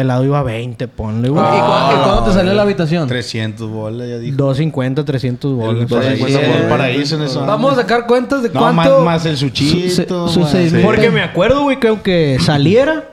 Pelado 0.00 0.24
iba 0.24 0.38
a 0.38 0.42
20, 0.42 0.88
ponle, 0.88 1.28
güey. 1.28 1.44
¿Y, 1.44 1.48
cu- 1.48 1.56
y 1.56 2.02
cuándo 2.04 2.24
te 2.24 2.32
salió 2.32 2.54
la 2.54 2.62
habitación? 2.62 3.06
300 3.06 3.68
bolas, 3.68 4.08
ya 4.08 4.18
dijo. 4.18 4.34
250, 4.34 5.04
300 5.04 5.52
bolas. 5.54 5.88
250 5.90 6.38
Sí, 6.40 6.46
por 6.50 6.56
el 6.62 6.68
paraíso 6.68 7.16
en 7.16 7.22
eso. 7.24 7.44
Vamos 7.44 7.72
a 7.74 7.76
sacar 7.76 8.06
cuentas 8.06 8.42
de 8.42 8.48
No, 8.48 8.60
cuánto... 8.60 8.96
más, 8.98 9.04
más 9.04 9.26
el 9.26 9.36
suchito. 9.36 10.26
Su- 10.28 10.40
su 10.40 10.46
seis 10.46 10.72
mil. 10.72 10.82
Porque 10.82 11.10
me 11.10 11.22
acuerdo, 11.22 11.64
güey, 11.64 11.78
que 11.78 11.88
aunque 11.88 12.38
saliera, 12.40 13.10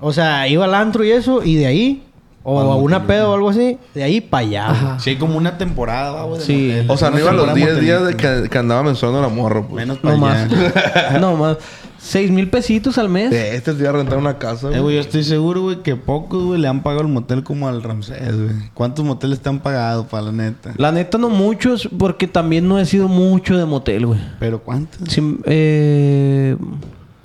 o 0.00 0.10
sea, 0.14 0.48
iba 0.48 0.64
al 0.64 0.74
antro 0.74 1.04
y 1.04 1.10
eso, 1.10 1.42
y 1.44 1.56
de 1.56 1.66
ahí, 1.66 2.02
o 2.42 2.58
a 2.58 2.76
una 2.76 3.06
peda 3.06 3.28
o 3.28 3.34
algo 3.34 3.50
así, 3.50 3.76
de 3.94 4.02
ahí 4.02 4.20
para 4.20 4.46
allá. 4.46 4.96
Sí, 4.98 5.16
como 5.16 5.36
una 5.36 5.58
temporada, 5.58 6.22
güey. 6.24 6.40
Sí. 6.40 6.72
O 6.88 6.96
sea, 6.96 7.10
no 7.10 7.18
iba 7.18 7.30
a 7.30 7.32
los 7.34 7.44
temporada 7.46 7.72
10 7.74 7.80
días 7.84 8.06
de 8.06 8.16
que, 8.16 8.48
que 8.48 8.58
andaba 8.58 8.82
menstruando 8.82 9.20
la 9.20 9.28
morra, 9.28 9.62
pues. 9.62 9.74
Menos 9.86 9.98
para 9.98 10.16
No 10.16 10.26
allá. 10.26 10.48
más. 10.48 11.20
no 11.20 11.36
más. 11.36 11.56
Seis 12.02 12.30
mil 12.30 12.48
pesitos 12.48 12.96
al 12.96 13.10
mes. 13.10 13.30
De 13.30 13.54
este 13.56 13.74
te 13.74 13.80
iba 13.80 13.90
a 13.90 13.92
rentar 13.92 14.16
una 14.16 14.38
casa, 14.38 14.68
Eh, 14.68 14.70
güey. 14.70 14.80
güey, 14.80 14.94
yo 14.94 15.00
estoy 15.02 15.22
seguro, 15.22 15.60
güey, 15.60 15.82
que 15.82 15.96
pocos, 15.96 16.42
güey, 16.44 16.58
le 16.58 16.66
han 16.66 16.82
pagado 16.82 17.02
el 17.02 17.08
motel 17.08 17.44
como 17.44 17.68
al 17.68 17.82
Ramsés, 17.82 18.34
güey. 18.36 18.70
¿Cuántos 18.72 19.04
moteles 19.04 19.40
te 19.40 19.50
han 19.50 19.58
pagado, 19.60 20.06
para 20.06 20.22
la 20.22 20.32
neta? 20.32 20.72
La 20.78 20.92
neta 20.92 21.18
no 21.18 21.28
muchos, 21.28 21.90
porque 21.98 22.26
también 22.26 22.66
no 22.66 22.78
he 22.78 22.86
sido 22.86 23.06
mucho 23.06 23.58
de 23.58 23.66
motel, 23.66 24.06
güey. 24.06 24.20
¿Pero 24.38 24.60
cuántos? 24.62 25.10
Si, 25.12 25.20
eh, 25.44 26.56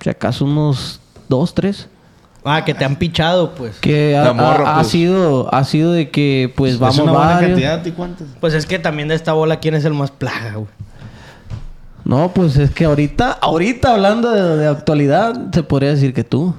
si 0.02 0.10
acaso 0.10 0.44
unos 0.44 1.00
dos, 1.30 1.54
tres. 1.54 1.88
Ah, 2.48 2.64
que 2.64 2.74
te 2.76 2.86
han 2.86 2.96
pichado, 2.96 3.56
pues. 3.56 3.78
Que 3.80 4.16
ha, 4.16 4.32
morra, 4.32 4.64
ha- 4.68 4.72
ha 4.74 4.76
pues. 4.82 4.88
sido, 4.90 5.54
ha 5.54 5.64
sido 5.64 5.92
de 5.92 6.12
que 6.12 6.54
pues 6.56 6.74
¿Es 6.74 6.80
vamos 6.80 7.00
una 7.00 7.12
buena 7.12 7.28
varios. 7.34 7.50
cantidad? 7.52 7.86
¿Y 7.86 7.92
cuántos? 7.92 8.28
Pues 8.40 8.54
es 8.54 8.66
que 8.68 8.78
también 8.80 9.08
de 9.08 9.16
esta 9.16 9.34
bola, 9.34 9.60
¿quién 9.60 9.74
es 9.74 9.84
el 9.84 9.94
más 9.96 10.12
plaga, 10.12 10.54
güey? 10.54 10.68
No, 12.04 12.30
pues 12.34 12.56
es 12.58 12.70
que 12.70 12.86
ahorita, 12.86 13.32
ahorita 13.42 13.94
hablando 13.94 14.30
de, 14.30 14.58
de 14.58 14.68
actualidad, 14.68 15.36
se 15.52 15.64
podría 15.64 15.90
decir 15.90 16.14
que 16.14 16.24
tú. 16.24 16.54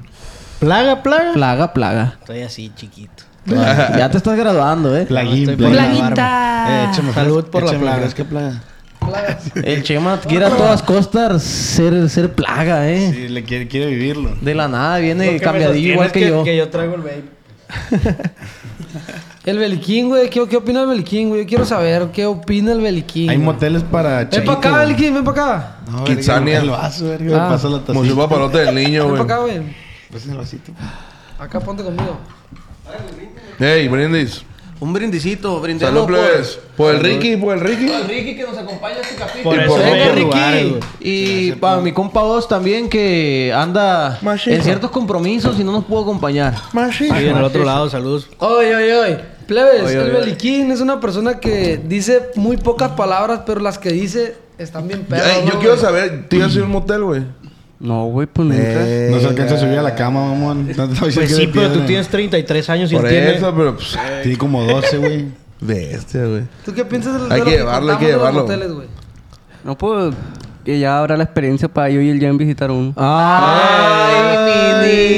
¿Plaga, 0.58 1.02
plaga? 1.04 1.32
Plaga, 1.34 1.72
plaga. 1.72 2.14
Estoy 2.18 2.42
así, 2.42 2.72
chiquito. 2.74 3.22
ya 3.46 4.10
te 4.10 4.16
estás 4.16 4.36
graduando, 4.36 4.96
eh. 4.96 5.06
Plaguín, 5.06 5.56
graduarme. 5.56 6.14
Eh, 6.68 6.88
Salud 7.14 7.44
por 7.44 7.62
la 7.62 7.78
plaga. 7.78 7.98
fresca 7.98 8.24
plaga. 8.24 8.60
El 9.62 9.82
Chema 9.82 10.20
quiere 10.20 10.46
a 10.46 10.50
todas 10.50 10.82
costas 10.82 11.42
ser, 11.42 12.08
ser 12.10 12.32
plaga, 12.34 12.88
eh. 12.90 13.12
Sí, 13.12 13.28
le 13.28 13.44
quiere, 13.44 13.68
quiere 13.68 13.86
vivirlo. 13.86 14.36
De 14.40 14.54
la 14.54 14.68
nada 14.68 14.98
viene 14.98 15.30
que 15.30 15.40
cambiadillo 15.40 15.92
igual 15.94 16.12
que, 16.12 16.22
es 16.24 16.28
yo. 16.28 16.44
Que 16.44 16.56
yo 16.56 16.68
traigo 16.68 16.94
el 16.94 17.02
vape. 17.02 17.24
El 19.44 19.58
Beliquín, 19.58 20.08
güey. 20.08 20.28
¿Qué, 20.28 20.44
¿Qué 20.48 20.56
opina 20.56 20.80
el 20.82 20.88
Beliquín, 20.88 21.28
güey? 21.28 21.42
Yo 21.42 21.46
quiero 21.48 21.64
saber 21.64 22.08
qué 22.12 22.26
opina 22.26 22.72
el 22.72 22.80
Beliquín. 22.80 23.30
Hay 23.30 23.36
güey. 23.36 23.44
moteles 23.46 23.84
para 23.84 24.18
Ven 24.18 24.28
chavitos, 24.30 24.56
para 24.56 24.58
acá, 24.68 24.70
güey. 24.82 24.86
Beliquín, 24.92 25.14
ven 25.14 25.24
para 25.24 25.42
acá. 25.56 25.76
No, 25.88 26.02
Kitsania. 26.04 26.58
El 26.58 26.70
vaso, 26.70 27.04
verga. 27.08 27.24
me 27.24 27.34
Ah. 27.36 27.48
pasa 27.50 27.68
la 27.68 27.78
Como 27.78 28.02
si 28.02 28.08
tacita. 28.08 28.14
fuera 28.14 28.28
palote 28.28 28.58
del 28.58 28.74
niño, 28.74 29.02
Ven 29.06 29.10
güey. 29.14 29.22
para 29.26 29.34
acá, 29.34 29.42
güey. 29.44 29.76
Pasa 30.12 30.30
el 30.32 30.36
vasito. 30.36 30.72
Acá 31.38 31.60
ponte 31.60 31.84
conmigo. 31.84 32.18
Ey, 33.60 33.86
brindis. 33.86 34.42
Un 34.78 34.92
brindisito, 34.92 35.58
brindemos 35.60 35.94
Salud, 35.94 36.06
por- 36.06 36.28
plebes. 36.28 36.58
Por 36.76 36.94
el 36.94 37.00
Ricky, 37.00 37.36
por 37.36 37.54
el 37.56 37.60
Ricky. 37.62 37.86
por 37.86 38.06
Ricky 38.06 38.36
que 38.36 38.42
nos 38.42 38.58
acompaña 38.58 38.96
a 38.96 39.00
este 39.00 39.14
capítulo. 39.14 39.44
Por 39.44 39.54
Y 39.62 39.66
por 39.66 39.80
a 39.80 40.14
lugares, 40.16 40.62
Ricky. 40.64 40.80
Y 41.00 41.52
para 41.52 41.80
mi 41.80 41.92
compa 41.92 42.20
vos 42.22 42.46
también 42.46 42.88
que 42.90 43.52
anda 43.56 44.18
en 44.46 44.62
ciertos 44.62 44.90
compromisos 44.90 45.58
y 45.58 45.64
no 45.64 45.72
nos 45.72 45.84
pudo 45.84 46.02
acompañar. 46.02 46.54
Y 47.00 47.04
en 47.06 47.36
el 47.36 47.44
otro 47.44 47.64
lado, 47.64 47.88
saludos. 47.88 48.28
Oye, 48.38 48.74
oye, 48.76 48.94
oye. 48.94 49.36
Plebes, 49.46 49.84
Oye, 49.84 50.00
el. 50.02 50.10
Beliquín 50.10 50.72
es 50.72 50.80
una 50.80 50.98
persona 51.00 51.38
que 51.38 51.80
dice 51.82 52.30
muy 52.34 52.56
pocas 52.56 52.90
palabras, 52.92 53.42
pero 53.46 53.60
las 53.60 53.78
que 53.78 53.90
dice 53.90 54.34
están 54.58 54.88
bien 54.88 55.06
¿no, 55.08 55.16
yo 55.52 55.58
quiero 55.60 55.76
saber, 55.76 56.26
¿tú 56.28 56.36
ya 56.36 56.46
has 56.46 56.54
ido 56.54 56.64
a 56.64 56.66
un 56.66 56.72
motel, 56.72 57.04
güey? 57.04 57.22
No, 57.78 58.06
güey, 58.06 58.26
pues 58.26 58.48
nunca. 58.48 58.80
No 59.10 59.20
se 59.20 59.26
alcanza 59.26 59.54
a 59.56 59.58
subir 59.58 59.78
a 59.78 59.82
la 59.82 59.94
cama, 59.94 60.28
mamón. 60.28 60.68
No 60.68 60.88
te 60.88 60.94
voy 60.94 61.02
a 61.02 61.06
decir 61.06 61.14
Pues 61.14 61.28
que 61.28 61.34
sí, 61.34 61.46
de 61.46 61.52
pero 61.52 61.72
tú 61.72 61.80
tienes 61.80 62.08
33 62.08 62.70
años 62.70 62.92
y 62.92 62.96
Por 62.96 63.06
él 63.06 63.10
tiene... 63.10 63.36
eso, 63.36 63.54
pero 63.54 63.74
pues. 63.74 63.96
Tiene 64.22 64.38
como 64.38 64.64
12, 64.64 64.98
güey. 64.98 65.26
Bestia, 65.60 66.24
güey. 66.24 66.42
¿Tú 66.64 66.72
qué 66.72 66.84
piensas 66.84 67.28
de, 67.28 67.34
Hay 67.34 67.40
de 67.40 67.44
que 67.44 67.50
lo 67.52 67.56
llevarlo, 67.58 67.92
hay 67.92 67.98
que 67.98 68.12
los 68.12 68.12
llevarlo. 68.12 68.84
No, 69.64 69.76
pues 69.76 70.14
que 70.66 70.80
ya 70.80 70.98
habrá 70.98 71.16
la 71.16 71.22
experiencia 71.22 71.68
para 71.68 71.90
yo 71.90 72.00
y 72.00 72.10
el 72.10 72.20
Jan 72.20 72.36
visitar 72.36 72.72
uno. 72.72 72.92
Ay, 72.96 74.42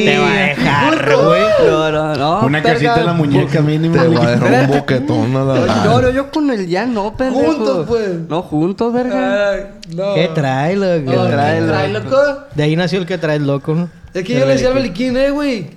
Te 0.05 0.19
va 0.19 0.29
a 0.29 0.35
dejar, 0.35 1.17
güey. 1.25 1.43
No, 1.67 1.91
no, 1.91 2.17
no. 2.17 2.41
Una 2.47 2.63
casita 2.63 3.01
en 3.01 3.07
la 3.07 3.15
muñeca 3.15 3.63
mínimo. 3.63 3.95
Te 3.95 4.09
va 4.09 4.25
a 4.25 4.31
dejar 4.33 4.71
un 4.71 4.77
boquetón 4.77 5.37
a 5.37 5.45
la 5.45 5.85
No, 5.87 6.03
no, 6.03 6.11
yo 6.11 6.31
con 6.31 6.51
el 6.51 6.71
Jan 6.71 6.93
no, 6.93 7.17
pendejo. 7.17 7.55
Juntos, 7.55 7.87
pues. 7.89 8.11
No, 8.29 8.43
juntos, 8.43 8.93
verga. 8.93 9.53
Ay, 9.53 9.61
no. 9.97 10.15
¿Qué 10.15 10.31
trae, 10.35 10.77
loco? 10.77 11.17
No, 11.17 11.25
¿qué 11.25 11.33
trae, 11.33 11.63
trae, 11.63 11.89
loco? 11.95 12.11
loco? 12.11 12.23
De 12.55 12.63
ahí 12.65 12.77
nació 12.77 12.99
el 12.99 13.07
que 13.07 13.17
trae 13.17 13.39
loco, 13.39 13.75
¿no? 13.75 13.89
Es 14.13 14.25
que 14.25 14.35
yo 14.35 14.41
le 14.41 14.53
decía 14.53 14.69
al 14.69 14.75
Beliquín, 14.75 15.17
eh, 15.17 15.31
güey. 15.31 15.71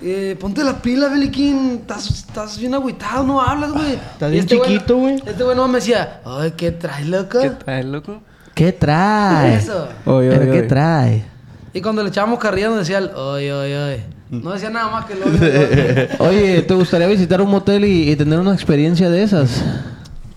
Eh, 0.00 0.36
ponte 0.38 0.62
la 0.62 0.80
pila, 0.80 1.08
Beliquín. 1.08 1.78
Estás, 1.80 2.08
estás 2.10 2.58
bien 2.60 2.74
agüitado, 2.74 3.24
no 3.24 3.40
hablas, 3.40 3.72
güey. 3.72 3.94
Estás 3.94 4.30
bien 4.30 4.44
este 4.44 4.56
chiquito, 4.56 4.98
güey. 4.98 5.16
Este 5.26 5.42
güey 5.42 5.56
no 5.56 5.66
me 5.66 5.80
decía, 5.80 6.20
ay, 6.24 6.52
¿qué 6.56 6.70
traes, 6.70 7.08
loco? 7.08 7.40
¿Qué 7.40 7.50
traes, 7.50 7.84
loco? 7.86 8.20
¿Qué 8.60 8.72
trae? 8.72 9.54
Eso. 9.54 9.88
Oye, 10.04 10.28
oye, 10.28 10.50
oye. 10.50 10.62
trae? 10.64 11.24
Y 11.72 11.80
cuando 11.80 12.02
le 12.02 12.10
echábamos 12.10 12.38
carrilla 12.38 12.68
nos 12.68 12.80
decía 12.80 12.98
el, 12.98 13.08
oye, 13.14 13.50
oye, 13.50 13.78
oye. 13.78 14.04
No 14.28 14.52
decía 14.52 14.68
nada 14.68 14.90
más 14.90 15.06
que 15.06 15.14
el 15.14 15.22
oye, 15.22 16.08
Oye, 16.18 16.60
¿te 16.60 16.74
gustaría 16.74 17.06
visitar 17.06 17.40
un 17.40 17.50
motel 17.50 17.86
y, 17.86 18.10
y 18.10 18.16
tener 18.16 18.38
una 18.38 18.52
experiencia 18.52 19.08
de 19.08 19.22
esas? 19.22 19.64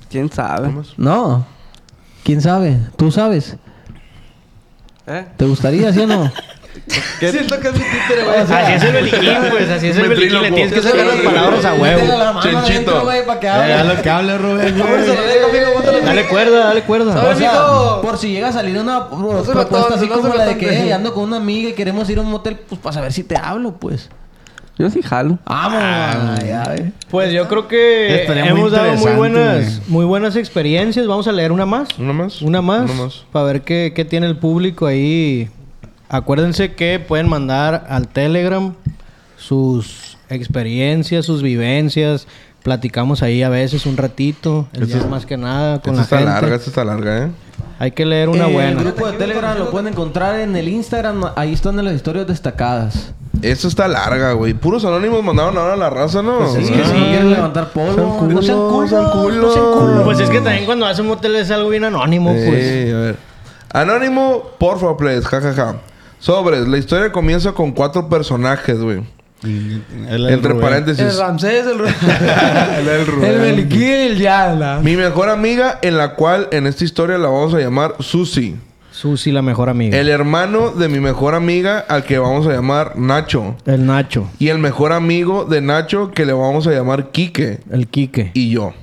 ¿Quién 0.09 0.31
sabe? 0.31 0.73
No. 0.95 1.45
¿Quién 2.23 2.41
sabe? 2.41 2.79
¿Tú 2.95 3.11
sabes? 3.11 3.57
¿Eh? 5.05 5.25
¿Te 5.35 5.43
gustaría, 5.43 5.91
sí 5.91 5.99
o 5.99 6.07
no? 6.07 6.31
Siento 7.19 7.59
que 7.59 7.67
es 7.69 7.73
mi 7.73 7.79
títere, 7.79 8.23
güey. 8.23 8.37
Así 8.39 8.73
es 8.73 8.83
el 8.83 8.93
beliquín, 8.93 9.33
pues. 9.51 9.69
Así 9.69 9.87
es 9.87 9.97
el 9.97 10.09
beliquín. 10.09 10.41
Le 10.41 10.51
tienes 10.51 10.73
que 10.73 10.81
sacar 10.81 11.05
las 11.05 11.15
palabras 11.17 11.65
a 11.65 11.73
huevo. 11.73 12.41
Chenchito. 12.41 13.05
para 13.25 13.39
que 13.39 13.47
haz 13.49 13.85
lo 13.85 14.01
que 14.01 14.09
hable, 14.09 14.37
Rubén. 14.37 14.75
Dale 16.05 16.25
cuerda, 16.27 16.65
dale 16.67 16.81
cuerda. 16.83 18.01
Por 18.01 18.17
si 18.17 18.31
llega 18.31 18.49
a 18.49 18.51
salir 18.51 18.77
una 18.77 19.07
propuesta 19.09 19.95
así 19.95 20.07
como 20.07 20.33
la 20.33 20.45
de 20.45 20.57
que 20.57 20.65
pendejo. 20.67 20.83
"Ey, 20.85 20.91
ando 20.91 21.13
con 21.13 21.23
una 21.23 21.37
amiga 21.37 21.69
y 21.69 21.73
queremos 21.73 22.09
ir 22.09 22.17
a 22.17 22.21
un 22.21 22.29
motel, 22.29 22.57
pues 22.67 22.79
para 22.81 22.93
saber 22.93 23.13
si 23.13 23.23
te 23.23 23.37
hablo, 23.37 23.73
pues. 23.73 24.09
Yo 24.77 24.89
sí 24.89 25.01
jalo. 25.03 25.37
Vamos. 25.45 26.39
ya, 26.43 26.63
eh. 26.75 26.91
Pues 27.11 27.31
yo 27.31 27.47
creo 27.47 27.67
que 27.67 28.21
Estaría 28.21 28.45
muy 28.45 28.59
hemos 28.59 28.71
dado 28.71 28.93
muy 28.95 29.11
buenas, 29.11 29.79
güey. 29.79 29.89
muy 29.89 30.05
buenas 30.05 30.35
experiencias. 30.35 31.05
Vamos 31.05 31.27
a 31.27 31.31
leer 31.31 31.51
una 31.51 31.65
más. 31.67 31.89
¿Una 31.99 32.11
más? 32.11 32.41
Una 32.41 32.61
más. 32.61 32.89
Una 32.89 33.03
más. 33.03 33.23
Para 33.31 33.45
ver 33.45 33.61
qué, 33.61 33.93
qué 33.95 34.03
tiene 34.03 34.25
el 34.25 34.37
público 34.37 34.87
ahí. 34.87 35.47
Acuérdense 36.13 36.73
que 36.75 36.99
pueden 36.99 37.27
mandar 37.27 37.87
al 37.89 38.07
Telegram 38.07 38.75
sus 39.35 40.15
experiencias, 40.29 41.25
sus 41.25 41.41
vivencias. 41.41 42.27
Platicamos 42.61 43.23
ahí 43.23 43.41
a 43.41 43.49
veces 43.49 43.87
un 43.87 43.97
ratito. 43.97 44.67
El 44.73 44.85
día 44.85 45.03
más 45.09 45.25
que 45.25 45.37
nada 45.37 45.81
con 45.81 45.95
la 45.95 46.03
está 46.03 46.19
gente. 46.19 46.31
larga, 46.31 46.55
esta 46.55 46.69
está 46.69 46.85
larga, 46.85 47.23
¿eh? 47.25 47.31
Hay 47.79 47.91
que 47.91 48.05
leer 48.05 48.29
una 48.29 48.47
Eh, 48.47 48.53
buena. 48.53 48.69
El 48.69 48.77
grupo 48.85 49.07
de 49.07 49.17
Telegram 49.17 49.57
lo 49.57 49.71
pueden 49.71 49.87
encontrar 49.87 50.39
en 50.39 50.55
el 50.55 50.67
Instagram. 50.67 51.31
Ahí 51.35 51.51
están 51.51 51.79
en 51.79 51.85
las 51.85 51.95
historias 51.95 52.27
destacadas. 52.27 53.11
Esta 53.41 53.67
está 53.67 53.87
larga, 53.87 54.33
güey. 54.33 54.53
Puros 54.53 54.85
anónimos 54.85 55.23
mandaron 55.23 55.57
ahora 55.57 55.73
a 55.73 55.77
la 55.77 55.89
raza, 55.89 56.21
¿no? 56.21 56.37
Pues 56.37 56.55
es 56.57 56.69
Ah. 56.69 56.73
que 56.75 56.85
si 56.85 56.93
no 56.93 57.05
quieren 57.07 57.29
levantar 57.31 57.69
polvo, 57.71 58.27
no 58.29 58.41
sean 58.43 58.59
culos, 58.59 58.89
sean 58.91 59.09
culos. 59.11 59.35
no 59.41 59.51
sean 59.51 59.65
culos. 59.73 60.03
Pues 60.03 60.19
es 60.19 60.29
que 60.29 60.41
también 60.41 60.65
cuando 60.65 60.85
hacen 60.85 61.07
motel 61.07 61.35
es 61.37 61.49
algo 61.49 61.69
bien 61.69 61.83
anónimo, 61.85 62.31
pues. 62.33 62.45
Sí, 62.85 62.91
a 62.91 62.97
ver. 62.97 63.17
Anónimo, 63.73 64.43
por 64.59 64.79
favor, 64.79 64.95
please. 64.95 65.25
Jajaja. 65.27 65.77
Sobres. 66.23 66.65
La 66.69 66.77
historia 66.77 67.11
comienza 67.11 67.51
con 67.51 67.73
cuatro 67.73 68.07
personajes, 68.07 68.79
güey. 68.79 69.01
El- 69.43 69.83
el 70.09 70.29
Entre 70.29 70.51
Rubén. 70.53 70.61
paréntesis. 70.63 71.17
Ramsés, 71.17 71.65
el, 71.67 71.81
El 72.89 73.05
Rubén. 73.07 73.29
el 73.43 73.73
el 73.73 74.17
Yala. 74.17 74.79
Mi 74.81 74.95
mejor 74.95 75.27
amiga, 75.27 75.79
en 75.81 75.97
la 75.97 76.15
cual 76.15 76.47
en 76.51 76.65
esta 76.65 76.85
historia 76.85 77.17
la 77.17 77.27
vamos 77.27 77.53
a 77.53 77.59
llamar 77.59 77.95
Susi. 77.99 78.55
Susi, 78.91 79.33
la 79.33 79.41
mejor 79.41 79.67
amiga. 79.67 79.97
El 79.97 80.07
hermano 80.07 80.69
de 80.69 80.87
mi 80.87 81.01
mejor 81.01 81.35
amiga, 81.35 81.79
al 81.89 82.05
que 82.05 82.19
vamos 82.19 82.47
a 82.47 82.53
llamar 82.53 82.97
Nacho. 82.97 83.57
El 83.65 83.85
Nacho. 83.85 84.29
Y 84.39 84.47
el 84.47 84.59
mejor 84.59 84.93
amigo 84.93 85.43
de 85.43 85.59
Nacho, 85.59 86.11
que 86.11 86.25
le 86.25 86.31
vamos 86.31 86.65
a 86.67 86.71
llamar 86.71 87.09
Quique. 87.11 87.59
El 87.69 87.87
Quique. 87.89 88.31
Y 88.33 88.49
yo. 88.51 88.73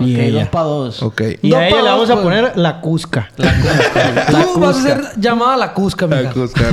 Y 0.00 0.14
Ok, 0.14 0.20
ella. 0.20 0.40
dos 0.40 0.48
pa' 0.50 0.62
dos. 0.62 1.02
Ok. 1.02 1.22
Y 1.42 1.50
Dos 1.50 1.58
a 1.58 1.66
ella 1.68 1.76
le 1.76 1.82
dos, 1.82 1.90
vamos 1.90 2.10
a 2.10 2.14
pues. 2.14 2.24
poner 2.24 2.52
la 2.56 2.80
Cusca. 2.80 3.28
Tú 3.36 4.60
vas 4.60 4.76
a 4.78 4.82
ser 4.82 5.00
llamada 5.16 5.56
la 5.56 5.72
Cusca, 5.74 6.06
La 6.06 6.16
mija. 6.20 6.32
Cusca, 6.32 6.64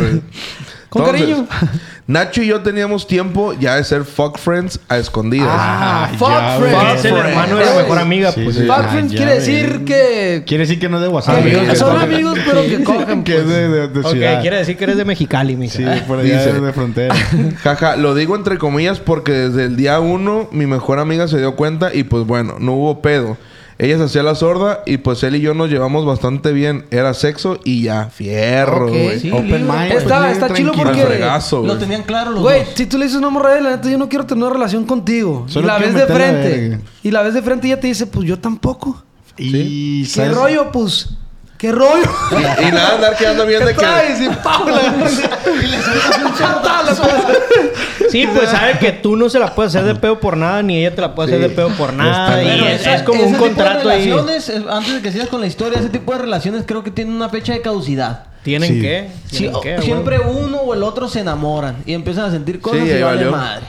Con 1.04 1.12
cariño. 1.12 1.48
Nacho 2.08 2.44
y 2.44 2.48
yo 2.48 2.62
teníamos 2.62 3.08
tiempo 3.08 3.54
ya 3.60 3.78
de 3.78 3.84
ser 3.84 4.04
fuck 4.06 4.38
friends 4.38 4.80
a 4.90 4.98
escondidas. 5.00 5.48
Ah, 5.52 6.08
fuck 6.20 6.30
ya, 6.30 6.58
friends. 6.60 7.00
es 7.00 7.06
el 7.06 7.16
hermano 7.18 7.56
de 7.58 7.66
la 7.66 7.74
mejor 7.82 7.98
amiga, 7.98 8.32
Sí, 8.32 8.42
pues. 8.44 8.56
sí. 8.58 8.62
Fuck 8.68 8.76
Ah, 8.78 8.88
friends 8.92 9.12
ya, 9.12 9.18
quiere 9.18 9.34
decir 9.34 9.86
que... 9.86 10.44
Quiere 10.46 10.64
decir 10.66 10.80
que 10.80 10.88
no 10.88 10.98
es 10.98 11.04
de 11.04 11.10
WhatsApp. 11.10 11.38
Amigos 11.40 11.62
que 11.64 11.68
que 11.70 11.76
son 11.76 11.94
cogen. 11.96 12.14
amigos, 12.14 12.40
pero 12.46 12.62
que 12.62 12.84
cogen, 12.84 13.24
Que 13.24 13.38
es 13.38 13.44
pues. 13.44 13.56
de, 13.56 13.70
de, 13.70 13.88
de 13.88 14.00
Ok, 14.02 14.12
ciudad. 14.12 14.42
quiere 14.42 14.58
decir 14.58 14.78
que 14.78 14.84
eres 14.84 14.98
de 14.98 15.06
Mexicali, 15.06 15.56
mija. 15.56 15.76
Sí, 15.78 16.02
por 16.08 16.20
allá 16.20 16.38
Dice. 16.46 16.62
de 16.62 16.74
frontera. 16.74 17.16
Jaja, 17.64 17.96
lo 17.96 18.14
digo 18.14 18.36
entre 18.36 18.60
comillas 18.60 19.00
porque 19.00 19.32
desde 19.32 19.64
el 19.66 19.76
día 19.76 20.00
uno 20.00 20.48
mi 20.52 20.68
mejor 20.68 21.00
amiga 21.00 21.28
se 21.28 21.40
dio 21.40 21.56
cuenta 21.56 21.92
y 21.92 22.04
pues 22.04 22.24
bueno, 22.28 22.58
no 22.60 22.74
hubo 22.74 23.02
pedo. 23.02 23.36
Ella 23.78 23.98
se 23.98 24.04
hacía 24.06 24.24
la 24.24 24.36
sorda 24.36 24.84
y 24.86 24.98
pues 24.98 25.22
él 25.24 25.36
y 25.36 25.42
yo 25.42 25.54
nos 25.54 25.70
llevamos 25.70 26.06
bastante 26.06 26.54
bien. 26.54 26.86
Era 26.92 27.14
sexo 27.14 27.60
y 27.66 27.82
ya, 27.84 28.06
fierro, 28.06 28.88
güey. 28.88 29.20
sí, 29.20 29.30
Open 29.32 29.48
libre. 29.48 29.64
mind. 29.64 29.92
Está- 29.92 30.32
está 30.32 30.48
porque- 30.48 31.06
fregazo, 31.06 31.62
Lo 31.66 31.78
tenían 31.78 32.04
claro 32.04 32.32
los 32.32 32.42
Güey, 32.42 32.60
dos. 32.64 32.70
si 32.76 32.86
tú 32.86 32.98
le 32.98 33.04
dices 33.06 33.20
una 33.20 33.30
morra 33.30 33.54
de 33.56 33.62
la 33.62 33.72
neta, 33.72 33.90
yo 33.90 33.98
no 33.98 34.08
quiero 34.08 34.26
tener 34.26 34.44
una 34.46 34.54
relación 34.54 34.86
contigo. 34.86 35.46
Solo 35.50 35.66
y 35.66 35.68
la 35.68 35.78
ves 35.78 35.94
de 35.94 36.00
la 36.00 36.06
frente. 36.16 36.80
Y 37.04 37.12
la 37.12 37.22
ves 37.22 37.34
de 37.34 37.42
frente 37.42 37.68
y 37.68 37.72
ella 37.74 37.82
te 37.82 37.88
dice, 37.88 38.08
pues 38.08 38.26
yo 38.26 38.40
tampoco. 38.40 39.04
Y 39.38 40.04
¿Qué 40.04 40.10
¿sabes? 40.10 40.34
rollo? 40.36 40.72
Pues, 40.72 41.10
¿qué 41.66 41.72
rollo? 41.72 42.04
Y 42.62 42.72
nada, 42.72 42.96
andar 42.96 43.16
quedando 43.18 43.46
bien 43.46 43.62
de 43.66 43.72
¿Qué 43.72 43.78
que... 43.78 43.82
traes? 43.86 44.20
La 44.20 44.26
y 45.64 45.68
le 45.68 45.82
sueltas 45.82 46.20
un 46.26 46.36
chatazo. 46.38 47.04
Sí, 48.10 48.28
pues 48.34 48.50
sabe 48.50 48.78
que 48.80 48.92
tú 48.92 49.16
no 49.16 49.30
se 49.30 49.40
la 49.40 49.54
puedes 49.56 49.76
hacer 49.76 49.86
de 49.86 49.96
pedo 50.00 50.20
por 50.20 50.38
nada, 50.38 50.62
ni 50.62 50.80
ella 50.80 50.94
te 50.96 51.02
la 51.02 51.16
puede 51.16 51.30
hacer 51.36 51.50
de 51.50 51.56
pedo 51.56 51.70
por 51.70 51.94
nada. 51.94 52.42
Y 52.44 52.64
es, 52.66 53.04
como 53.04 53.20
ese 53.20 53.28
un 53.28 53.34
tipo 53.34 53.44
de 53.46 53.50
contrato 53.54 53.90
ahí. 53.90 54.06
relaciones, 54.06 54.50
eh, 54.50 54.64
Antes 54.70 54.94
de 54.96 55.02
que 55.02 55.12
sigas 55.12 55.28
con 55.30 55.42
la 55.42 55.48
historia, 55.48 55.80
ese 55.80 55.90
tipo 55.90 56.12
de 56.14 56.20
relaciones 56.20 56.64
creo 56.66 56.84
que 56.84 56.92
tienen 56.92 57.14
una 57.16 57.30
fecha 57.30 57.54
de 57.54 57.62
caducidad. 57.62 58.24
¿Tienen 58.44 58.74
Sí. 58.74 58.82
qué? 58.82 59.10
Sí, 59.30 59.38
¿Tienen 59.38 59.56
o- 59.56 59.62
qué, 59.62 59.74
güey? 59.74 59.86
siempre 59.86 60.20
uno 60.20 60.58
o 60.58 60.74
el 60.76 60.84
otro 60.84 61.08
se 61.10 61.22
enamoran 61.22 61.78
y 61.86 61.94
empiezan 61.94 62.26
a 62.26 62.32
sentir 62.32 62.62
cosas 62.62 62.82
Sí, 62.82 62.90
y 62.90 62.92
ahí 62.92 63.02
vale 63.04 63.26
madre. 63.26 63.66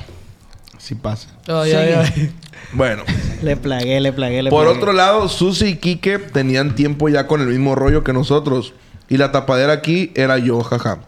Sí 0.87 0.95
pasa. 0.95 1.29
Ay, 1.49 1.73
ay, 1.73 1.95
ay. 1.99 2.33
Bueno. 2.73 3.03
Le 3.43 3.57
plagué, 3.57 4.01
le 4.01 4.13
plagué, 4.13 4.41
le 4.45 4.51
Por 4.51 4.63
plagué. 4.67 4.79
otro 4.79 4.93
lado, 4.93 5.29
Susi 5.29 5.67
y 5.67 5.77
Quique 5.79 6.21
tenían 6.21 6.77
tiempo 6.77 7.09
ya 7.09 7.27
con 7.27 7.41
el 7.41 7.49
mismo 7.49 7.75
rollo 7.75 8.05
que 8.05 8.13
nosotros. 8.13 8.73
Y 9.09 9.17
la 9.17 9.33
tapadera 9.33 9.73
aquí 9.73 10.13
era 10.15 10.39
yo, 10.39 10.61
jaja. 10.63 10.99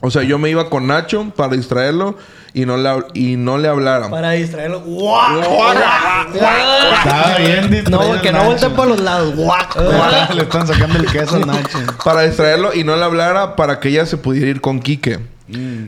O 0.00 0.10
sea, 0.10 0.22
yo 0.22 0.38
me 0.38 0.48
iba 0.48 0.70
con 0.70 0.86
Nacho 0.86 1.30
para 1.36 1.54
distraerlo 1.54 2.16
y 2.54 2.64
no 2.64 2.78
le, 2.78 2.88
hab- 2.88 3.06
y 3.12 3.36
no 3.36 3.58
le 3.58 3.68
hablara. 3.68 4.08
Para 4.08 4.30
distraerlo. 4.30 4.80
¡Guau! 4.80 5.40
Estaba 6.34 7.36
bien 7.38 7.70
distraído 7.70 8.14
No, 8.14 8.22
que 8.22 8.32
no 8.32 8.38
Nacho. 8.38 8.50
volteen 8.50 8.72
por 8.72 8.88
los 8.88 9.00
lados. 9.00 9.36
¡Guac! 9.36 9.76
Ah, 9.76 10.30
Le 10.34 10.42
están 10.44 10.66
sacando 10.66 10.98
el 10.98 11.06
queso 11.06 11.36
al 11.36 11.46
Nacho. 11.46 11.78
Para 12.02 12.22
distraerlo 12.22 12.72
y 12.74 12.82
no 12.82 12.96
le 12.96 13.04
hablara 13.04 13.56
para 13.56 13.78
que 13.78 13.90
ella 13.90 14.06
se 14.06 14.16
pudiera 14.16 14.48
ir 14.50 14.60
con 14.62 14.80
Quique. 14.80 15.20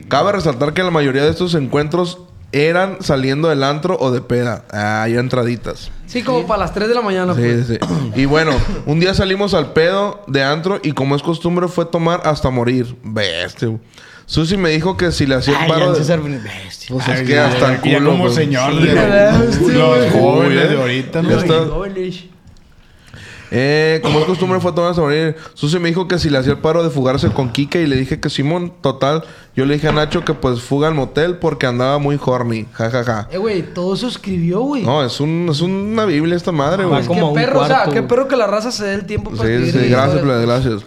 Cabe 0.09 0.31
resaltar 0.31 0.73
que 0.73 0.83
la 0.83 0.91
mayoría 0.91 1.23
de 1.23 1.31
estos 1.31 1.55
encuentros 1.55 2.19
eran 2.55 2.97
saliendo 3.01 3.49
del 3.49 3.63
antro 3.63 3.97
o 3.99 4.11
de 4.11 4.21
peda. 4.21 4.63
Ah, 4.71 5.07
ya 5.09 5.19
entraditas. 5.19 5.91
Sí, 6.07 6.21
como 6.23 6.45
para 6.47 6.59
las 6.61 6.73
3 6.73 6.87
de 6.87 6.95
la 6.95 7.01
mañana. 7.01 7.33
pues. 7.33 7.67
Sí, 7.67 7.75
sí. 7.75 7.79
Y 8.21 8.25
bueno, 8.25 8.51
un 8.85 8.99
día 8.99 9.13
salimos 9.13 9.53
al 9.53 9.73
pedo 9.73 10.23
de 10.27 10.43
antro 10.43 10.79
y 10.83 10.91
como 10.93 11.15
es 11.15 11.21
costumbre 11.21 11.67
fue 11.67 11.85
tomar 11.85 12.21
hasta 12.25 12.49
morir. 12.49 12.95
Bestia. 13.03 13.77
Susi 14.27 14.57
me 14.57 14.69
dijo 14.71 14.97
que 14.97 15.11
si 15.11 15.27
le 15.27 15.35
hacía 15.35 15.55
el 15.55 15.63
Ay, 15.63 15.69
paro 15.69 15.85
ya, 15.87 15.91
de... 15.91 15.97
César, 15.97 16.19
bestia. 16.21 16.87
Pues 16.95 17.07
es 17.09 17.21
que 17.27 17.37
hasta 17.37 17.73
el 17.75 17.81
Ya 17.83 17.97
culo, 17.99 18.11
como 18.11 18.23
pues. 18.23 18.35
señor 18.35 18.71
Sí, 18.73 18.87
de 18.87 18.93
güey. 19.59 19.77
los 19.77 20.11
jóvenes 20.13 20.69
de 20.69 20.77
ahorita, 20.77 21.21
Ya 21.21 21.29
¿no? 21.29 21.85
Eh, 23.51 23.99
como 24.03 24.19
es 24.19 24.25
costumbre 24.25 24.59
fue 24.59 24.71
tomar 24.73 24.89
hasta 24.91 25.01
morir. 25.01 25.35
Susi 25.53 25.79
me 25.79 25.89
dijo 25.89 26.07
que 26.07 26.17
si 26.19 26.29
le 26.29 26.37
hacía 26.37 26.53
el 26.53 26.59
paro 26.59 26.83
de 26.83 26.89
fugarse 26.89 27.29
con 27.29 27.49
Kike 27.51 27.81
y 27.81 27.87
le 27.87 27.95
dije 27.95 28.19
que 28.19 28.29
Simón, 28.29 28.73
total. 28.81 29.23
Yo 29.55 29.65
le 29.65 29.75
dije 29.75 29.87
a 29.87 29.93
Nacho 29.93 30.25
que 30.25 30.33
pues 30.33 30.59
fuga 30.61 30.87
al 30.89 30.95
motel 30.95 31.37
porque 31.37 31.65
andaba 31.65 31.97
muy 31.97 32.19
horny. 32.23 32.65
Ja, 32.73 32.89
ja, 32.89 33.03
ja. 33.05 33.27
Eh, 33.31 33.37
güey, 33.37 33.61
todo 33.61 33.93
eso 33.93 34.07
escribió, 34.07 34.59
güey. 34.61 34.83
No, 34.83 35.01
es, 35.03 35.19
un, 35.21 35.47
es 35.49 35.61
una 35.61 36.03
biblia 36.05 36.35
esta 36.35 36.51
madre, 36.51 36.83
güey. 36.83 37.01
Va 37.01 37.07
como 37.07 37.19
qué 37.19 37.25
un 37.27 37.33
perro, 37.35 37.61
o 37.61 37.67
sea, 37.67 37.83
qué 37.85 37.91
güey. 37.99 38.07
perro 38.07 38.27
que 38.27 38.35
la 38.35 38.47
raza 38.47 38.71
se 38.71 38.83
dé 38.85 38.93
el 38.95 39.05
tiempo 39.05 39.31
para 39.31 39.43
Sí, 39.47 39.53
escribir. 39.53 39.81
sí, 39.85 39.89
gracias, 39.89 40.21
plebe, 40.21 40.45
gracias. 40.45 40.81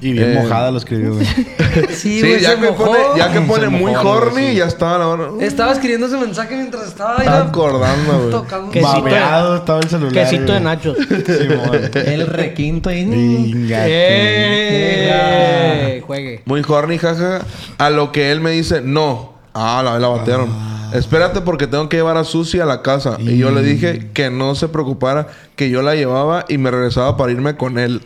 Y 0.00 0.12
bien 0.12 0.32
Eh. 0.32 0.40
mojada 0.42 0.70
lo 0.70 0.78
escribió, 0.78 1.14
güey. 1.14 1.26
Sí, 1.94 2.20
ya, 2.40 2.50
se 2.50 2.56
que 2.60 2.70
mojó. 2.70 2.84
pone, 2.84 2.98
ya 3.16 3.32
que 3.32 3.38
Se 3.38 3.44
pone 3.46 3.68
muy 3.68 3.92
mojó, 3.92 4.10
horny, 4.10 4.48
sí. 4.48 4.54
ya 4.56 4.66
estaba 4.66 4.98
la 4.98 5.08
hora. 5.08 5.28
Estaba 5.40 5.72
escribiendo 5.72 6.06
ese 6.06 6.18
mensaje 6.18 6.54
mientras 6.56 6.86
estaba 6.88 7.14
ahí. 7.14 7.20
Estaba 7.26 7.44
acordando, 7.46 8.44
güey. 8.70 8.82
Babeado 8.82 9.56
estaba 9.56 9.80
el 9.80 9.88
celular. 9.88 10.12
Quesito 10.12 10.52
de 10.52 10.60
nachos. 10.60 10.96
Simón. 10.98 11.90
El 11.94 12.26
requinto 12.26 12.90
ahí. 12.90 13.04
Venga, 13.06 13.84
¡Eh! 13.86 16.02
Juegue. 16.06 16.42
Muy 16.44 16.62
horny, 16.66 16.98
jaja. 16.98 17.40
A 17.78 17.90
lo 17.90 18.12
que 18.12 18.30
él 18.32 18.40
me 18.40 18.50
dice, 18.50 18.80
no. 18.82 19.31
Ah, 19.54 19.82
la, 19.84 19.98
la 19.98 20.08
batearon. 20.08 20.48
Espérate 20.92 21.40
porque 21.40 21.66
tengo 21.66 21.88
que 21.88 21.96
llevar 21.96 22.16
a 22.18 22.24
Susi 22.24 22.60
a 22.60 22.66
la 22.66 22.82
casa. 22.82 23.16
Y 23.18 23.38
yo 23.38 23.50
le 23.50 23.62
dije 23.62 24.10
que 24.12 24.30
no 24.30 24.54
se 24.54 24.68
preocupara, 24.68 25.28
que 25.56 25.70
yo 25.70 25.82
la 25.82 25.94
llevaba 25.94 26.44
y 26.48 26.58
me 26.58 26.70
regresaba 26.70 27.16
para 27.16 27.32
irme 27.32 27.56
con 27.56 27.78
él. 27.78 28.02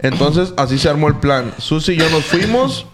Entonces, 0.00 0.54
así 0.56 0.78
se 0.78 0.88
armó 0.88 1.08
el 1.08 1.16
plan. 1.16 1.52
Susi 1.58 1.92
y 1.92 1.96
yo 1.96 2.08
nos 2.10 2.24
fuimos, 2.24 2.86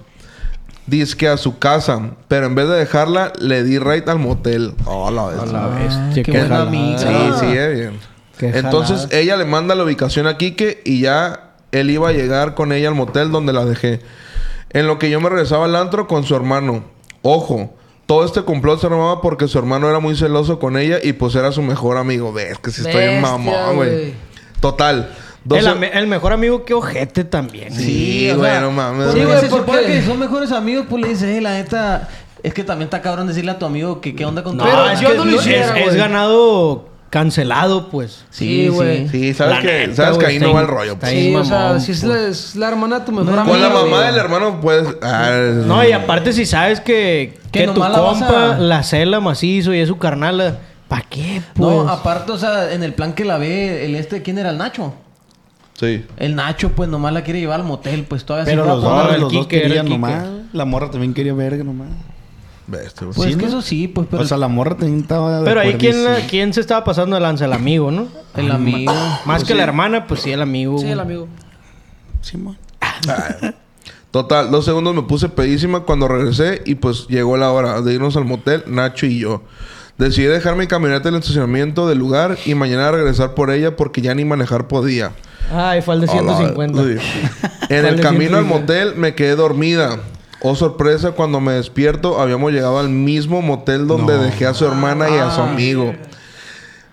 disque 0.86 1.28
a 1.28 1.36
su 1.36 1.58
casa. 1.58 2.12
Pero 2.28 2.46
en 2.46 2.54
vez 2.54 2.68
de 2.68 2.76
dejarla, 2.76 3.32
le 3.38 3.62
di 3.62 3.78
right 3.78 4.08
al 4.08 4.18
motel. 4.18 4.74
Oh, 4.86 5.10
la 5.10 5.26
vez. 5.26 5.38
bestia, 5.42 6.22
qué 6.22 6.32
qué 6.32 6.38
buena 6.38 6.62
amiga. 6.62 6.98
Sí, 6.98 7.06
sí, 7.40 7.46
eh, 7.48 7.68
bien. 7.74 8.00
Qué 8.38 8.58
Entonces 8.58 9.02
jalada. 9.02 9.18
ella 9.18 9.36
le 9.36 9.44
manda 9.46 9.74
la 9.74 9.84
ubicación 9.84 10.26
a 10.26 10.36
Quique 10.38 10.80
y 10.84 11.00
ya 11.00 11.54
él 11.72 11.90
iba 11.90 12.08
a 12.08 12.12
llegar 12.12 12.54
con 12.54 12.72
ella 12.72 12.88
al 12.88 12.94
motel 12.94 13.30
donde 13.30 13.52
la 13.52 13.64
dejé. 13.64 14.00
En 14.70 14.86
lo 14.86 14.98
que 14.98 15.10
yo 15.10 15.20
me 15.20 15.28
regresaba 15.28 15.64
al 15.66 15.76
antro 15.76 16.06
con 16.06 16.24
su 16.24 16.34
hermano. 16.34 16.84
Ojo, 17.22 17.74
todo 18.06 18.24
este 18.24 18.42
complot 18.42 18.80
se 18.80 18.86
armaba 18.86 19.20
porque 19.20 19.48
su 19.48 19.58
hermano 19.58 19.88
era 19.88 19.98
muy 19.98 20.16
celoso 20.16 20.58
con 20.58 20.76
ella 20.76 20.98
y 21.02 21.12
pues 21.12 21.34
era 21.34 21.52
su 21.52 21.62
mejor 21.62 21.96
amigo. 21.96 22.32
Ves 22.32 22.58
que 22.58 22.70
si 22.70 22.82
estoy 22.82 23.02
en 23.02 23.20
mamón, 23.20 23.76
güey. 23.76 24.14
Total. 24.60 25.12
Dos 25.44 25.64
El, 25.92 26.06
mejor 26.08 26.32
amigo 26.32 26.64
que 26.64 26.74
ojete 26.74 27.22
también. 27.22 27.72
Sí, 27.72 28.32
güey, 28.34 28.50
sea, 28.50 28.60
no 28.60 28.72
mames. 28.72 29.12
Sí, 29.12 29.22
güey, 29.22 29.40
se 29.40 29.46
porque- 29.46 29.64
supone 29.64 29.86
que 29.86 30.02
son 30.02 30.18
mejores 30.18 30.50
amigos, 30.50 30.86
pues 30.90 31.02
le 31.02 31.08
dices, 31.10 31.28
hey, 31.32 31.40
la 31.40 31.52
neta, 31.52 32.08
es 32.42 32.52
que 32.52 32.64
también 32.64 32.86
está 32.86 33.00
cabrón 33.00 33.28
decirle 33.28 33.52
a 33.52 33.58
tu 33.58 33.64
amigo 33.64 34.00
que 34.00 34.16
qué 34.16 34.24
onda 34.24 34.42
con 34.42 34.58
tu 34.58 34.64
No, 34.64 34.70
Pero 34.70 34.90
es 34.90 35.00
yo 35.00 35.14
no 35.14 35.24
lo 35.24 35.36
hiciera, 35.36 35.78
es, 35.78 35.94
ganado 35.94 36.88
cancelado, 37.20 37.88
pues. 37.88 38.24
Sí, 38.28 38.68
güey. 38.68 39.08
Sí, 39.08 39.32
sabes 39.32 39.54
La 39.56 39.62
que, 39.62 39.86
neta, 39.86 39.94
sabes 39.94 40.18
que 40.18 40.26
ahí 40.26 40.38
no 40.38 40.52
va 40.52 40.60
el 40.60 40.66
rollo. 40.66 40.98
pues. 40.98 41.10
Sí, 41.12 41.34
o 41.34 41.44
sea, 41.44 41.80
si 41.80 41.92
es 41.92 42.00
pues. 42.04 42.12
la, 42.22 42.28
es 42.28 42.56
la 42.56 42.68
hermana 42.68 42.98
de 42.98 43.06
tu 43.06 43.12
mejor 43.12 43.38
amigo. 43.38 43.54
Con 43.56 43.62
la 43.62 43.70
mamá 43.70 44.02
del 44.02 44.16
hermano, 44.16 44.60
pues. 44.60 44.86
ah, 45.00 45.30
No, 45.66 45.82
y 45.82 45.92
aparte 45.92 46.34
si 46.34 46.44
sabes 46.44 46.80
que, 46.80 47.38
Que 47.50 47.60
que 47.60 47.66
tu 47.68 47.72
nomás 47.74 47.92
la 47.92 48.00
vas 48.00 48.18
compa 48.18 48.54
a- 48.56 48.58
la 48.58 48.82
cela 48.82 49.20
macizo 49.20 49.72
y 49.72 49.78
es 49.80 49.88
su 49.88 49.96
carnala, 49.96 50.58
¿para 50.88 51.02
qué, 51.08 51.40
pues? 51.54 51.58
No, 51.74 51.88
aparte, 51.88 52.32
o 52.32 52.36
sea, 52.38 52.72
en 52.74 52.82
el 52.82 52.92
plan 52.92 53.14
que 53.14 53.24
la 53.24 53.38
ve, 53.38 53.86
el 53.86 53.94
este, 53.94 54.20
¿quién 54.20 54.36
era 54.36 54.50
el 54.50 54.58
Nacho? 54.58 54.92
Sí. 55.80 56.04
El 56.18 56.34
Nacho, 56.36 56.72
pues 56.72 56.88
nomás 56.90 57.14
la 57.14 57.22
quiere 57.24 57.40
llevar 57.40 57.60
al 57.60 57.66
motel, 57.66 58.04
pues 58.04 58.24
todavía 58.24 58.44
Pero 58.44 58.62
se 58.64 58.68
los 58.68 58.82
dos, 58.82 59.14
el 59.14 59.20
los 59.22 59.32
dos 59.32 59.46
querían 59.46 59.88
nomás. 59.88 60.24
La 60.52 60.66
morra 60.66 60.90
también 60.90 61.14
quería 61.14 61.32
verga 61.32 61.64
nomás. 61.64 61.88
Bestia. 62.66 63.06
Pues 63.06 63.16
Sí, 63.16 63.30
es 63.30 63.36
que 63.36 63.42
¿no? 63.42 63.48
eso 63.48 63.62
sí, 63.62 63.88
pues, 63.88 64.08
pero 64.10 64.22
o 64.22 64.26
sea, 64.26 64.36
la 64.36 64.48
morra 64.48 64.76
también 64.76 65.00
estaba... 65.00 65.38
de 65.40 65.44
Pero 65.44 65.60
ahí, 65.60 65.74
¿quién, 65.74 66.04
la-. 66.04 66.26
¿quién 66.28 66.52
se 66.52 66.60
estaba 66.60 66.84
pasando 66.84 67.16
de 67.16 67.22
lanza? 67.22 67.44
El 67.44 67.52
amigo, 67.52 67.90
¿no? 67.90 68.08
el 68.34 68.50
amigo. 68.50 68.92
Más 69.24 69.44
que 69.44 69.54
la 69.54 69.62
hermana, 69.62 70.06
pues 70.06 70.20
sí, 70.20 70.32
el 70.32 70.42
amigo. 70.42 70.78
Sí, 70.78 70.86
el 70.86 71.00
amigo. 71.00 71.28
Simón. 72.20 72.58
Total, 74.10 74.50
dos 74.50 74.64
segundos 74.64 74.94
me 74.94 75.02
puse 75.02 75.28
pedísima 75.28 75.80
cuando 75.80 76.08
regresé 76.08 76.62
y 76.64 76.76
pues 76.76 77.06
llegó 77.08 77.36
la 77.36 77.50
hora 77.52 77.82
de 77.82 77.94
irnos 77.94 78.16
al 78.16 78.24
motel, 78.24 78.64
Nacho 78.66 79.06
y 79.06 79.18
yo. 79.18 79.42
Decidí 79.98 80.26
dejar 80.26 80.56
mi 80.56 80.66
camioneta 80.66 81.08
en 81.08 81.14
el 81.14 81.20
estacionamiento 81.20 81.88
del 81.88 81.98
lugar 81.98 82.36
y 82.44 82.54
mañana 82.54 82.90
regresar 82.90 83.34
por 83.34 83.50
ella 83.50 83.76
porque 83.76 84.02
ya 84.02 84.14
ni 84.14 84.24
manejar 84.24 84.68
podía. 84.68 85.12
Ay, 85.52 85.80
fue 85.80 85.94
el 85.94 86.02
de 86.02 86.08
150. 86.08 86.80
Hola, 86.80 87.00
sí. 87.00 87.08
En 87.68 87.84
el 87.86 88.00
camino 88.00 88.36
al 88.36 88.44
150. 88.44 88.60
motel 88.60 88.94
me 88.96 89.14
quedé 89.14 89.36
dormida. 89.36 90.00
Oh, 90.42 90.54
sorpresa, 90.54 91.12
cuando 91.12 91.40
me 91.40 91.52
despierto 91.52 92.20
habíamos 92.20 92.52
llegado 92.52 92.78
al 92.78 92.88
mismo 92.90 93.40
motel 93.42 93.86
donde 93.86 94.18
dejé 94.18 94.46
a 94.46 94.54
su 94.54 94.66
hermana 94.66 95.08
y 95.08 95.14
a 95.14 95.30
su 95.30 95.40
amigo. 95.40 95.94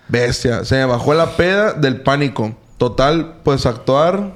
Bestia. 0.08 0.64
Se 0.64 0.76
me 0.76 0.84
bajó 0.86 1.14
la 1.14 1.36
peda 1.36 1.72
del 1.72 2.00
pánico. 2.00 2.54
Total, 2.78 3.36
pues 3.42 3.66
actuar... 3.66 4.32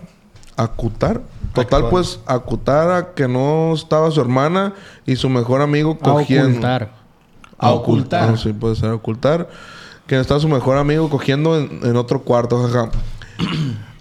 Acutar. 0.57 1.21
Total, 1.55 1.83
Actuar. 1.85 1.91
pues 1.91 2.21
acutar 2.27 2.91
a 2.91 3.15
que 3.15 3.29
no 3.29 3.73
estaba 3.75 4.11
su 4.11 4.21
hermana 4.21 4.75
y 5.07 5.17
su 5.17 5.29
mejor 5.29 5.63
amigo 5.63 5.97
A 6.01 6.05
cogiendo. 6.05 6.49
ocultar. 6.51 6.91
A 7.59 7.71
ocultar. 7.71 8.31
Ah, 8.35 8.37
sí, 8.37 8.53
puede 8.53 8.75
ser 8.77 8.91
ocultar. 8.91 9.49
Que 10.07 10.19
está 10.19 10.39
su 10.41 10.49
mejor 10.49 10.77
amigo 10.79 11.09
cogiendo 11.09 11.57
en, 11.57 11.81
en 11.83 11.97
otro 11.97 12.23
cuarto, 12.23 12.61
jaja. 12.69 12.91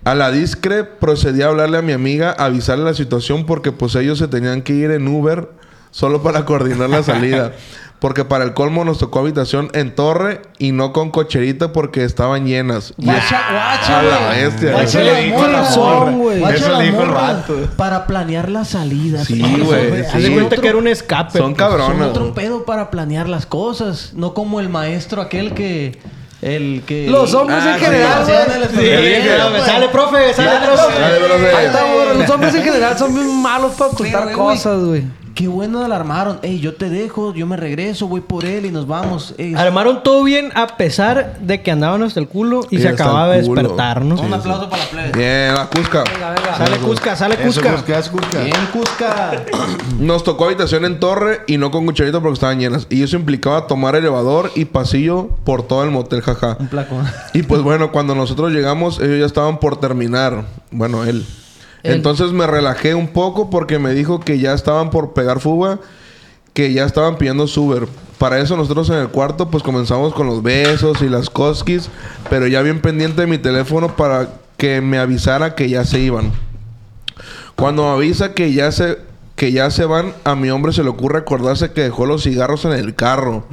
A 0.07 0.15
la 0.15 0.31
discre 0.31 0.85
procedí 0.85 1.41
a 1.41 1.47
hablarle 1.47 1.79
a 1.79 1.81
mi 1.81 1.91
amiga, 1.91 2.33
a 2.37 2.45
avisarle 2.45 2.85
la 2.85 2.93
situación 2.93 3.45
porque 3.45 3.73
pues 3.73 3.93
ellos 3.95 4.17
se 4.17 4.29
tenían 4.29 4.61
que 4.61 4.71
ir 4.71 4.89
en 4.91 5.05
Uber 5.05 5.49
solo 5.91 6.23
para 6.23 6.45
coordinar 6.45 6.89
la 6.89 7.03
salida. 7.03 7.51
Porque 7.99 8.23
para 8.23 8.45
el 8.45 8.53
colmo 8.53 8.85
nos 8.85 8.99
tocó 8.99 9.19
habitación 9.19 9.69
en 9.73 9.93
torre 9.95 10.43
y 10.59 10.71
no 10.71 10.93
con 10.93 11.11
cocherita 11.11 11.73
porque 11.73 12.05
estaban 12.05 12.45
llenas. 12.45 12.93
Guacha, 12.95 13.41
guacha, 13.51 13.99
A 13.99 14.03
la 14.03 14.29
bestia. 14.29 14.71
Guacha 14.71 14.85
Eso 14.85 14.99
le 15.01 15.23
dijo 15.23 16.11
güey. 16.15 16.43
Eso 16.53 16.79
le 16.79 16.87
el 16.87 17.09
vato. 17.09 17.55
Para 17.75 18.07
planear 18.07 18.47
la 18.47 18.63
salida. 18.63 19.25
Sí, 19.25 19.41
güey, 19.41 20.05
sí. 20.05 20.09
Haz 20.13 20.23
de 20.23 20.31
cuenta 20.31 20.55
que 20.55 20.69
era 20.69 20.77
un 20.77 20.87
escape. 20.87 21.37
Son 21.37 21.53
pues. 21.53 21.57
cabrones. 21.57 21.97
Son 21.97 22.01
otro 22.01 22.33
pedo 22.33 22.63
para 22.63 22.91
planear 22.91 23.27
las 23.27 23.45
cosas. 23.45 24.13
No 24.13 24.33
como 24.33 24.61
el 24.61 24.69
maestro 24.69 25.21
aquel 25.21 25.53
que... 25.53 25.99
El 26.41 26.83
que... 26.85 27.07
Los 27.09 27.33
hombres 27.33 27.59
Ah, 27.63 27.73
en 27.73 27.79
sí. 27.79 27.85
general, 27.85 28.23
Sí, 28.25 28.31
güey. 28.75 29.21
Sí, 29.21 29.29
me 29.53 29.59
sale, 29.61 29.89
profe, 29.89 30.33
sale, 30.35 30.65
profe. 30.67 30.99
Dale, 30.99 31.17
profe. 31.25 31.55
Ahí 31.55 31.65
está, 31.65 31.83
güey. 31.83 32.17
Los 32.19 32.29
hombres 32.33 32.55
en 32.55 32.63
general 32.63 32.97
son 32.97 33.13
bien 33.15 33.41
malos 33.41 33.71
para 33.73 33.91
ocultar 33.91 34.31
cosas, 34.33 34.79
güey. 34.83 35.03
Qué 35.37 35.47
bueno 35.47 35.87
la 35.87 35.95
armaron. 35.95 36.39
Ey, 36.41 36.59
yo 36.59 36.73
te 36.73 36.89
dejo, 36.89 37.31
yo 37.33 37.45
me 37.45 37.57
regreso, 37.57 38.07
voy 38.07 38.21
por 38.21 38.43
él 38.43 38.65
y 38.65 38.71
nos 38.71 38.87
vamos. 38.87 39.35
Ey, 39.37 39.53
Armaron 39.53 40.01
todo 40.01 40.23
bien 40.23 40.49
a 40.55 40.65
pesar 40.77 41.37
de 41.39 41.61
que 41.61 41.69
andaban 41.69 42.01
hasta 42.01 42.19
el 42.19 42.27
culo 42.27 42.61
y 42.71 42.77
Y 42.77 42.81
se 42.81 42.89
acababa 42.89 43.29
de 43.33 43.39
el 43.41 43.45
culo. 43.45 43.61
despertar, 43.61 44.03
¿no? 44.03 44.19
un 44.19 44.33
aplauso 44.33 44.67
para 44.67 44.83
la 44.83 44.89
plebe. 44.89 45.11
Bien, 45.13 45.53
la 45.53 45.67
Cusca. 45.67 46.03
Sale 46.57 46.77
Cusca, 46.77 47.15
sale 47.15 47.35
Eso, 47.35 47.61
Cusca. 47.61 47.85
¿qué 47.85 47.93
haces, 47.93 48.11
Cusca? 48.11 48.39
Bien, 48.43 48.55
Cusca. 48.73 49.31
Nos 49.99 50.23
tocó 50.23 50.45
habitación 50.45 50.85
en 50.85 50.99
torre 50.99 51.41
y 51.45 51.57
no 51.57 51.69
con 51.69 51.85
cucharito 51.85 52.19
porque 52.19 52.33
estaban 52.33 52.59
llenas. 52.59 52.87
Y 52.89 53.03
eso 53.03 53.15
implicaba 53.15 53.67
tomar 53.67 53.95
elevador 53.95 54.51
y 54.55 54.65
pasillo 54.65 55.29
por 55.43 55.61
todo 55.61 55.83
el 55.83 55.91
motel, 55.91 56.21
jaja. 56.21 56.57
Un 56.59 56.67
placón. 56.67 57.05
Y 57.33 57.43
pues 57.43 57.61
bueno, 57.61 57.91
cuando 57.91 58.15
nosotros 58.15 58.51
llegamos, 58.51 58.99
ellos 58.99 59.19
ya 59.19 59.25
estaban 59.27 59.59
por 59.59 59.79
terminar. 59.79 60.45
Bueno, 60.71 61.03
él. 61.03 61.23
Entonces 61.87 62.31
me 62.31 62.47
relajé 62.47 62.95
un 62.95 63.07
poco 63.07 63.49
porque 63.49 63.79
me 63.79 63.93
dijo 63.93 64.19
que 64.19 64.39
ya 64.39 64.53
estaban 64.53 64.89
por 64.89 65.13
pegar 65.13 65.39
fuga, 65.39 65.79
que 66.53 66.73
ya 66.73 66.85
estaban 66.85 67.17
pidiendo 67.17 67.45
Uber. 67.55 67.87
Para 68.17 68.39
eso 68.39 68.57
nosotros 68.57 68.89
en 68.89 68.97
el 68.97 69.09
cuarto 69.09 69.49
pues 69.49 69.63
comenzamos 69.63 70.13
con 70.13 70.27
los 70.27 70.41
besos 70.41 71.01
y 71.01 71.09
las 71.09 71.29
cosquis, 71.29 71.89
pero 72.29 72.47
ya 72.47 72.61
bien 72.61 72.81
pendiente 72.81 73.21
de 73.21 73.27
mi 73.27 73.37
teléfono 73.37 73.95
para 73.95 74.29
que 74.57 74.81
me 74.81 74.97
avisara 74.97 75.55
que 75.55 75.69
ya 75.69 75.85
se 75.85 75.99
iban. 75.99 76.31
Cuando 77.55 77.83
me 77.83 77.89
avisa 77.89 78.33
que 78.33 78.53
ya 78.53 78.71
se 78.71 79.06
que 79.37 79.51
ya 79.53 79.69
se 79.71 79.85
van, 79.85 80.13
a 80.23 80.35
mi 80.35 80.49
hombre 80.49 80.73
se 80.73 80.81
le 80.83 80.89
ocurre 80.89 81.19
acordarse 81.19 81.71
que 81.71 81.81
dejó 81.83 82.05
los 82.07 82.23
cigarros 82.23 82.65
en 82.65 82.71
el 82.73 82.95
carro 82.95 83.45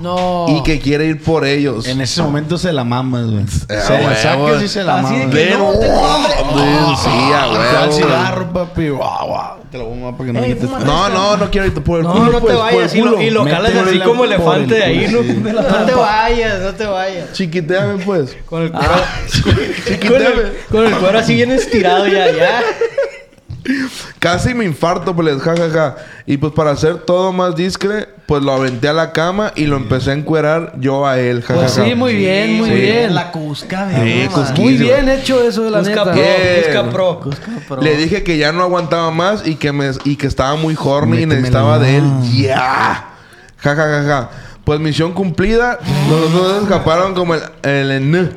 No. 0.00 0.46
y 0.48 0.62
que 0.62 0.78
quiere 0.78 1.06
ir 1.06 1.20
por 1.20 1.44
ellos. 1.44 1.86
En 1.88 2.00
ese 2.00 2.22
momento 2.22 2.56
se 2.58 2.72
la 2.72 2.84
mamas, 2.84 3.26
güey. 3.26 3.44
se 3.48 3.66
huevo. 3.92 4.08
la 4.08 4.16
sacas 4.16 4.62
y 4.62 4.68
se 4.68 4.84
la 4.84 5.00
Así 5.00 5.16
de 5.16 5.26
que 5.28 5.34
Ven, 5.34 5.58
no, 5.58 5.68
oh, 5.70 6.96
sí, 6.96 7.10
a 7.34 7.50
Te 7.50 7.58
da 7.58 7.80
huevo. 7.80 7.84
el 7.84 7.92
cigarro, 7.92 8.52
papi. 8.52 8.82
Te 9.72 9.78
lo 9.78 9.86
voy 9.86 10.04
a 10.08 10.16
para 10.16 10.26
que 10.26 10.32
no 10.32 10.44
Ey, 10.44 10.56
No, 10.84 11.08
no, 11.08 11.36
no 11.36 11.50
quiero 11.50 11.66
irte 11.66 11.80
por 11.80 11.98
el 11.98 12.04
No, 12.04 12.12
culo. 12.12 12.24
no 12.32 12.40
pues, 12.40 12.52
te 12.54 12.60
por 12.60 12.72
vayas. 12.72 12.94
Y 12.94 13.00
lo, 13.00 13.20
y 13.20 13.30
lo 13.30 13.44
calas 13.44 13.72
así 13.74 13.98
como 13.98 14.24
elefante 14.24 14.62
el 14.62 14.68
de 14.68 14.84
ahí, 14.84 15.08
¿no? 15.10 15.22
No 15.52 15.84
te 15.86 15.92
vayas, 15.94 16.60
no 16.60 16.72
te 16.72 16.86
vayas. 16.86 17.32
Chiquiteame, 17.32 18.04
pues. 18.04 18.36
Con 18.46 18.62
el 18.62 18.70
cuero, 18.70 18.86
Ah. 18.94 19.04
con, 19.42 20.22
el, 20.22 20.56
con 20.70 20.86
el 20.86 20.94
cuero 20.94 21.18
así 21.18 21.34
bien 21.34 21.50
estirado 21.50 22.06
ya, 22.06 22.30
ya. 22.30 22.60
Casi 24.26 24.54
me 24.54 24.64
infarto, 24.64 25.14
pues, 25.14 25.40
jajaja. 25.40 25.94
Y 26.26 26.36
pues 26.38 26.52
para 26.52 26.72
hacer 26.72 26.96
todo 26.98 27.32
más 27.32 27.54
discre, 27.54 28.08
pues 28.26 28.42
lo 28.42 28.50
aventé 28.52 28.88
a 28.88 28.92
la 28.92 29.12
cama 29.12 29.52
y 29.54 29.66
lo 29.66 29.76
empecé 29.76 30.10
a 30.10 30.14
encuerar 30.14 30.72
yo 30.80 31.06
a 31.06 31.20
él, 31.20 31.42
jajaja. 31.42 31.60
Pues 31.60 31.72
sí, 31.88 31.94
muy 31.94 32.16
bien, 32.16 32.56
muy 32.58 32.68
Sí. 32.70 32.74
bien. 32.74 33.14
La 33.14 33.30
Cusca, 33.30 33.88
Sí, 33.94 34.02
bien. 34.02 34.28
Cusquín. 34.28 34.64
Muy 34.64 34.74
bien 34.74 35.08
hecho 35.08 35.40
eso 35.46 35.62
de 35.62 35.70
la 35.70 35.78
Busca 35.78 36.04
neta. 36.12 36.90
pro, 36.90 37.20
pro. 37.68 37.80
Le 37.82 37.96
dije 37.96 38.24
que 38.24 38.36
ya 38.36 38.50
no 38.50 38.62
aguantaba 38.64 39.12
más 39.12 39.46
y 39.46 39.54
que 39.54 39.70
me 39.70 39.90
y 40.04 40.16
que 40.16 40.26
estaba 40.26 40.56
muy 40.56 40.76
horny 40.76 41.22
y 41.22 41.26
necesitaba 41.26 41.78
de 41.78 41.98
él. 41.98 42.04
¡Ya! 42.34 42.56
Ja, 43.58 43.74
ja, 43.74 43.74
ja, 43.76 44.02
ja. 44.04 44.30
Pues 44.64 44.80
misión 44.80 45.12
cumplida. 45.12 45.78
Los 46.10 46.32
dos 46.32 46.62
escaparon 46.64 47.14
como 47.14 47.34
el, 47.36 47.42
el 47.62 47.90
N 47.92 48.30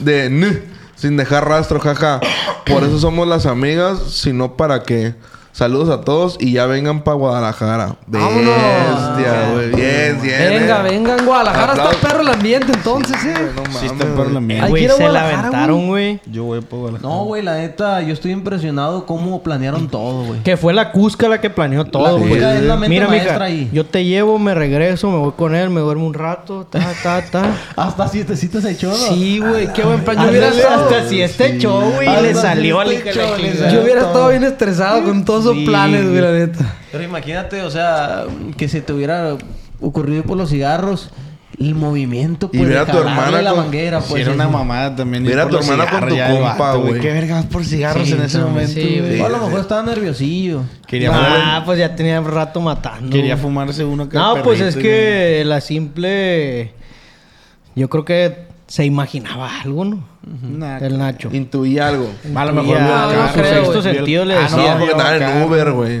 de 0.00 0.24
N. 0.26 0.62
Sin 1.00 1.16
dejar 1.16 1.48
rastro, 1.48 1.80
jaja. 1.80 2.20
Por 2.66 2.84
eso 2.84 2.98
somos 2.98 3.26
las 3.26 3.46
amigas, 3.46 3.98
sino 4.10 4.58
para 4.58 4.82
que. 4.82 5.14
Saludos 5.60 5.90
a 5.90 6.00
todos 6.00 6.38
y 6.40 6.52
ya 6.52 6.64
vengan 6.64 7.02
para 7.02 7.16
Guadalajara. 7.18 7.96
Vámonos. 8.06 8.46
Bestia, 8.46 9.50
güey. 9.52 9.70
Bien, 9.72 10.18
bien. 10.22 10.38
Venga, 10.48 10.78
eh. 10.80 10.82
venga, 10.90 11.16
en 11.18 11.26
Guadalajara 11.26 11.72
está 11.74 11.84
Aplausos. 11.84 12.00
perro 12.00 12.20
el 12.22 12.28
ambiente 12.28 12.72
entonces, 12.72 13.16
¿eh? 13.26 13.34
No 13.54 13.78
Sí, 13.78 13.84
está 13.84 14.06
la 14.06 14.14
güey. 14.24 14.40
mierda. 14.40 14.64
Hay 14.64 14.70
Güey, 14.70 14.80
que 14.80 14.84
ir 14.86 14.90
a 14.90 14.94
se 14.94 15.08
la 15.10 15.28
aventaron, 15.28 15.86
güey. 15.88 16.18
Yo 16.24 16.44
voy 16.44 16.62
por 16.62 16.78
Guadalajara. 16.78 17.14
No, 17.14 17.24
güey, 17.26 17.42
la 17.42 17.56
neta, 17.58 18.00
yo 18.00 18.14
estoy 18.14 18.32
impresionado 18.32 19.04
cómo 19.04 19.42
planearon 19.42 19.86
todo, 19.90 20.24
güey. 20.24 20.42
Que 20.42 20.56
fue 20.56 20.72
la 20.72 20.92
Cusca 20.92 21.28
la 21.28 21.42
que 21.42 21.50
planeó 21.50 21.84
todo, 21.84 22.04
La 22.04 22.12
güey. 22.12 22.30
Cusca 22.30 22.54
es 22.54 22.62
la 22.62 22.76
mente 22.76 22.88
Mira, 22.88 23.08
maestra 23.08 23.32
mija, 23.34 23.44
ahí. 23.44 23.68
yo 23.70 23.84
te 23.84 24.06
llevo, 24.06 24.38
me 24.38 24.54
regreso, 24.54 25.10
me 25.10 25.18
voy 25.18 25.32
con 25.32 25.54
él, 25.54 25.68
me 25.68 25.80
duermo 25.82 26.06
un 26.06 26.14
rato, 26.14 26.66
ta, 26.70 26.80
ta, 27.02 27.22
ta. 27.30 27.44
Hasta 27.76 28.08
siete 28.08 28.34
citas 28.34 28.62
se 28.62 28.70
echó. 28.70 28.94
Sí, 28.94 29.40
güey, 29.40 29.70
qué 29.74 29.82
buen 29.82 30.02
plan. 30.04 30.16
Yo 30.24 30.30
hubiera 30.30 30.48
estado, 30.48 30.84
hasta 30.84 31.06
si 31.06 31.20
este 31.20 31.58
show, 31.58 31.82
güey, 31.96 32.08
le 32.22 32.34
salió 32.34 32.80
al 32.80 32.88
yo 32.90 33.82
hubiera 33.82 34.00
estado 34.00 34.30
bien 34.30 34.44
estresado 34.44 35.04
con 35.04 35.22
todos 35.22 35.49
Sí, 35.54 35.64
planes, 35.66 36.08
güey, 36.08 36.20
la 36.20 36.32
neta. 36.32 36.76
Pero 36.92 37.04
imagínate, 37.04 37.62
o 37.62 37.70
sea, 37.70 38.24
que 38.56 38.68
se 38.68 38.80
te 38.80 38.92
hubiera 38.92 39.36
ocurrido 39.80 40.22
por 40.24 40.36
los 40.36 40.50
cigarros 40.50 41.10
el 41.58 41.74
movimiento, 41.74 42.48
Y 42.52 42.56
pues, 42.58 42.68
ver 42.70 42.78
de 42.86 42.90
a 42.90 42.92
tu 42.92 42.98
hermana 42.98 43.42
la 43.42 43.50
con- 43.50 43.60
manguera, 43.64 44.00
Si 44.00 44.10
pues. 44.10 44.22
era 44.22 44.32
una 44.32 44.48
mamada 44.48 44.96
también. 44.96 45.22
Mira 45.24 45.42
a 45.42 45.48
tu 45.48 45.58
hermana 45.58 45.86
con 45.90 46.08
tu 46.08 46.16
compa, 46.16 46.74
güey. 46.76 47.00
Qué 47.00 47.12
vergas 47.12 47.44
por 47.46 47.64
cigarros 47.66 48.06
Sí, 48.08 48.14
en 48.14 48.22
ese 48.22 48.38
momento. 48.38 48.72
sí, 48.72 48.98
güey. 48.98 49.20
O 49.20 49.26
a 49.26 49.28
lo 49.28 49.38
mejor 49.38 49.60
estaba 49.60 49.82
nerviosillo. 49.82 50.62
Quería, 50.86 51.10
Ah, 51.12 51.62
pues 51.66 51.78
ya 51.78 51.94
tenía 51.94 52.18
rato 52.22 52.60
matando. 52.62 53.10
quería 53.14 53.36
fumarse 53.36 53.84
uno 53.84 54.08
que 54.08 54.16
No, 54.16 54.42
pues 54.42 54.60
es 54.60 54.74
que 54.76 55.42
la 55.44 55.60
simple. 55.60 56.72
Yo 57.76 57.90
creo 57.90 58.04
que 58.06 58.46
se 58.66 58.84
imaginaba 58.86 59.60
algo, 59.60 59.84
¿no? 59.84 60.09
Nah, 60.22 60.78
El 60.78 60.98
Nacho. 60.98 61.30
Intuí 61.32 61.78
algo. 61.78 62.08
A 62.34 62.44
lo 62.44 62.52
mejor 62.52 62.76
Ya, 62.78 63.06
vio 63.08 63.10
el 63.10 63.16
no 63.36 63.44
sexto 63.44 63.82
sentido 63.82 64.24
le 64.24 64.34
Ah, 64.34 64.40
decía. 64.42 64.56
No, 64.56 64.64
vio 64.64 64.78
porque 64.78 64.92
el 64.94 65.00
andaba 65.14 65.38
en. 65.40 65.42
Uber, 65.44 65.72
güey. 65.72 66.00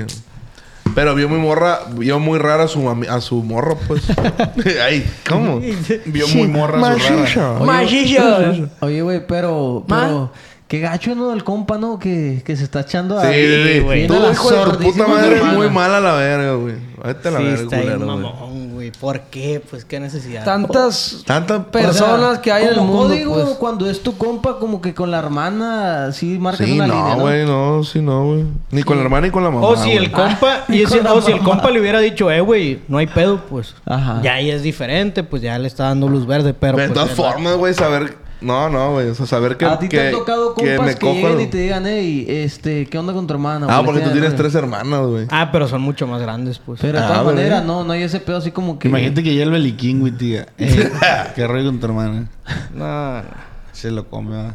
Pero 0.94 1.14
vio 1.14 1.28
muy 1.28 1.38
morra, 1.38 1.78
vio 1.92 2.18
muy 2.18 2.38
rara 2.40 2.64
a 2.64 2.68
su, 2.68 2.80
mami- 2.80 3.08
a 3.08 3.20
su 3.20 3.42
morro, 3.42 3.78
pues. 3.86 4.02
Ay, 4.84 5.06
¿cómo? 5.28 5.60
Vio 6.06 6.26
muy 6.28 6.48
morra 6.48 6.80
su 6.98 7.16
rara. 7.36 7.60
Machillo. 7.64 8.68
Oye, 8.80 9.00
güey, 9.02 9.24
pero, 9.26 9.84
pero 9.88 10.32
qué 10.66 10.80
gacho, 10.80 11.14
¿no? 11.14 11.32
El 11.32 11.44
compa, 11.44 11.78
¿no? 11.78 11.98
Que, 11.98 12.42
que 12.44 12.56
se 12.56 12.64
está 12.64 12.80
echando 12.80 13.18
a... 13.18 13.22
Sí, 13.24 13.32
sí, 13.34 13.72
sí. 13.74 13.78
güey. 13.80 14.08
La 14.08 14.32
hijo 14.32 14.50
de 14.50 14.64
tu 14.72 14.78
puta 14.80 15.06
madre, 15.06 15.42
muy 15.42 15.70
mal 15.70 15.94
a 15.94 16.00
la 16.00 16.14
verga, 16.14 16.54
güey. 16.54 16.74
Vete 17.04 17.28
a 17.28 17.30
la 17.30 17.38
Sí, 17.38 17.44
verga, 17.44 17.62
está 17.62 17.76
ahí, 17.76 17.82
culero, 17.82 18.18
güey. 18.18 18.69
Güey. 18.90 19.00
¿Por 19.00 19.20
qué? 19.30 19.62
Pues 19.68 19.84
qué 19.84 20.00
necesidad. 20.00 20.44
Tantas 20.44 21.22
Tanta 21.26 21.64
personas 21.70 22.38
que 22.38 22.52
hay 22.52 22.64
en 22.64 22.70
el 22.70 22.80
mundo, 22.80 23.08
código, 23.08 23.34
pues. 23.34 23.48
cuando 23.58 23.88
es 23.88 24.02
tu 24.02 24.16
compa, 24.16 24.58
como 24.58 24.80
que 24.80 24.94
con 24.94 25.10
la 25.10 25.18
hermana 25.18 26.12
sí 26.12 26.38
marcas 26.38 26.66
Sí, 26.66 26.74
una 26.74 26.86
línea, 26.86 27.02
no, 27.02 27.16
¿no? 27.16 27.22
güey, 27.22 27.46
no, 27.46 27.84
sí, 27.84 28.00
no, 28.00 28.24
güey. 28.26 28.44
Ni 28.70 28.82
con 28.82 28.96
la 28.96 29.04
hermana 29.04 29.26
ni 29.26 29.32
con 29.32 29.44
la 29.44 29.50
mamá. 29.50 29.66
O 29.66 29.76
si 29.76 29.92
el 29.92 30.10
compa, 30.10 30.60
Ah, 30.60 30.64
y 30.68 30.84
o 30.84 31.20
si 31.22 31.32
el 31.32 31.40
compa 31.40 31.70
le 31.70 31.80
hubiera 31.80 32.00
dicho, 32.00 32.30
eh, 32.30 32.40
güey, 32.40 32.80
no 32.88 32.98
hay 32.98 33.06
pedo, 33.06 33.40
pues. 33.48 33.74
Ajá. 33.86 34.20
Ya 34.22 34.34
ahí 34.34 34.50
es 34.50 34.62
diferente, 34.62 35.22
pues 35.22 35.42
ya 35.42 35.58
le 35.58 35.66
está 35.68 35.84
dando 35.84 36.08
luz 36.08 36.26
verde, 36.26 36.54
pero. 36.54 36.76
De 36.76 36.88
pues, 36.88 36.94
todas 36.94 37.10
formas, 37.10 37.56
güey, 37.56 37.74
saber. 37.74 38.16
No, 38.40 38.70
no, 38.70 38.92
güey. 38.92 39.08
O 39.08 39.14
sea, 39.14 39.26
saber 39.26 39.56
que. 39.56 39.66
a 39.66 39.78
ti 39.78 39.88
te 39.88 39.96
que- 39.96 40.06
han 40.08 40.12
tocado 40.12 40.54
que 40.54 40.76
compas 40.76 40.94
que, 40.96 41.00
cojo 41.00 41.12
lleguen 41.14 41.32
el- 41.32 41.40
y 41.42 41.46
te 41.48 41.58
digan, 41.58 41.84
hey, 41.86 42.24
este, 42.28 42.86
¿qué 42.86 42.98
onda 42.98 43.12
con 43.12 43.26
tu 43.26 43.34
hermana? 43.34 43.66
Ah, 43.68 43.82
porque 43.84 44.00
tú 44.00 44.06
¿Qué- 44.08 44.12
tienes 44.12 44.34
tres 44.34 44.54
hermanas, 44.54 45.00
güey. 45.06 45.26
Ah, 45.30 45.50
pero 45.52 45.68
son 45.68 45.82
mucho 45.82 46.06
más 46.06 46.22
grandes, 46.22 46.58
pues. 46.58 46.80
Pero 46.80 46.98
de 46.98 47.04
Ah, 47.04 47.08
todas 47.08 47.24
maneras, 47.26 47.64
no, 47.64 47.84
no 47.84 47.92
hay 47.92 48.02
ese 48.02 48.18
pedo 48.20 48.38
así 48.38 48.50
como 48.50 48.78
que... 48.78 48.88
Imagínate 48.88 49.22
que 49.22 49.34
ya 49.34 49.42
el 49.42 49.50
beliquín, 49.50 50.00
güey, 50.00 50.12
tía. 50.12 50.46
Eh, 50.58 50.90
qué 51.34 51.46
rollo 51.46 51.66
con 51.66 51.80
tu 51.80 51.86
hermana. 51.86 52.28
No, 52.72 53.16
no. 53.18 53.28
Se 53.72 53.90
lo 53.90 54.08
come, 54.08 54.36
va. 54.36 54.54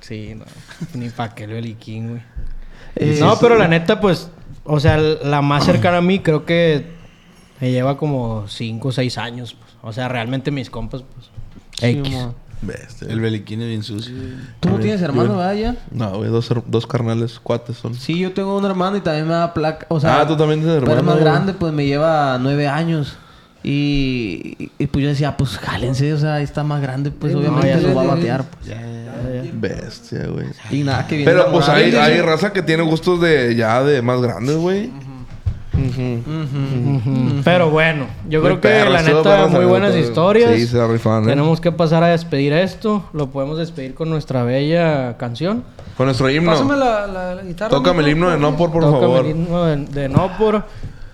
Sí, 0.00 0.34
no. 0.34 0.44
Ni 0.94 1.10
pa' 1.10 1.34
qué 1.34 1.44
el 1.44 1.50
beliquín, 1.52 2.08
güey. 2.10 2.22
Eh, 2.96 3.18
no, 3.20 3.38
pero 3.38 3.56
la 3.56 3.68
neta, 3.68 4.00
pues. 4.00 4.30
O 4.64 4.80
sea, 4.80 4.96
la 4.98 5.42
más 5.42 5.64
cercana 5.64 5.98
a 5.98 6.02
mí 6.02 6.18
creo 6.20 6.44
que 6.46 6.86
me 7.60 7.70
lleva 7.70 7.96
como 7.98 8.46
5 8.48 8.88
o 8.88 8.92
6 8.92 9.18
años. 9.18 9.54
Pues. 9.54 9.72
O 9.82 9.92
sea, 9.92 10.08
realmente 10.08 10.50
mis 10.50 10.70
compas, 10.70 11.02
pues. 11.14 11.26
Sí, 11.78 11.98
X. 12.00 12.26
Bestia. 12.60 13.08
El 13.08 13.20
beliquín 13.20 13.60
es 13.62 13.68
bien 13.68 13.82
sucio. 13.82 14.14
¿Tú 14.60 14.68
no 14.68 14.78
tienes 14.78 15.00
hermano, 15.02 15.36
verdad, 15.36 15.54
ya? 15.54 15.76
No, 15.90 16.16
güey, 16.18 16.28
dos, 16.30 16.48
dos 16.66 16.86
carnales, 16.86 17.38
cuates 17.40 17.76
son. 17.76 17.94
Sí, 17.94 18.18
yo 18.18 18.32
tengo 18.32 18.56
un 18.58 18.64
hermano 18.64 18.96
y 18.96 19.00
también 19.00 19.26
me 19.28 19.34
da 19.34 19.54
placa. 19.54 19.86
O 19.90 20.00
sea, 20.00 20.20
Ah, 20.20 20.26
tú 20.26 20.36
también 20.36 20.60
tienes 20.60 20.80
Pero 20.80 20.90
hermano, 20.92 20.98
es 21.00 21.04
más 21.06 21.14
güey. 21.16 21.24
grande, 21.24 21.52
pues 21.54 21.72
me 21.72 21.86
lleva 21.86 22.36
nueve 22.40 22.66
años. 22.66 23.16
Y, 23.62 24.54
y- 24.58 24.70
y, 24.78 24.86
pues 24.86 25.02
yo 25.02 25.08
decía, 25.08 25.36
pues 25.36 25.58
jálense, 25.58 26.12
o 26.12 26.18
sea, 26.18 26.34
ahí 26.36 26.44
está 26.44 26.62
más 26.64 26.80
grande, 26.80 27.10
pues 27.10 27.32
Sí, 27.32 27.38
no, 27.38 27.40
obviamente 27.48 27.68
ya 27.68 27.80
sé, 27.88 27.94
va 27.94 28.02
a 28.02 28.06
batear. 28.06 28.44
Pues. 28.44 28.72
Bestia, 29.52 30.26
güey. 30.28 30.46
Y 30.70 30.82
nada, 30.84 31.06
que 31.06 31.16
viene 31.16 31.30
Pero 31.30 31.50
pues 31.50 31.68
hay, 31.68 31.94
hay 31.94 32.20
raza 32.20 32.52
que 32.52 32.62
tiene 32.62 32.82
gustos 32.84 33.20
de 33.20 33.54
ya 33.56 33.82
de 33.82 34.00
más 34.02 34.20
grandes, 34.20 34.56
güey. 34.56 34.90
Pero 37.44 37.70
bueno, 37.70 38.06
yo 38.28 38.40
Muy 38.40 38.48
creo 38.48 38.60
que 38.60 38.68
perro, 38.68 38.90
la 38.90 39.02
neta, 39.02 39.22
perro 39.22 39.48
muy 39.48 39.64
buenas 39.64 39.90
todo. 39.92 40.00
historias. 40.00 40.54
Sí, 40.54 40.66
se 40.66 40.76
la 40.78 40.86
rifaron, 40.86 41.24
¿eh? 41.24 41.28
Tenemos 41.28 41.60
que 41.60 41.72
pasar 41.72 42.02
a 42.02 42.08
despedir 42.08 42.52
esto. 42.52 43.04
Lo 43.12 43.28
podemos 43.30 43.58
despedir 43.58 43.94
con 43.94 44.10
nuestra 44.10 44.42
bella 44.42 45.16
canción. 45.16 45.64
Con 45.96 46.06
nuestro 46.06 46.30
himno. 46.30 46.52
Pásame 46.52 46.76
la, 46.76 47.06
la, 47.06 47.34
la 47.34 47.42
guitarra. 47.42 47.70
Tócame 47.70 48.02
el 48.02 48.08
himno 48.10 48.30
de 48.30 48.38
no 48.38 48.56
por, 48.56 48.70
por 48.70 48.82
Tócame 48.82 49.00
favor. 49.00 49.24
el 49.24 49.30
himno 49.32 49.64
de, 49.64 49.76
de 49.76 50.08
no 50.08 50.30
por. 50.38 50.64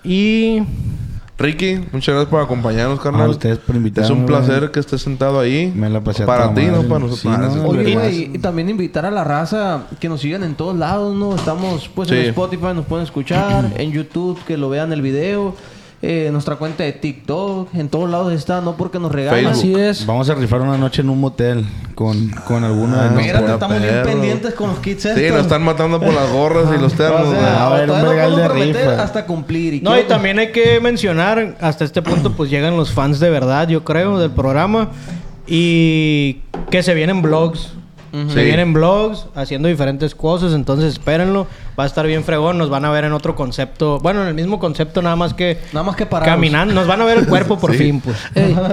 Y 0.02 0.62
Ricky, 1.36 1.80
muchas 1.90 2.14
gracias 2.14 2.30
por 2.30 2.40
acompañarnos, 2.40 3.00
carnal. 3.00 3.26
A 3.26 3.30
ustedes 3.30 3.58
por 3.58 3.74
invitarme, 3.74 4.06
Es 4.06 4.10
un 4.10 4.24
placer 4.24 4.60
güey. 4.60 4.72
que 4.72 4.80
estés 4.80 5.02
sentado 5.02 5.40
ahí. 5.40 5.72
Me 5.74 5.90
la 5.90 6.00
pasé 6.00 6.24
Para 6.24 6.54
ti, 6.54 6.66
no 6.66 6.82
para 6.84 7.00
nosotros. 7.00 7.20
Sí, 7.20 7.28
no, 7.28 7.68
Oye, 7.68 7.94
güey, 7.94 8.30
y 8.34 8.38
también 8.38 8.68
invitar 8.68 9.04
a 9.04 9.10
la 9.10 9.24
raza 9.24 9.82
que 9.98 10.08
nos 10.08 10.20
sigan 10.20 10.44
en 10.44 10.54
todos 10.54 10.76
lados, 10.76 11.14
¿no? 11.16 11.34
Estamos, 11.34 11.90
pues, 11.92 12.10
en. 12.12 12.26
Spotify 12.26 12.68
nos 12.74 12.86
pueden 12.86 13.04
escuchar, 13.04 13.72
en 13.76 13.90
YouTube, 13.90 14.38
que 14.44 14.56
lo 14.56 14.68
vean 14.68 14.92
el 14.92 15.02
video. 15.02 15.56
Eh, 16.06 16.28
nuestra 16.30 16.56
cuenta 16.56 16.84
de 16.84 16.92
TikTok, 16.92 17.74
en 17.74 17.88
todos 17.88 18.10
lados 18.10 18.32
está, 18.32 18.60
no 18.60 18.76
porque 18.76 18.98
nos 18.98 19.10
regalan. 19.10 19.54
Facebook. 19.54 19.58
Así 19.58 19.74
es. 19.74 20.04
Vamos 20.06 20.28
a 20.28 20.34
rifar 20.34 20.60
una 20.60 20.76
noche 20.76 21.00
en 21.02 21.08
un 21.10 21.18
motel 21.20 21.64
con, 21.94 22.28
con 22.46 22.62
alguno 22.64 22.96
de 22.96 23.02
Ah, 23.02 23.10
nuestros. 23.10 23.26
Espérate, 23.26 23.52
estamos 23.54 23.80
bien 23.82 24.02
pendientes 24.04 24.54
con 24.54 24.68
los 24.70 24.78
kits 24.80 25.02
Sí, 25.02 25.08
estos. 25.08 25.30
nos 25.32 25.40
están 25.42 25.62
matando 25.62 25.98
por 26.00 26.12
las 26.12 26.30
gorras 26.30 26.66
y 26.76 26.80
los 26.80 26.92
termos. 26.96 27.22
O 27.22 27.26
güey. 27.26 27.38
sea, 27.38 27.66
A 27.66 27.70
ver, 27.70 27.90
un 27.90 28.00
puedo 28.00 28.36
de 28.36 28.48
rifa. 28.48 29.02
hasta 29.02 29.24
cumplir. 29.26 29.82
No, 29.82 29.98
y 29.98 30.02
también 30.04 30.38
hay 30.38 30.52
que 30.52 30.80
mencionar, 30.80 31.56
hasta 31.60 31.84
este 31.84 32.02
punto, 32.02 32.32
pues 32.32 32.50
llegan 32.50 32.76
los 32.76 32.92
fans 32.92 33.18
de 33.20 33.30
verdad, 33.30 33.66
yo 33.68 33.82
creo, 33.84 34.18
del 34.18 34.30
programa. 34.30 34.90
Y 35.46 36.40
que 36.70 36.82
se 36.82 36.94
vienen 36.94 37.22
Se 38.28 38.28
Sí. 38.34 38.44
vienen 38.44 38.72
vlogs 38.72 39.26
haciendo 39.34 39.66
diferentes 39.68 40.14
cosas, 40.14 40.52
entonces 40.52 40.92
espérenlo. 40.92 41.48
Va 41.78 41.82
a 41.82 41.86
estar 41.88 42.06
bien 42.06 42.22
fregón, 42.22 42.56
nos 42.58 42.70
van 42.70 42.84
a 42.84 42.90
ver 42.90 43.02
en 43.04 43.12
otro 43.12 43.34
concepto. 43.34 43.98
Bueno, 43.98 44.22
en 44.22 44.28
el 44.28 44.34
mismo 44.34 44.60
concepto, 44.60 45.02
nada 45.02 45.16
más 45.16 45.34
que 45.34 45.58
Nada 45.72 45.82
más 45.84 45.96
que 45.96 46.06
parados. 46.06 46.32
caminando. 46.32 46.72
Nos 46.74 46.86
van 46.86 47.00
a 47.00 47.04
ver 47.06 47.18
el 47.18 47.26
cuerpo 47.26 47.58
por 47.58 47.72
Sí. 47.76 47.78
fin, 47.78 48.00
pues. 48.00 48.16
Ey, 48.36 48.52
A 48.52 48.58
algo 48.66 48.68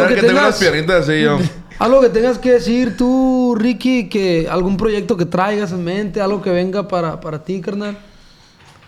ver, 0.00 0.08
que 0.08 0.14
que 0.14 0.20
tengo 0.22 0.40
unas 0.40 0.58
tengas, 0.58 0.58
piernitas 0.58 1.08
así 1.08 1.20
yo. 1.20 1.38
algo 1.78 2.00
que 2.00 2.08
tengas 2.08 2.38
que 2.38 2.52
decir 2.52 2.96
tú, 2.96 3.54
Ricky, 3.58 4.08
que 4.08 4.48
algún 4.50 4.78
proyecto 4.78 5.18
que 5.18 5.26
traigas 5.26 5.70
en 5.72 5.84
mente, 5.84 6.22
algo 6.22 6.40
que 6.40 6.50
venga 6.50 6.88
para, 6.88 7.20
para 7.20 7.42
ti, 7.44 7.60
carnal. 7.60 7.98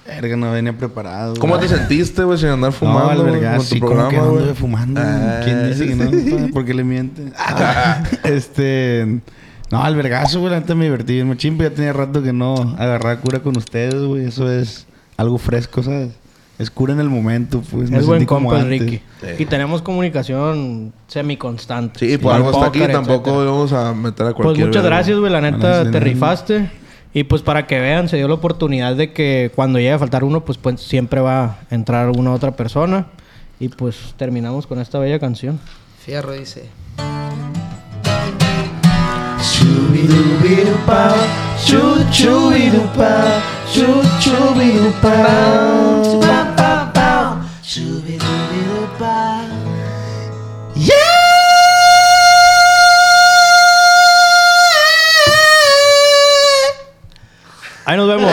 Verga, 0.06 0.34
no 0.34 0.50
venía 0.50 0.72
preparado. 0.72 1.34
¿Cómo 1.38 1.58
te 1.58 1.68
sentiste, 1.68 2.24
güey, 2.24 2.38
sin 2.38 2.48
andar 2.48 2.70
No, 2.70 2.76
fumando 2.76 3.22
güey, 3.22 3.34
verga, 3.34 3.56
con 3.56 3.66
tu 3.68 3.74
sí, 3.74 3.80
como 3.80 4.08
que 4.08 4.16
programa, 4.16 4.46
de 4.46 4.54
fumando. 4.54 5.00
güey. 5.00 5.12
Ah, 5.14 5.40
¿Quién 5.44 5.68
dice 5.70 5.86
que 5.86 5.94
no? 5.94 6.48
¿Por 6.54 6.64
qué 6.64 6.72
le 6.74 6.84
miente? 6.84 7.30
este... 8.24 9.20
No, 9.70 9.82
al 9.82 9.94
vergazo, 9.96 10.40
güey. 10.40 10.52
La 10.52 10.60
neta 10.60 10.74
me 10.74 10.84
divertí 10.84 11.14
bien 11.14 11.28
machín. 11.28 11.56
pero 11.56 11.70
Ya 11.70 11.76
tenía 11.76 11.92
rato 11.92 12.22
que 12.22 12.32
no 12.32 12.54
agarraba 12.78 13.16
cura 13.20 13.40
con 13.40 13.56
ustedes, 13.56 13.94
güey. 14.02 14.24
Eso 14.26 14.50
es 14.50 14.86
algo 15.16 15.38
fresco, 15.38 15.82
¿sabes? 15.82 16.10
Es 16.58 16.70
cura 16.70 16.92
en 16.92 17.00
el 17.00 17.08
momento, 17.08 17.62
pues. 17.70 17.90
Me 17.90 17.98
Es 17.98 18.06
buen 18.06 18.18
sentí 18.20 18.26
como 18.26 18.48
compa 18.50 18.62
antes. 18.62 18.80
Ricky. 18.80 19.02
Y 19.38 19.46
tenemos 19.46 19.80
comunicación 19.80 20.92
semi-constante. 21.06 21.98
Sí, 22.00 22.18
por 22.18 22.34
algo 22.34 22.50
está 22.50 22.66
aquí. 22.66 22.80
Tampoco 22.80 23.30
etcétera. 23.30 23.50
vamos 23.50 23.72
a 23.72 23.94
meter 23.94 24.26
a 24.26 24.30
Pues 24.34 24.44
cualquier... 24.44 24.66
muchas 24.66 24.82
verga. 24.82 24.96
gracias, 24.96 25.18
güey. 25.18 25.32
La 25.32 25.40
neta, 25.40 25.84
sí, 25.84 25.90
te 25.90 25.98
no. 26.00 26.04
rifaste. 26.04 26.70
Y 27.14 27.24
pues 27.24 27.42
para 27.42 27.66
que 27.66 27.80
vean, 27.80 28.08
se 28.08 28.16
dio 28.18 28.28
la 28.28 28.34
oportunidad 28.34 28.94
de 28.94 29.12
que 29.12 29.50
cuando 29.54 29.78
llegue 29.78 29.92
a 29.92 29.98
faltar 29.98 30.22
uno, 30.22 30.44
pues, 30.44 30.58
pues 30.58 30.80
siempre 30.80 31.20
va 31.20 31.44
a 31.44 31.58
entrar 31.70 32.06
alguna 32.06 32.32
otra 32.32 32.52
persona. 32.56 33.06
Y 33.58 33.68
pues 33.68 34.14
terminamos 34.16 34.66
con 34.66 34.80
esta 34.80 34.98
bella 34.98 35.18
canción. 35.18 35.58
Fierro 36.04 36.32
dice. 36.32 36.68
Chubidubidupa, 39.60 41.12
chu 41.66 41.82
chubidupa, 42.10 43.12
chu 43.72 43.86
chubidupa, 44.22 45.16
pa 46.22 46.38
pa 46.56 46.72
pa, 46.94 47.36
chubidubidupa. 47.62 49.14
Ahí 57.84 57.96
nos 57.98 58.08
vemos. 58.08 58.32